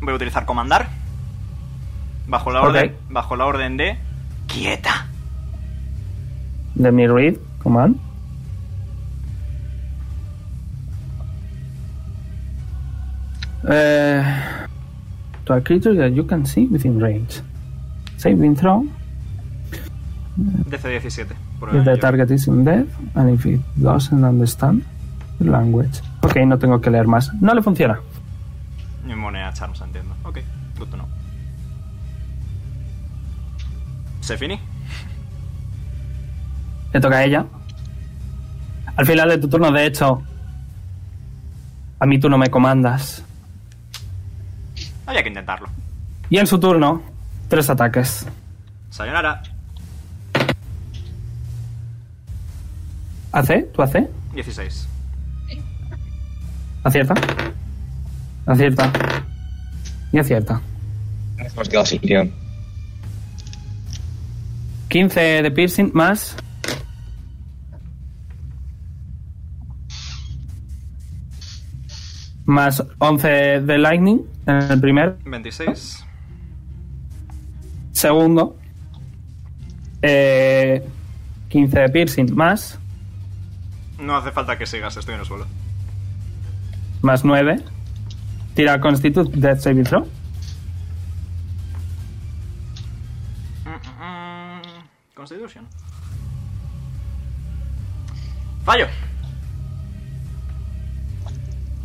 Voy 0.00 0.12
a 0.12 0.16
utilizar 0.16 0.44
comandar. 0.44 0.88
Bajo 2.26 2.50
la 2.52 2.62
orden. 2.62 2.96
Bajo 3.08 3.36
la 3.36 3.46
orden 3.46 3.76
de. 3.76 3.98
Quieta. 4.46 5.06
De 6.74 6.92
mi 6.92 7.06
read. 7.06 7.36
Command. 7.62 7.96
Eh, 13.66 14.22
to 15.46 15.54
a 15.54 15.60
creature 15.62 15.94
that 15.94 16.12
you 16.12 16.26
can 16.26 16.44
see 16.44 16.66
within 16.66 17.00
range. 17.00 17.42
saving 18.24 18.56
throw. 18.56 18.86
DC 20.36 21.00
17. 21.00 21.43
If 21.72 21.84
the 21.84 21.96
target 21.96 22.30
is 22.30 22.46
in 22.46 22.64
death 22.64 22.86
and 23.14 23.30
if 23.30 23.46
it 23.46 23.60
doesn't 23.76 24.22
understand 24.24 24.84
the 25.38 25.50
language. 25.50 26.00
Ok, 26.22 26.36
no 26.46 26.58
tengo 26.58 26.80
que 26.80 26.90
leer 26.90 27.06
más. 27.06 27.32
No 27.40 27.54
le 27.54 27.62
funciona. 27.62 27.98
Inmune 29.08 29.42
a 29.42 29.52
Charms, 29.52 29.80
entiendo. 29.80 30.14
Ok, 30.24 30.38
good 30.78 30.88
to 30.88 30.96
know. 30.96 31.06
¿Se 34.20 34.36
fini? 34.36 34.58
Le 36.92 37.00
toca 37.00 37.16
a 37.16 37.24
ella. 37.24 37.46
Al 38.96 39.06
final 39.06 39.28
de 39.28 39.38
tu 39.38 39.48
turno, 39.48 39.70
de 39.72 39.86
hecho, 39.86 40.22
a 41.98 42.06
mí 42.06 42.18
tú 42.18 42.28
no 42.28 42.38
me 42.38 42.48
comandas. 42.48 43.24
Había 45.06 45.22
que 45.22 45.28
intentarlo. 45.28 45.68
Y 46.30 46.38
en 46.38 46.46
su 46.46 46.58
turno, 46.58 47.02
tres 47.48 47.68
ataques. 47.68 48.26
Sayonara. 48.90 49.42
¿Hace? 53.34 53.62
¿Tú 53.74 53.82
hace? 53.82 54.08
16. 54.32 54.86
Acierta. 56.84 57.14
Acierta. 58.46 58.92
Y 60.12 60.18
acierta. 60.18 60.60
Hemos 61.38 61.68
quedado 61.68 61.84
sin 61.84 62.00
guion. 62.00 62.32
15 64.86 65.20
de 65.20 65.50
piercing 65.50 65.90
más. 65.92 66.36
Más 72.44 72.84
11 72.98 73.28
de 73.62 73.78
lightning 73.78 74.20
en 74.46 74.56
el 74.58 74.80
primer. 74.80 75.18
26. 75.24 76.04
Segundo. 77.90 78.56
Eh, 80.02 80.86
15 81.48 81.80
de 81.80 81.88
piercing 81.88 82.32
más. 82.36 82.78
No 84.04 84.16
hace 84.16 84.32
falta 84.32 84.58
que 84.58 84.66
sigas, 84.66 84.94
estoy 84.98 85.14
en 85.14 85.20
el 85.20 85.26
suelo. 85.26 85.46
Más 87.00 87.24
9. 87.24 87.56
Tira 88.54 88.78
Constitute 88.78 89.30
Death 89.34 89.60
Saving 89.60 89.84
Throw. 89.84 90.04
Mm, 93.64 93.70
mm, 93.70 94.58
mm. 94.58 94.62
Constitution. 95.14 95.66
Fallo. 98.64 98.86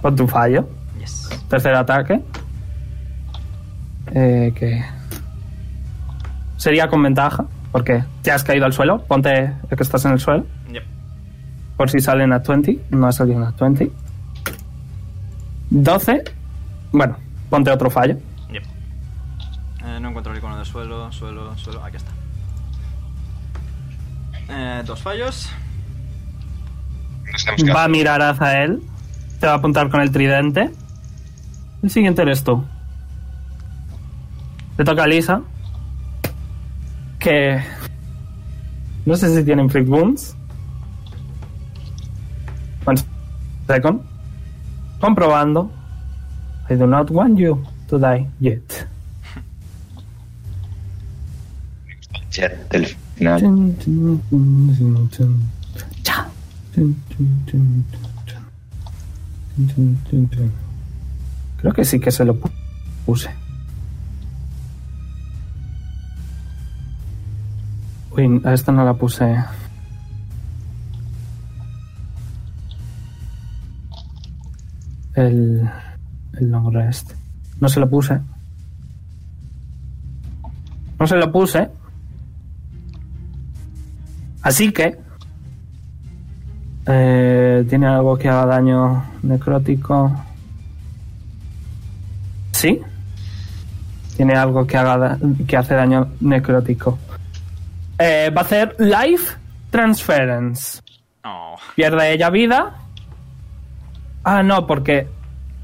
Con 0.01 0.15
tu 0.17 0.27
fallo. 0.27 0.69
Yes. 0.99 1.29
Tercer 1.47 1.73
ataque. 1.73 2.21
Eh, 4.13 4.53
que. 4.55 4.83
Sería 6.57 6.89
con 6.89 7.01
ventaja. 7.01 7.45
Porque 7.71 8.03
te 8.23 8.31
has 8.31 8.43
caído 8.43 8.65
al 8.65 8.73
suelo. 8.73 9.05
Ponte 9.05 9.53
que 9.69 9.83
estás 9.83 10.03
en 10.03 10.11
el 10.11 10.19
suelo. 10.19 10.45
Por 11.79 11.89
si 11.89 12.01
salen 12.01 12.33
a 12.33 12.39
20. 12.39 12.77
No 12.89 13.07
ha 13.07 13.11
salido 13.13 13.41
a 13.41 13.51
20. 13.51 13.89
12. 15.69 16.23
Bueno, 16.91 17.15
ponte 17.49 17.71
otro 17.71 17.89
fallo. 17.89 18.17
Yep. 18.51 18.63
Eh, 19.85 19.99
no 20.01 20.09
encuentro 20.09 20.33
el 20.33 20.39
icono 20.39 20.59
de 20.59 20.65
suelo, 20.65 21.09
suelo, 21.13 21.57
suelo. 21.57 21.81
Aquí 21.81 21.95
está. 21.95 22.11
Eh, 24.49 24.83
dos 24.85 25.01
fallos. 25.01 25.49
Va 27.73 27.85
a 27.85 27.87
mirar 27.87 28.21
hacia 28.23 28.61
él. 28.65 28.81
Te 29.39 29.47
va 29.47 29.53
a 29.53 29.55
apuntar 29.55 29.89
con 29.89 30.01
el 30.01 30.11
tridente. 30.11 30.71
El 31.81 31.89
siguiente 31.89 32.23
eres 32.23 32.43
tú. 32.43 32.61
Te 34.75 34.83
toca 34.83 35.03
a 35.03 35.07
Lisa. 35.07 35.43
Que. 37.19 37.63
No 39.05 39.15
sé 39.15 39.33
si 39.33 39.45
tienen 39.45 39.69
Freak 39.69 39.87
Wounds. 39.87 40.35
Second. 43.69 44.01
Comprobando. 44.99 45.69
I 46.69 46.75
do 46.75 46.85
not 46.87 47.09
want 47.11 47.37
you 47.37 47.61
to 47.89 47.97
die 47.99 48.25
yet. 48.39 48.87
chat 52.31 52.53
del 52.71 52.85
final. 53.15 53.39
Cha. 56.03 56.29
Creo 61.57 61.73
que 61.73 61.83
sí 61.83 61.99
que 61.99 62.11
se 62.11 62.23
lo 62.25 62.35
pu- 62.35 62.51
puse. 63.05 63.29
Uy, 68.11 68.41
a 68.45 68.53
esta 68.53 68.71
no 68.71 68.85
la 68.85 68.93
puse. 68.93 69.25
El, 75.19 75.69
el 76.39 76.49
long 76.51 76.73
rest. 76.73 77.11
No 77.59 77.67
se 77.67 77.79
lo 77.79 77.89
puse. 77.89 78.19
No 80.99 81.07
se 81.07 81.15
lo 81.17 81.31
puse. 81.31 81.67
Así 84.41 84.71
que 84.71 84.97
eh, 86.87 87.65
¿Tiene 87.69 87.87
algo 87.87 88.17
que 88.17 88.29
haga 88.29 88.45
daño 88.45 89.03
necrótico? 89.21 90.11
Sí. 92.51 92.79
Tiene 94.15 94.33
algo 94.33 94.65
que 94.65 94.77
haga 94.77 94.97
da- 94.97 95.19
que 95.47 95.57
hace 95.57 95.75
daño 95.75 96.07
necrótico. 96.21 96.97
Eh, 97.99 98.31
va 98.35 98.41
a 98.41 98.43
hacer 98.45 98.75
Life 98.79 99.35
Transference. 99.69 100.81
Oh. 101.25 101.55
Pierde 101.75 102.13
ella 102.13 102.29
vida. 102.29 102.73
Ah, 104.37 104.43
no, 104.43 104.65
porque 104.67 105.07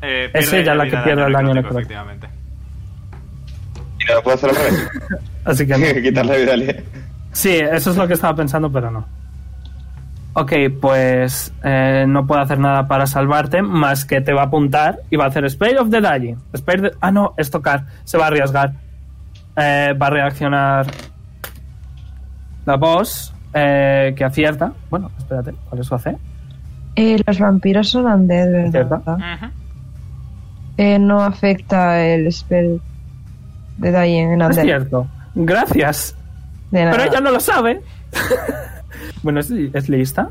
Eh, 0.02 0.30
Es 0.34 0.52
ella 0.54 0.76
la 0.76 0.86
que 0.86 0.98
pierde 0.98 1.26
el 1.26 1.34
daño 1.34 1.54
necrótico. 1.54 1.80
Efectivamente. 1.80 2.28
¿Y 4.00 4.06
no 4.06 4.14
lo 4.16 4.24
puedo 4.24 4.36
hacer 4.36 4.50
al 4.52 4.56
revés? 4.56 4.90
así 5.46 5.66
que 5.68 5.78
no. 5.78 6.02
Quitarle 6.02 6.38
vida 6.40 6.54
al- 6.54 6.84
Sí, 7.32 7.50
eso 7.56 7.92
es 7.92 7.98
lo 7.98 8.08
que 8.08 8.14
estaba 8.14 8.36
pensando, 8.36 8.72
pero 8.72 8.92
no. 8.92 9.06
Ok, 10.34 10.52
pues 10.82 11.54
eh, 11.64 12.06
no 12.08 12.28
puedo 12.28 12.42
hacer 12.42 12.60
nada 12.60 12.88
para 12.88 13.08
salvarte, 13.08 13.62
más 13.62 14.04
que 14.06 14.20
te 14.22 14.34
va 14.34 14.42
a 14.42 14.46
apuntar 14.46 15.00
y 15.10 15.16
va 15.16 15.26
a 15.26 15.28
hacer 15.30 15.50
Spray 15.50 15.76
of 15.76 15.90
the 15.90 16.02
Dying. 16.02 16.36
Spray 16.58 16.82
de- 16.82 16.92
Ah, 17.02 17.12
no, 17.12 17.34
es 17.38 17.50
tocar. 17.50 17.86
Se 18.04 18.18
va 18.18 18.26
a 18.26 18.28
arriesgar. 18.28 18.74
Eh, 19.56 19.94
va 20.00 20.08
a 20.08 20.10
reaccionar 20.10 20.86
la 22.66 22.76
boss, 22.76 23.34
eh, 23.54 24.14
que 24.18 24.24
acierta. 24.26 24.74
Bueno, 24.90 25.10
espérate, 25.18 25.54
¿cuál 25.70 25.82
es 25.82 25.88
su 25.88 25.96
AC? 25.96 26.18
Eh, 26.96 27.22
los 27.26 27.40
vampiros 27.40 27.90
son 27.90 28.06
undead, 28.06 28.72
¿Cierto? 28.72 29.02
¿verdad? 29.06 29.52
Eh, 30.78 31.00
no 31.00 31.22
afecta 31.22 32.02
el 32.06 32.32
spell 32.32 32.82
de 33.78 33.92
Dying 33.92 34.32
en 34.34 34.42
Es 34.42 34.48
undead. 34.50 34.64
cierto. 34.64 35.08
Gracias. 35.36 36.16
De 36.72 36.86
nada. 36.86 36.98
Pero 36.98 37.10
ella 37.12 37.22
no 37.22 37.32
lo 37.32 37.40
sabe. 37.40 37.82
bueno, 39.24 39.40
¿es, 39.42 39.50
li- 39.50 39.72
¿es 39.74 39.90
lista? 39.90 40.30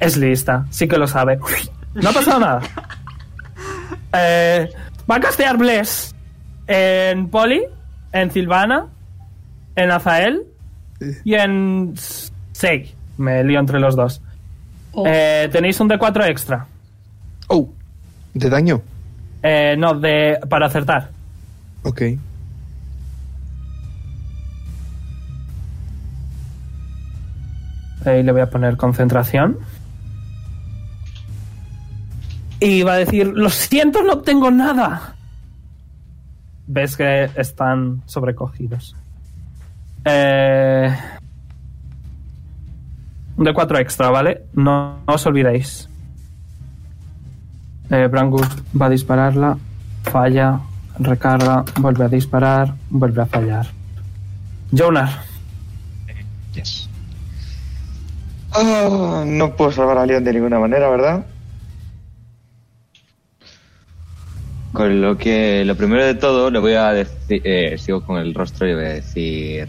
Es 0.00 0.16
lista, 0.16 0.66
sí 0.70 0.88
que 0.88 0.96
lo 0.98 1.06
sabe. 1.06 1.38
No 1.94 2.08
ha 2.10 2.12
pasado 2.12 2.40
nada. 2.40 2.60
Eh, 4.12 4.68
va 5.08 5.16
a 5.16 5.20
castear 5.20 5.56
Bless 5.56 6.16
en 6.66 7.28
Poli, 7.28 7.62
en 8.12 8.30
Silvana, 8.32 8.86
en 9.76 9.90
Azael 9.92 10.42
y 11.22 11.34
en 11.34 11.92
Sei. 12.50 12.92
Me 13.18 13.44
lío 13.44 13.60
entre 13.60 13.78
los 13.78 13.94
dos. 13.94 14.20
Oh, 14.92 15.04
Eh, 15.06 15.48
Tenéis 15.52 15.78
un 15.80 15.88
D4 15.88 16.28
extra. 16.28 16.66
Oh, 17.48 17.68
de 18.34 18.48
daño. 18.50 18.82
Eh, 19.42 19.74
no, 19.78 19.94
de 19.98 20.38
para 20.48 20.66
acertar. 20.66 21.10
Ok. 21.82 22.02
Ahí 28.04 28.22
le 28.22 28.32
voy 28.32 28.40
a 28.40 28.50
poner 28.50 28.76
concentración. 28.76 29.58
Y 32.60 32.82
va 32.82 32.94
a 32.94 32.98
decir, 32.98 33.26
lo 33.26 33.48
siento, 33.50 34.02
no 34.02 34.18
tengo 34.18 34.50
nada. 34.50 35.14
Ves 36.66 36.96
que 36.96 37.30
están 37.36 38.02
sobrecogidos. 38.06 38.94
Eh, 40.04 40.94
de 43.44 43.54
4 43.54 43.78
extra, 43.78 44.10
¿vale? 44.10 44.42
No, 44.52 45.00
os 45.06 45.26
olvidéis. 45.26 45.88
Eh, 47.90 48.06
Brangus 48.06 48.46
va 48.80 48.86
a 48.86 48.90
dispararla. 48.90 49.58
Falla. 50.04 50.60
Recarga. 50.98 51.64
Vuelve 51.80 52.04
a 52.04 52.08
disparar. 52.08 52.74
Vuelve 52.90 53.22
a 53.22 53.26
fallar. 53.26 53.66
Jonar. 54.76 55.08
Yes. 56.54 56.88
Ah, 58.52 59.24
no 59.26 59.56
puedo 59.56 59.72
salvar 59.72 59.98
a 59.98 60.06
Leon 60.06 60.24
de 60.24 60.34
ninguna 60.34 60.58
manera, 60.58 60.90
¿verdad? 60.90 61.26
Con 64.72 65.00
lo 65.00 65.16
que, 65.16 65.64
lo 65.64 65.76
primero 65.76 66.04
de 66.04 66.14
todo, 66.14 66.50
le 66.50 66.58
voy 66.58 66.74
a 66.74 66.92
decir, 66.92 67.42
eh, 67.44 67.76
sigo 67.78 68.04
con 68.04 68.18
el 68.18 68.34
rostro 68.34 68.68
y 68.68 68.74
voy 68.74 68.84
a 68.84 68.88
decir, 68.88 69.68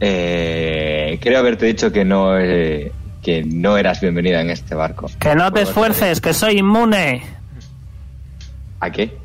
Eh, 0.00 1.18
creo 1.22 1.38
haberte 1.38 1.66
dicho 1.66 1.90
que 1.90 2.04
no, 2.04 2.38
eh, 2.38 2.92
que 3.22 3.42
no 3.44 3.76
eras 3.76 4.00
bienvenida 4.00 4.40
en 4.40 4.50
este 4.50 4.74
barco. 4.74 5.10
Que 5.18 5.34
no 5.34 5.52
te 5.52 5.62
esfuerces, 5.62 6.20
que 6.20 6.34
soy 6.34 6.58
inmune. 6.58 7.22
¿A 8.80 8.90
qué? 8.90 9.16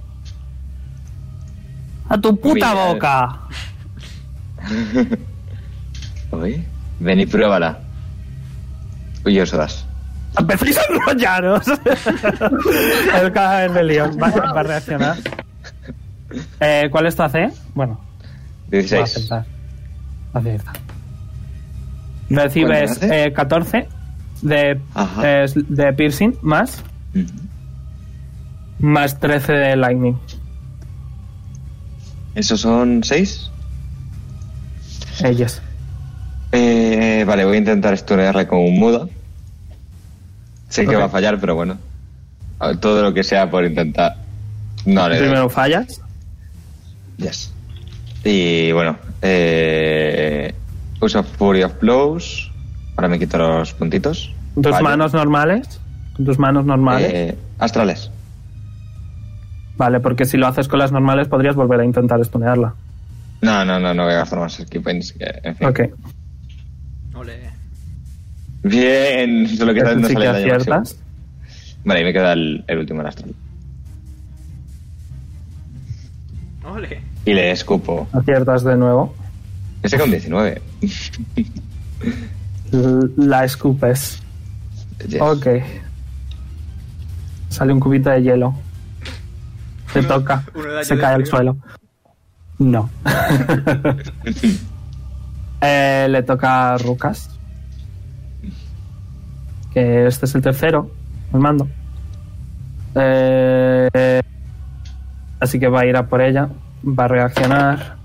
A 2.10 2.18
tu 2.18 2.39
puta 2.39 2.72
Mira. 2.73 2.85
boca. 2.85 3.39
Uy, 6.31 6.64
ven 6.99 7.19
y 7.19 7.26
pruébala. 7.26 7.80
Uy, 9.26 9.39
os 9.39 9.52
das. 9.52 9.85
Empecéis 10.38 10.77
a 10.77 10.81
enrollaros. 10.89 11.68
El 13.22 13.31
cadáver 13.31 13.73
de 13.73 13.84
León 13.84 14.18
va, 14.22 14.30
va 14.30 14.60
a 14.60 14.64
reaccionar. 14.64 15.18
Eh, 16.61 16.88
¿Cuál 16.89 17.07
es 17.07 17.15
tu 17.15 17.23
AC? 17.23 17.52
Bueno, 17.73 17.99
va 17.99 18.68
a 18.68 18.72
16. 18.72 19.30
Acierta. 20.34 20.74
Recibes 22.30 23.02
eh, 23.03 23.34
14 23.36 23.88
de, 24.41 24.80
eh, 25.24 25.45
de 25.56 25.94
piercing 25.94 26.34
más, 26.41 26.82
más 28.80 29.20
13 29.20 29.53
de 29.53 29.76
lightning. 29.76 30.18
¿Esos 32.36 32.62
son 32.62 33.03
6? 33.03 33.52
Ellas. 35.24 35.62
Eh, 36.53 37.24
vale, 37.28 37.45
voy 37.45 37.56
a 37.56 37.60
intentar 37.60 37.98
stunearle 37.98 38.48
con 38.48 38.60
un 38.60 38.80
mudo. 38.80 39.10
Sé 40.70 40.86
que 40.86 40.95
va 40.95 41.06
a 41.06 41.10
fallar, 41.10 41.40
pero 41.40 41.56
bueno. 41.56 41.78
Ver, 42.60 42.78
Todo 42.78 43.02
lo 43.03 43.14
que 43.14 43.24
sea 43.24 43.49
por 43.52 43.66
intentar. 43.66 44.16
No 44.86 45.08
le 45.10 45.18
doy. 45.18 45.26
Primero 45.26 45.49
fallas. 45.49 46.02
Yes. 47.18 47.52
Y 48.24 48.72
bueno, 48.72 48.98
eh, 49.22 50.53
uso 50.99 51.23
Fury 51.23 51.64
of 51.64 51.80
Blows. 51.80 52.52
Ahora 52.95 53.07
me 53.07 53.19
quito 53.19 53.38
los 53.38 53.73
puntitos. 53.73 54.34
Tus 54.56 54.72
Fallo. 54.72 54.84
manos 54.84 55.14
normales. 55.14 55.80
Tus 56.23 56.38
manos 56.38 56.65
normales. 56.65 57.11
Eh, 57.14 57.38
astrales. 57.60 58.11
Vale, 59.77 59.99
porque 59.99 60.26
si 60.26 60.38
lo 60.38 60.48
haces 60.48 60.68
con 60.68 60.80
las 60.80 60.91
normales 60.91 61.27
podrías 61.27 61.56
volver 61.56 61.80
a 61.80 61.85
intentar 61.85 62.19
estunearla. 62.19 62.76
No, 63.41 63.65
no, 63.65 63.80
no, 63.80 63.93
no 63.93 64.03
voy 64.03 64.14
a 64.14 64.18
gastar 64.18 64.39
más 64.39 64.53
skill 64.53 64.84
points. 64.84 65.14
Que, 65.14 65.39
en 65.43 65.56
fin. 65.56 65.68
Ok. 65.68 65.80
Ole. 67.15 67.49
Bien, 68.64 69.48
solo 69.48 69.73
que 69.73 69.80
Eso 69.80 69.95
no 69.95 70.07
sí 70.07 70.14
sale 70.14 70.26
que 70.26 70.31
daño 70.31 70.39
aciertas. 70.56 70.99
Vale, 71.84 72.02
y 72.02 72.03
me 72.03 72.14
queda 72.14 72.34
el, 72.34 72.64
el 72.68 72.77
último 72.77 73.02
el 73.02 73.07
astral. 73.07 73.34
Ole. 76.64 77.02
Y 77.26 77.34
le 77.34 77.52
escupo. 77.52 78.07
Aciertas 78.14 78.64
de 78.64 78.76
nuevo. 78.77 79.14
Ese 79.84 79.98
con 79.98 80.10
19. 80.11 80.61
L- 82.72 83.10
La 83.18 83.43
escupes. 83.45 84.22
Yes. 85.07 85.22
Ok. 85.22 85.48
Sale 87.49 87.73
un 87.73 87.80
cubito 87.80 88.10
de 88.10 88.22
hielo. 88.23 88.53
Se 89.93 89.99
Uno- 89.99 90.07
toca. 90.07 90.43
uno 90.56 90.84
Se 90.84 90.98
cae 90.98 91.15
al 91.15 91.26
suelo. 91.26 91.57
No. 92.60 92.89
Eh, 95.64 96.07
le 96.10 96.23
toca 96.23 96.73
a 96.73 96.77
Rucas. 96.80 97.30
Que 99.72 100.07
este 100.07 100.26
es 100.26 100.34
el 100.34 100.41
tercero. 100.41 100.89
El 101.31 101.39
mando. 101.39 101.68
Eh, 102.95 104.22
así 105.39 105.60
que 105.60 105.68
va 105.68 105.81
a 105.81 105.85
ir 105.85 105.95
a 105.98 106.07
por 106.07 106.19
ella. 106.22 106.49
Va 106.86 107.06
a 107.06 107.08
reaccionar. 107.08 107.98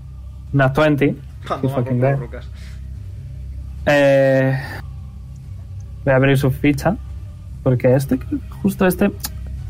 Una 0.53 0.69
20. 0.69 1.17
Cuando 1.47 2.17
rucas. 2.17 2.49
Eh, 3.87 4.59
voy 6.05 6.13
a 6.13 6.17
abrir 6.17 6.39
su 6.39 6.51
ficha. 6.51 6.97
Porque 7.63 7.95
este, 7.95 8.19
justo 8.63 8.87
este. 8.87 9.11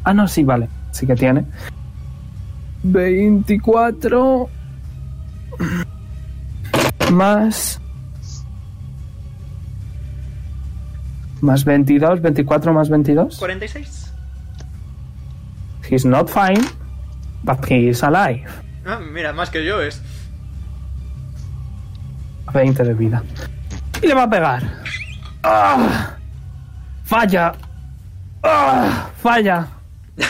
Ah, 0.05 0.15
no, 0.15 0.29
sí, 0.29 0.45
vale. 0.45 0.69
Sí 0.91 1.07
que 1.07 1.15
tiene. 1.15 1.45
24. 2.83 4.49
Más. 7.13 7.81
Más 11.41 11.65
22. 11.65 12.21
24 12.21 12.73
más 12.73 12.89
22. 12.89 13.39
46. 13.39 14.13
He's 15.91 16.05
not 16.05 16.29
fine. 16.29 16.65
But 17.45 17.65
he 17.71 17.89
is 17.89 18.03
alive. 18.03 18.66
Ah, 18.87 19.01
mira, 19.01 19.33
más 19.33 19.51
que 19.51 19.65
yo 19.65 19.83
es. 19.83 20.01
20 22.55 22.85
de 22.85 22.95
vida. 22.95 23.23
Y 24.01 24.07
le 24.07 24.15
va 24.15 24.23
a 24.23 24.31
pegar. 24.31 24.63
¡Ah! 25.43 26.15
Falla. 27.05 27.53
¡Ah! 28.43 29.11
Falla. 29.19 29.67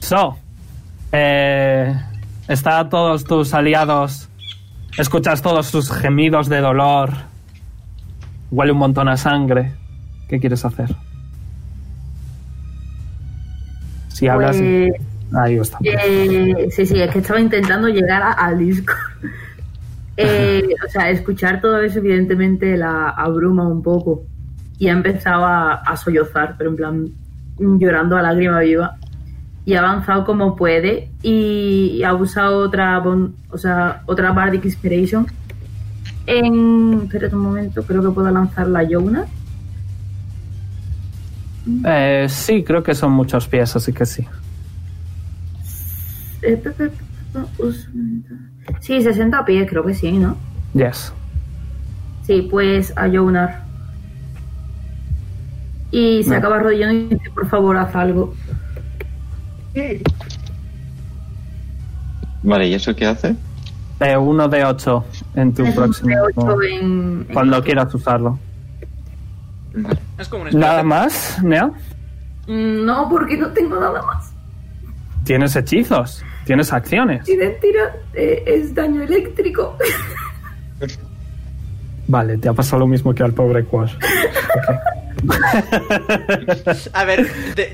So. 0.00 0.38
Eh, 1.10 2.00
está 2.46 2.88
todos 2.88 3.24
tus 3.24 3.52
aliados. 3.52 4.28
Escuchas 4.96 5.42
todos 5.42 5.66
sus 5.66 5.90
gemidos 5.90 6.48
de 6.48 6.60
dolor. 6.60 7.10
Huele 8.52 8.70
un 8.70 8.78
montón 8.78 9.08
a 9.08 9.16
sangre. 9.16 9.74
¿Qué 10.28 10.38
quieres 10.38 10.64
hacer? 10.64 10.94
Si 14.08 14.28
hablas. 14.28 14.56
Pues, 14.56 14.92
Ahí 15.34 15.56
está. 15.56 15.78
eh, 15.82 16.68
sí, 16.70 16.86
sí, 16.86 17.00
es 17.00 17.10
que 17.10 17.18
estaba 17.18 17.40
intentando 17.40 17.88
llegar 17.88 18.22
a- 18.22 18.32
al 18.32 18.58
disco. 18.58 18.92
Eh, 20.18 20.66
o 20.82 20.90
sea, 20.90 21.10
escuchar 21.10 21.60
todo 21.60 21.78
eso 21.82 21.98
evidentemente 21.98 22.74
la 22.78 23.10
abruma 23.10 23.68
un 23.68 23.82
poco. 23.82 24.22
Y 24.78 24.88
ha 24.88 24.92
empezado 24.92 25.44
a, 25.44 25.94
sollozar, 25.98 26.54
pero 26.56 26.70
en 26.70 26.76
plan 26.76 27.08
llorando 27.58 28.16
a 28.16 28.22
lágrima 28.22 28.60
viva. 28.60 28.96
Y 29.66 29.74
ha 29.74 29.80
avanzado 29.80 30.24
como 30.24 30.56
puede 30.56 31.10
y 31.22 32.02
ha 32.02 32.14
usado 32.14 32.60
otra, 32.60 33.02
o 33.50 33.58
sea, 33.58 34.00
otra 34.06 34.32
Bardic 34.32 34.64
Inspiration. 34.64 35.26
En... 36.24 37.02
Espérate 37.04 37.34
un 37.36 37.42
momento, 37.42 37.82
creo 37.82 38.00
que 38.00 38.08
puedo 38.08 38.30
lanzar 38.30 38.68
la 38.68 38.84
Yona. 38.84 39.26
Eh, 41.84 42.26
sí, 42.30 42.62
creo 42.64 42.82
que 42.82 42.94
son 42.94 43.12
muchos 43.12 43.48
pies, 43.48 43.74
así 43.76 43.92
que 43.92 44.06
sí. 44.06 44.24
Sí, 48.80 49.02
60 49.02 49.44
pies, 49.44 49.68
creo 49.68 49.84
que 49.84 49.94
sí, 49.94 50.12
¿no? 50.12 50.36
Yes. 50.74 51.12
Sí, 52.24 52.46
pues 52.50 52.92
a 52.96 53.08
Jonar. 53.08 53.64
Y 55.90 56.22
se 56.24 56.30
No. 56.30 56.36
acaba 56.36 56.56
arrodillando 56.56 56.94
y 56.94 57.18
dice, 57.18 57.30
por 57.30 57.48
favor, 57.48 57.76
haz 57.76 57.94
algo. 57.94 58.34
Vale, 62.42 62.68
¿y 62.68 62.74
eso 62.74 62.94
qué 62.94 63.06
hace? 63.06 63.34
Eh, 64.00 64.16
uno 64.16 64.48
de 64.48 64.64
ocho 64.64 65.04
en 65.34 65.54
tu 65.54 65.64
Es 65.64 65.74
próximo. 65.74 66.08
D8 66.10 66.64
en, 66.68 66.80
en- 66.82 67.26
Cuando 67.32 67.62
quieras 67.62 67.94
usarlo. 67.94 68.38
Vale. 69.74 69.98
Es 70.18 70.28
como 70.28 70.44
un 70.44 70.50
¿Nada 70.58 70.82
más, 70.82 71.42
Nea? 71.42 71.66
Mm, 72.46 72.84
No, 72.84 73.08
porque 73.08 73.36
no 73.36 73.48
tengo 73.48 73.78
nada 73.80 74.02
más. 74.02 74.32
Tienes 75.24 75.56
hechizos, 75.56 76.22
tienes 76.46 76.72
acciones. 76.72 77.26
Si 77.26 77.36
mentira, 77.36 77.96
eh, 78.14 78.42
es 78.46 78.74
daño 78.74 79.02
eléctrico. 79.02 79.76
Vale, 82.08 82.38
te 82.38 82.48
ha 82.48 82.52
pasado 82.52 82.80
lo 82.80 82.86
mismo 82.86 83.14
que 83.14 83.22
al 83.22 83.34
pobre 83.34 83.64
Quash. 83.64 83.94
A 86.92 87.04
ver, 87.04 87.26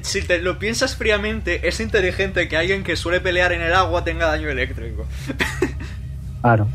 si 0.02 0.22
te 0.22 0.40
lo 0.40 0.58
piensas 0.58 0.96
fríamente, 0.96 1.66
es 1.68 1.80
inteligente 1.80 2.48
que 2.48 2.56
alguien 2.56 2.82
que 2.82 2.96
suele 2.96 3.20
pelear 3.20 3.52
en 3.52 3.60
el 3.60 3.74
agua 3.74 4.04
tenga 4.04 4.26
daño 4.26 4.48
eléctrico. 4.48 5.06
Claro. 6.40 6.66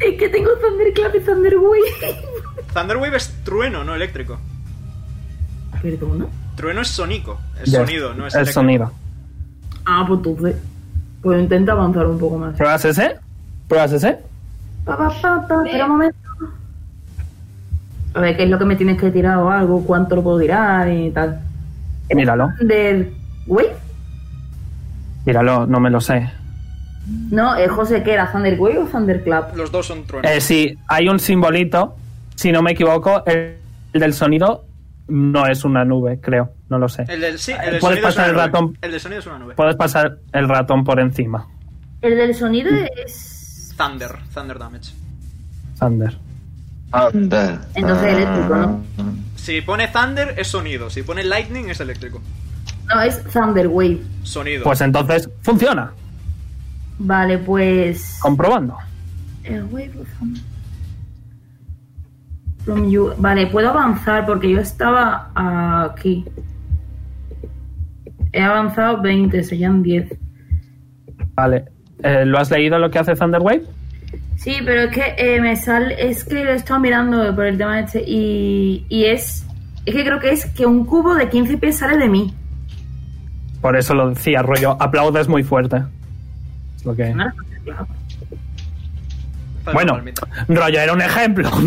es 0.00 0.18
que 0.18 0.28
tengo 0.28 0.50
Thunderclap 0.60 1.14
y 1.16 1.20
Thunderwave. 1.20 1.80
Thunderwave 2.72 3.16
es 3.16 3.34
trueno, 3.44 3.84
no 3.84 3.94
eléctrico. 3.94 4.38
Perdona. 5.82 6.26
Trueno 6.56 6.80
es 6.80 6.88
sónico, 6.88 7.38
es 7.62 7.64
Yes, 7.70 7.74
sonido, 7.74 8.14
no 8.14 8.26
es 8.26 8.34
El 8.34 8.40
eléctrico. 8.40 8.60
sonido. 8.60 8.92
Ah, 9.84 10.04
pues 10.08 10.18
entonces. 10.18 10.56
Pues 11.26 11.42
intenta 11.42 11.72
avanzar 11.72 12.06
un 12.06 12.20
poco 12.20 12.38
más. 12.38 12.54
¿Pruebas 12.54 12.84
ese? 12.84 13.16
¿Pruebas 13.66 13.90
ese? 13.90 14.20
Pa, 14.84 14.96
pa, 14.96 15.12
pa, 15.20 15.44
pa, 15.48 15.64
espera 15.64 15.86
un 15.86 15.90
momento. 15.90 16.16
A 18.14 18.20
ver, 18.20 18.36
¿qué 18.36 18.44
es 18.44 18.48
lo 18.48 18.56
que 18.60 18.64
me 18.64 18.76
tienes 18.76 18.96
que 18.96 19.10
tirar 19.10 19.38
o 19.38 19.50
algo? 19.50 19.82
¿Cuánto 19.84 20.14
lo 20.14 20.22
puedo 20.22 20.38
tirar 20.38 20.88
y 20.88 21.10
tal? 21.10 21.40
Míralo, 22.14 22.52
¿Thunderwave? 22.58 23.74
míralo, 25.24 25.66
no 25.66 25.80
me 25.80 25.90
lo 25.90 26.00
sé. 26.00 26.30
No, 27.32 27.56
eh, 27.56 27.66
José, 27.66 28.04
¿qué 28.04 28.12
era? 28.12 28.30
¿Thunderwave 28.30 28.78
o 28.78 28.84
Thunderclap? 28.84 29.56
Los 29.56 29.72
dos 29.72 29.84
son 29.84 30.04
truenos. 30.06 30.30
Eh, 30.30 30.40
sí, 30.40 30.78
hay 30.86 31.08
un 31.08 31.18
simbolito. 31.18 31.96
Si 32.36 32.52
no 32.52 32.62
me 32.62 32.70
equivoco, 32.70 33.24
el, 33.26 33.56
el 33.92 34.00
del 34.00 34.12
sonido 34.12 34.64
no 35.08 35.44
es 35.48 35.64
una 35.64 35.84
nube, 35.84 36.20
creo. 36.20 36.52
No 36.68 36.78
lo 36.78 36.88
sé. 36.88 37.04
El 37.08 37.20
del, 37.20 37.38
sí, 37.38 37.52
el 37.52 37.72
del 37.72 37.80
Puedes 37.80 37.98
sonido 38.00 38.08
es 38.08 38.14
pasar 38.14 38.24
una 38.24 38.26
el 38.30 38.32
nube. 38.34 38.46
ratón. 38.46 38.78
El 38.82 38.90
del 38.90 39.00
sonido 39.00 39.20
es 39.20 39.26
una 39.26 39.38
nube. 39.38 39.54
Puedes 39.54 39.76
pasar 39.76 40.18
el 40.32 40.48
ratón 40.48 40.84
por 40.84 40.98
encima. 41.00 41.46
El 42.02 42.16
del 42.16 42.34
sonido 42.34 42.70
es. 43.04 43.74
Thunder, 43.76 44.10
Thunder 44.34 44.58
Damage. 44.58 44.92
Thunder. 45.78 46.16
Anda. 46.92 47.60
Entonces 47.74 48.06
eléctrico, 48.14 48.54
¿no? 48.56 48.84
Si 49.34 49.60
pone 49.60 49.88
Thunder 49.88 50.34
es 50.38 50.48
sonido, 50.48 50.88
si 50.88 51.02
pone 51.02 51.22
Lightning 51.24 51.68
es 51.68 51.80
eléctrico. 51.80 52.20
No, 52.88 53.02
es 53.02 53.22
Thunder 53.24 53.66
Wave. 53.68 54.00
Sonido. 54.22 54.64
Pues 54.64 54.80
entonces 54.80 55.28
funciona. 55.42 55.92
Vale, 56.98 57.38
pues. 57.38 58.18
Comprobando. 58.20 58.76
El 59.44 59.64
wave 59.64 59.92
of 60.00 60.08
thunder. 60.18 60.42
From 62.64 62.88
you- 62.90 63.14
Vale, 63.18 63.46
puedo 63.48 63.68
avanzar 63.70 64.26
porque 64.26 64.50
yo 64.50 64.60
estaba 64.60 65.30
aquí. 65.84 66.24
He 68.32 68.42
avanzado 68.42 69.00
20, 69.00 69.42
serían 69.42 69.82
10. 69.82 70.14
Vale. 71.34 71.64
Eh, 72.02 72.24
¿Lo 72.24 72.38
has 72.38 72.50
leído 72.50 72.78
lo 72.78 72.90
que 72.90 72.98
hace 72.98 73.14
Thunderwave? 73.14 73.62
Sí, 74.36 74.58
pero 74.64 74.82
es 74.82 74.94
que 74.94 75.14
eh, 75.16 75.40
me 75.40 75.56
sale. 75.56 75.94
Es 75.98 76.24
que 76.24 76.44
lo 76.44 76.50
he 76.50 76.56
estado 76.56 76.80
mirando 76.80 77.34
por 77.34 77.46
el 77.46 77.56
tema 77.56 77.80
este 77.80 78.02
y, 78.06 78.84
y 78.88 79.04
es. 79.06 79.46
Es 79.84 79.94
que 79.94 80.04
creo 80.04 80.18
que 80.18 80.30
es 80.30 80.46
que 80.46 80.66
un 80.66 80.84
cubo 80.84 81.14
de 81.14 81.28
15 81.28 81.58
pies 81.58 81.78
sale 81.78 81.96
de 81.96 82.08
mí. 82.08 82.34
Por 83.60 83.76
eso 83.76 83.94
lo 83.94 84.10
decía, 84.10 84.42
rollo. 84.42 84.76
Aplaudes 84.80 85.28
muy 85.28 85.42
fuerte. 85.42 85.82
Es 86.76 86.84
lo 86.84 86.94
que. 86.94 87.14
¿no? 87.14 87.24
Claro. 87.64 87.86
Palma, 89.64 89.72
Bueno, 89.72 90.00
rollo, 90.48 90.80
era 90.80 90.92
un 90.92 91.02
ejemplo. 91.02 91.50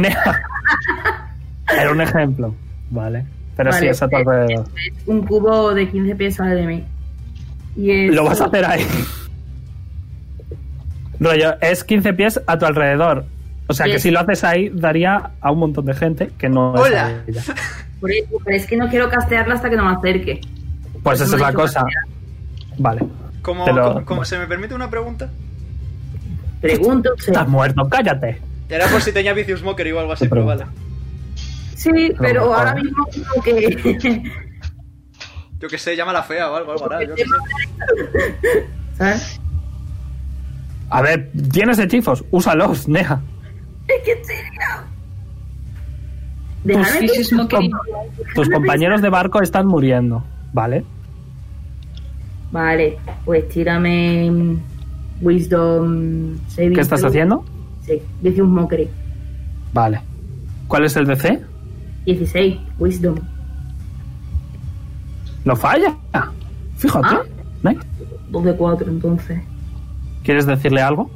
Era 1.72 1.91
un 1.91 2.02
ejemplo. 2.02 2.56
Vale. 2.90 3.26
Pero 3.60 3.73
sí, 3.73 3.80
Vale, 3.80 3.91
es 3.91 4.02
a 4.02 4.07
tu 4.07 4.15
alrededor. 4.15 4.65
es 4.77 4.94
un 5.07 5.26
cubo 5.26 5.73
de 5.73 5.90
15 5.90 6.15
pies 6.15 6.36
sale 6.36 6.56
de 6.56 6.65
mí. 6.65 6.86
Y 7.76 7.91
es, 7.91 8.15
Lo 8.15 8.23
vas 8.23 8.40
a 8.40 8.45
hacer 8.45 8.64
ahí. 8.64 8.86
Rollo, 11.19 11.56
es 11.60 11.84
15 11.84 12.14
pies 12.14 12.40
a 12.48 12.57
tu 12.57 12.65
alrededor. 12.65 13.26
O 13.68 13.73
sea 13.73 13.86
que 13.88 13.99
si 13.99 14.11
lo 14.11 14.22
haces 14.22 14.45
ahí, 14.45 14.69
daría 14.73 15.31
a 15.41 15.52
un 15.52 15.60
montón 15.60 15.86
de 15.86 15.94
gente 15.94 16.31
que 16.38 16.48
no 16.48 16.73
es 16.76 16.81
Hola. 16.81 17.23
Por 17.99 18.11
eso, 18.11 18.38
pero 18.45 18.56
es 18.56 18.65
que 18.65 18.77
no 18.77 18.88
quiero 18.88 19.10
castearla 19.10 19.56
hasta 19.56 19.69
que 19.69 19.76
no 19.76 19.84
me 19.84 19.91
acerque. 19.98 20.40
Pues 21.03 21.19
esa 21.19 21.36
es 21.36 21.41
la 21.41 21.52
cosa. 21.52 21.81
castear. 21.81 22.03
Vale. 22.77 23.02
¿Cómo, 23.41 23.65
Te 23.65 23.73
lo- 23.73 23.94
cómo- 23.95 24.06
cómo- 24.06 24.26
¿Se 24.26 24.38
me 24.40 24.48
permite 24.48 24.73
una 24.73 24.90
pregunta? 24.90 25.30
Pregunto. 26.61 27.10
Estás 27.18 27.48
muerto, 27.49 27.90
cállate. 27.90 28.40
Era 28.69 28.88
por 28.88 29.02
si 29.02 29.11
tenía 29.11 29.34
Vicious 29.34 29.64
Mocker 29.64 29.91
o 29.94 29.99
algo 29.99 30.14
así, 30.14 30.30
pero 30.30 30.45
vale. 30.45 30.64
Sí, 31.80 32.14
pero 32.19 32.41
mejor. 32.41 32.57
ahora 32.57 32.76
mismo 32.76 33.06
creo 33.06 33.43
que. 33.43 34.23
Yo 35.60 35.68
que 35.69 35.77
sé, 35.77 35.95
llama 35.95 36.11
la 36.11 36.23
fea 36.23 36.51
o 36.51 36.56
algo, 36.56 36.73
algo 36.73 36.85
hará, 36.85 37.06
yo 37.06 37.15
qué 37.15 37.23
sé. 37.23 38.68
¿Sabes? 38.97 39.41
A 40.89 41.01
ver, 41.01 41.31
tienes 41.53 41.80
hechizos, 41.80 42.26
úsalos, 42.31 42.89
Nea. 42.89 43.22
Es 43.88 44.03
que 44.03 44.11
en 44.11 44.26
serio. 44.26 44.61
Sí, 46.65 47.07
sí, 47.07 47.07
pensar. 47.07 47.23
Smokery. 47.23 47.72
Tus 48.35 48.49
compañeros 48.49 49.01
de 49.01 49.10
barco 49.10 49.41
están 49.41 49.65
muriendo, 49.65 50.22
¿vale? 50.51 50.84
Vale, 52.51 52.97
pues 53.23 53.47
tírame. 53.47 54.60
Wisdom 55.22 56.38
saving 56.49 56.73
¿Qué 56.73 56.81
estás 56.81 57.03
haciendo? 57.06 57.45
Sí, 57.85 58.01
Vicious 58.22 58.47
Mockery. 58.47 58.89
Vale. 59.73 60.01
¿Cuál 60.68 60.85
es 60.85 60.95
el 60.97 61.06
DC? 61.06 61.48
16, 62.15 62.57
Wisdom. 62.80 63.15
Lo 65.45 65.56
falla. 65.56 65.95
Fíjate. 66.77 67.07
Ah. 67.10 67.22
Nice. 67.64 67.80
2 68.30 68.44
de 68.44 68.56
4, 68.56 68.88
entonces. 68.90 69.41
¿Quieres 70.23 70.45
decirle 70.45 70.81
algo? 70.81 71.10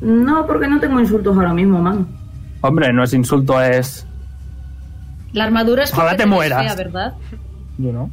No, 0.00 0.46
porque 0.46 0.68
no 0.68 0.80
tengo 0.80 0.98
insultos 1.00 1.36
ahora 1.36 1.52
mismo, 1.52 1.80
mano. 1.80 2.06
Hombre, 2.60 2.92
no 2.92 3.04
es 3.04 3.12
insulto, 3.12 3.60
es. 3.60 4.06
La 5.32 5.44
armadura 5.44 5.84
es 5.84 5.92
Ojalá 5.92 6.16
te 6.16 6.26
mueras. 6.26 6.62
fea, 6.62 6.74
¿verdad? 6.74 7.14
You 7.78 7.90
know. 7.90 8.10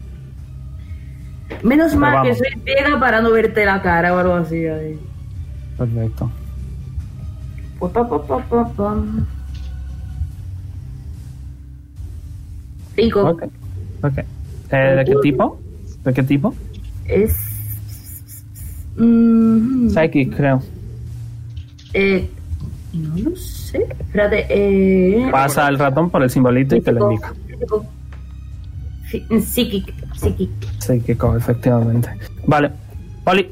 Menos 1.63 1.89
Pero 1.91 1.99
mal 2.01 2.23
que 2.23 2.35
soy 2.35 2.47
ciega 2.63 2.99
para 2.99 3.21
no 3.21 3.31
verte 3.31 3.65
la 3.65 3.81
cara 3.81 4.13
o 4.13 4.17
algo 4.17 4.33
así. 4.33 4.65
ahí. 4.67 4.99
Perfecto. 5.77 6.29
Pa, 7.79 7.89
pa, 7.89 8.07
pa, 8.07 8.95
pa, 12.95 13.01
pa, 13.01 13.01
pa. 13.01 13.01
Cinco. 13.01 13.21
Ok. 13.29 13.43
Ok. 14.03 14.17
Eh, 14.71 14.95
¿De 14.97 15.05
qué 15.05 15.15
tipo? 15.21 15.59
¿De 16.03 16.13
qué 16.13 16.23
tipo? 16.23 16.55
Es. 17.05 17.35
Mm, 18.97 19.89
Psychic, 19.89 20.35
creo. 20.35 20.61
eh, 21.93 22.29
no 22.93 23.17
lo 23.29 23.35
sé. 23.35 23.85
Espérate. 23.99 24.45
Eh, 24.49 25.27
Pasa 25.31 25.67
el 25.67 25.77
ratón 25.77 26.09
por 26.09 26.23
el 26.23 26.29
simbolito 26.29 26.75
y 26.75 26.81
te 26.81 26.91
lo 26.91 27.11
indica. 27.11 27.33
Físico. 27.47 27.85
Fí- 29.11 29.41
Psíquic. 29.41 29.93
Psíquic. 30.15 30.49
Psíquico, 30.79 31.35
efectivamente. 31.35 32.09
Vale. 32.47 32.71
Oli, 33.25 33.47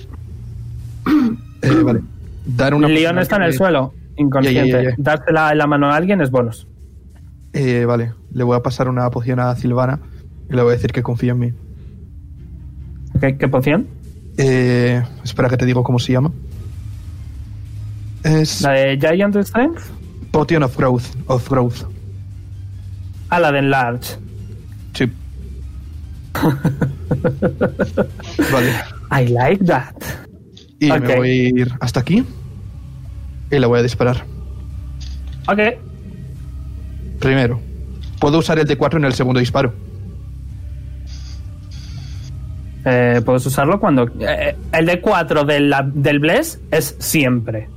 Eh, 1.61 1.81
vale. 1.83 2.01
Dar 2.45 2.73
una 2.73 2.87
Leon 2.87 3.19
está 3.19 3.35
en 3.37 3.43
el 3.43 3.53
suelo, 3.53 3.93
inconsciente. 4.17 4.95
Dársela 4.97 5.51
en 5.51 5.57
la 5.57 5.67
mano 5.67 5.87
a 5.91 5.95
alguien 5.95 6.21
es 6.21 6.29
bonus. 6.31 6.67
Eh, 7.53 7.85
vale, 7.85 8.13
le 8.33 8.43
voy 8.43 8.55
a 8.57 8.61
pasar 8.61 8.89
una 8.89 9.09
poción 9.09 9.39
a 9.39 9.55
Silvana 9.55 9.99
y 10.49 10.55
le 10.55 10.61
voy 10.61 10.71
a 10.71 10.75
decir 10.75 10.91
que 10.91 11.03
confía 11.03 11.31
en 11.31 11.39
mí. 11.39 11.53
¿Qué, 13.19 13.37
qué 13.37 13.47
poción? 13.47 13.87
Eh, 14.37 15.01
espera 15.23 15.49
que 15.49 15.57
te 15.57 15.65
digo 15.65 15.83
cómo 15.83 15.99
se 15.99 16.13
llama. 16.13 16.31
Es 18.23 18.61
¿La 18.61 18.71
de 18.71 18.97
Giant 18.97 19.35
Strength? 19.35 19.81
Potion 20.31 20.63
of 20.63 20.75
Growth. 20.77 21.03
Of 21.27 21.49
growth. 21.49 21.83
Ah, 23.29 23.39
la 23.39 23.51
de 23.51 23.59
Enlarge. 23.59 24.17
Sí. 24.93 25.11
vale. 28.51 28.71
I 29.11 29.27
like 29.29 29.63
that. 29.65 29.95
Y 30.79 30.91
me 30.91 31.15
voy 31.15 31.29
a 31.29 31.33
ir 31.33 31.71
hasta 31.79 31.99
aquí 31.99 32.25
y 33.51 33.59
le 33.59 33.65
voy 33.67 33.79
a 33.79 33.83
disparar. 33.83 34.25
Ok. 35.47 35.59
Primero, 37.19 37.59
puedo 38.23 38.37
usar 38.37 38.57
el 38.57 38.65
D4 38.65 38.95
en 38.95 39.03
el 39.03 39.13
segundo 39.13 39.41
disparo. 39.41 39.73
Eh, 42.85 43.21
puedes 43.25 43.45
usarlo 43.45 43.81
cuando... 43.81 44.07
eh, 44.21 44.55
el 44.71 44.85
de 44.85 45.01
4 45.01 45.43
del, 45.43 45.69
la- 45.69 45.85
del 45.93 46.19
Bless 46.19 46.57
es 46.71 46.95
siempre. 46.99 47.67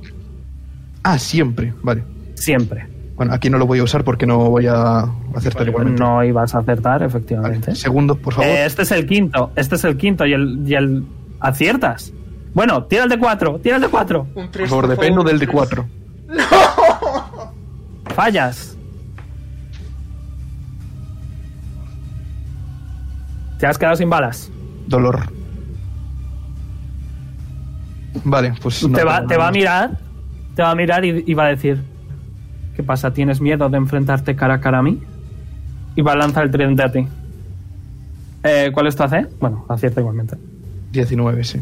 Ah, 1.03 1.19
siempre. 1.19 1.73
Vale. 1.83 2.05
Siempre. 2.35 2.87
Bueno, 3.17 3.33
aquí 3.33 3.49
no 3.49 3.57
lo 3.57 3.65
voy 3.67 3.79
a 3.79 3.83
usar 3.83 4.05
porque 4.05 4.25
no 4.25 4.37
voy 4.49 4.67
a 4.67 4.99
acertar 5.35 5.63
Vale, 5.63 5.71
igualmente. 5.71 6.01
No 6.01 6.23
ibas 6.23 6.55
a 6.55 6.59
acertar, 6.59 6.93
Vale. 7.01 7.07
efectivamente. 7.07 7.75
Segundo, 7.75 8.15
por 8.15 8.33
favor. 8.35 8.49
Eh, 8.49 8.65
este 8.65 8.83
es 8.83 8.91
el 8.91 9.05
quinto. 9.05 9.51
Este 9.57 9.75
es 9.75 9.83
el 9.83 9.97
quinto 9.97 10.25
y 10.25 10.31
el, 10.31 10.61
y 10.65 10.75
el... 10.75 11.03
¿Aciertas? 11.41 12.13
Bueno, 12.53 12.85
tira 12.85 13.03
el 13.03 13.09
de 13.09 13.19
4. 13.19 13.59
Tira 13.61 13.75
el 13.75 13.81
de 13.81 13.89
4. 13.89 14.21
Un 14.21 14.33
por 14.33 14.47
tres, 14.51 14.69
favor, 14.69 14.87
dependo 14.87 15.23
del 15.23 15.39
tres. 15.39 15.49
D4. 15.49 15.85
Fallas. 18.15 18.76
Te 23.59 23.67
has 23.67 23.77
quedado 23.77 23.95
sin 23.95 24.09
balas. 24.09 24.51
Dolor. 24.87 25.19
Vale, 28.23 28.53
pues 28.61 28.87
no 28.87 28.97
te, 28.97 29.03
va, 29.03 29.25
te 29.25 29.35
a 29.35 29.51
mirar. 29.51 29.97
Te 30.55 30.61
va 30.61 30.71
a 30.71 30.75
mirar 30.75 31.05
y, 31.05 31.23
y 31.25 31.33
va 31.33 31.45
a 31.45 31.49
decir: 31.49 31.81
¿Qué 32.75 32.83
pasa? 32.83 33.11
¿Tienes 33.11 33.41
miedo 33.41 33.69
de 33.69 33.77
enfrentarte 33.77 34.35
cara 34.35 34.55
a 34.55 34.59
cara 34.61 34.79
a 34.79 34.83
mí? 34.83 35.01
Y 35.95 36.01
va 36.01 36.13
a 36.13 36.15
lanzar 36.15 36.45
el 36.45 36.51
tridente 36.51 36.83
a 36.83 36.91
ti. 36.91 37.07
Eh, 38.43 38.69
¿Cuál 38.73 38.87
es 38.87 38.95
tu 38.95 39.03
AC? 39.03 39.27
Bueno, 39.39 39.65
acierta 39.67 39.99
igualmente. 39.99 40.37
19, 40.91 41.43
sí. 41.43 41.59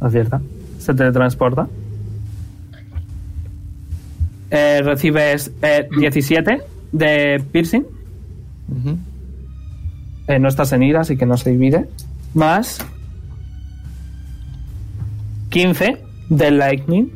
Acierta. 0.00 0.40
Se 0.78 0.94
teletransporta. 0.94 1.68
Eh, 4.50 4.82
recibes 4.82 5.52
eh, 5.62 5.88
17 5.96 6.60
de 6.92 7.42
piercing. 7.52 7.84
Ujú. 8.68 8.98
Eh, 10.28 10.38
no 10.38 10.48
estás 10.48 10.72
en 10.72 10.82
ira, 10.82 11.00
así 11.00 11.16
que 11.16 11.26
no 11.26 11.36
se 11.36 11.50
divide. 11.50 11.88
Más 12.34 12.78
15 15.50 16.02
de 16.30 16.50
lightning. 16.50 17.10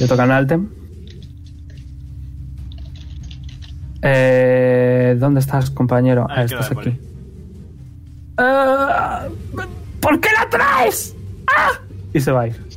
Le 0.00 0.08
tocan 0.08 0.30
Altem. 0.30 0.68
Eh, 4.02 5.16
¿Dónde 5.18 5.40
estás, 5.40 5.70
compañero? 5.70 6.26
Ah, 6.28 6.40
Aquí 6.40 6.54
estás 6.54 6.70
aquí. 6.72 6.98
Ah, 8.36 9.28
¿Por 10.00 10.20
qué 10.20 10.28
la 10.36 10.48
traes? 10.50 11.14
¡Ah! 11.46 11.78
Y 12.12 12.20
se 12.20 12.32
va 12.32 12.42
a 12.42 12.46
ir. 12.48 12.56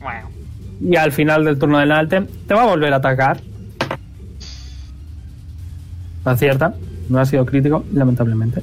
Bueno. 0.00 0.37
Y 0.80 0.96
al 0.96 1.12
final 1.12 1.44
del 1.44 1.58
turno 1.58 1.78
del 1.78 1.90
Altem 1.92 2.26
te 2.46 2.54
va 2.54 2.62
a 2.62 2.66
volver 2.66 2.92
a 2.92 2.96
atacar. 2.96 3.40
Acierta. 6.24 6.74
No 7.08 7.18
ha 7.20 7.24
sido 7.24 7.44
crítico, 7.46 7.84
lamentablemente. 7.92 8.62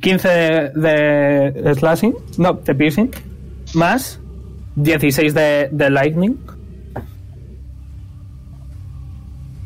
15 0.00 0.28
de, 0.28 1.52
de 1.52 1.74
slashing, 1.74 2.14
no, 2.38 2.54
de 2.54 2.74
piercing, 2.74 3.08
más 3.74 4.20
16 4.76 5.32
de, 5.34 5.68
de 5.70 5.90
lightning. 5.90 6.36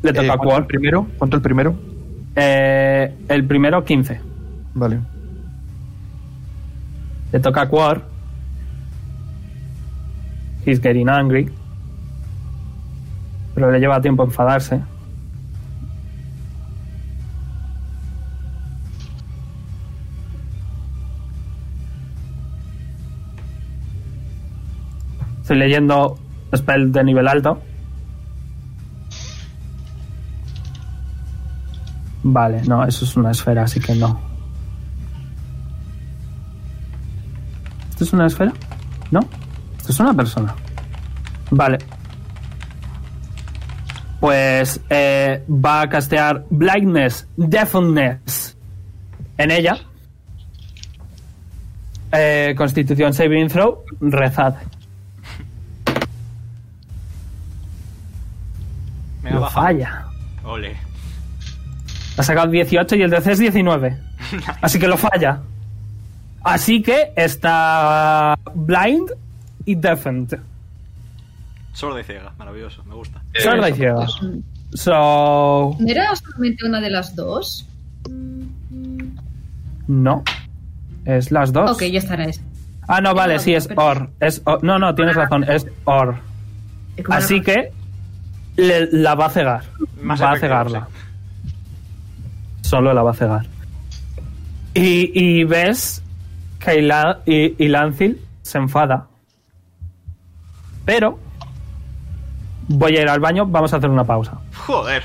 Le 0.02 0.10
Eh, 0.10 0.12
toca 0.12 0.32
a 0.34 0.36
¿cuánto 0.38 0.56
el 0.58 0.66
primero? 0.66 1.06
¿Cuánto 1.18 1.36
el 1.36 1.42
primero? 1.42 1.74
Eh, 2.36 3.14
el 3.28 3.44
primero 3.46 3.84
15. 3.84 4.20
Vale. 4.74 5.00
Le 7.32 7.40
toca 7.40 7.62
a 7.62 7.68
Quor. 7.68 8.02
He's 10.66 10.80
getting 10.80 11.08
angry. 11.08 11.50
Pero 13.56 13.72
le 13.72 13.80
lleva 13.80 14.02
tiempo 14.02 14.22
enfadarse. 14.22 14.82
Estoy 25.40 25.56
leyendo 25.56 26.18
spell 26.54 26.92
de 26.92 27.02
nivel 27.02 27.26
alto. 27.26 27.62
Vale, 32.24 32.60
no, 32.64 32.84
eso 32.84 33.06
es 33.06 33.16
una 33.16 33.30
esfera, 33.30 33.62
así 33.62 33.80
que 33.80 33.94
no. 33.94 34.20
¿Esto 37.88 38.04
es 38.04 38.12
una 38.12 38.26
esfera? 38.26 38.52
¿No? 39.10 39.20
Esto 39.78 39.92
es 39.92 40.00
una 40.00 40.12
persona. 40.12 40.54
Vale. 41.50 41.95
Pues 44.20 44.80
eh, 44.88 45.44
va 45.48 45.82
a 45.82 45.88
castear 45.88 46.44
Blindness, 46.50 47.28
Deafness 47.36 48.56
en 49.38 49.50
ella. 49.50 49.78
Eh, 52.12 52.54
Constitución 52.56 53.12
Saving 53.12 53.48
Throw, 53.48 53.84
rezad. 54.00 54.54
Me 59.22 59.30
ha 59.30 59.34
Lo 59.34 59.50
falla. 59.50 60.06
Ole. 60.44 60.76
Ha 62.16 62.22
sacado 62.22 62.50
18 62.50 62.96
y 62.96 63.02
el 63.02 63.10
DC 63.10 63.32
es 63.32 63.38
19. 63.38 63.98
Así 64.62 64.78
que 64.78 64.88
lo 64.88 64.96
falla. 64.96 65.40
Así 66.42 66.80
que 66.80 67.12
está 67.16 68.38
blind 68.54 69.10
y 69.64 69.74
deafened. 69.74 70.38
Sorda 71.76 72.00
y 72.00 72.04
ciega. 72.04 72.32
Maravilloso. 72.38 72.82
Me 72.84 72.94
gusta. 72.94 73.22
Sorda 73.38 73.68
y 73.68 73.74
ciega. 73.74 74.06
So. 74.72 75.76
¿No 75.78 75.86
era 75.90 76.16
solamente 76.16 76.64
una 76.66 76.80
de 76.80 76.88
las 76.90 77.14
dos? 77.14 77.66
No. 79.86 80.24
Es 81.04 81.30
las 81.30 81.52
dos. 81.52 81.70
Ok, 81.72 81.82
ya 81.84 81.98
estará 81.98 82.24
esa. 82.24 82.40
Ah, 82.88 83.00
no, 83.00 83.14
vale, 83.14 83.38
sí, 83.38 83.54
es 83.54 83.68
or. 83.76 84.08
Es 84.20 84.40
or. 84.46 84.64
No, 84.64 84.78
no, 84.78 84.94
tienes 84.94 85.14
razón, 85.16 85.44
es 85.44 85.66
or. 85.84 86.16
Así 87.10 87.42
que 87.42 87.72
le- 88.56 88.88
la 88.92 89.14
va 89.14 89.26
a 89.26 89.30
cegar. 89.30 89.64
Más 90.00 90.22
va 90.22 90.32
a 90.32 90.38
cegarla. 90.38 90.88
Solo 92.62 92.94
la 92.94 93.02
va 93.02 93.10
a 93.10 93.14
cegar. 93.14 93.46
Y, 94.72 95.10
y 95.14 95.44
ves 95.44 96.02
que 96.58 96.80
Ila- 96.82 97.18
y, 97.26 97.62
y 97.62 97.68
Lancil 97.68 98.20
se 98.42 98.58
enfada. 98.58 99.08
Pero 100.84 101.18
voy 102.68 102.96
a 102.96 103.02
ir 103.02 103.08
al 103.08 103.20
baño, 103.20 103.46
vamos 103.46 103.72
a 103.72 103.76
hacer 103.76 103.90
una 103.90 104.04
pausa. 104.04 104.40
Joder. 104.66 105.02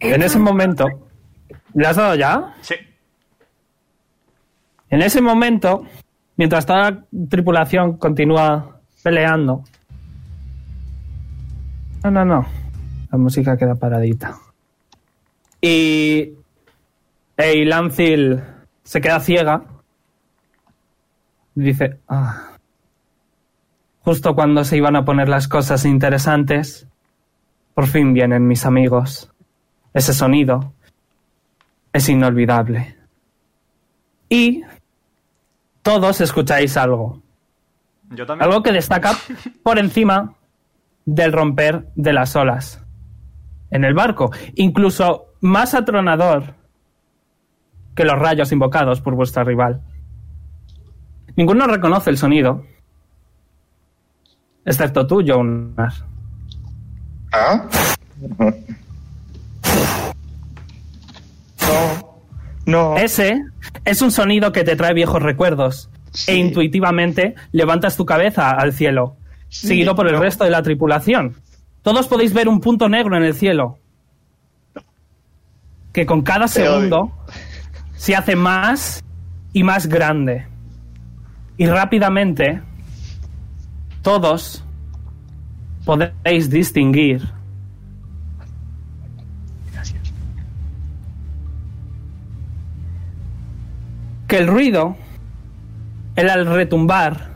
En 0.00 0.22
ese 0.22 0.38
momento, 0.38 0.86
¿le 1.74 1.86
has 1.86 1.96
dado 1.96 2.14
ya? 2.14 2.54
Sí. 2.60 2.74
En 4.90 5.02
ese 5.02 5.20
momento, 5.20 5.84
mientras 6.36 6.64
toda 6.64 6.90
la 6.90 7.04
tripulación 7.28 7.98
continúa 7.98 8.80
peleando. 9.02 9.64
No, 12.04 12.10
no, 12.10 12.24
no. 12.24 12.46
La 13.10 13.18
música 13.18 13.56
queda 13.56 13.74
paradita. 13.74 14.36
Y. 15.60 16.32
Y 17.36 17.64
Lancil 17.64 18.42
se 18.84 19.00
queda 19.00 19.20
ciega. 19.20 19.62
Dice. 21.54 21.98
"Ah". 22.08 22.47
Justo 24.08 24.34
cuando 24.34 24.64
se 24.64 24.78
iban 24.78 24.96
a 24.96 25.04
poner 25.04 25.28
las 25.28 25.48
cosas 25.48 25.84
interesantes, 25.84 26.88
por 27.74 27.86
fin 27.88 28.14
vienen 28.14 28.46
mis 28.46 28.64
amigos. 28.64 29.30
Ese 29.92 30.14
sonido 30.14 30.72
es 31.92 32.08
inolvidable. 32.08 32.96
Y 34.30 34.62
todos 35.82 36.22
escucháis 36.22 36.78
algo. 36.78 37.20
Yo 38.08 38.24
también. 38.24 38.48
Algo 38.48 38.62
que 38.62 38.72
destaca 38.72 39.12
por 39.62 39.78
encima 39.78 40.32
del 41.04 41.30
romper 41.30 41.88
de 41.94 42.14
las 42.14 42.34
olas 42.34 42.82
en 43.70 43.84
el 43.84 43.92
barco. 43.92 44.30
Incluso 44.54 45.34
más 45.42 45.74
atronador 45.74 46.54
que 47.94 48.04
los 48.04 48.18
rayos 48.18 48.52
invocados 48.52 49.02
por 49.02 49.14
vuestra 49.14 49.44
rival. 49.44 49.82
Ninguno 51.36 51.66
reconoce 51.66 52.08
el 52.08 52.16
sonido. 52.16 52.64
Excepto 54.68 55.06
tú, 55.06 55.22
Jonas. 55.22 56.04
¿Ah? 57.32 57.66
No. 61.60 62.18
No. 62.66 62.96
Ese 62.98 63.40
es 63.86 64.02
un 64.02 64.10
sonido 64.10 64.52
que 64.52 64.64
te 64.64 64.76
trae 64.76 64.92
viejos 64.92 65.22
recuerdos. 65.22 65.88
Sí. 66.12 66.32
E 66.32 66.34
intuitivamente 66.36 67.34
levantas 67.52 67.96
tu 67.96 68.04
cabeza 68.04 68.50
al 68.50 68.74
cielo, 68.74 69.16
Sí, 69.48 69.68
seguido 69.68 69.94
por 69.94 70.06
el 70.06 70.14
no. 70.14 70.20
resto 70.20 70.44
de 70.44 70.50
la 70.50 70.62
tripulación. 70.62 71.36
Todos 71.80 72.06
podéis 72.06 72.34
ver 72.34 72.46
un 72.48 72.60
punto 72.60 72.90
negro 72.90 73.16
en 73.16 73.22
el 73.22 73.32
cielo. 73.34 73.78
Que 75.94 76.04
con 76.04 76.20
cada 76.20 76.44
Te 76.44 76.52
segundo 76.64 77.10
se 77.96 78.14
hace 78.14 78.36
más 78.36 79.02
y 79.54 79.62
más 79.62 79.86
grande. 79.86 80.46
Y 81.56 81.66
rápidamente 81.66 82.60
todos 84.02 84.64
podéis 85.84 86.50
distinguir 86.50 87.22
que 94.28 94.36
el 94.36 94.46
ruido 94.46 94.96
era 96.14 96.34
el 96.34 96.46
retumbar 96.46 97.28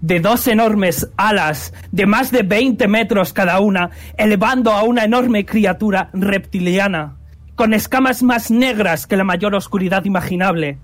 de 0.00 0.20
dos 0.20 0.46
enormes 0.46 1.08
alas 1.16 1.74
de 1.90 2.06
más 2.06 2.30
de 2.30 2.42
20 2.42 2.86
metros 2.88 3.32
cada 3.32 3.60
una, 3.60 3.90
elevando 4.16 4.72
a 4.72 4.82
una 4.82 5.04
enorme 5.04 5.44
criatura 5.44 6.10
reptiliana, 6.12 7.16
con 7.54 7.72
escamas 7.72 8.22
más 8.22 8.50
negras 8.50 9.06
que 9.06 9.16
la 9.16 9.24
mayor 9.24 9.54
oscuridad 9.54 10.04
imaginable, 10.04 10.78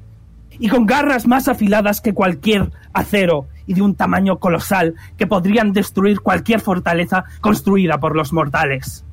y 0.58 0.68
con 0.68 0.86
garras 0.86 1.26
más 1.26 1.48
afiladas 1.48 2.00
que 2.00 2.14
cualquier 2.14 2.70
acero 2.92 3.48
y 3.68 3.74
de 3.74 3.82
un 3.82 3.94
tamaño 3.94 4.38
colosal 4.38 4.96
que 5.16 5.28
podrían 5.28 5.72
destruir 5.72 6.20
cualquier 6.20 6.60
fortaleza 6.60 7.24
construida 7.40 8.00
por 8.00 8.16
los 8.16 8.32
mortales, 8.32 9.04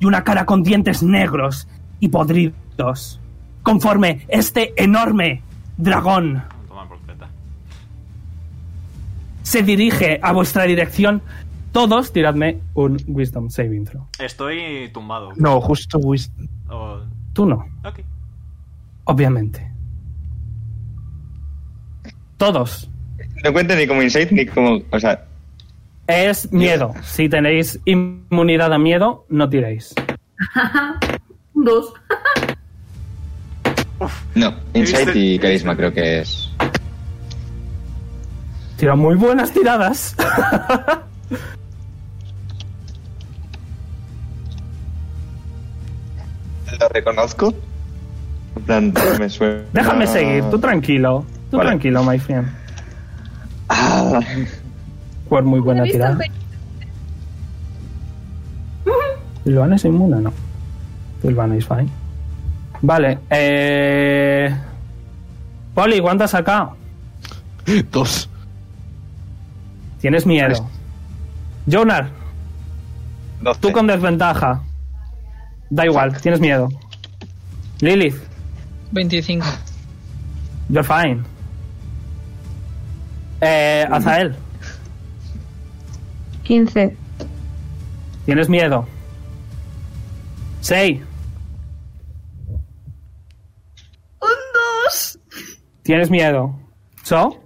y 0.00 0.06
una 0.06 0.24
cara 0.24 0.44
con 0.46 0.64
dientes 0.64 1.02
negros 1.04 1.68
y 2.00 2.08
podridos, 2.08 3.20
conforme 3.62 4.24
este 4.28 4.72
enorme 4.82 5.42
dragón 5.76 6.42
se 9.42 9.62
dirige 9.62 10.20
a 10.22 10.32
vuestra 10.32 10.64
dirección, 10.64 11.22
todos 11.72 12.12
tiradme 12.12 12.60
un 12.74 12.98
Wisdom 13.06 13.48
Saving 13.50 13.84
Throw. 13.84 14.06
Estoy 14.18 14.90
tumbado. 14.92 15.30
No, 15.36 15.60
justo 15.60 15.98
Wis- 15.98 16.30
O- 16.68 17.00
Tú 17.32 17.46
no, 17.46 17.64
Ok. 17.84 18.00
obviamente. 19.04 19.70
Todos. 22.36 22.90
No 23.44 23.52
cuenta 23.52 23.74
ni 23.74 23.86
como 23.86 24.02
insight 24.02 24.30
ni 24.32 24.46
como. 24.46 24.80
O 24.90 24.98
sea, 25.00 25.24
Es 26.06 26.50
miedo. 26.52 26.94
Si 27.02 27.28
tenéis 27.28 27.78
inmunidad 27.84 28.72
a 28.72 28.78
miedo, 28.78 29.24
no 29.28 29.48
tiréis. 29.48 29.94
Dos. 31.54 31.92
no. 34.34 34.54
Insight 34.74 35.10
y 35.14 35.38
carisma 35.38 35.76
creo 35.76 35.92
que 35.92 36.20
es. 36.20 36.50
Tira 38.76 38.94
muy 38.94 39.16
buenas 39.16 39.52
tiradas. 39.52 40.14
Lo 46.80 46.88
reconozco. 46.90 47.54
En 48.56 48.62
plan, 48.64 48.94
me 49.18 49.28
suena. 49.28 49.62
Déjame 49.72 50.06
seguir, 50.06 50.44
tú 50.50 50.58
tranquilo. 50.58 51.24
Tú 51.50 51.56
Vale. 51.56 51.70
tranquilo, 51.70 52.04
my 52.04 52.18
friend. 52.18 52.46
Ah, 53.68 54.20
Por 55.28 55.44
muy 55.44 55.60
buena 55.60 55.84
tirada. 55.84 56.18
¿Silvana 59.44 59.76
es 59.76 59.84
inmune? 59.84 60.20
No. 60.20 60.32
Silvana 61.22 61.56
is 61.56 61.66
fine. 61.66 61.88
Vale, 62.82 63.18
eh... 63.30 64.54
Poli, 65.74 66.00
¿cuánto 66.00 66.24
has 66.24 66.30
sacado? 66.30 66.76
Dos. 67.90 68.28
Tienes 70.00 70.26
miedo. 70.26 70.68
Jonar, 71.70 72.10
Doce. 73.42 73.60
tú 73.60 73.72
con 73.72 73.86
desventaja. 73.86 74.62
Da 75.70 75.84
igual, 75.84 76.18
tienes 76.20 76.40
miedo. 76.40 76.68
Lilith, 77.80 78.16
25. 78.92 79.44
you're 80.70 80.82
fine. 80.82 81.22
Eh, 83.40 83.86
Azael, 83.90 84.34
15. 86.44 86.96
tienes 88.24 88.48
miedo. 88.48 88.86
Sei, 90.60 91.00
¡Un 94.20 94.28
dos! 94.88 95.18
tienes 95.82 96.10
miedo. 96.10 96.58
So, 97.04 97.40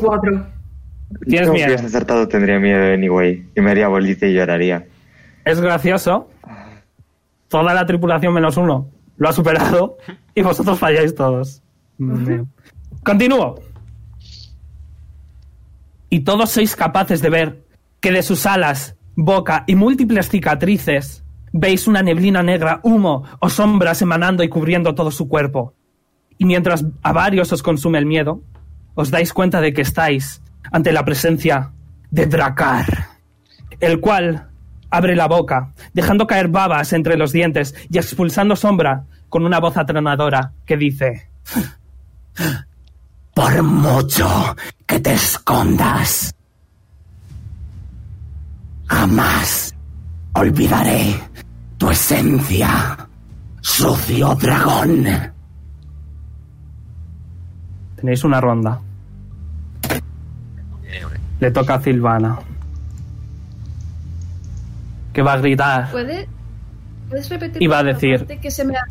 Cuatro. 0.00 0.46
tienes 1.26 1.46
No 1.48 1.52
miedo. 1.54 1.66
hubieras 1.68 1.84
acertado 1.84 2.26
tendría 2.28 2.58
miedo 2.58 2.92
anyway. 2.92 3.48
Y 3.54 3.60
me 3.60 3.70
haría 3.70 3.88
bolita 3.88 4.26
y 4.26 4.34
lloraría. 4.34 4.86
Es 5.44 5.60
gracioso. 5.60 6.28
Toda 7.48 7.72
la 7.72 7.86
tripulación 7.86 8.34
menos 8.34 8.56
uno 8.56 8.88
lo 9.16 9.28
ha 9.28 9.32
superado 9.32 9.96
y 10.34 10.42
vosotros 10.42 10.76
falláis 10.78 11.14
todos. 11.14 11.62
Continúo. 13.04 13.60
Y 16.14 16.20
todos 16.20 16.52
sois 16.52 16.76
capaces 16.76 17.20
de 17.22 17.28
ver 17.28 17.64
que 17.98 18.12
de 18.12 18.22
sus 18.22 18.46
alas, 18.46 18.94
boca 19.16 19.64
y 19.66 19.74
múltiples 19.74 20.28
cicatrices 20.28 21.24
veis 21.52 21.88
una 21.88 22.04
neblina 22.04 22.40
negra, 22.40 22.78
humo 22.84 23.24
o 23.40 23.50
sombras 23.50 24.00
emanando 24.00 24.44
y 24.44 24.48
cubriendo 24.48 24.94
todo 24.94 25.10
su 25.10 25.26
cuerpo. 25.26 25.74
Y 26.38 26.44
mientras 26.44 26.84
a 27.02 27.12
varios 27.12 27.50
os 27.50 27.64
consume 27.64 27.98
el 27.98 28.06
miedo, 28.06 28.44
os 28.94 29.10
dais 29.10 29.32
cuenta 29.32 29.60
de 29.60 29.72
que 29.72 29.82
estáis 29.82 30.40
ante 30.70 30.92
la 30.92 31.04
presencia 31.04 31.72
de 32.12 32.26
Dracar, 32.26 33.08
el 33.80 33.98
cual 33.98 34.50
abre 34.90 35.16
la 35.16 35.26
boca, 35.26 35.72
dejando 35.94 36.28
caer 36.28 36.46
babas 36.46 36.92
entre 36.92 37.16
los 37.16 37.32
dientes 37.32 37.74
y 37.90 37.98
expulsando 37.98 38.54
sombra 38.54 39.06
con 39.28 39.44
una 39.44 39.58
voz 39.58 39.76
atronadora 39.76 40.52
que 40.64 40.76
dice: 40.76 41.28
Por 43.34 43.62
mucho 43.64 44.54
que 44.94 45.00
te 45.00 45.12
escondas, 45.14 46.32
jamás 48.86 49.74
olvidaré 50.34 51.18
tu 51.78 51.90
esencia, 51.90 52.96
sucio 53.60 54.36
dragón. 54.36 55.04
Tenéis 57.96 58.22
una 58.22 58.40
ronda. 58.40 58.80
Le 61.40 61.50
toca 61.50 61.74
a 61.74 61.82
Silvana. 61.82 62.38
Que 65.12 65.22
va 65.22 65.32
a 65.32 65.36
gritar. 65.38 65.90
¿Puede, 65.90 66.28
¿Puedes 67.08 67.28
repetir? 67.30 67.60
Iba 67.60 67.80
a 67.80 67.82
la 67.82 67.94
decir- 67.94 68.24
Que 68.40 68.48
se 68.48 68.64
me 68.64 68.74
ha... 68.76 68.84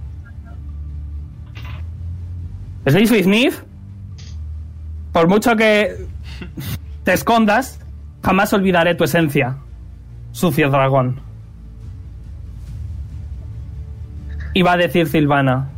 ¿Sniff 2.91 3.23
Sniff? 3.23 3.63
Por 5.13 5.27
mucho 5.27 5.55
que 5.55 6.07
te 7.03 7.13
escondas, 7.13 7.79
jamás 8.23 8.51
olvidaré 8.51 8.95
tu 8.95 9.03
esencia, 9.03 9.57
sucio 10.31 10.69
dragón. 10.69 11.21
Iba 14.55 14.73
a 14.73 14.77
decir 14.77 15.07
Silvana. 15.07 15.69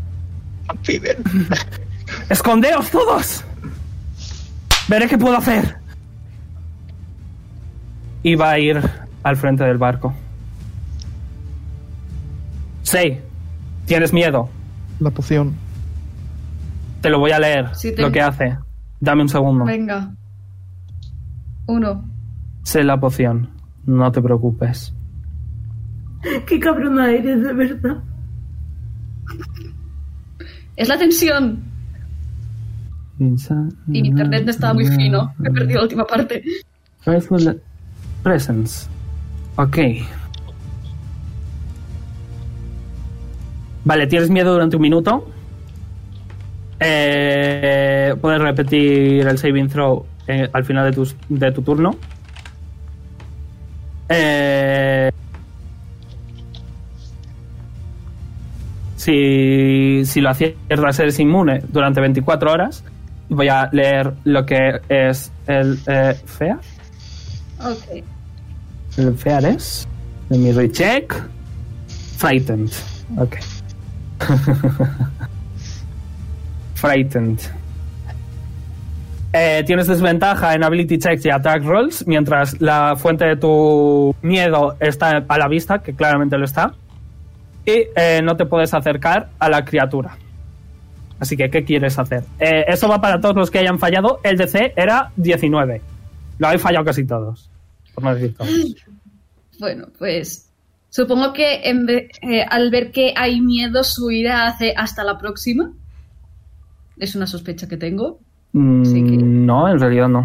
¡Escondeos 2.29 2.89
todos! 2.89 3.43
Veré 4.87 5.07
qué 5.07 5.17
puedo 5.17 5.37
hacer. 5.37 5.77
Iba 8.23 8.51
a 8.51 8.59
ir 8.59 8.81
al 9.23 9.35
frente 9.35 9.63
del 9.65 9.77
barco. 9.77 10.13
Sei, 12.83 13.21
tienes 13.85 14.13
miedo. 14.13 14.49
La 14.99 15.11
poción. 15.11 15.55
Te 17.01 17.09
lo 17.09 17.19
voy 17.19 17.31
a 17.31 17.39
leer, 17.39 17.75
Sí, 17.75 17.93
lo 17.97 18.11
que 18.11 18.21
hace. 18.21 18.57
Dame 18.99 19.21
un 19.23 19.29
segundo. 19.29 19.65
Venga. 19.65 20.13
Uno. 21.67 22.05
Sé 22.63 22.83
la 22.83 22.99
poción. 22.99 23.49
No 23.85 24.11
te 24.11 24.21
preocupes. 24.21 24.93
Qué 26.47 26.59
cabrona 26.59 27.11
eres, 27.11 27.41
de 27.41 27.53
verdad. 27.53 28.03
Es 30.75 30.87
la 30.87 30.97
tensión. 30.97 31.63
Y 33.17 34.01
mi 34.01 34.07
internet 34.09 34.43
no 34.43 34.51
estaba 34.51 34.73
muy 34.73 34.87
fino. 34.87 35.33
Me 35.37 35.49
he 35.49 35.51
perdido 35.51 35.77
la 35.77 35.83
última 35.83 36.05
parte. 36.05 36.43
Presence. 38.23 38.89
Ok. 39.55 39.77
Vale, 43.85 44.07
¿tienes 44.07 44.29
miedo 44.29 44.51
durante 44.51 44.75
un 44.75 44.81
minuto? 44.81 45.31
Eh, 46.79 48.15
puedes 48.19 48.41
repetir 48.41 49.25
el 49.27 49.37
saving 49.37 49.69
throw 49.69 50.05
eh, 50.27 50.49
al 50.51 50.65
final 50.65 50.85
de 50.85 50.95
tu, 50.95 51.13
de 51.29 51.51
tu 51.51 51.61
turno. 51.61 51.95
Eh, 54.09 55.11
si, 58.95 60.01
si 60.05 60.21
lo 60.21 60.29
aciertas 60.29 60.99
eres 60.99 61.19
inmune 61.19 61.61
durante 61.67 62.01
24 62.01 62.51
horas. 62.51 62.83
Voy 63.29 63.47
a 63.47 63.69
leer 63.71 64.13
lo 64.23 64.45
que 64.45 64.81
es 64.87 65.31
el 65.47 65.79
eh, 65.87 66.15
FEA. 66.25 66.59
Ok. 67.59 68.03
El 68.97 69.17
FEAR 69.17 69.45
es. 69.45 69.87
Let 70.29 70.37
me 70.37 70.53
recheck. 70.53 71.13
Frightened. 72.17 72.71
Ok. 73.17 73.37
Frightened. 76.85 77.39
Eh, 79.33 79.63
tienes 79.65 79.87
desventaja 79.87 80.53
en 80.53 80.63
ability 80.63 80.99
checks 80.99 81.25
y 81.25 81.29
attack 81.29 81.63
rolls, 81.63 82.05
mientras 82.05 82.61
la 82.61 82.95
fuente 82.95 83.25
de 83.25 83.35
tu 83.35 84.15
miedo 84.21 84.77
está 84.79 85.25
a 85.27 85.37
la 85.37 85.47
vista, 85.47 85.79
que 85.79 85.93
claramente 85.93 86.37
lo 86.37 86.45
está. 86.45 86.73
Y 87.65 87.87
eh, 87.95 88.21
no 88.23 88.37
te 88.37 88.45
puedes 88.45 88.73
acercar 88.73 89.29
a 89.39 89.49
la 89.49 89.65
criatura. 89.65 90.15
Así 91.19 91.35
que, 91.35 91.49
¿qué 91.49 91.65
quieres 91.65 91.97
hacer? 91.97 92.23
Eh, 92.39 92.65
eso 92.67 92.87
va 92.87 93.01
para 93.01 93.19
todos 93.19 93.35
los 93.35 93.49
que 93.49 93.59
hayan 93.59 93.79
fallado. 93.79 94.19
El 94.23 94.37
DC 94.37 94.73
era 94.75 95.11
19. 95.15 95.81
Lo 96.37 96.47
habéis 96.47 96.61
fallado 96.61 96.85
casi 96.85 97.05
todos. 97.05 97.49
Por 97.95 98.03
no 98.03 98.13
decir 98.13 98.35
todos. 98.35 98.49
Bueno, 99.57 99.87
pues 99.97 100.51
supongo 100.89 101.31
que 101.31 101.61
en 101.63 101.87
al 102.49 102.69
ver 102.71 102.91
que 102.91 103.13
hay 103.15 103.39
miedo, 103.39 103.85
su 103.85 104.11
ira 104.11 104.47
hace 104.47 104.73
hasta 104.75 105.01
la 105.05 105.17
próxima. 105.17 105.71
Es 106.97 107.15
una 107.15 107.27
sospecha 107.27 107.67
que 107.67 107.77
tengo. 107.77 108.19
Mm, 108.53 108.85
Sí 108.85 109.03
que- 109.03 109.17
No, 109.17 109.67
en 109.69 109.79
realidad 109.79 110.07
no. 110.07 110.21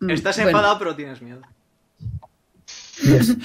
Mm, 0.00 0.10
Estás 0.10 0.36
bueno, 0.36 0.50
enfadado, 0.50 0.78
pero 0.78 0.94
tienes 0.96 1.22
miedo. 1.22 1.40
Yes. 3.02 3.36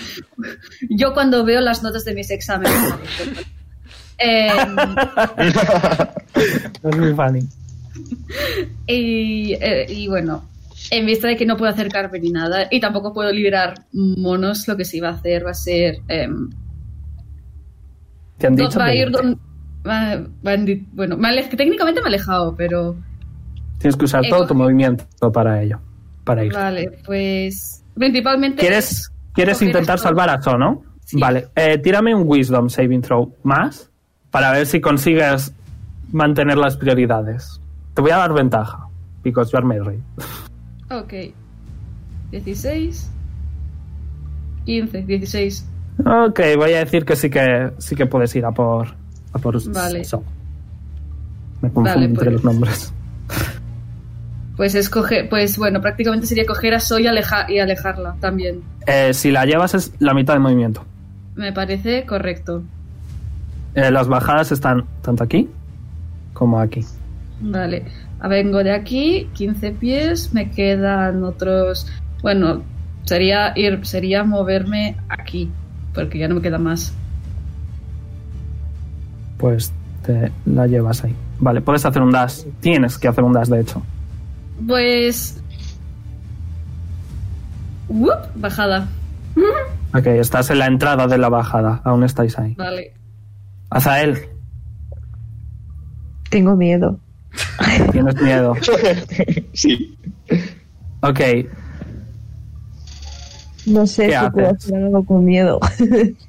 Yo 0.89 1.13
cuando 1.13 1.43
veo 1.45 1.61
las 1.61 1.83
notas 1.83 2.03
de 2.05 2.13
mis 2.13 2.29
exámenes. 2.31 2.73
Em, 4.19 4.75
es 6.83 6.97
muy 6.97 7.13
funny. 7.13 7.47
y, 8.87 9.53
eh, 9.53 9.85
y 9.87 10.07
bueno, 10.07 10.49
en 10.89 11.05
vista 11.05 11.27
de 11.27 11.37
que 11.37 11.45
no 11.45 11.55
puedo 11.55 11.71
acercarme 11.71 12.19
ni 12.19 12.31
nada 12.31 12.67
y 12.71 12.79
tampoco 12.79 13.13
puedo 13.13 13.31
liberar 13.31 13.85
monos, 13.93 14.67
lo 14.67 14.75
que 14.75 14.85
se 14.85 14.97
iba 14.97 15.09
a 15.09 15.13
hacer 15.13 15.45
va 15.45 15.51
a 15.51 15.53
ser... 15.53 15.99
Te 16.07 16.23
han 18.47 18.55
no, 18.55 18.63
dicho 18.63 18.79
va 18.79 18.85
a 18.85 18.95
ir 18.95 19.11
don- 19.11 19.39
di- 20.65 20.85
bueno, 20.93 21.17
me 21.17 21.43
técnicamente 21.43 22.01
me 22.01 22.05
he 22.05 22.09
alejado, 22.09 22.55
pero 22.55 22.95
tienes 23.79 23.95
que 23.95 24.05
usar 24.05 24.25
he 24.25 24.29
todo 24.29 24.47
tu 24.47 24.55
movimiento 24.55 25.05
para 25.31 25.61
ello. 25.61 25.79
Para 26.23 26.43
ir. 26.43 26.53
vale, 26.53 26.99
pues 27.05 27.83
principalmente... 27.93 28.59
¿Quieres, 28.59 29.11
¿quieres 29.33 29.57
coger 29.57 29.69
intentar 29.69 29.95
esto. 29.95 30.07
salvar 30.09 30.29
a 30.29 30.41
So, 30.41 30.57
no? 30.57 30.83
Sí. 31.05 31.17
Vale. 31.19 31.47
eh, 31.55 31.77
tírame 31.77 32.13
un 32.13 32.23
Wisdom 32.27 32.69
Saving 32.69 33.01
Throw 33.01 33.33
más 33.43 33.89
para 34.29 34.51
ver 34.51 34.65
si 34.65 34.81
consigues 34.81 35.53
mantener 36.11 36.57
las 36.57 36.75
prioridades. 36.75 37.61
Te 37.93 38.01
voy 38.01 38.11
a 38.11 38.17
dar 38.17 38.33
ventaja. 38.33 38.87
Because 39.23 39.51
you 39.51 39.57
are 39.57 39.65
married. 39.65 39.99
Ok. 40.91 41.33
16. 42.31 43.09
15, 44.65 45.01
16. 45.03 45.65
Ok, 46.05 46.39
voy 46.57 46.73
a 46.73 46.79
decir 46.79 47.05
que 47.05 47.15
sí 47.15 47.29
que 47.29 47.71
sí 47.77 47.95
que 47.95 48.05
puedes 48.05 48.35
ir 48.35 48.45
a 48.45 48.51
por 48.51 48.95
por 49.39 49.55
Vale. 49.71 49.99
Me 51.61 51.69
confundo 51.69 51.89
Vale, 51.91 52.05
entre 52.05 52.23
pues. 52.25 52.33
los 52.33 52.43
nombres. 52.43 52.93
Pues 54.55 54.73
escoger, 54.73 55.29
pues 55.29 55.57
bueno, 55.57 55.81
prácticamente 55.81 56.25
sería 56.25 56.45
coger 56.45 56.73
a 56.73 56.79
Soy 56.79 57.03
y, 57.03 57.07
aleja- 57.07 57.45
y 57.49 57.59
alejarla 57.59 58.15
también. 58.19 58.61
Eh, 58.87 59.13
si 59.13 59.29
la 59.31 59.45
llevas 59.45 59.75
es 59.75 59.91
la 59.99 60.13
mitad 60.15 60.33
de 60.33 60.39
movimiento. 60.39 60.83
Me 61.35 61.53
parece 61.53 62.05
correcto. 62.07 62.63
Eh, 63.75 63.91
las 63.91 64.07
bajadas 64.07 64.51
están 64.51 64.85
tanto 65.03 65.23
aquí 65.23 65.47
como 66.33 66.59
aquí. 66.59 66.83
Vale. 67.39 67.85
vengo 68.27 68.63
de 68.63 68.71
aquí, 68.71 69.29
15 69.33 69.71
pies, 69.73 70.33
me 70.33 70.49
quedan 70.49 71.23
otros... 71.23 71.85
Bueno, 72.23 72.63
sería 73.03 73.53
ir, 73.55 73.85
sería 73.85 74.23
moverme 74.23 74.97
aquí, 75.07 75.51
porque 75.93 76.17
ya 76.17 76.27
no 76.27 76.35
me 76.35 76.41
queda 76.41 76.57
más. 76.57 76.93
Pues 79.37 79.71
te 80.05 80.31
la 80.45 80.67
llevas 80.67 81.03
ahí. 81.03 81.15
Vale, 81.39 81.61
puedes 81.61 81.85
hacer 81.85 82.01
un 82.01 82.11
dash. 82.11 82.43
Tienes 82.59 82.97
que 82.97 83.07
hacer 83.07 83.23
un 83.23 83.33
dash, 83.33 83.47
de 83.47 83.61
hecho. 83.61 83.81
Pues... 84.67 85.41
Bajada. 88.35 88.87
Ok, 89.93 90.07
estás 90.07 90.49
en 90.49 90.59
la 90.59 90.65
entrada 90.67 91.07
de 91.07 91.17
la 91.17 91.29
bajada. 91.29 91.81
Aún 91.83 92.03
estáis 92.03 92.37
ahí. 92.37 92.53
Vale. 92.55 92.93
Azael, 93.69 94.17
Tengo 96.29 96.55
miedo. 96.55 96.99
tienes 97.91 98.15
miedo. 98.21 98.53
sí. 99.53 99.97
Ok, 101.01 101.19
No 103.65 103.85
sé 103.85 104.07
¿Qué 104.07 104.19
si 104.19 104.29
puedo 104.31 104.49
hacer 104.49 104.75
algo 104.83 105.05
con 105.05 105.23
miedo. 105.25 105.59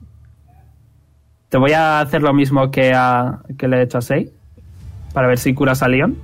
te 1.48 1.56
voy 1.56 1.72
a 1.72 2.00
hacer 2.00 2.22
lo 2.22 2.32
mismo 2.34 2.70
que, 2.70 2.92
a, 2.94 3.40
que 3.56 3.68
le 3.68 3.78
he 3.78 3.82
hecho 3.82 3.98
a 3.98 4.02
Sei. 4.02 4.30
Para 5.12 5.28
ver 5.28 5.38
si 5.38 5.54
curas 5.54 5.82
a 5.82 5.88
Leon. 5.88 6.16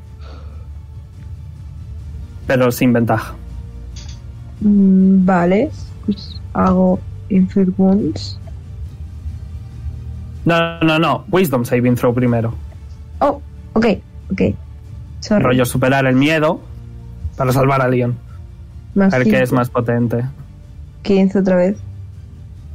Pero 2.47 2.71
sin 2.71 2.93
ventaja. 2.93 3.35
Mm, 4.61 5.25
vale. 5.25 5.71
Pues 6.05 6.41
hago 6.53 7.01
Inflict 7.31 7.79
Wounds. 7.79 8.39
No, 10.45 10.79
no, 10.81 10.99
no. 10.99 11.25
Wisdom 11.31 11.65
saving 11.65 11.95
throw 11.95 12.13
primero. 12.13 12.55
Oh, 13.21 13.41
ok, 13.73 13.87
ok. 14.31 14.43
Sorry. 15.21 15.43
Rollo 15.43 15.65
superar 15.65 16.05
el 16.05 16.17
miedo 16.17 16.61
para 17.37 17.51
salvar 17.53 17.81
a 17.81 17.89
Leon. 17.89 18.15
Más 18.95 19.15
A 19.15 19.19
ver 19.19 19.27
qué 19.27 19.43
es 19.43 19.53
más 19.53 19.71
potente. 19.71 20.23
15 21.03 21.39
otra 21.39 21.57
vez. 21.57 21.79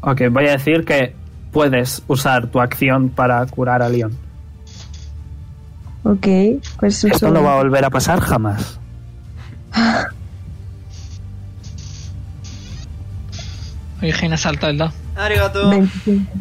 Ok, 0.02 0.22
voy 0.32 0.48
a 0.48 0.52
decir 0.52 0.84
que 0.84 1.14
puedes 1.52 2.02
usar 2.08 2.48
tu 2.48 2.60
acción 2.60 3.10
para 3.10 3.46
curar 3.46 3.82
a 3.82 3.90
Leon. 3.90 4.16
Ok, 6.04 6.28
pues 6.80 7.04
Esto 7.04 7.28
eso. 7.28 7.32
no 7.32 7.44
va 7.44 7.54
a 7.54 7.58
volver 7.58 7.84
a 7.86 7.90
pasar 7.90 8.20
jamás. 8.22 8.80
Oye, 14.02 14.14
Gina 14.14 14.38
salta 14.38 14.70
el 14.70 14.78
dado. 14.78 14.94
Arigato. 15.16 15.70
25. 15.70 16.32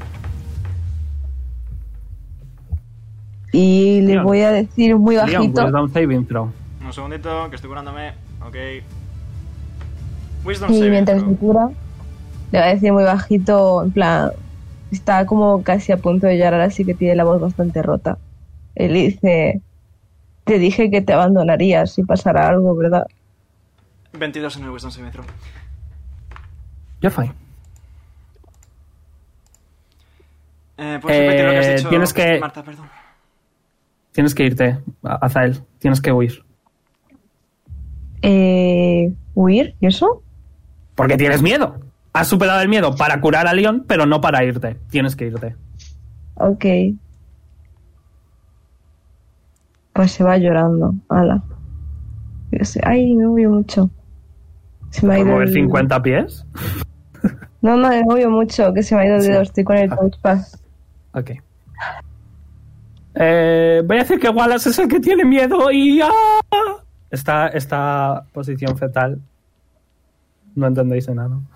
Y 3.53 4.01
le 4.03 4.13
Leon. 4.15 4.25
voy 4.25 4.43
a 4.43 4.53
decir 4.53 4.97
muy 4.97 5.17
Leon, 5.17 5.33
bajito. 5.33 5.65
Wisdom 5.65 5.93
saving 5.93 6.27
throw. 6.27 6.53
Un 6.85 6.93
segundito, 6.93 7.51
que 7.51 7.57
estoy 7.57 7.69
curándome. 7.69 8.13
Ok. 8.47 8.55
Wisdom 10.45 10.73
Y 10.73 10.83
mientras 10.89 11.25
me 11.25 11.35
cura, 11.35 11.69
le 12.53 12.59
voy 12.59 12.69
a 12.69 12.75
decir 12.75 12.93
muy 12.93 13.03
bajito, 13.05 13.83
en 13.83 13.91
plan, 13.91 14.31
está 14.91 15.27
como 15.27 15.63
casi 15.63 15.93
a 15.93 15.97
punto 15.99 16.27
de 16.27 16.39
llorar, 16.39 16.61
así 16.61 16.85
que 16.85 16.95
tiene 16.95 17.15
la 17.17 17.25
voz 17.25 17.41
bastante 17.41 17.83
rota. 17.83 18.19
Él 18.75 18.95
dice, 18.95 19.61
te 20.45 20.59
dije 20.59 20.91
que 20.91 21.01
te 21.03 21.13
abandonarías 21.13 21.93
si 21.93 22.03
pasara 22.05 22.49
algo, 22.49 22.75
¿verdad? 22.77 23.07
22 24.13 24.57
en 24.57 24.65
el 24.65 24.71
Wisdom 24.71 24.91
saving 24.91 25.11
throw. 25.13 25.25
You're 27.01 27.15
fine. 27.15 27.33
Eh, 30.77 30.99
pues 31.03 31.17
lo 31.19 31.51
que 31.51 31.57
has 31.59 31.67
Eh, 31.67 31.77
dicho, 31.77 31.89
tienes 31.89 32.13
que- 32.13 32.39
Marta, 32.41 32.63
perdón. 32.63 32.87
Tienes 34.13 34.35
que 34.35 34.45
irte, 34.45 34.79
A- 35.03 35.27
Azael. 35.27 35.61
Tienes 35.79 36.01
que 36.01 36.13
huir. 36.13 36.45
Eh, 38.23 39.13
¿Huir? 39.35 39.75
¿Y 39.81 39.87
eso? 39.87 40.23
Porque 40.95 41.17
tienes 41.17 41.43
miedo. 41.43 41.79
Has 42.13 42.29
superado 42.29 42.61
el 42.61 42.69
miedo 42.69 42.95
para 42.97 43.21
curar 43.21 43.47
a 43.47 43.53
Leon, 43.53 43.85
pero 43.87 44.07
no 44.07 44.21
para 44.21 44.45
irte. 44.45 44.77
Tienes 44.91 45.15
que 45.17 45.27
irte. 45.27 45.57
Ok. 46.35 46.65
Pues 49.93 50.13
se 50.13 50.25
va 50.25 50.37
llorando. 50.39 50.95
Ala. 51.09 51.43
Ay, 52.83 53.15
me 53.15 53.27
movió 53.27 53.51
mucho. 53.51 53.91
Se 54.91 55.07
me 55.07 55.15
ha 55.15 55.17
¿Por 55.19 55.27
ido. 55.27 55.35
mover 55.35 55.49
el- 55.49 55.55
50 55.55 56.03
pies? 56.03 56.47
No, 57.61 57.77
no, 57.77 57.89
me 57.89 58.03
movió 58.05 58.31
mucho, 58.31 58.73
que 58.73 58.83
se 58.83 58.95
me 58.95 59.03
ha 59.03 59.07
ido 59.07 59.17
el 59.17 59.23
Sí. 59.23 59.29
dedo. 59.31 59.43
Estoy 59.43 59.65
con 59.65 59.77
el 59.77 59.93
Ah. 59.93 59.97
touchpad. 59.97 60.39
Ok. 61.15 61.31
Eh, 63.21 63.83
voy 63.85 63.97
a 63.97 64.01
decir 64.01 64.21
que 64.21 64.29
Wallace 64.29 64.69
es 64.71 64.79
el 64.79 64.89
que 64.89 65.01
tiene 65.01 65.25
miedo 65.25 65.71
y... 65.73 66.01
¡ah! 66.01 66.11
Esta, 67.11 67.49
esta 67.49 68.25
posición 68.33 68.77
fetal. 68.79 69.19
No 70.59 70.67
entendéis 70.67 71.09
nada. 71.09 71.39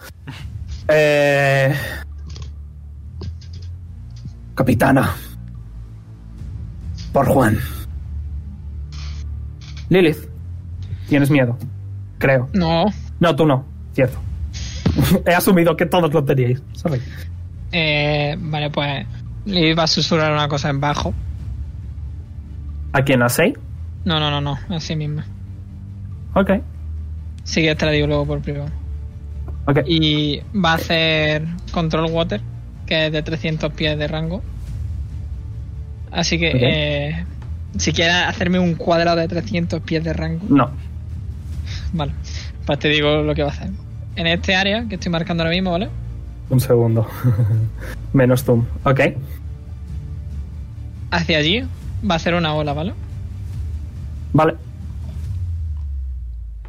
Eh, 0.89 1.73
capitana. 4.57 5.15
Por 7.13 7.27
Juan. 7.29 7.57
Lilith. 9.89 10.29
Tienes 11.09 11.31
miedo. 11.31 11.57
Creo. 12.19 12.49
No. 12.53 12.87
No, 13.21 13.37
tú 13.37 13.47
no. 13.47 13.65
Cierto. 13.95 14.19
He 15.25 15.35
asumido 15.35 15.77
que 15.77 15.87
todos 15.87 16.13
lo 16.13 16.25
teníais. 16.25 16.61
Sorry. 16.73 17.01
Eh, 17.71 18.37
vale, 18.39 18.69
pues 18.71 19.07
le 19.45 19.71
iba 19.71 19.85
a 19.85 19.87
susurrar 19.87 20.33
una 20.33 20.49
cosa 20.49 20.69
en 20.69 20.81
bajo. 20.81 21.15
¿A 22.93 23.03
quién? 23.03 23.23
¿A 23.23 23.29
Sei? 23.29 23.55
No, 24.05 24.19
no, 24.19 24.31
no, 24.33 24.41
no, 24.41 24.59
así 24.77 24.97
misma. 24.97 25.25
Ok. 26.35 26.51
Sí 27.45 27.63
que 27.63 27.75
te 27.77 27.87
la 27.87 27.93
digo 27.93 28.09
luego 28.09 28.27
por 28.27 28.41
privado. 28.41 28.82
Ok. 29.67 29.79
Y 29.87 30.41
va 30.55 30.73
a 30.73 30.75
hacer 30.75 31.45
Control 31.73 32.11
Water, 32.11 32.41
que 32.87 33.07
es 33.07 33.13
de 33.13 33.23
300 33.23 33.73
pies 33.73 33.97
de 33.99 34.09
rango. 34.09 34.43
Así 36.11 36.39
que, 36.39 36.51
eh, 36.55 37.25
si 37.79 37.93
quieres 37.93 38.15
hacerme 38.27 38.59
un 38.59 38.75
cuadrado 38.75 39.19
de 39.19 39.29
300 39.29 39.81
pies 39.83 40.03
de 40.05 40.13
rango, 40.13 40.45
No. 40.49 40.71
vale. 41.93 42.13
Pues 42.67 42.79
te 42.79 42.89
digo 42.89 43.23
lo 43.23 43.35
que 43.35 43.43
va 43.43 43.49
a 43.51 43.53
hacer. 43.53 43.71
En 44.17 44.27
este 44.27 44.55
área 44.55 44.87
que 44.89 44.97
estoy 44.97 45.11
marcando 45.11 45.43
ahora 45.43 45.55
mismo, 45.55 45.71
¿vale? 45.73 45.89
Un 46.51 46.61
segundo. 46.61 47.07
Menos 48.13 48.45
zoom. 48.45 48.67
Ok. 48.85 49.01
Hacia 51.11 51.39
allí 51.39 51.61
va 52.09 52.15
a 52.15 52.17
hacer 52.17 52.35
una 52.35 52.55
ola, 52.55 52.73
¿vale? 52.75 52.93
Vale. 54.33 54.55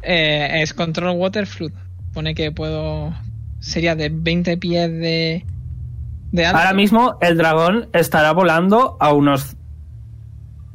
Eh, 0.02 0.62
es 0.62 0.72
Control 0.74 1.16
Water 1.16 1.46
Flood. 1.46 1.72
Pone 2.14 2.34
que 2.34 2.50
puedo. 2.52 3.12
Sería 3.60 3.94
de 3.96 4.08
20 4.10 4.56
pies 4.58 4.90
de. 4.90 5.44
de 6.32 6.46
alto. 6.46 6.58
Ahora 6.58 6.72
mismo 6.72 7.18
el 7.20 7.36
dragón 7.36 7.88
estará 7.92 8.32
volando 8.32 8.96
a 9.00 9.12
unos 9.12 9.56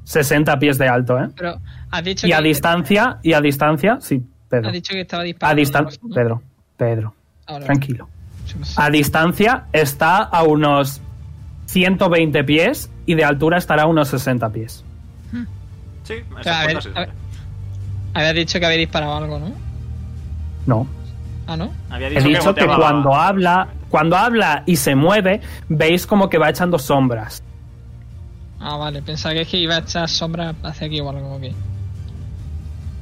60 0.04 0.58
pies 0.60 0.78
de 0.78 0.88
alto, 0.88 1.20
¿eh? 1.20 1.30
Pero 1.36 1.60
has 1.92 2.04
dicho 2.04 2.28
Y 2.28 2.34
a 2.34 2.42
distancia, 2.42 3.20
y 3.24 3.34
a 3.34 3.42
distancia, 3.42 4.00
sí, 4.02 4.24
Pedro. 4.50 4.68
Has 4.68 4.74
dicho 4.74 4.94
que 4.94 5.02
estaba 5.02 5.22
A 5.22 5.26
disparando. 5.26 5.60
distancia, 5.60 6.00
¿no? 6.04 6.14
Pedro, 6.16 6.42
Pedro, 6.78 7.16
Ahora, 7.46 7.66
tranquilo. 7.66 8.10
A 8.78 8.90
distancia 8.90 9.66
está 9.72 10.18
a 10.18 10.42
unos 10.44 11.02
120 11.68 12.44
pies 12.44 12.90
y 13.06 13.14
de 13.14 13.24
altura 13.24 13.60
estará 13.60 13.84
a 13.84 13.86
unos 13.86 14.08
60 14.08 14.50
pies. 14.50 14.84
Sí, 16.04 16.16
a 16.48 16.66
ver, 16.66 16.76
cosa 16.76 16.90
sí. 16.90 16.96
a 16.96 17.00
ver. 17.02 17.10
Habías 18.16 18.34
dicho 18.34 18.60
que 18.60 18.66
había 18.66 18.80
disparado 18.80 19.16
algo, 19.16 19.38
¿no? 19.38 19.52
No. 20.66 20.88
Ah, 21.50 21.58
¿no? 21.58 21.72
Había 21.90 22.10
He 22.10 22.22
dicho 22.22 22.54
que 22.54 22.68
cuando 22.68 23.16
habla, 23.16 23.70
cuando 23.90 24.16
habla 24.16 24.62
y 24.68 24.76
se 24.76 24.94
mueve, 24.94 25.42
veis 25.68 26.06
como 26.06 26.30
que 26.30 26.38
va 26.38 26.48
echando 26.48 26.78
sombras. 26.78 27.42
Ah, 28.60 28.78
vale. 28.78 29.02
Pensaba 29.02 29.34
que 29.34 29.42
es 29.42 29.48
que 29.48 29.58
iba 29.58 29.74
a 29.74 29.80
echar 29.80 30.08
sombra 30.08 30.54
hacia 30.62 30.86
aquí 30.86 31.00
o 31.00 31.10
algo, 31.10 31.38
ok. 31.38 31.46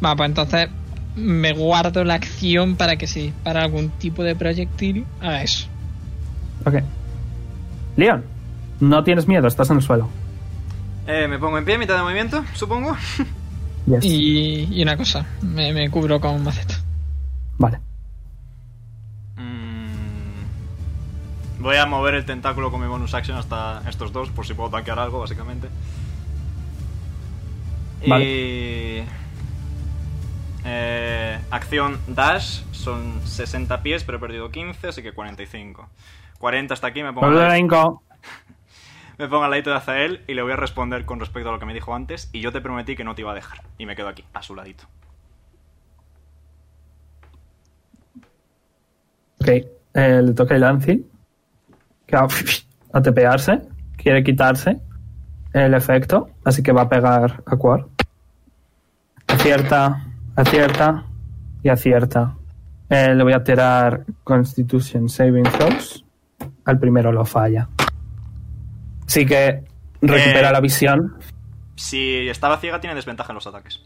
Va, 0.02 0.16
pues 0.16 0.30
entonces 0.30 0.70
me 1.18 1.52
guardo 1.52 2.06
la 2.06 2.14
acción 2.14 2.78
para 2.78 2.96
que 2.96 3.06
si 3.06 3.24
dispara 3.24 3.64
algún 3.64 3.90
tipo 3.90 4.24
de 4.24 4.34
proyectil, 4.34 5.06
haga 5.20 5.44
eso. 5.44 5.68
Ok. 6.66 6.76
Leon, 7.98 8.24
no 8.80 9.04
tienes 9.04 9.28
miedo, 9.28 9.48
estás 9.48 9.70
en 9.72 9.78
el 9.78 9.84
suelo. 9.84 10.08
Eh, 11.06 11.28
me 11.28 11.38
pongo 11.38 11.58
en 11.58 11.66
pie, 11.66 11.78
mitad 11.78 11.98
de 11.98 12.04
movimiento, 12.04 12.46
supongo. 12.54 12.96
Yes. 13.88 14.04
Y, 14.04 14.68
y 14.70 14.82
una 14.84 14.98
cosa, 14.98 15.26
me, 15.42 15.72
me 15.72 15.90
cubro 15.90 16.20
con 16.20 16.44
maceta. 16.44 16.76
Vale. 17.58 17.80
Voy 21.68 21.76
a 21.76 21.86
mover 21.86 22.16
el 22.16 22.24
tentáculo 22.24 22.72
con 22.72 22.80
mi 22.80 22.88
bonus 22.88 23.14
action 23.14 23.38
hasta 23.38 23.82
estos 23.90 24.14
dos, 24.14 24.30
por 24.30 24.46
si 24.46 24.54
puedo 24.54 24.70
tanquear 24.70 25.00
algo, 25.00 25.20
básicamente. 25.20 25.68
Y... 28.02 29.04
eh, 30.64 31.40
acción 31.52 32.00
dash 32.08 32.62
son 32.72 33.20
60 33.28 33.84
pies, 33.84 34.06
pero 34.06 34.18
he 34.18 34.22
perdido 34.22 34.50
15, 34.50 34.88
así 34.88 35.04
que 35.04 35.12
45. 35.12 35.90
40 36.40 36.74
hasta 36.74 36.88
aquí, 36.88 37.04
me 37.04 37.12
pongo, 37.12 37.28
a 37.28 37.32
la, 37.32 37.56
Cinco. 37.56 38.02
me 39.18 39.28
pongo 39.28 39.44
al 39.44 39.52
ladito 39.52 39.72
de 39.72 39.76
Azael 39.76 40.22
y 40.26 40.36
le 40.36 40.44
voy 40.44 40.54
a 40.54 40.56
responder 40.56 41.04
con 41.04 41.20
respecto 41.20 41.50
a 41.50 41.52
lo 41.52 41.60
que 41.60 41.66
me 41.66 41.74
dijo 41.74 41.94
antes. 41.94 42.30
Y 42.32 42.40
yo 42.40 42.54
te 42.54 42.62
prometí 42.62 42.96
que 42.96 43.04
no 43.04 43.14
te 43.14 43.24
iba 43.24 43.34
a 43.34 43.36
dejar. 43.36 43.64
Y 43.78 43.86
me 43.86 43.98
quedo 43.98 44.08
aquí, 44.08 44.24
a 44.34 44.42
su 44.42 44.56
ladito. 44.56 44.86
Ok, 49.42 49.50
eh, 49.50 50.22
le 50.24 50.32
toca 50.32 50.56
el 50.56 50.62
Lancy. 50.62 51.17
Que 52.08 52.16
va 52.16 52.28
a 52.94 53.02
tepearse. 53.02 53.62
Quiere 53.98 54.24
quitarse 54.24 54.80
el 55.54 55.74
efecto. 55.74 56.30
Así 56.44 56.64
que 56.64 56.72
va 56.72 56.84
a 56.84 56.90
pegar 56.90 57.44
a 57.46 57.56
Quar. 57.58 57.86
Acierta, 59.28 60.06
acierta 60.36 61.06
y 61.62 61.70
acierta. 61.70 62.36
Eh, 62.90 63.14
le 63.14 63.24
voy 63.24 63.34
a 63.34 63.44
tirar 63.44 64.06
Constitution 64.24 65.10
Saving 65.10 65.44
Throws. 65.44 66.06
Al 66.66 66.80
primero 66.80 67.12
lo 67.12 67.26
falla. 67.26 67.68
Así 69.06 69.26
que 69.26 69.64
recupera 70.02 70.50
Eh. 70.50 70.54
la 70.54 70.62
visión. 70.62 71.18
Si 71.76 72.28
estaba 72.30 72.58
ciega, 72.58 72.80
tiene 72.80 72.96
desventaja 72.96 73.32
en 73.34 73.36
los 73.36 73.48
ataques. 73.48 73.82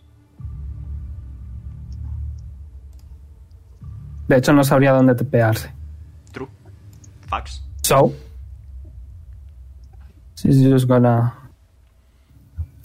De 4.27 4.38
hecho, 4.38 4.53
no 4.53 4.64
sabría 4.64 4.93
dónde 4.93 5.14
tepearse. 5.15 5.73
True. 6.31 6.48
Fax. 7.27 7.65
So, 7.91 8.13
she's 10.38 10.63
just 10.63 10.88
gonna 10.88 11.34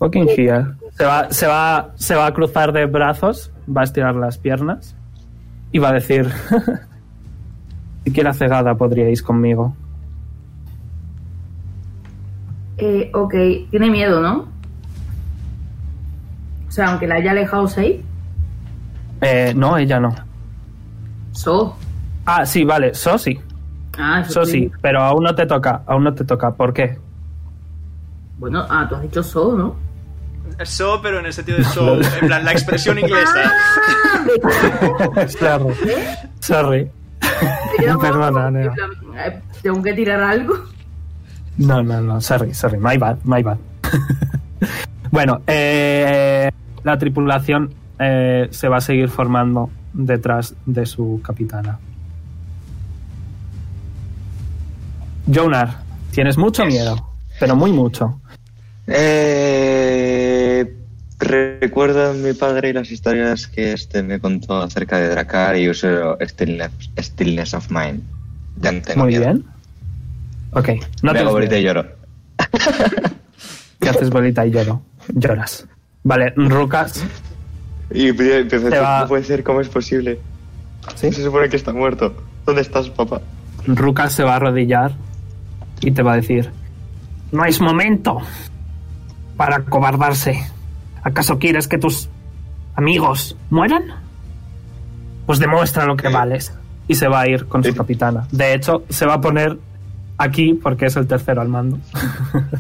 fucking 0.01 0.27
heal. 0.37 0.74
Se 0.99 1.05
va, 1.05 1.31
se 1.31 1.47
va, 1.47 1.93
se 1.95 2.16
va 2.16 2.27
a 2.27 2.35
cruzar 2.35 2.73
de 2.73 2.87
brazos, 2.87 3.53
va 3.69 3.83
a 3.83 3.85
estirar 3.85 4.16
las 4.16 4.37
piernas 4.37 4.97
y 5.70 5.78
va 5.78 5.91
a 5.91 5.93
decir: 5.93 6.28
Siquiera 8.05 8.33
cegada 8.35 8.74
podríais 8.74 9.23
conmigo. 9.23 9.77
Eh, 12.78 13.09
ok, 13.15 13.35
tiene 13.70 13.91
miedo, 13.91 14.20
¿no? 14.20 14.49
O 16.66 16.70
sea, 16.73 16.89
aunque 16.89 17.07
la 17.07 17.15
haya 17.15 17.31
alejado 17.31 17.69
6, 17.69 18.01
Eh, 19.20 19.55
no, 19.57 19.78
ella 19.78 20.01
no. 20.01 20.12
so. 21.31 21.77
Ah, 22.27 22.45
sí, 22.45 22.65
vale, 22.65 22.93
So 22.93 23.16
sí. 23.19 23.39
Ah, 23.98 24.20
eso 24.20 24.32
So 24.32 24.44
sí. 24.44 24.70
pero 24.82 25.02
aún 25.02 25.24
no 25.24 25.35
te 25.35 25.47
toca, 25.47 25.82
aún 25.86 26.05
no 26.05 26.14
te 26.14 26.24
toca. 26.24 26.55
¿Por 26.55 26.73
qué? 26.73 26.98
Bueno, 28.39 28.64
ah, 28.68 28.86
tú 28.89 28.97
has 28.97 29.02
dicho 29.02 29.23
so, 29.23 29.56
¿no? 29.56 29.77
So, 30.64 31.01
pero 31.02 31.18
en 31.20 31.27
el 31.27 31.32
sentido 31.32 31.59
de 31.59 31.64
so. 31.64 32.01
En 32.20 32.27
plan, 32.27 32.44
la 32.44 32.52
expresión 32.52 32.98
inglesa. 32.98 33.52
Sorry. 35.39 35.74
Sorry. 36.40 36.90
Perdona, 38.01 38.51
Nea. 38.51 38.73
Eh, 39.27 39.40
Tengo 39.62 39.82
que 39.82 39.93
tirar 39.94 40.20
algo. 40.23 40.55
No, 41.59 41.82
no, 41.82 42.01
no, 42.01 42.20
sorry, 42.20 42.52
sorry, 42.52 42.78
my 42.78 42.97
bad, 42.98 43.16
my 43.24 43.43
bad. 43.43 43.56
bueno, 45.10 45.40
eh, 45.47 46.51
la 46.85 46.98
tripulación 46.98 47.73
eh, 47.98 48.48
se 48.51 48.68
va 48.68 48.77
a 48.77 48.81
seguir 48.82 49.09
formando 49.09 49.70
detrás 49.94 50.55
de 50.66 50.85
su 50.85 51.20
capitana. 51.24 51.78
Jonar, 55.32 55.78
tienes 56.12 56.36
mucho 56.39 56.65
miedo, 56.65 57.09
pero 57.40 57.57
muy 57.57 57.73
mucho. 57.73 58.20
Eh, 58.86 60.73
recuerdo 61.19 62.11
a 62.11 62.12
mi 62.12 62.32
padre 62.35 62.70
y 62.70 62.73
las 62.73 62.90
historias 62.90 63.47
que 63.48 63.73
este 63.73 64.03
me 64.03 64.20
contó 64.20 64.62
acerca 64.62 64.98
de 64.98 65.09
Dracar 65.09 65.57
y 65.57 65.69
uso 65.69 66.16
Stillness, 66.20 66.70
Stillness 66.98 67.55
of 67.55 67.70
Mind. 67.70 68.03
Ya 68.61 68.73
no 68.73 68.82
tengo 68.82 69.01
Muy 69.03 69.09
miedo. 69.12 69.24
bien. 69.24 69.44
Ok, 70.53 70.69
no 71.03 71.12
me 71.12 71.19
te 71.19 71.24
hago 71.24 71.32
bolita 71.32 71.59
y 71.59 71.62
lloro. 71.65 71.86
que 73.81 73.89
haces 73.89 74.11
bolita 74.11 74.47
y 74.47 74.51
lloro. 74.53 74.82
Lloras. 75.12 75.66
Vale, 76.05 76.32
Rucas, 76.36 77.05
Y 77.93 78.09
empiezo 78.09 78.36
a 78.36 78.48
Te 78.48 78.59
decir, 78.59 78.82
va- 78.82 79.01
no 79.03 79.09
puede 79.09 79.24
ser, 79.24 79.43
¿cómo 79.43 79.61
es 79.61 79.69
posible? 79.69 80.20
¿sí? 80.94 81.12
Se 81.12 81.23
supone 81.24 81.48
que 81.48 81.57
está 81.57 81.73
muerto. 81.73 82.15
¿Dónde 82.47 82.62
estás, 82.62 82.89
papá? 82.90 83.20
Rucas 83.66 84.12
se 84.12 84.23
va 84.23 84.35
a 84.35 84.36
arrodillar 84.36 84.93
y 85.81 85.90
te 85.90 86.03
va 86.03 86.12
a 86.12 86.16
decir: 86.16 86.51
No 87.32 87.44
es 87.44 87.61
momento 87.61 88.20
para 89.36 89.65
cobardarse. 89.65 90.43
¿Acaso 91.03 91.39
quieres 91.39 91.69
que 91.69 91.78
tus 91.78 92.09
amigos 92.74 93.36
mueran? 93.51 93.85
Pues 95.27 95.39
demuestra 95.39 95.85
lo 95.86 95.97
que 95.97 96.09
vales. 96.09 96.53
Y 96.89 96.94
se 96.94 97.09
va 97.09 97.23
a 97.23 97.28
ir 97.28 97.47
con 97.47 97.65
su 97.65 97.74
capitana. 97.74 98.27
De 98.31 98.55
hecho, 98.55 98.85
se 98.89 99.07
va 99.07 99.15
a 99.15 99.20
poner 99.20 99.59
aquí 100.19 100.55
porque 100.55 100.86
es 100.86 100.97
el 100.97 101.07
tercero 101.07 101.40
al 101.40 101.48
mando. 101.48 101.78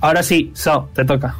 Ahora 0.00 0.22
sí, 0.22 0.50
So, 0.54 0.88
te 0.94 1.04
toca. 1.04 1.34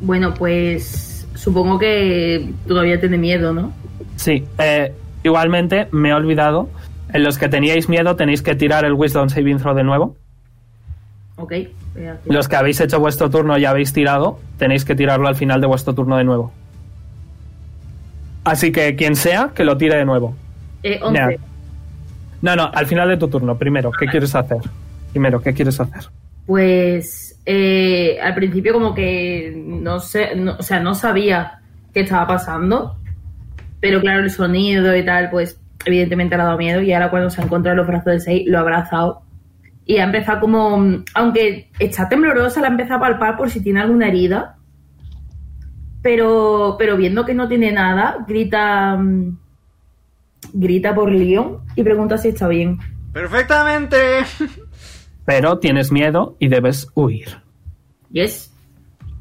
Bueno, 0.00 0.34
pues 0.34 1.26
supongo 1.34 1.78
que 1.78 2.52
todavía 2.66 2.98
tiene 2.98 3.18
miedo, 3.18 3.52
¿no? 3.52 3.72
Sí, 4.16 4.44
eh, 4.58 4.92
igualmente 5.22 5.88
me 5.92 6.10
he 6.10 6.14
olvidado. 6.14 6.68
En 7.12 7.22
los 7.24 7.36
que 7.38 7.48
teníais 7.48 7.88
miedo 7.88 8.16
tenéis 8.16 8.42
que 8.42 8.54
tirar 8.54 8.84
el 8.84 8.94
Wisdom 8.94 9.28
Saving 9.28 9.58
Throw 9.58 9.74
de 9.74 9.84
nuevo. 9.84 10.16
Ok. 11.36 11.52
Los 12.24 12.48
que 12.48 12.56
habéis 12.56 12.80
hecho 12.80 12.98
vuestro 13.00 13.28
turno 13.28 13.58
y 13.58 13.64
habéis 13.66 13.92
tirado, 13.92 14.38
tenéis 14.58 14.84
que 14.84 14.94
tirarlo 14.94 15.28
al 15.28 15.34
final 15.34 15.60
de 15.60 15.66
vuestro 15.66 15.94
turno 15.94 16.16
de 16.16 16.24
nuevo. 16.24 16.52
Así 18.44 18.72
que 18.72 18.96
quien 18.96 19.14
sea, 19.16 19.50
que 19.54 19.64
lo 19.64 19.76
tire 19.76 19.96
de 19.96 20.04
nuevo. 20.04 20.34
Eh, 20.82 20.98
11. 21.02 21.12
Nea. 21.12 21.38
No, 22.40 22.56
no, 22.56 22.70
al 22.74 22.86
final 22.86 23.08
de 23.08 23.16
tu 23.16 23.28
turno. 23.28 23.56
Primero, 23.56 23.90
¿qué 23.92 24.06
quieres 24.06 24.34
hacer? 24.34 24.58
Primero, 25.12 25.40
¿qué 25.40 25.52
quieres 25.54 25.78
hacer? 25.78 26.04
Pues 26.46 27.38
eh, 27.46 28.18
al 28.20 28.34
principio 28.34 28.72
como 28.72 28.94
que 28.94 29.52
no 29.64 30.00
sé, 30.00 30.34
no- 30.34 30.56
o 30.58 30.62
sea, 30.62 30.80
no 30.80 30.94
sabía 30.94 31.60
qué 31.94 32.00
estaba 32.00 32.26
pasando, 32.26 32.96
pero 33.82 34.00
claro, 34.00 34.22
el 34.22 34.30
sonido 34.30 34.96
y 34.96 35.04
tal, 35.04 35.28
pues 35.28 35.60
evidentemente 35.84 36.36
le 36.36 36.42
ha 36.42 36.46
dado 36.46 36.56
miedo 36.56 36.80
y 36.80 36.92
ahora 36.92 37.10
cuando 37.10 37.30
se 37.30 37.40
ha 37.40 37.44
encontrado 37.44 37.72
en 37.72 37.78
los 37.78 37.86
brazos 37.88 38.12
de 38.12 38.20
Sei 38.20 38.44
lo 38.44 38.58
ha 38.58 38.60
abrazado 38.60 39.22
y 39.84 39.98
ha 39.98 40.04
empezado 40.04 40.38
como, 40.38 41.02
aunque 41.14 41.68
está 41.80 42.08
temblorosa, 42.08 42.60
la 42.60 42.68
ha 42.68 42.70
empezado 42.70 42.98
a 42.98 43.08
palpar 43.08 43.36
por 43.36 43.50
si 43.50 43.60
tiene 43.60 43.80
alguna 43.80 44.06
herida, 44.06 44.56
pero, 46.00 46.76
pero 46.78 46.96
viendo 46.96 47.26
que 47.26 47.34
no 47.34 47.48
tiene 47.48 47.72
nada, 47.72 48.24
grita, 48.28 49.02
grita 50.52 50.94
por 50.94 51.10
Leon 51.10 51.62
y 51.74 51.82
pregunta 51.82 52.18
si 52.18 52.28
está 52.28 52.46
bien. 52.46 52.78
¡Perfectamente! 53.12 53.96
Pero 55.24 55.58
tienes 55.58 55.90
miedo 55.90 56.36
y 56.38 56.46
debes 56.46 56.86
huir. 56.94 57.42
Yes. 58.12 58.52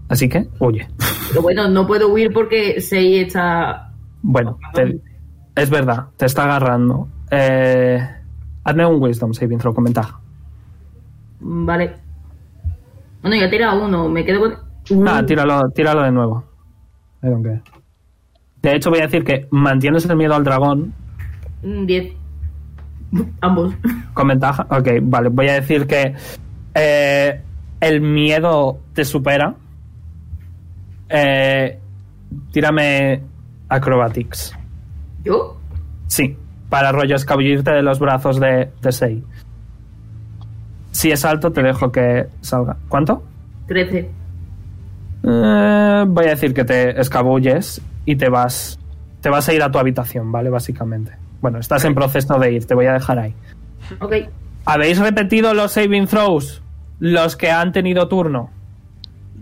Así 0.08 0.30
que 0.30 0.48
huye. 0.60 0.88
Pero 1.30 1.42
bueno, 1.42 1.68
no 1.68 1.88
puedo 1.88 2.10
huir 2.10 2.32
porque 2.32 2.80
Sei 2.80 3.22
está 3.22 3.91
Bueno, 4.22 4.58
te- 4.74 5.00
es 5.56 5.70
verdad, 5.70 6.08
te 6.18 6.26
está 6.26 6.44
agarrando. 6.44 7.08
Eh, 7.30 8.00
hazme 8.64 8.86
un 8.86 9.02
Wisdom 9.02 9.34
Saving 9.34 9.58
Throw 9.60 9.74
con 9.74 9.84
ventaja. 9.86 10.20
Mm, 11.40 11.66
Vale. 11.66 11.96
Bueno, 13.22 13.36
ya 13.38 13.46
he 13.46 13.50
tirado 13.50 13.86
uno. 13.86 14.10
Me 14.10 14.24
quedo 14.26 14.40
con. 14.40 14.52
Uh, 14.98 15.06
Ah, 15.08 15.24
tíralo, 15.26 15.70
tíralo 15.72 16.02
de 16.04 16.12
nuevo. 16.12 16.44
I 17.24 17.28
don't 17.28 17.44
care. 17.46 17.62
De 18.62 18.76
hecho, 18.76 18.90
voy 18.90 19.00
a 19.00 19.04
decir 19.04 19.24
que 19.24 19.48
mantienes 19.52 20.06
el 20.06 20.16
miedo 20.16 20.34
al 20.36 20.44
dragón 20.44 20.94
mm, 21.64 21.86
10. 21.86 22.14
Ambos. 23.42 23.74
con 24.14 24.28
ventaja. 24.28 24.66
Ok, 24.70 24.88
vale. 25.04 25.30
Voy 25.30 25.48
a 25.50 25.54
decir 25.54 25.86
que 25.88 26.16
eh, 26.74 27.42
el 27.80 28.02
miedo 28.02 28.80
te 28.94 29.04
supera. 29.06 29.56
Eh, 31.10 31.78
tírame 32.52 33.22
acrobatics. 33.72 34.54
¿Yo? 35.24 35.58
Sí, 36.08 36.38
para 36.70 36.92
rollo 36.92 37.16
escabullirte 37.16 37.72
de 37.72 37.82
los 37.82 38.00
brazos 38.00 38.40
de, 38.40 38.70
de 38.82 38.92
Sei. 38.92 39.24
Si 40.92 41.10
es 41.10 41.24
alto, 41.24 41.52
te 41.52 41.64
dejo 41.64 41.92
que 41.92 42.28
salga. 42.42 42.76
¿Cuánto? 42.90 43.24
13. 43.68 44.10
Eh, 45.24 46.04
voy 46.08 46.26
a 46.26 46.30
decir 46.30 46.54
que 46.54 46.66
te 46.66 47.00
escabulles 47.00 47.82
y 48.06 48.16
te 48.18 48.30
vas. 48.30 48.78
Te 49.22 49.30
vas 49.30 49.48
a 49.48 49.54
ir 49.54 49.64
a 49.64 49.72
tu 49.72 49.80
habitación, 49.80 50.32
¿vale? 50.32 50.50
Básicamente. 50.50 51.14
Bueno, 51.42 51.60
estás 51.60 51.86
en 51.86 51.96
proceso 51.96 52.38
de 52.40 52.52
ir, 52.52 52.66
te 52.66 52.76
voy 52.76 52.88
a 52.88 52.94
dejar 52.94 53.20
ahí. 53.20 53.34
Ok. 54.00 54.14
¿Habéis 54.66 55.00
repetido 55.00 55.54
los 55.54 55.72
saving 55.72 56.08
throws? 56.08 56.62
Los 57.00 57.36
que 57.36 57.50
han 57.52 57.72
tenido 57.72 58.08
turno. 58.08 58.50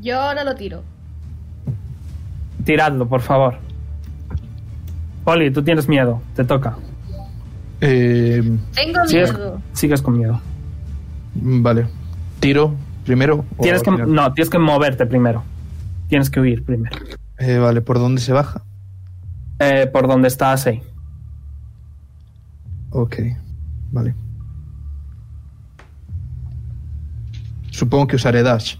Yo 0.02 0.20
ahora 0.20 0.44
lo 0.44 0.56
tiro. 0.56 0.84
Tiradlo, 2.64 3.08
por 3.08 3.22
favor. 3.22 3.69
Oli, 5.30 5.52
tú 5.52 5.62
tienes 5.64 5.88
miedo, 5.88 6.22
te 6.36 6.44
toca. 6.44 6.76
Eh, 7.82 8.42
Tengo 8.74 9.00
miedo. 9.06 9.62
Sigues 9.74 10.02
con 10.02 10.18
miedo. 10.18 10.42
Mm, 11.36 11.62
vale. 11.62 11.88
¿Tiro 12.40 12.74
primero? 13.06 13.46
Tienes 13.62 13.84
que, 13.84 13.92
no, 13.92 14.34
tienes 14.34 14.50
que 14.50 14.58
moverte 14.58 15.06
primero. 15.06 15.44
Tienes 16.08 16.32
que 16.32 16.40
huir 16.40 16.64
primero. 16.66 16.98
Eh, 17.38 17.60
vale, 17.60 17.82
¿por 17.82 18.00
dónde 18.00 18.22
se 18.22 18.34
baja? 18.34 18.64
Eh, 19.60 19.88
por 19.94 20.08
donde 20.08 20.28
está 20.30 20.52
Asei. 20.52 20.82
Ok, 22.90 23.18
vale. 23.92 24.16
Supongo 27.70 28.08
que 28.08 28.16
usaré 28.16 28.42
dash. 28.42 28.78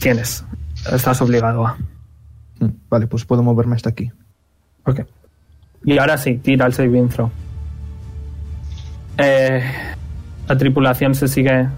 Tienes. 0.00 0.42
Estás 0.90 1.20
obligado 1.20 1.66
a. 1.66 1.76
Mm, 2.60 2.68
vale, 2.88 3.06
pues 3.06 3.26
puedo 3.26 3.42
moverme 3.42 3.76
hasta 3.76 3.90
aquí. 3.90 4.10
Ok. 4.86 5.00
Y 5.84 5.98
ahora 5.98 6.16
sí, 6.16 6.38
tira 6.38 6.66
el 6.66 6.72
saving 6.72 7.08
throw. 7.08 7.30
Eh, 9.18 9.62
la 10.48 10.58
tripulación 10.58 11.14
se 11.14 11.28
sigue. 11.28 11.68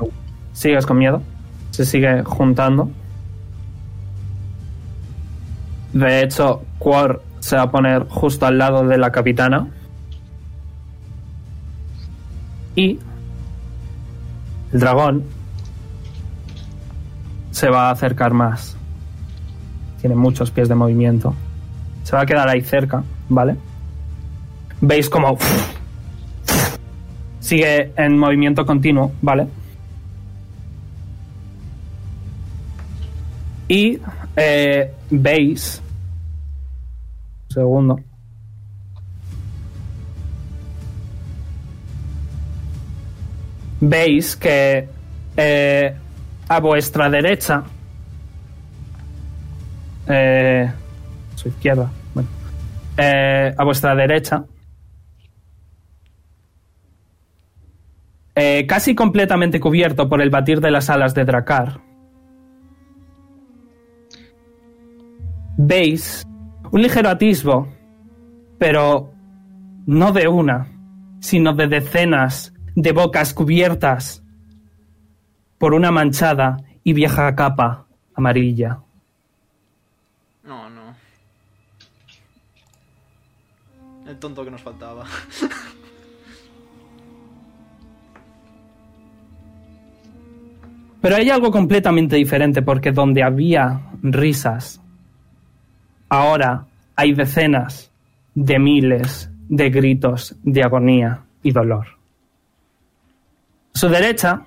¿Sigues 0.53 0.87
con 0.87 0.99
miedo? 0.99 1.23
Se 1.71 1.85
sigue 1.85 2.23
juntando. 2.25 2.91
De 5.93 6.23
hecho, 6.23 6.63
Quor 6.79 7.23
se 7.41 7.57
va 7.57 7.63
a 7.63 7.71
poner 7.71 8.07
justo 8.09 8.47
al 8.47 8.59
lado 8.59 8.87
de 8.87 8.99
la 8.99 9.11
capitana. 9.11 9.69
Y. 12.75 12.99
El 14.73 14.81
dragón. 14.81 15.25
Se 17.51 17.69
va 17.69 17.89
a 17.89 17.91
acercar 17.91 18.33
más. 18.35 18.77
Tiene 20.01 20.15
muchos 20.15 20.51
pies 20.51 20.69
de 20.69 20.75
movimiento. 20.75 21.35
Se 22.05 22.15
va 22.15 22.23
a 22.23 22.27
quedar 22.27 22.49
ahí 22.49 22.61
cerca, 22.61 23.03
¿vale? 23.29 23.57
Veis 24.81 25.09
como 25.09 25.39
sigue 27.47 27.93
en 27.97 28.19
movimiento 28.19 28.67
continuo, 28.67 29.13
¿vale? 29.23 29.47
Y 33.69 34.01
eh, 34.37 34.93
veis... 35.11 35.81
Un 37.49 37.55
segundo. 37.55 38.01
Veis 43.81 44.37
que 44.37 44.89
eh, 45.37 45.97
a 46.49 46.61
vuestra 46.61 47.09
derecha... 47.09 47.63
Eh, 50.09 50.71
su 51.37 51.49
izquierda. 51.49 51.91
Bueno. 52.15 52.29
Eh, 52.97 53.55
a 53.57 53.65
vuestra 53.65 53.95
derecha 53.95 54.45
Eh, 58.39 58.67
casi 58.67 58.95
completamente 58.95 59.59
cubierto 59.59 60.11
por 60.11 60.21
el 60.21 60.29
batir 60.29 60.61
de 60.61 60.71
las 60.71 60.91
alas 60.91 61.15
de 61.15 61.25
Dracar. 61.25 61.81
Veis 65.57 66.23
un 66.71 66.83
ligero 66.83 67.09
atisbo, 67.09 67.67
pero 68.59 69.11
no 69.87 70.13
de 70.13 70.29
una, 70.29 70.69
sino 71.21 71.55
de 71.55 71.67
decenas 71.67 72.53
de 72.75 72.93
bocas 72.93 73.33
cubiertas 73.33 74.23
por 75.57 75.73
una 75.73 75.91
manchada 75.91 76.59
y 76.85 76.93
vieja 76.93 77.35
capa 77.35 77.87
amarilla. 78.15 78.81
No, 80.45 80.69
no. 80.69 80.95
El 84.07 84.19
tonto 84.19 84.45
que 84.45 84.51
nos 84.51 84.61
faltaba. 84.61 85.07
Pero 91.01 91.17
hay 91.17 91.31
algo 91.31 91.51
completamente 91.51 92.17
diferente 92.17 92.63
porque 92.63 92.91
donde 92.93 93.23
había 93.23 93.81
risas, 94.03 94.81
ahora 96.09 96.67
hay 96.97 97.13
decenas 97.13 97.91
de 98.35 98.59
miles 98.59 99.31
de 99.49 99.71
gritos 99.71 100.35
de 100.43 100.63
agonía 100.63 101.23
y 101.43 101.53
dolor. 101.53 101.87
A 103.75 103.79
su 103.79 103.89
derecha, 103.89 104.43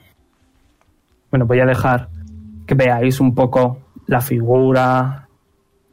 bueno, 1.32 1.46
voy 1.46 1.60
a 1.60 1.66
dejar 1.66 2.10
que 2.66 2.76
veáis 2.76 3.20
un 3.20 3.34
poco 3.34 3.80
la 4.08 4.22
figura, 4.22 5.28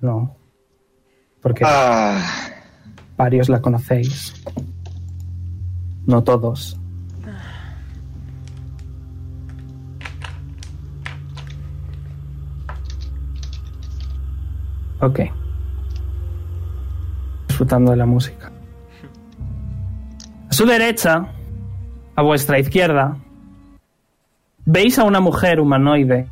no, 0.01 0.37
porque 1.41 1.65
Ah, 1.67 2.19
varios 3.17 3.49
la 3.49 3.61
conocéis, 3.61 4.35
no 6.07 6.25
todos. 6.25 6.79
Ok. 15.07 15.21
Disfrutando 17.47 17.93
de 17.93 17.97
la 17.97 18.07
música. 18.07 18.51
A 20.51 20.53
su 20.53 20.67
derecha, 20.67 21.29
a 22.17 22.23
vuestra 22.23 22.59
izquierda, 22.59 23.17
veis 24.65 24.99
a 24.99 25.05
una 25.05 25.21
mujer 25.21 25.61
humanoide, 25.61 26.27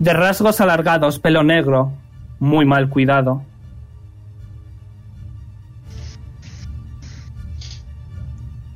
de 0.00 0.12
rasgos 0.12 0.60
alargados, 0.60 1.20
pelo 1.20 1.44
negro, 1.44 1.92
muy 2.40 2.64
mal 2.64 2.88
cuidado. 2.88 3.44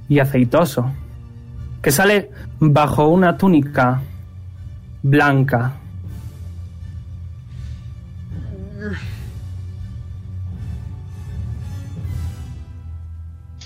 Y 0.09 0.21
aceitoso, 0.21 0.89
que 1.83 1.91
sale 1.91 2.31
bajo 2.61 3.09
una 3.09 3.37
túnica 3.37 4.03
blanca 5.03 5.82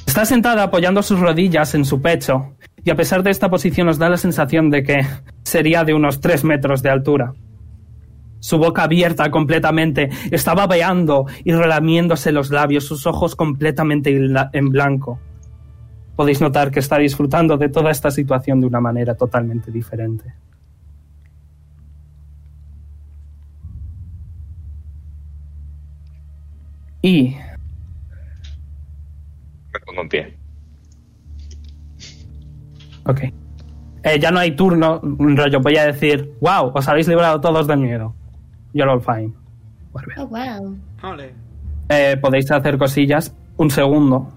Está 0.07 0.25
sentada 0.25 0.63
apoyando 0.63 1.03
sus 1.03 1.21
rodillas 1.21 1.75
en 1.75 1.85
su 1.85 2.01
pecho 2.01 2.57
y 2.83 2.91
a 2.91 2.95
pesar 2.95 3.23
de 3.23 3.31
esta 3.31 3.51
posición 3.51 3.89
os 3.89 3.99
da 3.99 4.09
la 4.09 4.17
sensación 4.17 4.71
de 4.71 4.83
que 4.83 5.07
sería 5.43 5.85
de 5.85 5.93
unos 5.93 6.21
3 6.21 6.45
metros 6.45 6.83
de 6.83 6.91
altura. 6.91 7.35
Su 8.39 8.59
boca 8.59 8.85
abierta 8.85 9.31
completamente, 9.31 10.09
está 10.31 10.55
babeando 10.55 11.27
y 11.45 11.53
relamiéndose 11.53 12.33
los 12.33 12.51
labios, 12.51 12.85
sus 12.85 13.07
ojos 13.07 13.35
completamente 13.35 14.17
en 14.53 14.69
blanco. 14.71 15.19
Podéis 16.15 16.41
notar 16.41 16.71
que 16.71 16.81
está 16.81 16.97
disfrutando 16.97 17.57
de 17.57 17.69
toda 17.69 17.91
esta 17.91 18.11
situación 18.11 18.61
de 18.61 18.69
una 18.69 18.81
manera 18.81 19.17
totalmente 19.17 19.71
diferente. 19.71 20.33
Y 27.07 27.37
me 29.73 29.81
pongo 29.87 30.03
en 30.03 30.09
pie. 30.09 30.37
Ok. 33.07 33.20
Eh, 34.03 34.19
ya 34.19 34.33
no 34.33 34.41
hay 34.41 34.57
turno, 34.57 34.99
un 35.01 35.37
rollo. 35.37 35.61
Voy 35.61 35.77
a 35.77 35.87
decir, 35.87 36.35
wow, 36.41 36.73
os 36.74 36.89
habéis 36.89 37.07
librado 37.07 37.41
todos 37.41 37.69
del 37.69 37.78
miedo. 37.78 38.12
You're 38.73 38.91
all 38.91 39.01
fine. 39.01 39.33
Vuelve. 39.93 40.15
Oh, 40.19 40.27
wow. 40.27 40.77
Eh, 41.91 42.16
podéis 42.20 42.51
hacer 42.51 42.77
cosillas. 42.77 43.33
Un 43.57 43.70
segundo. 43.70 44.33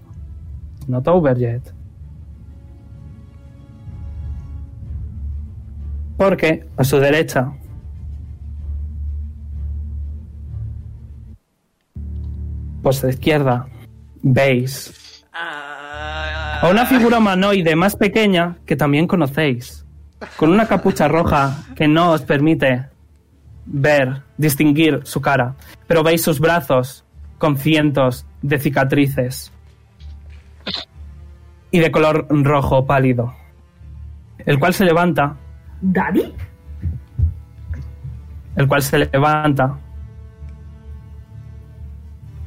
Not 0.88 1.08
over 1.08 1.36
yet. 1.36 1.74
Porque 6.18 6.68
a 6.78 6.84
su 6.84 7.00
derecha. 7.00 7.52
Vuestra 12.82 13.10
izquierda. 13.10 13.68
Veis 14.22 15.26
a 15.34 16.68
una 16.70 16.86
figura 16.86 17.20
humanoide 17.20 17.76
más 17.76 17.96
pequeña 17.96 18.58
que 18.66 18.76
también 18.76 19.08
conocéis, 19.08 19.86
con 20.36 20.52
una 20.52 20.68
capucha 20.68 21.08
roja 21.08 21.64
que 21.76 21.88
no 21.88 22.12
os 22.12 22.22
permite 22.22 22.88
ver, 23.66 24.24
distinguir 24.38 25.02
su 25.04 25.22
cara, 25.22 25.56
pero 25.88 26.04
veis 26.04 26.22
sus 26.22 26.40
brazos 26.40 27.06
con 27.38 27.58
cientos 27.58 28.26
de 28.42 28.60
cicatrices 28.60 29.54
y 31.72 31.80
de 31.80 31.92
color 31.92 32.28
rojo 32.30 32.86
pálido, 32.86 33.34
el 34.46 34.60
cual 34.60 34.74
se 34.74 34.86
levanta, 34.86 35.38
¿Daddy? 35.82 36.34
el 38.56 38.68
cual 38.68 38.82
se 38.82 39.00
levanta 39.00 39.78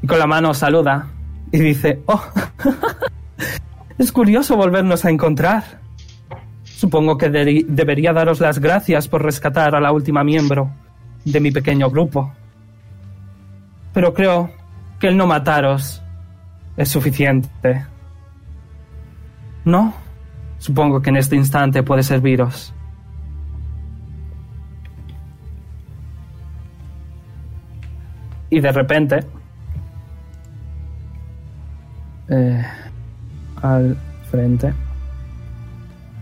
y 0.03 0.07
con 0.07 0.19
la 0.19 0.27
mano 0.27 0.53
saluda 0.53 1.07
y 1.53 1.61
dice, 1.61 2.03
oh, 2.07 2.23
es 3.99 4.11
curioso 4.11 4.57
volvernos 4.57 5.05
a 5.05 5.11
encontrar. 5.11 5.81
Supongo 6.65 7.17
que 7.17 7.29
debería 7.29 8.13
daros 8.13 8.41
las 8.41 8.59
gracias 8.59 9.07
por 9.07 9.23
rescatar 9.23 9.77
a 9.77 9.81
la 9.81 9.93
última 9.93 10.25
miembro 10.25 10.73
de 11.25 11.39
mi 11.39 11.53
pequeño 11.53 11.89
grupo. 11.89 12.33
Pero 13.95 14.13
creo 14.13 14.51
que 14.99 15.09
el 15.09 15.17
no 15.17 15.27
mataros 15.29 16.03
es 16.77 16.89
suficiente. 16.89 17.87
¿No? 19.65 19.95
Supongo 20.59 21.01
que 21.01 21.11
en 21.11 21.17
este 21.17 21.37
instante 21.37 21.85
puede 21.85 22.03
serviros. 22.03 22.75
Y 28.51 28.59
de 28.59 28.73
repente... 28.73 29.42
eh, 32.33 32.65
al 33.63 33.97
frente. 34.31 34.73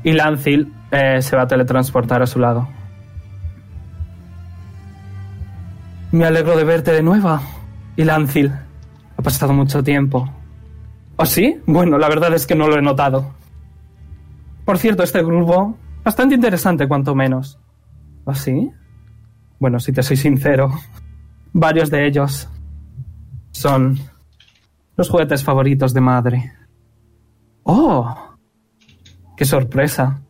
Y 0.03 0.13
Lancil 0.13 0.73
Eh, 0.93 1.23
se 1.23 1.37
va 1.37 1.43
a 1.43 1.47
teletransportar 1.47 2.21
a 2.21 2.27
su 2.27 2.41
lado. 2.41 2.69
Me 6.11 6.25
alegro 6.27 6.57
de 6.57 6.65
verte 6.65 6.91
de 6.91 7.03
nuevo, 7.03 7.39
Ilancil. 7.97 8.53
Ha 9.17 9.23
pasado 9.23 9.53
mucho 9.53 9.85
tiempo. 9.85 10.29
¿Oh, 11.15 11.27
sí? 11.27 11.61
Bueno, 11.67 11.97
la 11.97 12.09
verdad 12.09 12.35
es 12.35 12.45
que 12.45 12.57
no 12.57 12.67
lo 12.67 12.77
he 12.77 12.83
notado. 12.83 13.33
Por 14.65 14.79
cierto, 14.79 15.05
este 15.05 15.23
grupo, 15.23 15.77
bastante 16.03 16.35
interesante, 16.35 16.89
cuanto 16.89 17.15
menos. 17.15 17.57
¿Oh, 18.25 18.35
sí? 18.35 18.69
Bueno, 19.61 19.79
si 19.79 19.93
te 19.93 20.03
soy 20.03 20.17
sincero, 20.17 20.73
varios 21.53 21.89
de 21.91 22.05
ellos 22.05 22.49
son 23.53 23.97
los 25.01 25.09
juguetes 25.09 25.43
favoritos 25.43 25.95
de 25.95 26.01
madre. 26.03 26.53
¡Oh! 27.63 28.37
¡Qué 29.35 29.47
sorpresa! 29.47 30.21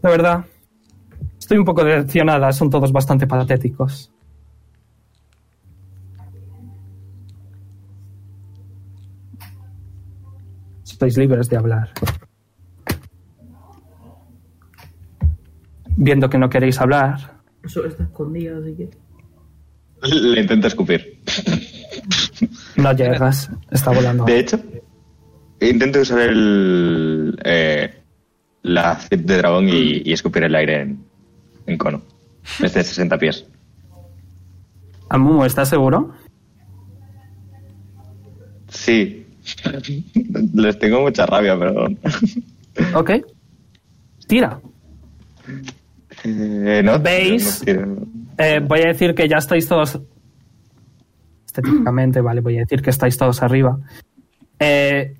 De 0.00 0.08
verdad, 0.08 0.44
estoy 1.36 1.58
un 1.58 1.64
poco 1.64 1.82
decepcionada, 1.82 2.52
son 2.52 2.70
todos 2.70 2.92
bastante 2.92 3.26
patéticos. 3.26 4.12
Estáis 10.84 11.18
libres 11.18 11.48
de 11.48 11.56
hablar. 11.56 11.90
Viendo 15.96 16.30
que 16.30 16.38
no 16.38 16.48
queréis 16.48 16.80
hablar, 16.80 17.42
Eso 17.64 17.84
está 17.84 18.04
escondido, 18.04 18.60
así 18.60 18.76
que. 18.76 18.90
Le 20.04 20.40
intento 20.40 20.68
escupir. 20.68 21.20
No 22.76 22.92
llegas, 22.92 23.50
está 23.70 23.90
volando. 23.92 24.24
De 24.24 24.38
hecho, 24.38 24.60
intento 25.60 26.00
usar 26.00 26.20
el, 26.20 27.38
eh, 27.44 27.94
la 28.62 28.96
zip 28.96 29.20
de 29.20 29.36
dragón 29.38 29.68
y, 29.68 30.02
y 30.04 30.12
escupir 30.12 30.44
el 30.44 30.54
aire 30.54 30.82
en, 30.82 31.04
en 31.66 31.78
cono. 31.78 32.02
Desde 32.60 32.84
60 32.84 33.18
pies. 33.18 33.46
Amumu, 35.08 35.44
¿estás 35.44 35.68
seguro? 35.68 36.12
Sí. 38.68 39.26
Les 40.54 40.78
tengo 40.78 41.00
mucha 41.02 41.26
rabia, 41.26 41.58
perdón. 41.58 41.98
Ok. 42.94 43.10
Tira. 44.26 44.58
Eh, 46.24 46.82
no, 46.84 46.98
¿Veis? 46.98 47.62
no 47.66 48.06
Eh, 48.38 48.60
voy 48.66 48.80
a 48.80 48.88
decir 48.88 49.14
que 49.14 49.28
ya 49.28 49.36
estáis 49.36 49.68
todos. 49.68 50.00
Estéticamente, 51.56 52.20
vale, 52.20 52.40
voy 52.40 52.56
a 52.56 52.60
decir 52.60 52.82
que 52.82 52.90
estáis 52.90 53.16
todos 53.16 53.42
arriba. 53.42 53.78
Eh, 54.58 55.16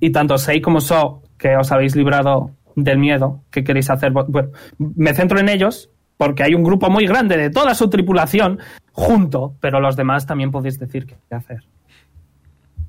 y 0.00 0.10
tanto 0.10 0.36
Sei 0.36 0.60
como 0.60 0.80
So, 0.80 1.22
que 1.38 1.56
os 1.56 1.72
habéis 1.72 1.96
librado 1.96 2.50
del 2.76 2.98
miedo, 2.98 3.42
¿qué 3.50 3.64
queréis 3.64 3.88
hacer? 3.88 4.12
Bueno, 4.12 4.50
me 4.78 5.14
centro 5.14 5.38
en 5.40 5.48
ellos 5.48 5.88
porque 6.18 6.42
hay 6.42 6.54
un 6.54 6.62
grupo 6.62 6.90
muy 6.90 7.06
grande 7.06 7.36
de 7.36 7.50
toda 7.50 7.74
su 7.74 7.88
tripulación 7.88 8.58
junto, 8.92 9.56
pero 9.60 9.80
los 9.80 9.96
demás 9.96 10.26
también 10.26 10.50
podéis 10.50 10.78
decir 10.78 11.06
qué 11.06 11.34
hacer 11.34 11.64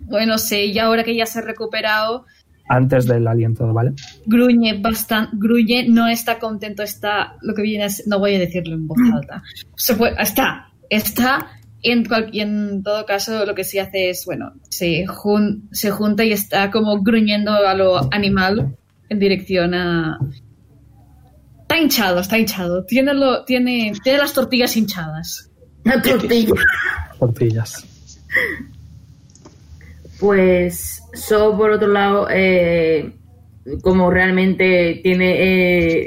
Bueno, 0.01 0.38
sí, 0.38 0.72
y 0.73 0.80
ahora 0.80 1.03
que 1.03 1.15
ya 1.15 1.26
se 1.26 1.39
ha 1.39 1.41
recuperado, 1.41 2.26
antes 2.68 3.05
del 3.07 3.27
aliento, 3.27 3.72
¿vale? 3.73 3.93
gruñe 4.26 4.80
bastante, 4.80 5.35
gruñe, 5.38 5.88
no 5.88 6.07
está 6.07 6.39
contento, 6.39 6.84
está, 6.84 7.35
lo 7.41 7.53
que 7.53 7.61
viene 7.61 7.85
es, 7.85 8.07
no 8.07 8.19
voy 8.19 8.35
a 8.35 8.39
decirlo 8.39 8.76
en 8.76 8.88
voz 8.88 8.97
alta. 9.14 9.41
Se 9.76 9.97
está, 10.19 10.69
está, 10.89 11.47
en, 11.84 12.05
cual- 12.05 12.30
y 12.31 12.39
en 12.41 12.81
todo 12.84 13.05
caso 13.05 13.45
lo 13.45 13.53
que 13.55 13.64
sí 13.64 13.77
hace 13.80 14.10
es, 14.10 14.26
bueno, 14.26 14.53
se, 14.69 15.05
jun- 15.05 15.68
se 15.72 15.91
junta 15.91 16.23
y 16.23 16.31
está 16.31 16.72
como 16.72 17.01
gruñendo 17.03 17.51
a 17.53 17.73
lo 17.73 18.11
animal 18.14 18.76
en 19.10 19.19
dirección 19.19 19.73
a... 19.73 20.18
Está 21.61 21.77
hinchado, 21.77 22.19
está 22.19 22.38
hinchado. 22.38 22.85
Tiene, 22.85 23.14
lo, 23.14 23.43
tiene, 23.45 23.93
tiene 24.03 24.19
las 24.19 24.34
tortillas 24.34 24.76
hinchadas. 24.77 25.49
Una 25.85 26.01
tortilla. 26.01 26.53
Tortillas. 27.19 27.85
Pues 30.19 31.01
So, 31.14 31.55
por 31.57 31.72
otro 31.72 31.88
lado, 31.89 32.27
eh, 32.31 33.14
como 33.81 34.10
realmente 34.10 34.99
tiene 35.03 35.35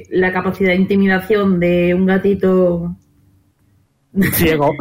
eh, 0.01 0.07
la 0.11 0.33
capacidad 0.33 0.71
de 0.71 0.77
intimidación 0.77 1.61
de 1.61 1.95
un 1.95 2.07
gatito, 2.07 2.97
Ciego. 4.33 4.73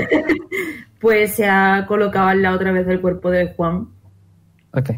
pues 1.00 1.34
se 1.34 1.46
ha 1.48 1.84
colocado 1.86 2.28
al 2.28 2.42
lado 2.42 2.56
otra 2.56 2.72
vez 2.72 2.86
del 2.86 3.00
cuerpo 3.00 3.30
de 3.30 3.52
Juan. 3.54 3.88
Ok. 4.72 4.90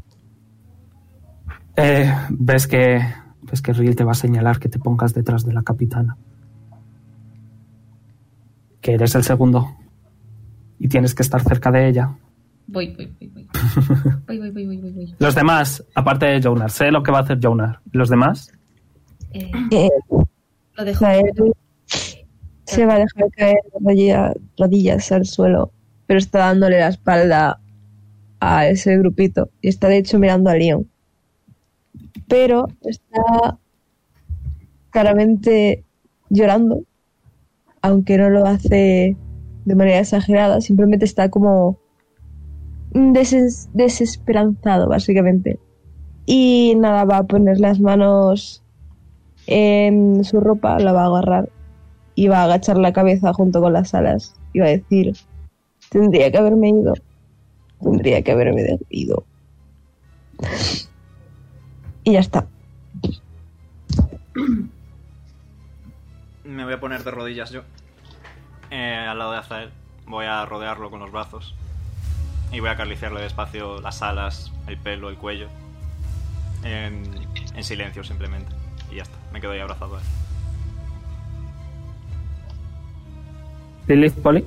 Eh, 1.76 2.12
ves 2.30 2.66
que 2.66 3.00
ves 3.42 3.62
que 3.62 3.72
Riel 3.72 3.96
te 3.96 4.04
va 4.04 4.12
a 4.12 4.16
señalar 4.16 4.58
que 4.58 4.68
te 4.68 4.78
pongas 4.78 5.14
detrás 5.14 5.44
de 5.44 5.52
la 5.52 5.62
capitana. 5.62 6.16
Que 8.80 8.94
eres 8.94 9.14
el 9.14 9.22
segundo. 9.24 9.76
Y 10.78 10.88
tienes 10.88 11.14
que 11.14 11.22
estar 11.22 11.40
cerca 11.42 11.70
de 11.70 11.88
ella. 11.88 12.16
Voy, 12.66 12.94
voy, 12.94 13.14
voy, 13.18 13.28
voy. 13.28 13.48
Voy, 14.26 14.38
voy, 14.38 14.50
voy, 14.50 14.66
voy, 14.66 14.76
voy, 14.78 14.92
voy. 14.92 15.14
Los 15.18 15.34
demás, 15.34 15.84
aparte 15.94 16.26
de 16.26 16.42
Jonar, 16.42 16.70
sé 16.70 16.90
lo 16.90 17.02
que 17.02 17.12
va 17.12 17.18
a 17.18 17.22
hacer 17.22 17.38
Jonar. 17.42 17.80
¿Los 17.92 18.08
demás? 18.08 18.52
Eh, 19.32 19.50
Eh, 19.70 19.88
lo 20.74 20.84
dejo. 20.84 21.06
Se 22.74 22.86
va 22.86 22.94
a 22.94 22.98
dejar 22.98 23.30
caer 23.30 23.58
rodillas 24.58 25.12
al 25.12 25.26
suelo, 25.26 25.70
pero 26.06 26.18
está 26.18 26.38
dándole 26.40 26.80
la 26.80 26.88
espalda 26.88 27.60
a 28.40 28.66
ese 28.66 28.98
grupito 28.98 29.50
y 29.60 29.68
está 29.68 29.88
de 29.88 29.98
hecho 29.98 30.18
mirando 30.18 30.50
a 30.50 30.54
Leon. 30.54 30.88
Pero 32.28 32.68
está 32.82 33.58
claramente 34.90 35.84
llorando, 36.30 36.82
aunque 37.82 38.18
no 38.18 38.30
lo 38.30 38.46
hace 38.46 39.16
de 39.64 39.74
manera 39.74 40.00
exagerada, 40.00 40.60
simplemente 40.60 41.04
está 41.04 41.30
como 41.30 41.78
deses- 42.92 43.68
desesperanzado, 43.72 44.88
básicamente. 44.88 45.58
Y 46.26 46.74
nada, 46.76 47.04
va 47.04 47.18
a 47.18 47.26
poner 47.26 47.60
las 47.60 47.80
manos 47.80 48.62
en 49.46 50.24
su 50.24 50.40
ropa, 50.40 50.78
la 50.78 50.92
va 50.92 51.02
a 51.02 51.06
agarrar 51.06 51.48
va 52.28 52.40
a 52.40 52.44
agachar 52.44 52.78
la 52.78 52.92
cabeza 52.92 53.32
junto 53.32 53.60
con 53.60 53.72
las 53.72 53.94
alas 53.94 54.34
va 54.60 54.66
a 54.66 54.70
decir, 54.70 55.16
tendría 55.88 56.30
que 56.30 56.38
haberme 56.38 56.70
ido, 56.70 56.94
tendría 57.80 58.22
que 58.22 58.32
haberme 58.32 58.78
ido. 58.90 59.24
Y 62.04 62.12
ya 62.12 62.20
está. 62.20 62.46
Me 66.44 66.64
voy 66.64 66.72
a 66.74 66.80
poner 66.80 67.04
de 67.04 67.10
rodillas 67.10 67.50
yo. 67.50 67.62
Eh, 68.70 69.06
al 69.08 69.18
lado 69.18 69.32
de 69.32 69.38
Azael. 69.38 69.70
Voy 70.06 70.26
a 70.26 70.44
rodearlo 70.44 70.90
con 70.90 71.00
los 71.00 71.12
brazos. 71.12 71.54
Y 72.50 72.60
voy 72.60 72.68
a 72.70 72.72
acariciarle 72.72 73.20
despacio 73.20 73.80
las 73.80 74.02
alas, 74.02 74.52
el 74.66 74.76
pelo, 74.76 75.08
el 75.08 75.16
cuello. 75.16 75.48
En, 76.64 77.04
en 77.54 77.64
silencio 77.64 78.02
simplemente. 78.02 78.52
Y 78.90 78.96
ya 78.96 79.02
está. 79.02 79.16
Me 79.32 79.40
quedo 79.40 79.52
ahí 79.52 79.60
abrazado 79.60 79.96
a 79.96 80.00
él. 80.00 80.04
Lilith, 83.86 84.14
Polly. 84.14 84.44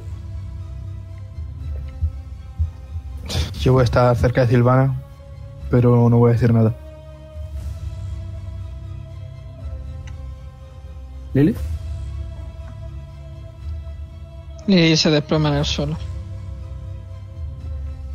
Yo 3.60 3.74
voy 3.74 3.82
a 3.82 3.84
estar 3.84 4.16
cerca 4.16 4.42
de 4.42 4.48
Silvana, 4.48 4.96
pero 5.70 6.10
no 6.10 6.18
voy 6.18 6.30
a 6.30 6.34
decir 6.34 6.54
nada. 6.54 6.74
Lilith. 11.34 11.58
Y 14.68 14.96
se 14.96 15.12
desploma 15.12 15.50
en 15.50 15.56
el 15.56 15.66
suelo. 15.66 15.98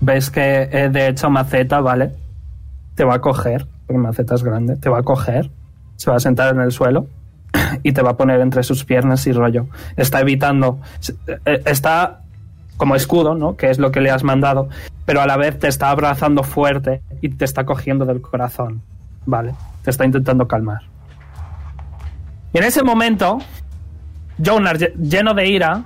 Ves 0.01 0.31
que 0.31 0.63
eh, 0.73 0.89
de 0.89 1.09
hecho 1.09 1.29
Maceta, 1.29 1.81
¿vale? 1.81 2.15
Te 2.95 3.05
va 3.05 3.17
a 3.17 3.21
coger, 3.21 3.67
porque 3.87 3.99
Maceta 3.99 4.35
es 4.35 4.43
grande, 4.43 4.77
te 4.77 4.89
va 4.89 5.01
a 5.01 5.03
coger, 5.03 5.51
se 5.97 6.11
va 6.11 6.17
a 6.17 6.21
sentar 6.21 6.55
en 6.55 6.61
el 6.61 6.73
suelo 6.73 7.07
y 7.83 7.93
te 7.93 8.03
va 8.03 8.11
a 8.11 8.17
poner 8.17 8.41
entre 8.41 8.63
sus 8.63 8.85
piernas 8.85 9.27
y 9.27 9.33
rollo. 9.33 9.67
Está 9.97 10.21
evitando, 10.21 10.81
eh, 11.47 11.63
está 11.67 12.21
como 12.77 12.97
escudo, 12.97 13.35
¿no? 13.35 13.57
Que 13.57 13.71
es 13.71 13.79
lo 13.79 13.91
que 13.93 14.01
le 14.01 14.11
has 14.11 14.23
mandado, 14.25 14.69
pero 15.05 15.21
a 15.21 15.27
la 15.27 15.37
vez 15.37 15.59
te 15.59 15.69
está 15.69 15.91
abrazando 15.91 16.43
fuerte 16.43 17.03
y 17.21 17.29
te 17.29 17.45
está 17.45 17.65
cogiendo 17.65 18.05
del 18.07 18.21
corazón, 18.21 18.83
¿vale? 19.27 19.55
Te 19.83 19.91
está 19.91 20.05
intentando 20.05 20.49
calmar. 20.49 20.83
Y 22.53 22.59
en 22.59 22.65
ese 22.65 22.83
momento, 22.83 23.39
Jonar, 24.45 24.79
lle- 24.79 24.95
lleno 24.97 25.35
de 25.35 25.47
ira, 25.49 25.83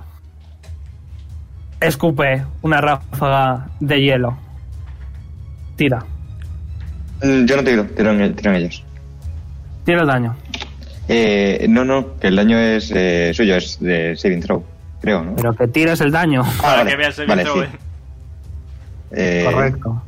escupe 1.81 2.43
una 2.61 2.81
ráfaga 2.81 3.67
de 3.79 4.01
hielo. 4.01 4.37
Tira. 5.75 5.99
Mm, 7.21 7.45
Yo 7.45 7.57
no 7.57 7.63
tiro, 7.63 7.83
tiran, 7.85 8.21
el- 8.21 8.35
tiran 8.35 8.55
ellos. 8.55 8.83
Tira 9.83 10.01
el 10.01 10.07
daño. 10.07 10.35
Eh, 11.07 11.65
no, 11.69 11.85
no, 11.85 12.17
que 12.17 12.27
el 12.27 12.35
daño 12.35 12.57
es 12.57 12.91
eh, 12.93 13.31
suyo, 13.33 13.55
es 13.55 13.79
de 13.79 14.15
saving 14.17 14.41
throw, 14.41 14.63
creo, 15.01 15.23
¿no? 15.23 15.35
Pero 15.35 15.55
que 15.55 15.67
tires 15.67 16.01
el 16.01 16.11
daño. 16.11 16.41
Ah, 16.45 16.53
Para 16.61 16.77
vale, 16.77 16.89
que 16.91 16.95
veas 16.97 17.19
el 17.19 17.27
vale, 17.27 17.43
sí. 17.43 17.49
eh. 17.59 17.69
Eh, 19.11 19.49
Correcto. 19.51 20.01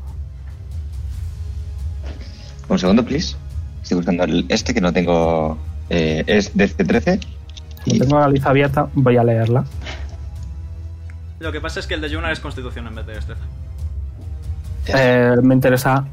Un 2.69 2.79
segundo, 2.79 3.05
please. 3.05 3.35
Estoy 3.83 3.97
buscando 3.97 4.23
el- 4.25 4.45
este 4.49 4.73
que 4.73 4.81
no 4.81 4.91
tengo 4.91 5.57
Eh, 5.89 6.23
es 6.27 6.53
DC13. 6.53 7.19
Como 7.85 7.99
tengo 7.99 8.19
la 8.19 8.27
lista 8.27 8.49
abierta, 8.49 8.89
voy 8.93 9.15
a 9.15 9.23
leerla. 9.23 9.63
Lo 11.39 11.49
que 11.53 11.61
pasa 11.61 11.79
es 11.79 11.87
que 11.87 11.93
el 11.93 12.01
de 12.01 12.13
Jonar 12.13 12.33
es 12.33 12.41
constitución 12.41 12.87
en 12.87 12.95
vez 12.95 13.05
de 13.05 13.13
destreza. 13.13 13.41
Eh, 14.87 15.35
me 15.41 15.53
interesa 15.55 16.03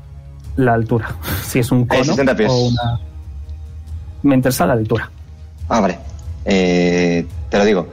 la 0.57 0.75
altura. 0.75 1.09
Si 1.43 1.59
es 1.59 1.73
un 1.73 1.87
cono 1.87 2.05
60 2.05 2.37
pies. 2.37 2.49
o 2.53 2.69
una... 2.69 3.01
Me 4.25 4.35
interesa 4.35 4.67
la 4.67 4.73
altura. 4.73 5.11
Ah, 5.69 5.81
vale. 5.81 5.99
Eh, 6.45 7.27
te 7.49 7.59
lo 7.59 7.65
digo. 7.65 7.89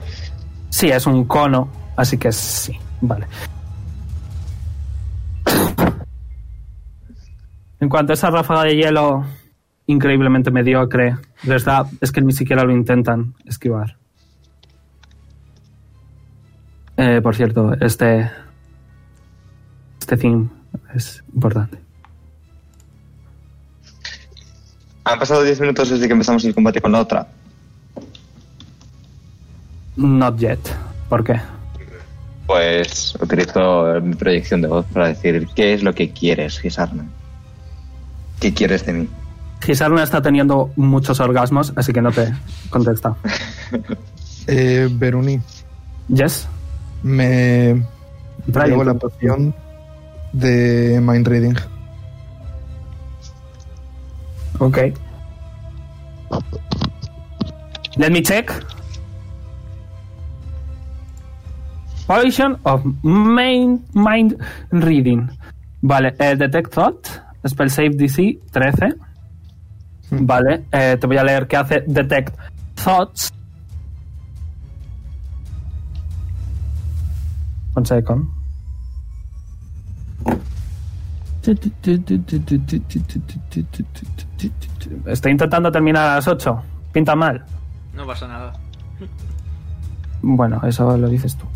Sí, 0.68 0.88
es 0.88 1.06
un 1.06 1.24
cono, 1.24 1.68
así 1.96 2.18
que 2.18 2.32
sí. 2.32 2.76
Vale. 3.00 3.26
En 7.80 7.88
cuanto 7.88 8.12
a 8.12 8.14
esa 8.14 8.30
ráfaga 8.30 8.64
de 8.64 8.76
hielo 8.76 9.24
increíblemente 9.86 10.50
mediocre, 10.50 11.16
les 11.44 11.64
da, 11.64 11.86
es 12.00 12.12
que 12.12 12.22
ni 12.22 12.32
siquiera 12.32 12.64
lo 12.64 12.72
intentan 12.72 13.34
esquivar. 13.44 13.96
Eh, 16.96 17.20
por 17.22 17.34
cierto, 17.34 17.72
este 17.80 18.30
este 19.98 20.16
theme 20.16 20.48
es 20.94 21.24
importante. 21.34 21.78
Han 25.04 25.18
pasado 25.18 25.42
10 25.42 25.60
minutos 25.60 25.90
desde 25.90 26.06
que 26.06 26.12
empezamos 26.12 26.44
el 26.44 26.54
combate 26.54 26.80
con 26.80 26.92
la 26.92 27.00
otra. 27.00 27.26
Not 29.96 30.38
yet. 30.38 30.58
¿Por 31.08 31.24
qué? 31.24 31.40
Pues 32.46 33.14
utilizo 33.20 34.00
mi 34.02 34.14
proyección 34.14 34.62
de 34.62 34.68
voz 34.68 34.86
para 34.92 35.08
decir 35.08 35.48
qué 35.54 35.74
es 35.74 35.82
lo 35.82 35.94
que 35.94 36.10
quieres, 36.10 36.58
Gisarna. 36.60 37.04
¿Qué 38.40 38.52
quieres 38.52 38.84
de 38.86 38.92
mí? 38.92 39.08
Gisarna 39.60 40.02
está 40.02 40.20
teniendo 40.20 40.70
muchos 40.76 41.20
orgasmos, 41.20 41.72
así 41.76 41.92
que 41.92 42.02
no 42.02 42.10
te 42.12 42.32
contesta. 42.70 43.14
Eh, 44.48 44.88
Veruni, 44.90 45.40
Yes. 46.08 46.48
me 47.04 47.80
llevo 48.66 48.82
la 48.82 48.94
poción 48.94 49.54
de 50.32 51.00
Mind 51.00 51.28
Reading. 51.28 51.54
Ok. 54.62 54.78
Let 57.96 58.12
me 58.12 58.22
check. 58.22 58.46
Potion 62.06 62.56
of 62.64 62.84
main 63.02 63.82
mind 63.92 64.38
reading. 64.70 65.28
Vale, 65.82 66.14
eh, 66.18 66.36
Detect 66.36 66.72
Thought, 66.72 67.10
Spell 67.44 67.70
Save 67.70 67.96
DC 67.96 68.38
13. 68.52 68.94
Vale, 70.10 70.64
eh, 70.70 70.96
te 71.00 71.06
voy 71.08 71.16
a 71.16 71.24
leer 71.24 71.48
qué 71.48 71.56
hace 71.56 71.82
Detect 71.86 72.36
Thoughts. 72.76 73.32
One 77.74 77.86
second. 77.86 78.28
Estoy 85.06 85.32
intentando 85.32 85.72
terminar 85.72 86.10
a 86.10 86.14
las 86.16 86.28
8. 86.28 86.62
Pinta 86.92 87.16
mal. 87.16 87.44
No 87.94 88.06
pasa 88.06 88.28
nada. 88.28 88.52
Bueno, 90.22 90.60
eso 90.64 90.96
lo 90.96 91.08
dices 91.08 91.36
tú. 91.36 91.46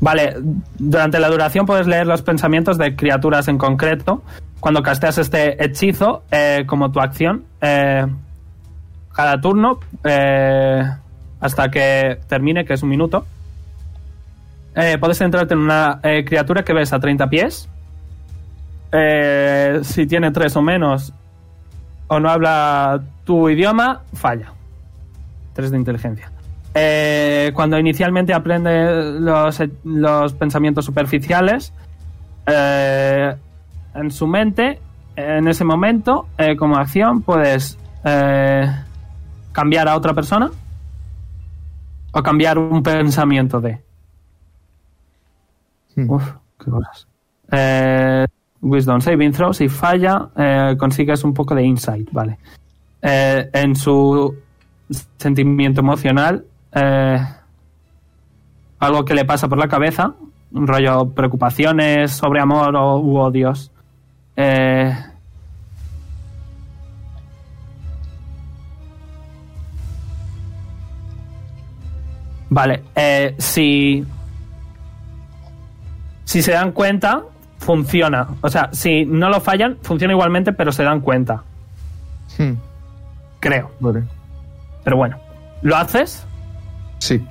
vale, 0.00 0.36
durante 0.78 1.18
la 1.18 1.28
duración 1.28 1.64
puedes 1.64 1.86
leer 1.86 2.06
los 2.06 2.22
pensamientos 2.22 2.76
de 2.76 2.94
criaturas 2.96 3.48
en 3.48 3.56
concreto. 3.56 4.22
Cuando 4.60 4.82
casteas 4.82 5.18
este 5.18 5.64
hechizo, 5.64 6.24
eh, 6.30 6.64
como 6.66 6.92
tu 6.92 7.00
acción, 7.00 7.44
eh, 7.60 8.06
cada 9.12 9.40
turno, 9.40 9.80
eh, 10.04 10.84
hasta 11.40 11.70
que 11.70 12.20
termine, 12.28 12.64
que 12.64 12.74
es 12.74 12.82
un 12.82 12.90
minuto, 12.90 13.26
eh, 14.74 14.96
puedes 14.98 15.18
centrarte 15.18 15.54
en 15.54 15.60
una 15.60 16.00
eh, 16.02 16.24
criatura 16.24 16.62
que 16.64 16.72
ves 16.72 16.92
a 16.92 16.98
30 16.98 17.28
pies. 17.28 17.68
Eh, 18.90 19.80
si 19.82 20.06
tiene 20.06 20.30
3 20.30 20.56
o 20.56 20.62
menos, 20.62 21.12
o 22.08 22.20
no 22.20 22.30
habla 22.30 23.02
tu 23.24 23.48
idioma, 23.48 24.02
falla. 24.14 24.52
3 25.54 25.70
de 25.70 25.76
inteligencia. 25.76 26.30
Eh, 26.74 27.52
cuando 27.54 27.78
inicialmente 27.78 28.32
aprende 28.32 29.20
los, 29.20 29.62
los 29.84 30.32
pensamientos 30.34 30.84
superficiales, 30.84 31.72
en 32.46 34.10
su 34.10 34.26
mente, 34.26 34.80
en 35.16 35.46
ese 35.46 35.64
momento, 35.64 36.26
como 36.58 36.76
acción, 36.76 37.22
puedes 37.22 37.78
cambiar 39.52 39.88
a 39.88 39.96
otra 39.96 40.12
persona 40.14 40.50
o 42.12 42.22
cambiar 42.22 42.58
un 42.58 42.82
pensamiento 42.82 43.60
de. 43.60 43.91
Hmm. 45.96 46.10
Uf, 46.10 46.32
qué 46.58 46.70
cosas. 46.70 47.06
Eh, 47.50 48.26
wisdom 48.62 49.00
saving 49.00 49.32
throw, 49.32 49.52
si 49.52 49.68
falla, 49.68 50.30
eh, 50.36 50.76
consigues 50.78 51.24
un 51.24 51.34
poco 51.34 51.54
de 51.54 51.64
insight, 51.64 52.10
vale. 52.12 52.38
Eh, 53.02 53.50
en 53.52 53.76
su 53.76 54.34
sentimiento 55.18 55.80
emocional, 55.80 56.44
eh, 56.72 57.18
algo 58.78 59.04
que 59.04 59.14
le 59.14 59.24
pasa 59.24 59.48
por 59.48 59.58
la 59.58 59.68
cabeza, 59.68 60.14
un 60.52 60.66
rollo 60.66 61.10
preocupaciones 61.10 62.12
sobre 62.12 62.40
amor 62.40 62.74
o, 62.76 62.98
u 63.00 63.18
odios. 63.18 63.70
Eh, 64.36 64.94
vale, 72.50 72.82
eh, 72.94 73.34
si 73.38 74.04
si 76.32 76.40
se 76.42 76.52
dan 76.52 76.72
cuenta, 76.72 77.22
funciona. 77.58 78.26
O 78.40 78.48
sea, 78.48 78.70
si 78.72 79.04
no 79.04 79.28
lo 79.28 79.40
fallan, 79.40 79.76
funciona 79.82 80.14
igualmente, 80.14 80.52
pero 80.54 80.72
se 80.72 80.82
dan 80.82 81.00
cuenta. 81.00 81.42
Hmm, 82.38 82.52
Creo. 83.38 83.70
Vale. 83.80 84.04
Pero 84.82 84.96
bueno. 84.96 85.18
¿Lo 85.60 85.76
haces? 85.76 86.26
Sí, 86.98 87.22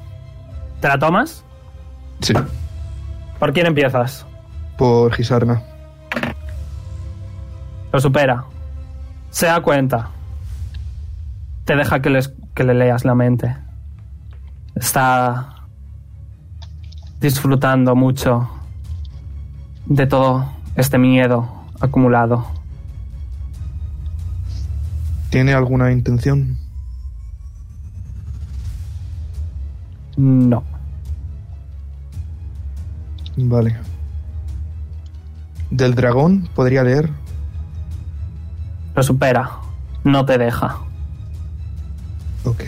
¿Te 0.80 0.88
la 0.88 1.00
tomas? 1.00 1.44
sí. 2.20 2.34
¿Por 3.40 3.54
quién 3.54 3.66
empiezas? 3.66 4.26
Por 4.78 5.12
Gisarna. 5.14 5.64
Lo 7.92 8.00
supera. 8.00 8.44
Se 9.32 9.48
da 9.48 9.62
cuenta. 9.62 10.10
Te 11.66 11.76
deja 11.76 12.02
que, 12.02 12.12
les- 12.12 12.34
que 12.54 12.64
le 12.64 12.76
leas 12.76 13.04
la 13.04 13.16
mente. 13.16 13.56
Está 14.76 15.56
disfrutando 17.20 17.96
mucho 17.96 18.48
de 19.85 20.08
todo 20.08 20.45
este 20.76 20.98
miedo 20.98 21.50
acumulado. 21.80 22.45
¿Tiene 25.30 25.53
alguna 25.53 25.92
intención? 25.92 26.58
No. 30.18 30.64
Vale. 33.38 33.77
Del 35.69 35.95
dragón 35.95 36.50
podría 36.53 36.84
leer. 36.84 37.10
Lo 38.93 39.03
supera. 39.03 39.51
No 40.03 40.26
te 40.26 40.38
deja. 40.38 40.80
Ok. 42.43 42.64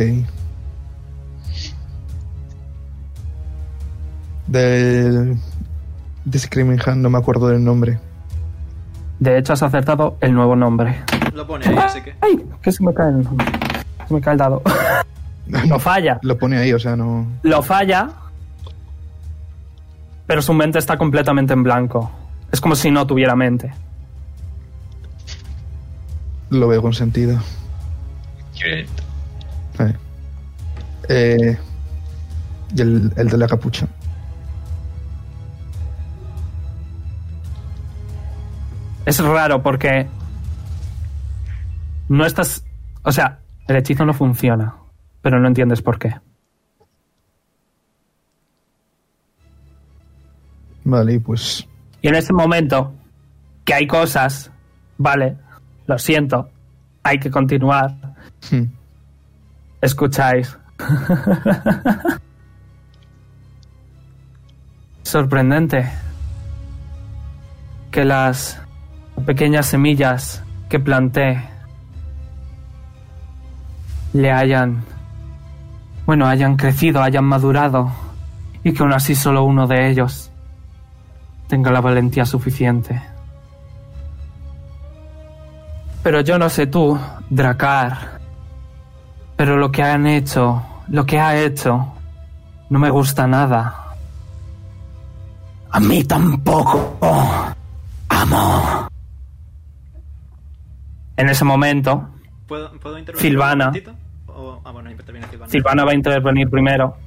Del. 4.48 5.38
De 6.26 6.40
Screaming 6.40 6.80
Hand, 6.86 7.02
no 7.02 7.10
me 7.10 7.18
acuerdo 7.18 7.48
del 7.48 7.64
nombre. 7.64 8.00
De 9.20 9.38
hecho, 9.38 9.54
has 9.54 9.64
acertado 9.64 10.18
el 10.22 10.34
nuevo 10.34 10.56
nombre. 10.56 11.02
Lo 11.34 11.46
pone 11.46 11.66
ahí, 11.68 11.78
así 11.78 12.02
que. 12.02 12.16
¡Ay! 12.22 12.44
Que 12.62 12.72
se 12.72 12.84
me 12.84 12.94
cae 12.94 13.10
el, 13.10 13.24
se 14.08 14.14
me 14.14 14.22
cae 14.22 14.34
el 14.34 14.38
dado. 14.38 14.62
Lo 15.68 15.80
falla. 15.80 16.20
Lo 16.22 16.38
pone 16.38 16.58
ahí, 16.58 16.74
o 16.74 16.80
sea, 16.80 16.96
no. 16.96 17.28
Lo 17.44 17.62
falla. 17.62 18.10
Pero 20.26 20.42
su 20.42 20.54
mente 20.54 20.80
está 20.80 20.98
completamente 20.98 21.54
en 21.54 21.64
blanco. 21.64 22.10
Es 22.52 22.62
como 22.62 22.76
si 22.76 22.90
no 22.92 23.06
tuviera 23.06 23.36
mente. 23.36 23.74
Lo 26.50 26.68
veo 26.68 26.82
con 26.82 26.94
sentido. 26.94 27.40
Eh. 28.64 28.86
Eh, 31.10 31.58
y 32.76 32.82
el, 32.82 33.12
el 33.16 33.30
de 33.30 33.38
la 33.38 33.48
capucha. 33.48 33.88
Es 39.06 39.20
raro 39.24 39.62
porque 39.62 40.08
no 42.10 42.26
estás... 42.26 42.66
O 43.04 43.12
sea, 43.12 43.40
el 43.68 43.76
hechizo 43.76 44.06
no 44.06 44.14
funciona, 44.14 44.76
pero 45.22 45.40
no 45.40 45.48
entiendes 45.48 45.82
por 45.82 46.00
qué. 46.00 46.16
Vale, 50.86 51.14
y 51.14 51.20
pues. 51.20 51.68
Y 52.02 52.08
en 52.10 52.16
ese 52.16 52.34
momento, 52.34 52.94
que 53.64 53.74
hay 53.74 53.88
cosas, 53.88 54.52
vale, 54.98 55.38
lo 55.88 55.98
siento, 55.98 56.50
hay 57.04 57.20
que 57.20 57.32
continuar. 57.32 57.96
Hmm. 58.52 58.66
Escucháis. 59.82 60.58
Sorprendente 65.04 65.90
que 67.92 68.04
las 68.04 68.60
pequeñas 69.26 69.68
semillas 69.68 70.44
que 70.70 70.80
planté 70.80 71.44
le 74.14 74.32
hayan, 74.32 74.84
bueno, 76.06 76.28
hayan 76.28 76.56
crecido, 76.56 77.02
hayan 77.02 77.26
madurado 77.26 77.92
y 78.64 78.74
que 78.74 78.84
aún 78.84 78.94
así 78.94 79.16
solo 79.16 79.44
uno 79.44 79.68
de 79.68 79.90
ellos 79.90 80.32
tenga 81.48 81.72
la 81.72 81.82
valentía 81.82 82.26
suficiente. 82.26 83.02
Pero 86.04 86.22
yo 86.22 86.38
no 86.38 86.50
sé 86.50 86.68
tú, 86.68 87.00
Dracar, 87.30 88.20
pero 89.36 89.58
lo 89.58 89.72
que 89.72 89.82
han 89.82 90.06
hecho, 90.06 90.62
lo 90.90 91.06
que 91.06 91.20
ha 91.20 91.40
hecho, 91.40 91.94
no 92.70 92.80
me 92.80 92.90
gusta 92.90 93.26
nada. 93.26 93.76
A 95.72 95.80
mí 95.80 96.04
tampoco. 96.04 96.98
Amo. 98.10 98.93
En 101.18 101.30
ese 101.30 101.46
momento, 101.46 102.10
¿Puedo, 102.48 102.72
¿puedo 102.80 102.98
intervenir 102.98 103.32
Silvana. 103.32 103.72
O- 104.28 104.60
ah, 104.66 104.72
bueno, 104.72 104.90
interviene 104.92 105.28
Silvana. 105.30 105.52
Silvana 105.52 105.86
va 105.86 105.92
a 105.92 105.96
intervenir 105.96 106.50
primero. 106.50 106.98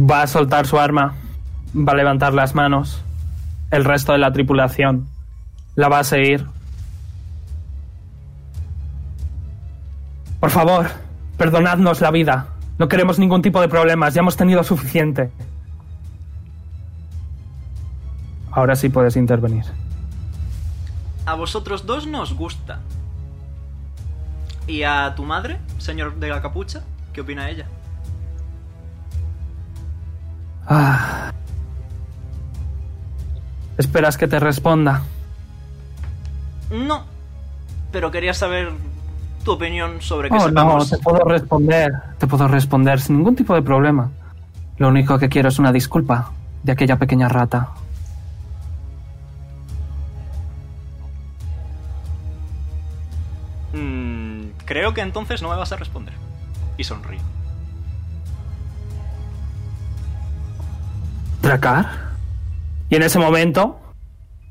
Va 0.00 0.22
a 0.22 0.26
soltar 0.26 0.66
su 0.66 0.78
arma. 0.78 1.14
Va 1.76 1.92
a 1.92 1.96
levantar 1.96 2.32
las 2.34 2.54
manos. 2.54 3.02
El 3.70 3.84
resto 3.84 4.12
de 4.12 4.18
la 4.18 4.32
tripulación 4.32 5.06
la 5.74 5.88
va 5.88 5.98
a 6.00 6.04
seguir. 6.04 6.46
Por 10.40 10.50
favor, 10.50 10.86
perdonadnos 11.36 12.00
la 12.00 12.10
vida. 12.10 12.48
No 12.78 12.88
queremos 12.88 13.18
ningún 13.18 13.42
tipo 13.42 13.60
de 13.60 13.68
problemas. 13.68 14.14
Ya 14.14 14.20
hemos 14.20 14.36
tenido 14.36 14.62
suficiente. 14.64 15.30
Ahora 18.50 18.76
sí 18.76 18.88
puedes 18.88 19.16
intervenir. 19.16 19.64
A 21.26 21.34
vosotros 21.34 21.86
dos 21.86 22.06
nos 22.06 22.34
gusta. 22.34 22.80
¿Y 24.66 24.82
a 24.82 25.14
tu 25.14 25.24
madre, 25.24 25.58
señor 25.78 26.16
de 26.16 26.28
la 26.28 26.40
capucha? 26.40 26.82
¿Qué 27.12 27.20
opina 27.20 27.48
ella? 27.50 27.66
Ah. 30.66 31.30
¿Esperas 33.76 34.16
que 34.16 34.26
te 34.28 34.38
responda? 34.40 35.02
No. 36.70 37.04
Pero 37.92 38.10
quería 38.10 38.34
saber 38.34 38.72
tu 39.44 39.52
opinión 39.52 40.00
sobre 40.00 40.30
que 40.30 40.36
Oh, 40.36 40.48
no, 40.50 40.80
sepamos... 40.80 40.90
te 40.90 40.98
puedo 40.98 41.24
responder. 41.24 41.92
Te 42.18 42.26
puedo 42.26 42.48
responder 42.48 43.00
sin 43.00 43.18
ningún 43.18 43.36
tipo 43.36 43.54
de 43.54 43.62
problema. 43.62 44.10
Lo 44.78 44.88
único 44.88 45.18
que 45.18 45.28
quiero 45.28 45.48
es 45.50 45.58
una 45.58 45.72
disculpa 45.72 46.32
de 46.62 46.72
aquella 46.72 46.98
pequeña 46.98 47.28
rata. 47.28 47.70
Creo 54.74 54.92
que 54.92 55.02
entonces 55.02 55.40
no 55.40 55.50
me 55.50 55.56
vas 55.56 55.70
a 55.70 55.76
responder. 55.76 56.12
Y 56.76 56.82
sonrío. 56.82 57.20
¿Dracar? 61.40 61.86
Y 62.90 62.96
en 62.96 63.04
ese 63.04 63.20
momento, 63.20 63.80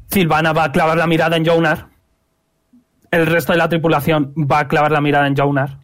Silvana 0.09 0.53
va 0.53 0.63
a 0.63 0.71
clavar 0.71 0.97
la 0.97 1.07
mirada 1.07 1.35
en 1.35 1.45
Jonar. 1.45 1.87
El 3.11 3.25
resto 3.25 3.51
de 3.51 3.57
la 3.57 3.67
tripulación 3.67 4.33
va 4.37 4.59
a 4.59 4.67
clavar 4.69 4.93
la 4.93 5.01
mirada 5.01 5.27
en 5.27 5.35
Jonar. 5.35 5.79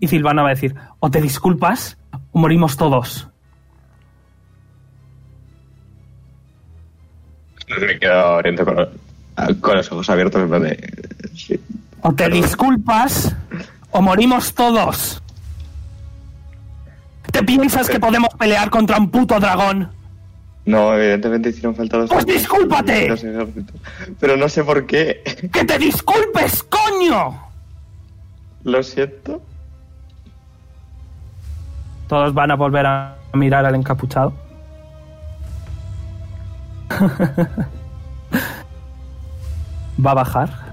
Y 0.00 0.08
Silvana 0.08 0.42
va 0.42 0.48
a 0.48 0.54
decir, 0.54 0.74
o 0.98 1.08
te 1.08 1.20
disculpas 1.20 1.98
o 2.32 2.40
morimos 2.40 2.76
todos. 2.76 3.28
Me 7.68 7.96
quedo 8.00 8.38
oriento 8.38 8.64
con, 8.64 8.88
con 9.60 9.76
los 9.76 9.92
ojos 9.92 10.10
abiertos 10.10 10.42
en 10.42 10.48
plan 10.48 10.62
de... 10.62 11.30
sí. 11.36 11.60
O 12.06 12.14
te 12.14 12.28
disculpas 12.28 13.34
o 13.90 14.00
morimos 14.00 14.54
todos. 14.54 15.20
¿Te 17.32 17.42
piensas 17.42 17.90
que 17.90 17.98
podemos 17.98 18.28
pelear 18.38 18.70
contra 18.70 18.96
un 18.96 19.10
puto 19.10 19.40
dragón? 19.40 19.90
No, 20.66 20.94
evidentemente 20.94 21.48
hicieron 21.48 21.74
falta 21.74 21.98
dos... 21.98 22.08
¡Pues 22.08 22.24
discúlpate! 22.24 23.12
Pero 24.20 24.36
no 24.36 24.48
sé 24.48 24.62
por 24.62 24.86
qué. 24.86 25.20
¡Que 25.52 25.64
te 25.64 25.80
disculpes, 25.80 26.62
coño! 26.62 27.42
Lo 28.62 28.84
siento. 28.84 29.42
Todos 32.06 32.32
van 32.32 32.52
a 32.52 32.54
volver 32.54 32.86
a 32.86 33.16
mirar 33.32 33.66
al 33.66 33.74
encapuchado. 33.74 34.32
Va 40.06 40.12
a 40.12 40.14
bajar. 40.14 40.65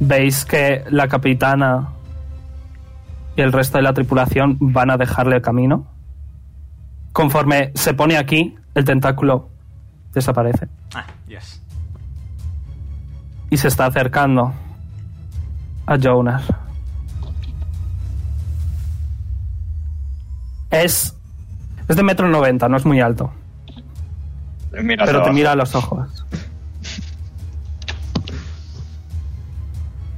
Veis 0.00 0.44
que 0.44 0.84
la 0.90 1.08
capitana 1.08 1.88
y 3.36 3.40
el 3.42 3.52
resto 3.52 3.78
de 3.78 3.82
la 3.84 3.92
tripulación 3.92 4.56
van 4.60 4.90
a 4.90 4.96
dejarle 4.96 5.36
el 5.36 5.42
camino. 5.42 5.86
Conforme 7.12 7.70
se 7.74 7.94
pone 7.94 8.16
aquí, 8.16 8.56
el 8.74 8.84
tentáculo 8.84 9.48
desaparece 10.12 10.68
Ah, 10.94 11.04
yes. 11.28 11.60
y 13.50 13.56
se 13.56 13.68
está 13.68 13.86
acercando 13.86 14.52
a 15.86 15.96
Jonas. 15.96 16.44
Es, 20.70 21.16
es 21.88 21.96
de 21.96 22.02
metro 22.02 22.28
noventa, 22.28 22.68
no 22.68 22.76
es 22.76 22.84
muy 22.84 23.00
alto, 23.00 23.32
Mira 24.82 25.04
pero 25.04 25.18
te 25.18 25.24
abajo. 25.24 25.32
mira 25.32 25.52
a 25.52 25.56
los 25.56 25.74
ojos. 25.76 26.26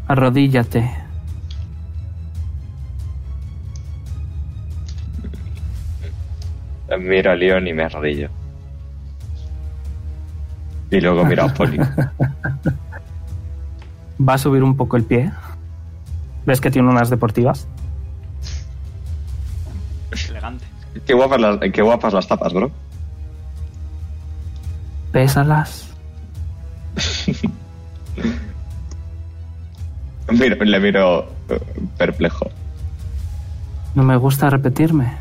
Arrodíllate. 0.08 0.88
Miro 6.98 7.32
a 7.32 7.34
Leon 7.34 7.66
y 7.66 7.72
me 7.72 7.82
arrodillo. 7.84 8.28
Y 10.90 11.00
luego 11.00 11.24
miro 11.24 11.44
a 11.44 11.48
Poli. 11.52 11.78
Va 14.28 14.34
a 14.34 14.38
subir 14.38 14.62
un 14.62 14.76
poco 14.76 14.96
el 14.96 15.02
pie. 15.04 15.32
¿Ves 16.46 16.60
que 16.60 16.70
tiene 16.70 16.88
unas 16.88 17.10
deportivas? 17.10 17.66
Elegante. 20.28 20.64
qué, 21.04 21.12
guapas 21.14 21.40
las, 21.40 21.58
qué 21.58 21.82
guapas 21.82 22.14
las 22.14 22.28
tapas, 22.28 22.52
bro. 22.52 22.70
Pésalas. 25.10 25.95
Miro- 30.30 30.64
le 30.64 30.80
miro 30.80 31.28
eh, 31.48 31.60
perplejo. 31.96 32.50
No 33.94 34.02
me 34.02 34.16
gusta 34.16 34.50
repetirme. 34.50 35.16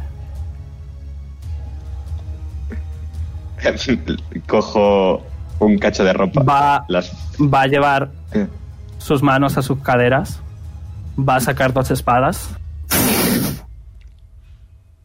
Cojo 4.47 5.23
un 5.59 5.77
cacho 5.77 6.03
de 6.03 6.13
ropa. 6.13 6.43
Va, 6.43 6.85
Las... 6.87 7.11
va 7.39 7.61
a 7.61 7.67
llevar 7.67 8.11
eh, 8.33 8.47
sus 8.97 9.21
manos 9.23 9.57
a 9.57 9.61
sus 9.61 9.79
caderas. 9.79 10.41
Va 11.17 11.37
a 11.37 11.39
sacar 11.39 11.71
dos 11.73 11.91
espadas. 11.91 12.49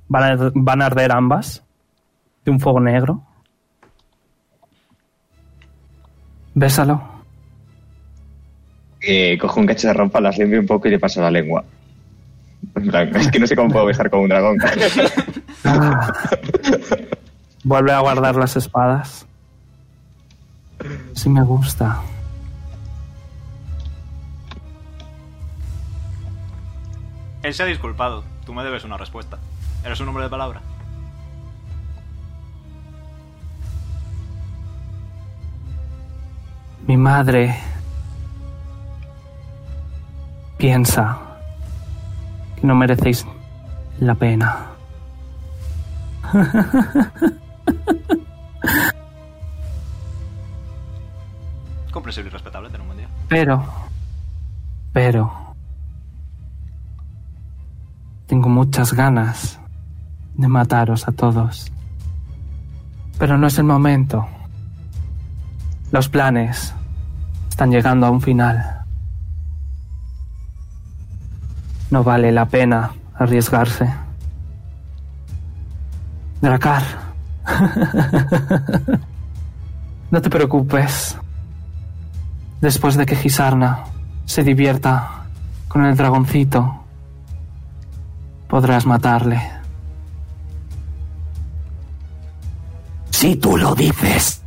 Van 0.08 0.24
a, 0.24 0.50
van 0.54 0.82
a 0.82 0.86
arder 0.86 1.12
ambas. 1.12 1.62
De 2.44 2.50
un 2.50 2.58
fuego 2.58 2.80
negro. 2.80 3.22
Bésalo. 6.54 7.00
Eh, 9.00 9.38
cojo 9.38 9.60
un 9.60 9.66
cacho 9.66 9.88
de 9.88 9.94
ropa, 9.94 10.20
las 10.20 10.38
limpio 10.38 10.60
un 10.60 10.66
poco 10.66 10.88
y 10.88 10.90
le 10.90 10.98
paso 10.98 11.20
la 11.20 11.30
lengua. 11.30 11.64
Es 13.14 13.30
que 13.30 13.38
no 13.38 13.46
sé 13.46 13.56
cómo 13.56 13.70
puedo 13.70 13.86
besar 13.86 14.10
con 14.10 14.20
un 14.20 14.28
dragón. 14.28 14.58
Ah. 15.64 16.12
Vuelve 17.64 17.92
a 17.92 18.00
guardar 18.00 18.36
las 18.36 18.56
espadas. 18.56 19.26
Sí 21.14 21.28
me 21.28 21.42
gusta. 21.42 22.00
Él 27.42 27.54
se 27.54 27.62
ha 27.62 27.66
disculpado. 27.66 28.24
Tú 28.44 28.54
me 28.54 28.62
debes 28.64 28.84
una 28.84 28.96
respuesta. 28.96 29.38
¿Eres 29.84 30.00
un 30.00 30.08
hombre 30.08 30.24
de 30.24 30.30
palabra? 30.30 30.60
Mi 36.86 36.96
madre 36.96 37.54
piensa 40.60 41.18
que 42.56 42.66
no 42.66 42.74
merecéis 42.74 43.26
la 43.98 44.14
pena. 44.14 44.66
Comprensible 51.90 52.28
y 52.28 52.32
respetable. 52.32 52.68
a 52.68 52.70
tener 52.70 52.82
un 52.82 52.88
buen 52.88 52.98
día. 52.98 53.08
Pero, 53.28 53.64
pero, 54.92 55.32
tengo 58.26 58.50
muchas 58.50 58.92
ganas 58.92 59.58
de 60.34 60.46
mataros 60.46 61.08
a 61.08 61.12
todos. 61.12 61.72
Pero 63.18 63.38
no 63.38 63.46
es 63.46 63.58
el 63.58 63.64
momento. 63.64 64.28
Los 65.90 66.10
planes 66.10 66.74
están 67.48 67.70
llegando 67.70 68.06
a 68.06 68.10
un 68.10 68.20
final. 68.20 68.79
No 71.90 72.04
vale 72.04 72.30
la 72.30 72.46
pena 72.46 72.92
arriesgarse. 73.14 73.92
Dracar. 76.40 76.82
no 80.10 80.22
te 80.22 80.30
preocupes. 80.30 81.16
Después 82.60 82.96
de 82.96 83.06
que 83.06 83.16
Gisarna 83.16 83.84
se 84.24 84.44
divierta 84.44 85.24
con 85.68 85.84
el 85.84 85.96
dragoncito, 85.96 86.84
podrás 88.48 88.86
matarle. 88.86 89.40
Si 93.10 93.36
tú 93.36 93.56
lo 93.56 93.74
dices, 93.74 94.42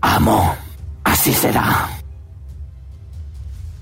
amo, 0.00 0.54
así 1.04 1.32
será. 1.32 1.88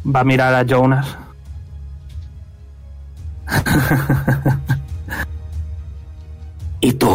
Va 0.05 0.21
a 0.21 0.25
mirar 0.25 0.55
a 0.55 0.65
Jonas. 0.65 1.26
Y 6.81 6.92
tú, 6.92 7.10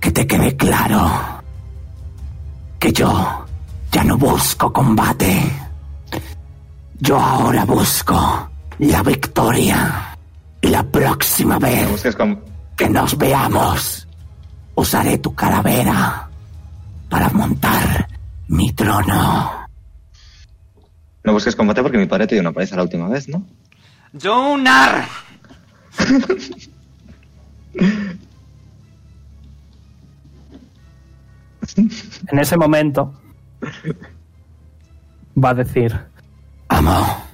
que 0.00 0.10
te 0.10 0.26
quede 0.26 0.56
claro 0.56 1.42
que 2.78 2.92
yo 2.92 3.46
ya 3.92 4.04
no 4.04 4.16
busco 4.16 4.72
combate. 4.72 5.52
Yo 6.98 7.18
ahora 7.18 7.64
busco 7.64 8.50
la 8.78 9.02
victoria. 9.02 10.16
Y 10.62 10.68
la 10.68 10.82
próxima 10.82 11.58
vez 11.58 12.16
que 12.76 12.88
nos 12.88 13.16
veamos, 13.16 14.08
usaré 14.74 15.18
tu 15.18 15.34
calavera 15.34 16.28
para 17.08 17.28
montar 17.30 18.08
mi 18.48 18.72
trono. 18.72 19.66
no 21.22 21.32
busques 21.32 21.54
combate 21.54 21.82
porque 21.82 21.98
mi 21.98 22.06
padre 22.06 22.26
te 22.26 22.34
dio 22.34 22.42
una 22.42 22.52
paliza 22.52 22.76
la 22.76 22.82
última 22.82 23.08
vez, 23.08 23.28
¿no? 23.28 23.46
¡Jonar! 24.18 25.06
En 31.76 32.38
ese 32.38 32.56
momento 32.56 33.14
va 35.42 35.50
a 35.50 35.54
decir 35.54 35.98
Amo, 36.68 37.24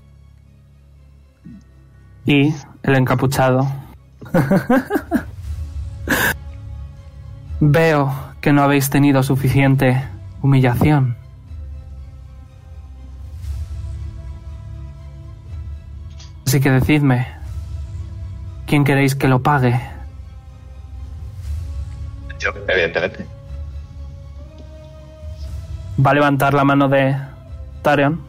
y 2.25 2.55
el 2.83 2.95
encapuchado. 2.97 3.67
Veo 7.61 8.13
que 8.41 8.53
no 8.53 8.63
habéis 8.63 8.91
tenido 8.91 9.23
suficiente 9.23 10.03
humillación. 10.43 11.17
Así 16.47 16.61
que 16.61 16.71
decidme, 16.71 17.27
¿quién 18.67 18.85
queréis 18.85 19.17
que 19.17 19.27
lo 19.27 19.43
pague? 19.43 19.81
Yo, 22.39 22.51
evidentemente. 22.69 23.27
Va 26.05 26.13
a 26.13 26.15
levantar 26.15 26.55
la 26.55 26.63
mano 26.63 26.89
de 26.89 27.17
Tarion. 27.83 28.21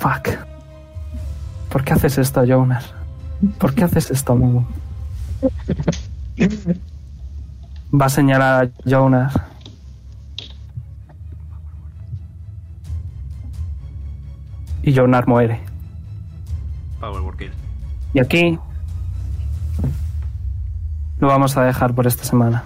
Fuck. 0.00 0.30
¿Por 1.68 1.84
qué 1.84 1.92
haces 1.92 2.18
esto, 2.18 2.44
Jonas? 2.44 2.92
¿Por 3.58 3.74
qué 3.74 3.84
haces 3.84 4.10
esto, 4.10 4.34
Mugu? 4.34 4.66
Va 7.94 8.06
a 8.06 8.08
señalar 8.08 8.64
a 8.64 8.88
Jonas. 8.88 9.34
Y 14.88 14.94
Jonas 14.94 15.26
muere. 15.26 15.60
Power 16.98 17.36
Kill. 17.36 17.52
Y 18.14 18.20
aquí 18.20 18.58
lo 21.18 21.28
vamos 21.28 21.58
a 21.58 21.62
dejar 21.62 21.92
por 21.92 22.06
esta 22.06 22.24
semana. 22.24 22.64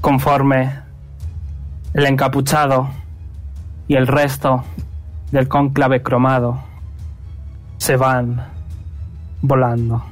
Conforme 0.00 0.72
el 1.94 2.04
encapuchado 2.04 2.88
y 3.86 3.94
el 3.94 4.08
resto 4.08 4.64
del 5.30 5.46
cónclave 5.46 6.02
cromado 6.02 6.64
se 7.76 7.94
van 7.94 8.44
volando. 9.40 10.04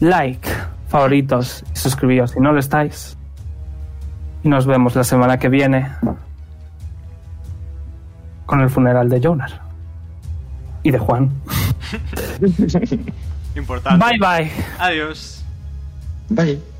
Like, 0.00 0.46
favoritos 0.88 1.64
y 1.72 1.78
suscribíos 1.78 2.32
si 2.32 2.40
no 2.40 2.52
lo 2.52 2.60
estáis. 2.60 3.16
Y 4.44 4.50
nos 4.50 4.66
vemos 4.66 4.94
la 4.94 5.04
semana 5.04 5.38
que 5.38 5.48
viene 5.48 5.88
con 8.52 8.60
el 8.60 8.68
funeral 8.68 9.08
de 9.08 9.18
Jonas 9.18 9.50
y 10.82 10.90
de 10.90 10.98
Juan. 10.98 11.30
Importante. 13.56 14.04
Bye 14.04 14.18
bye. 14.18 14.50
Adiós. 14.78 15.42
Bye. 16.28 16.71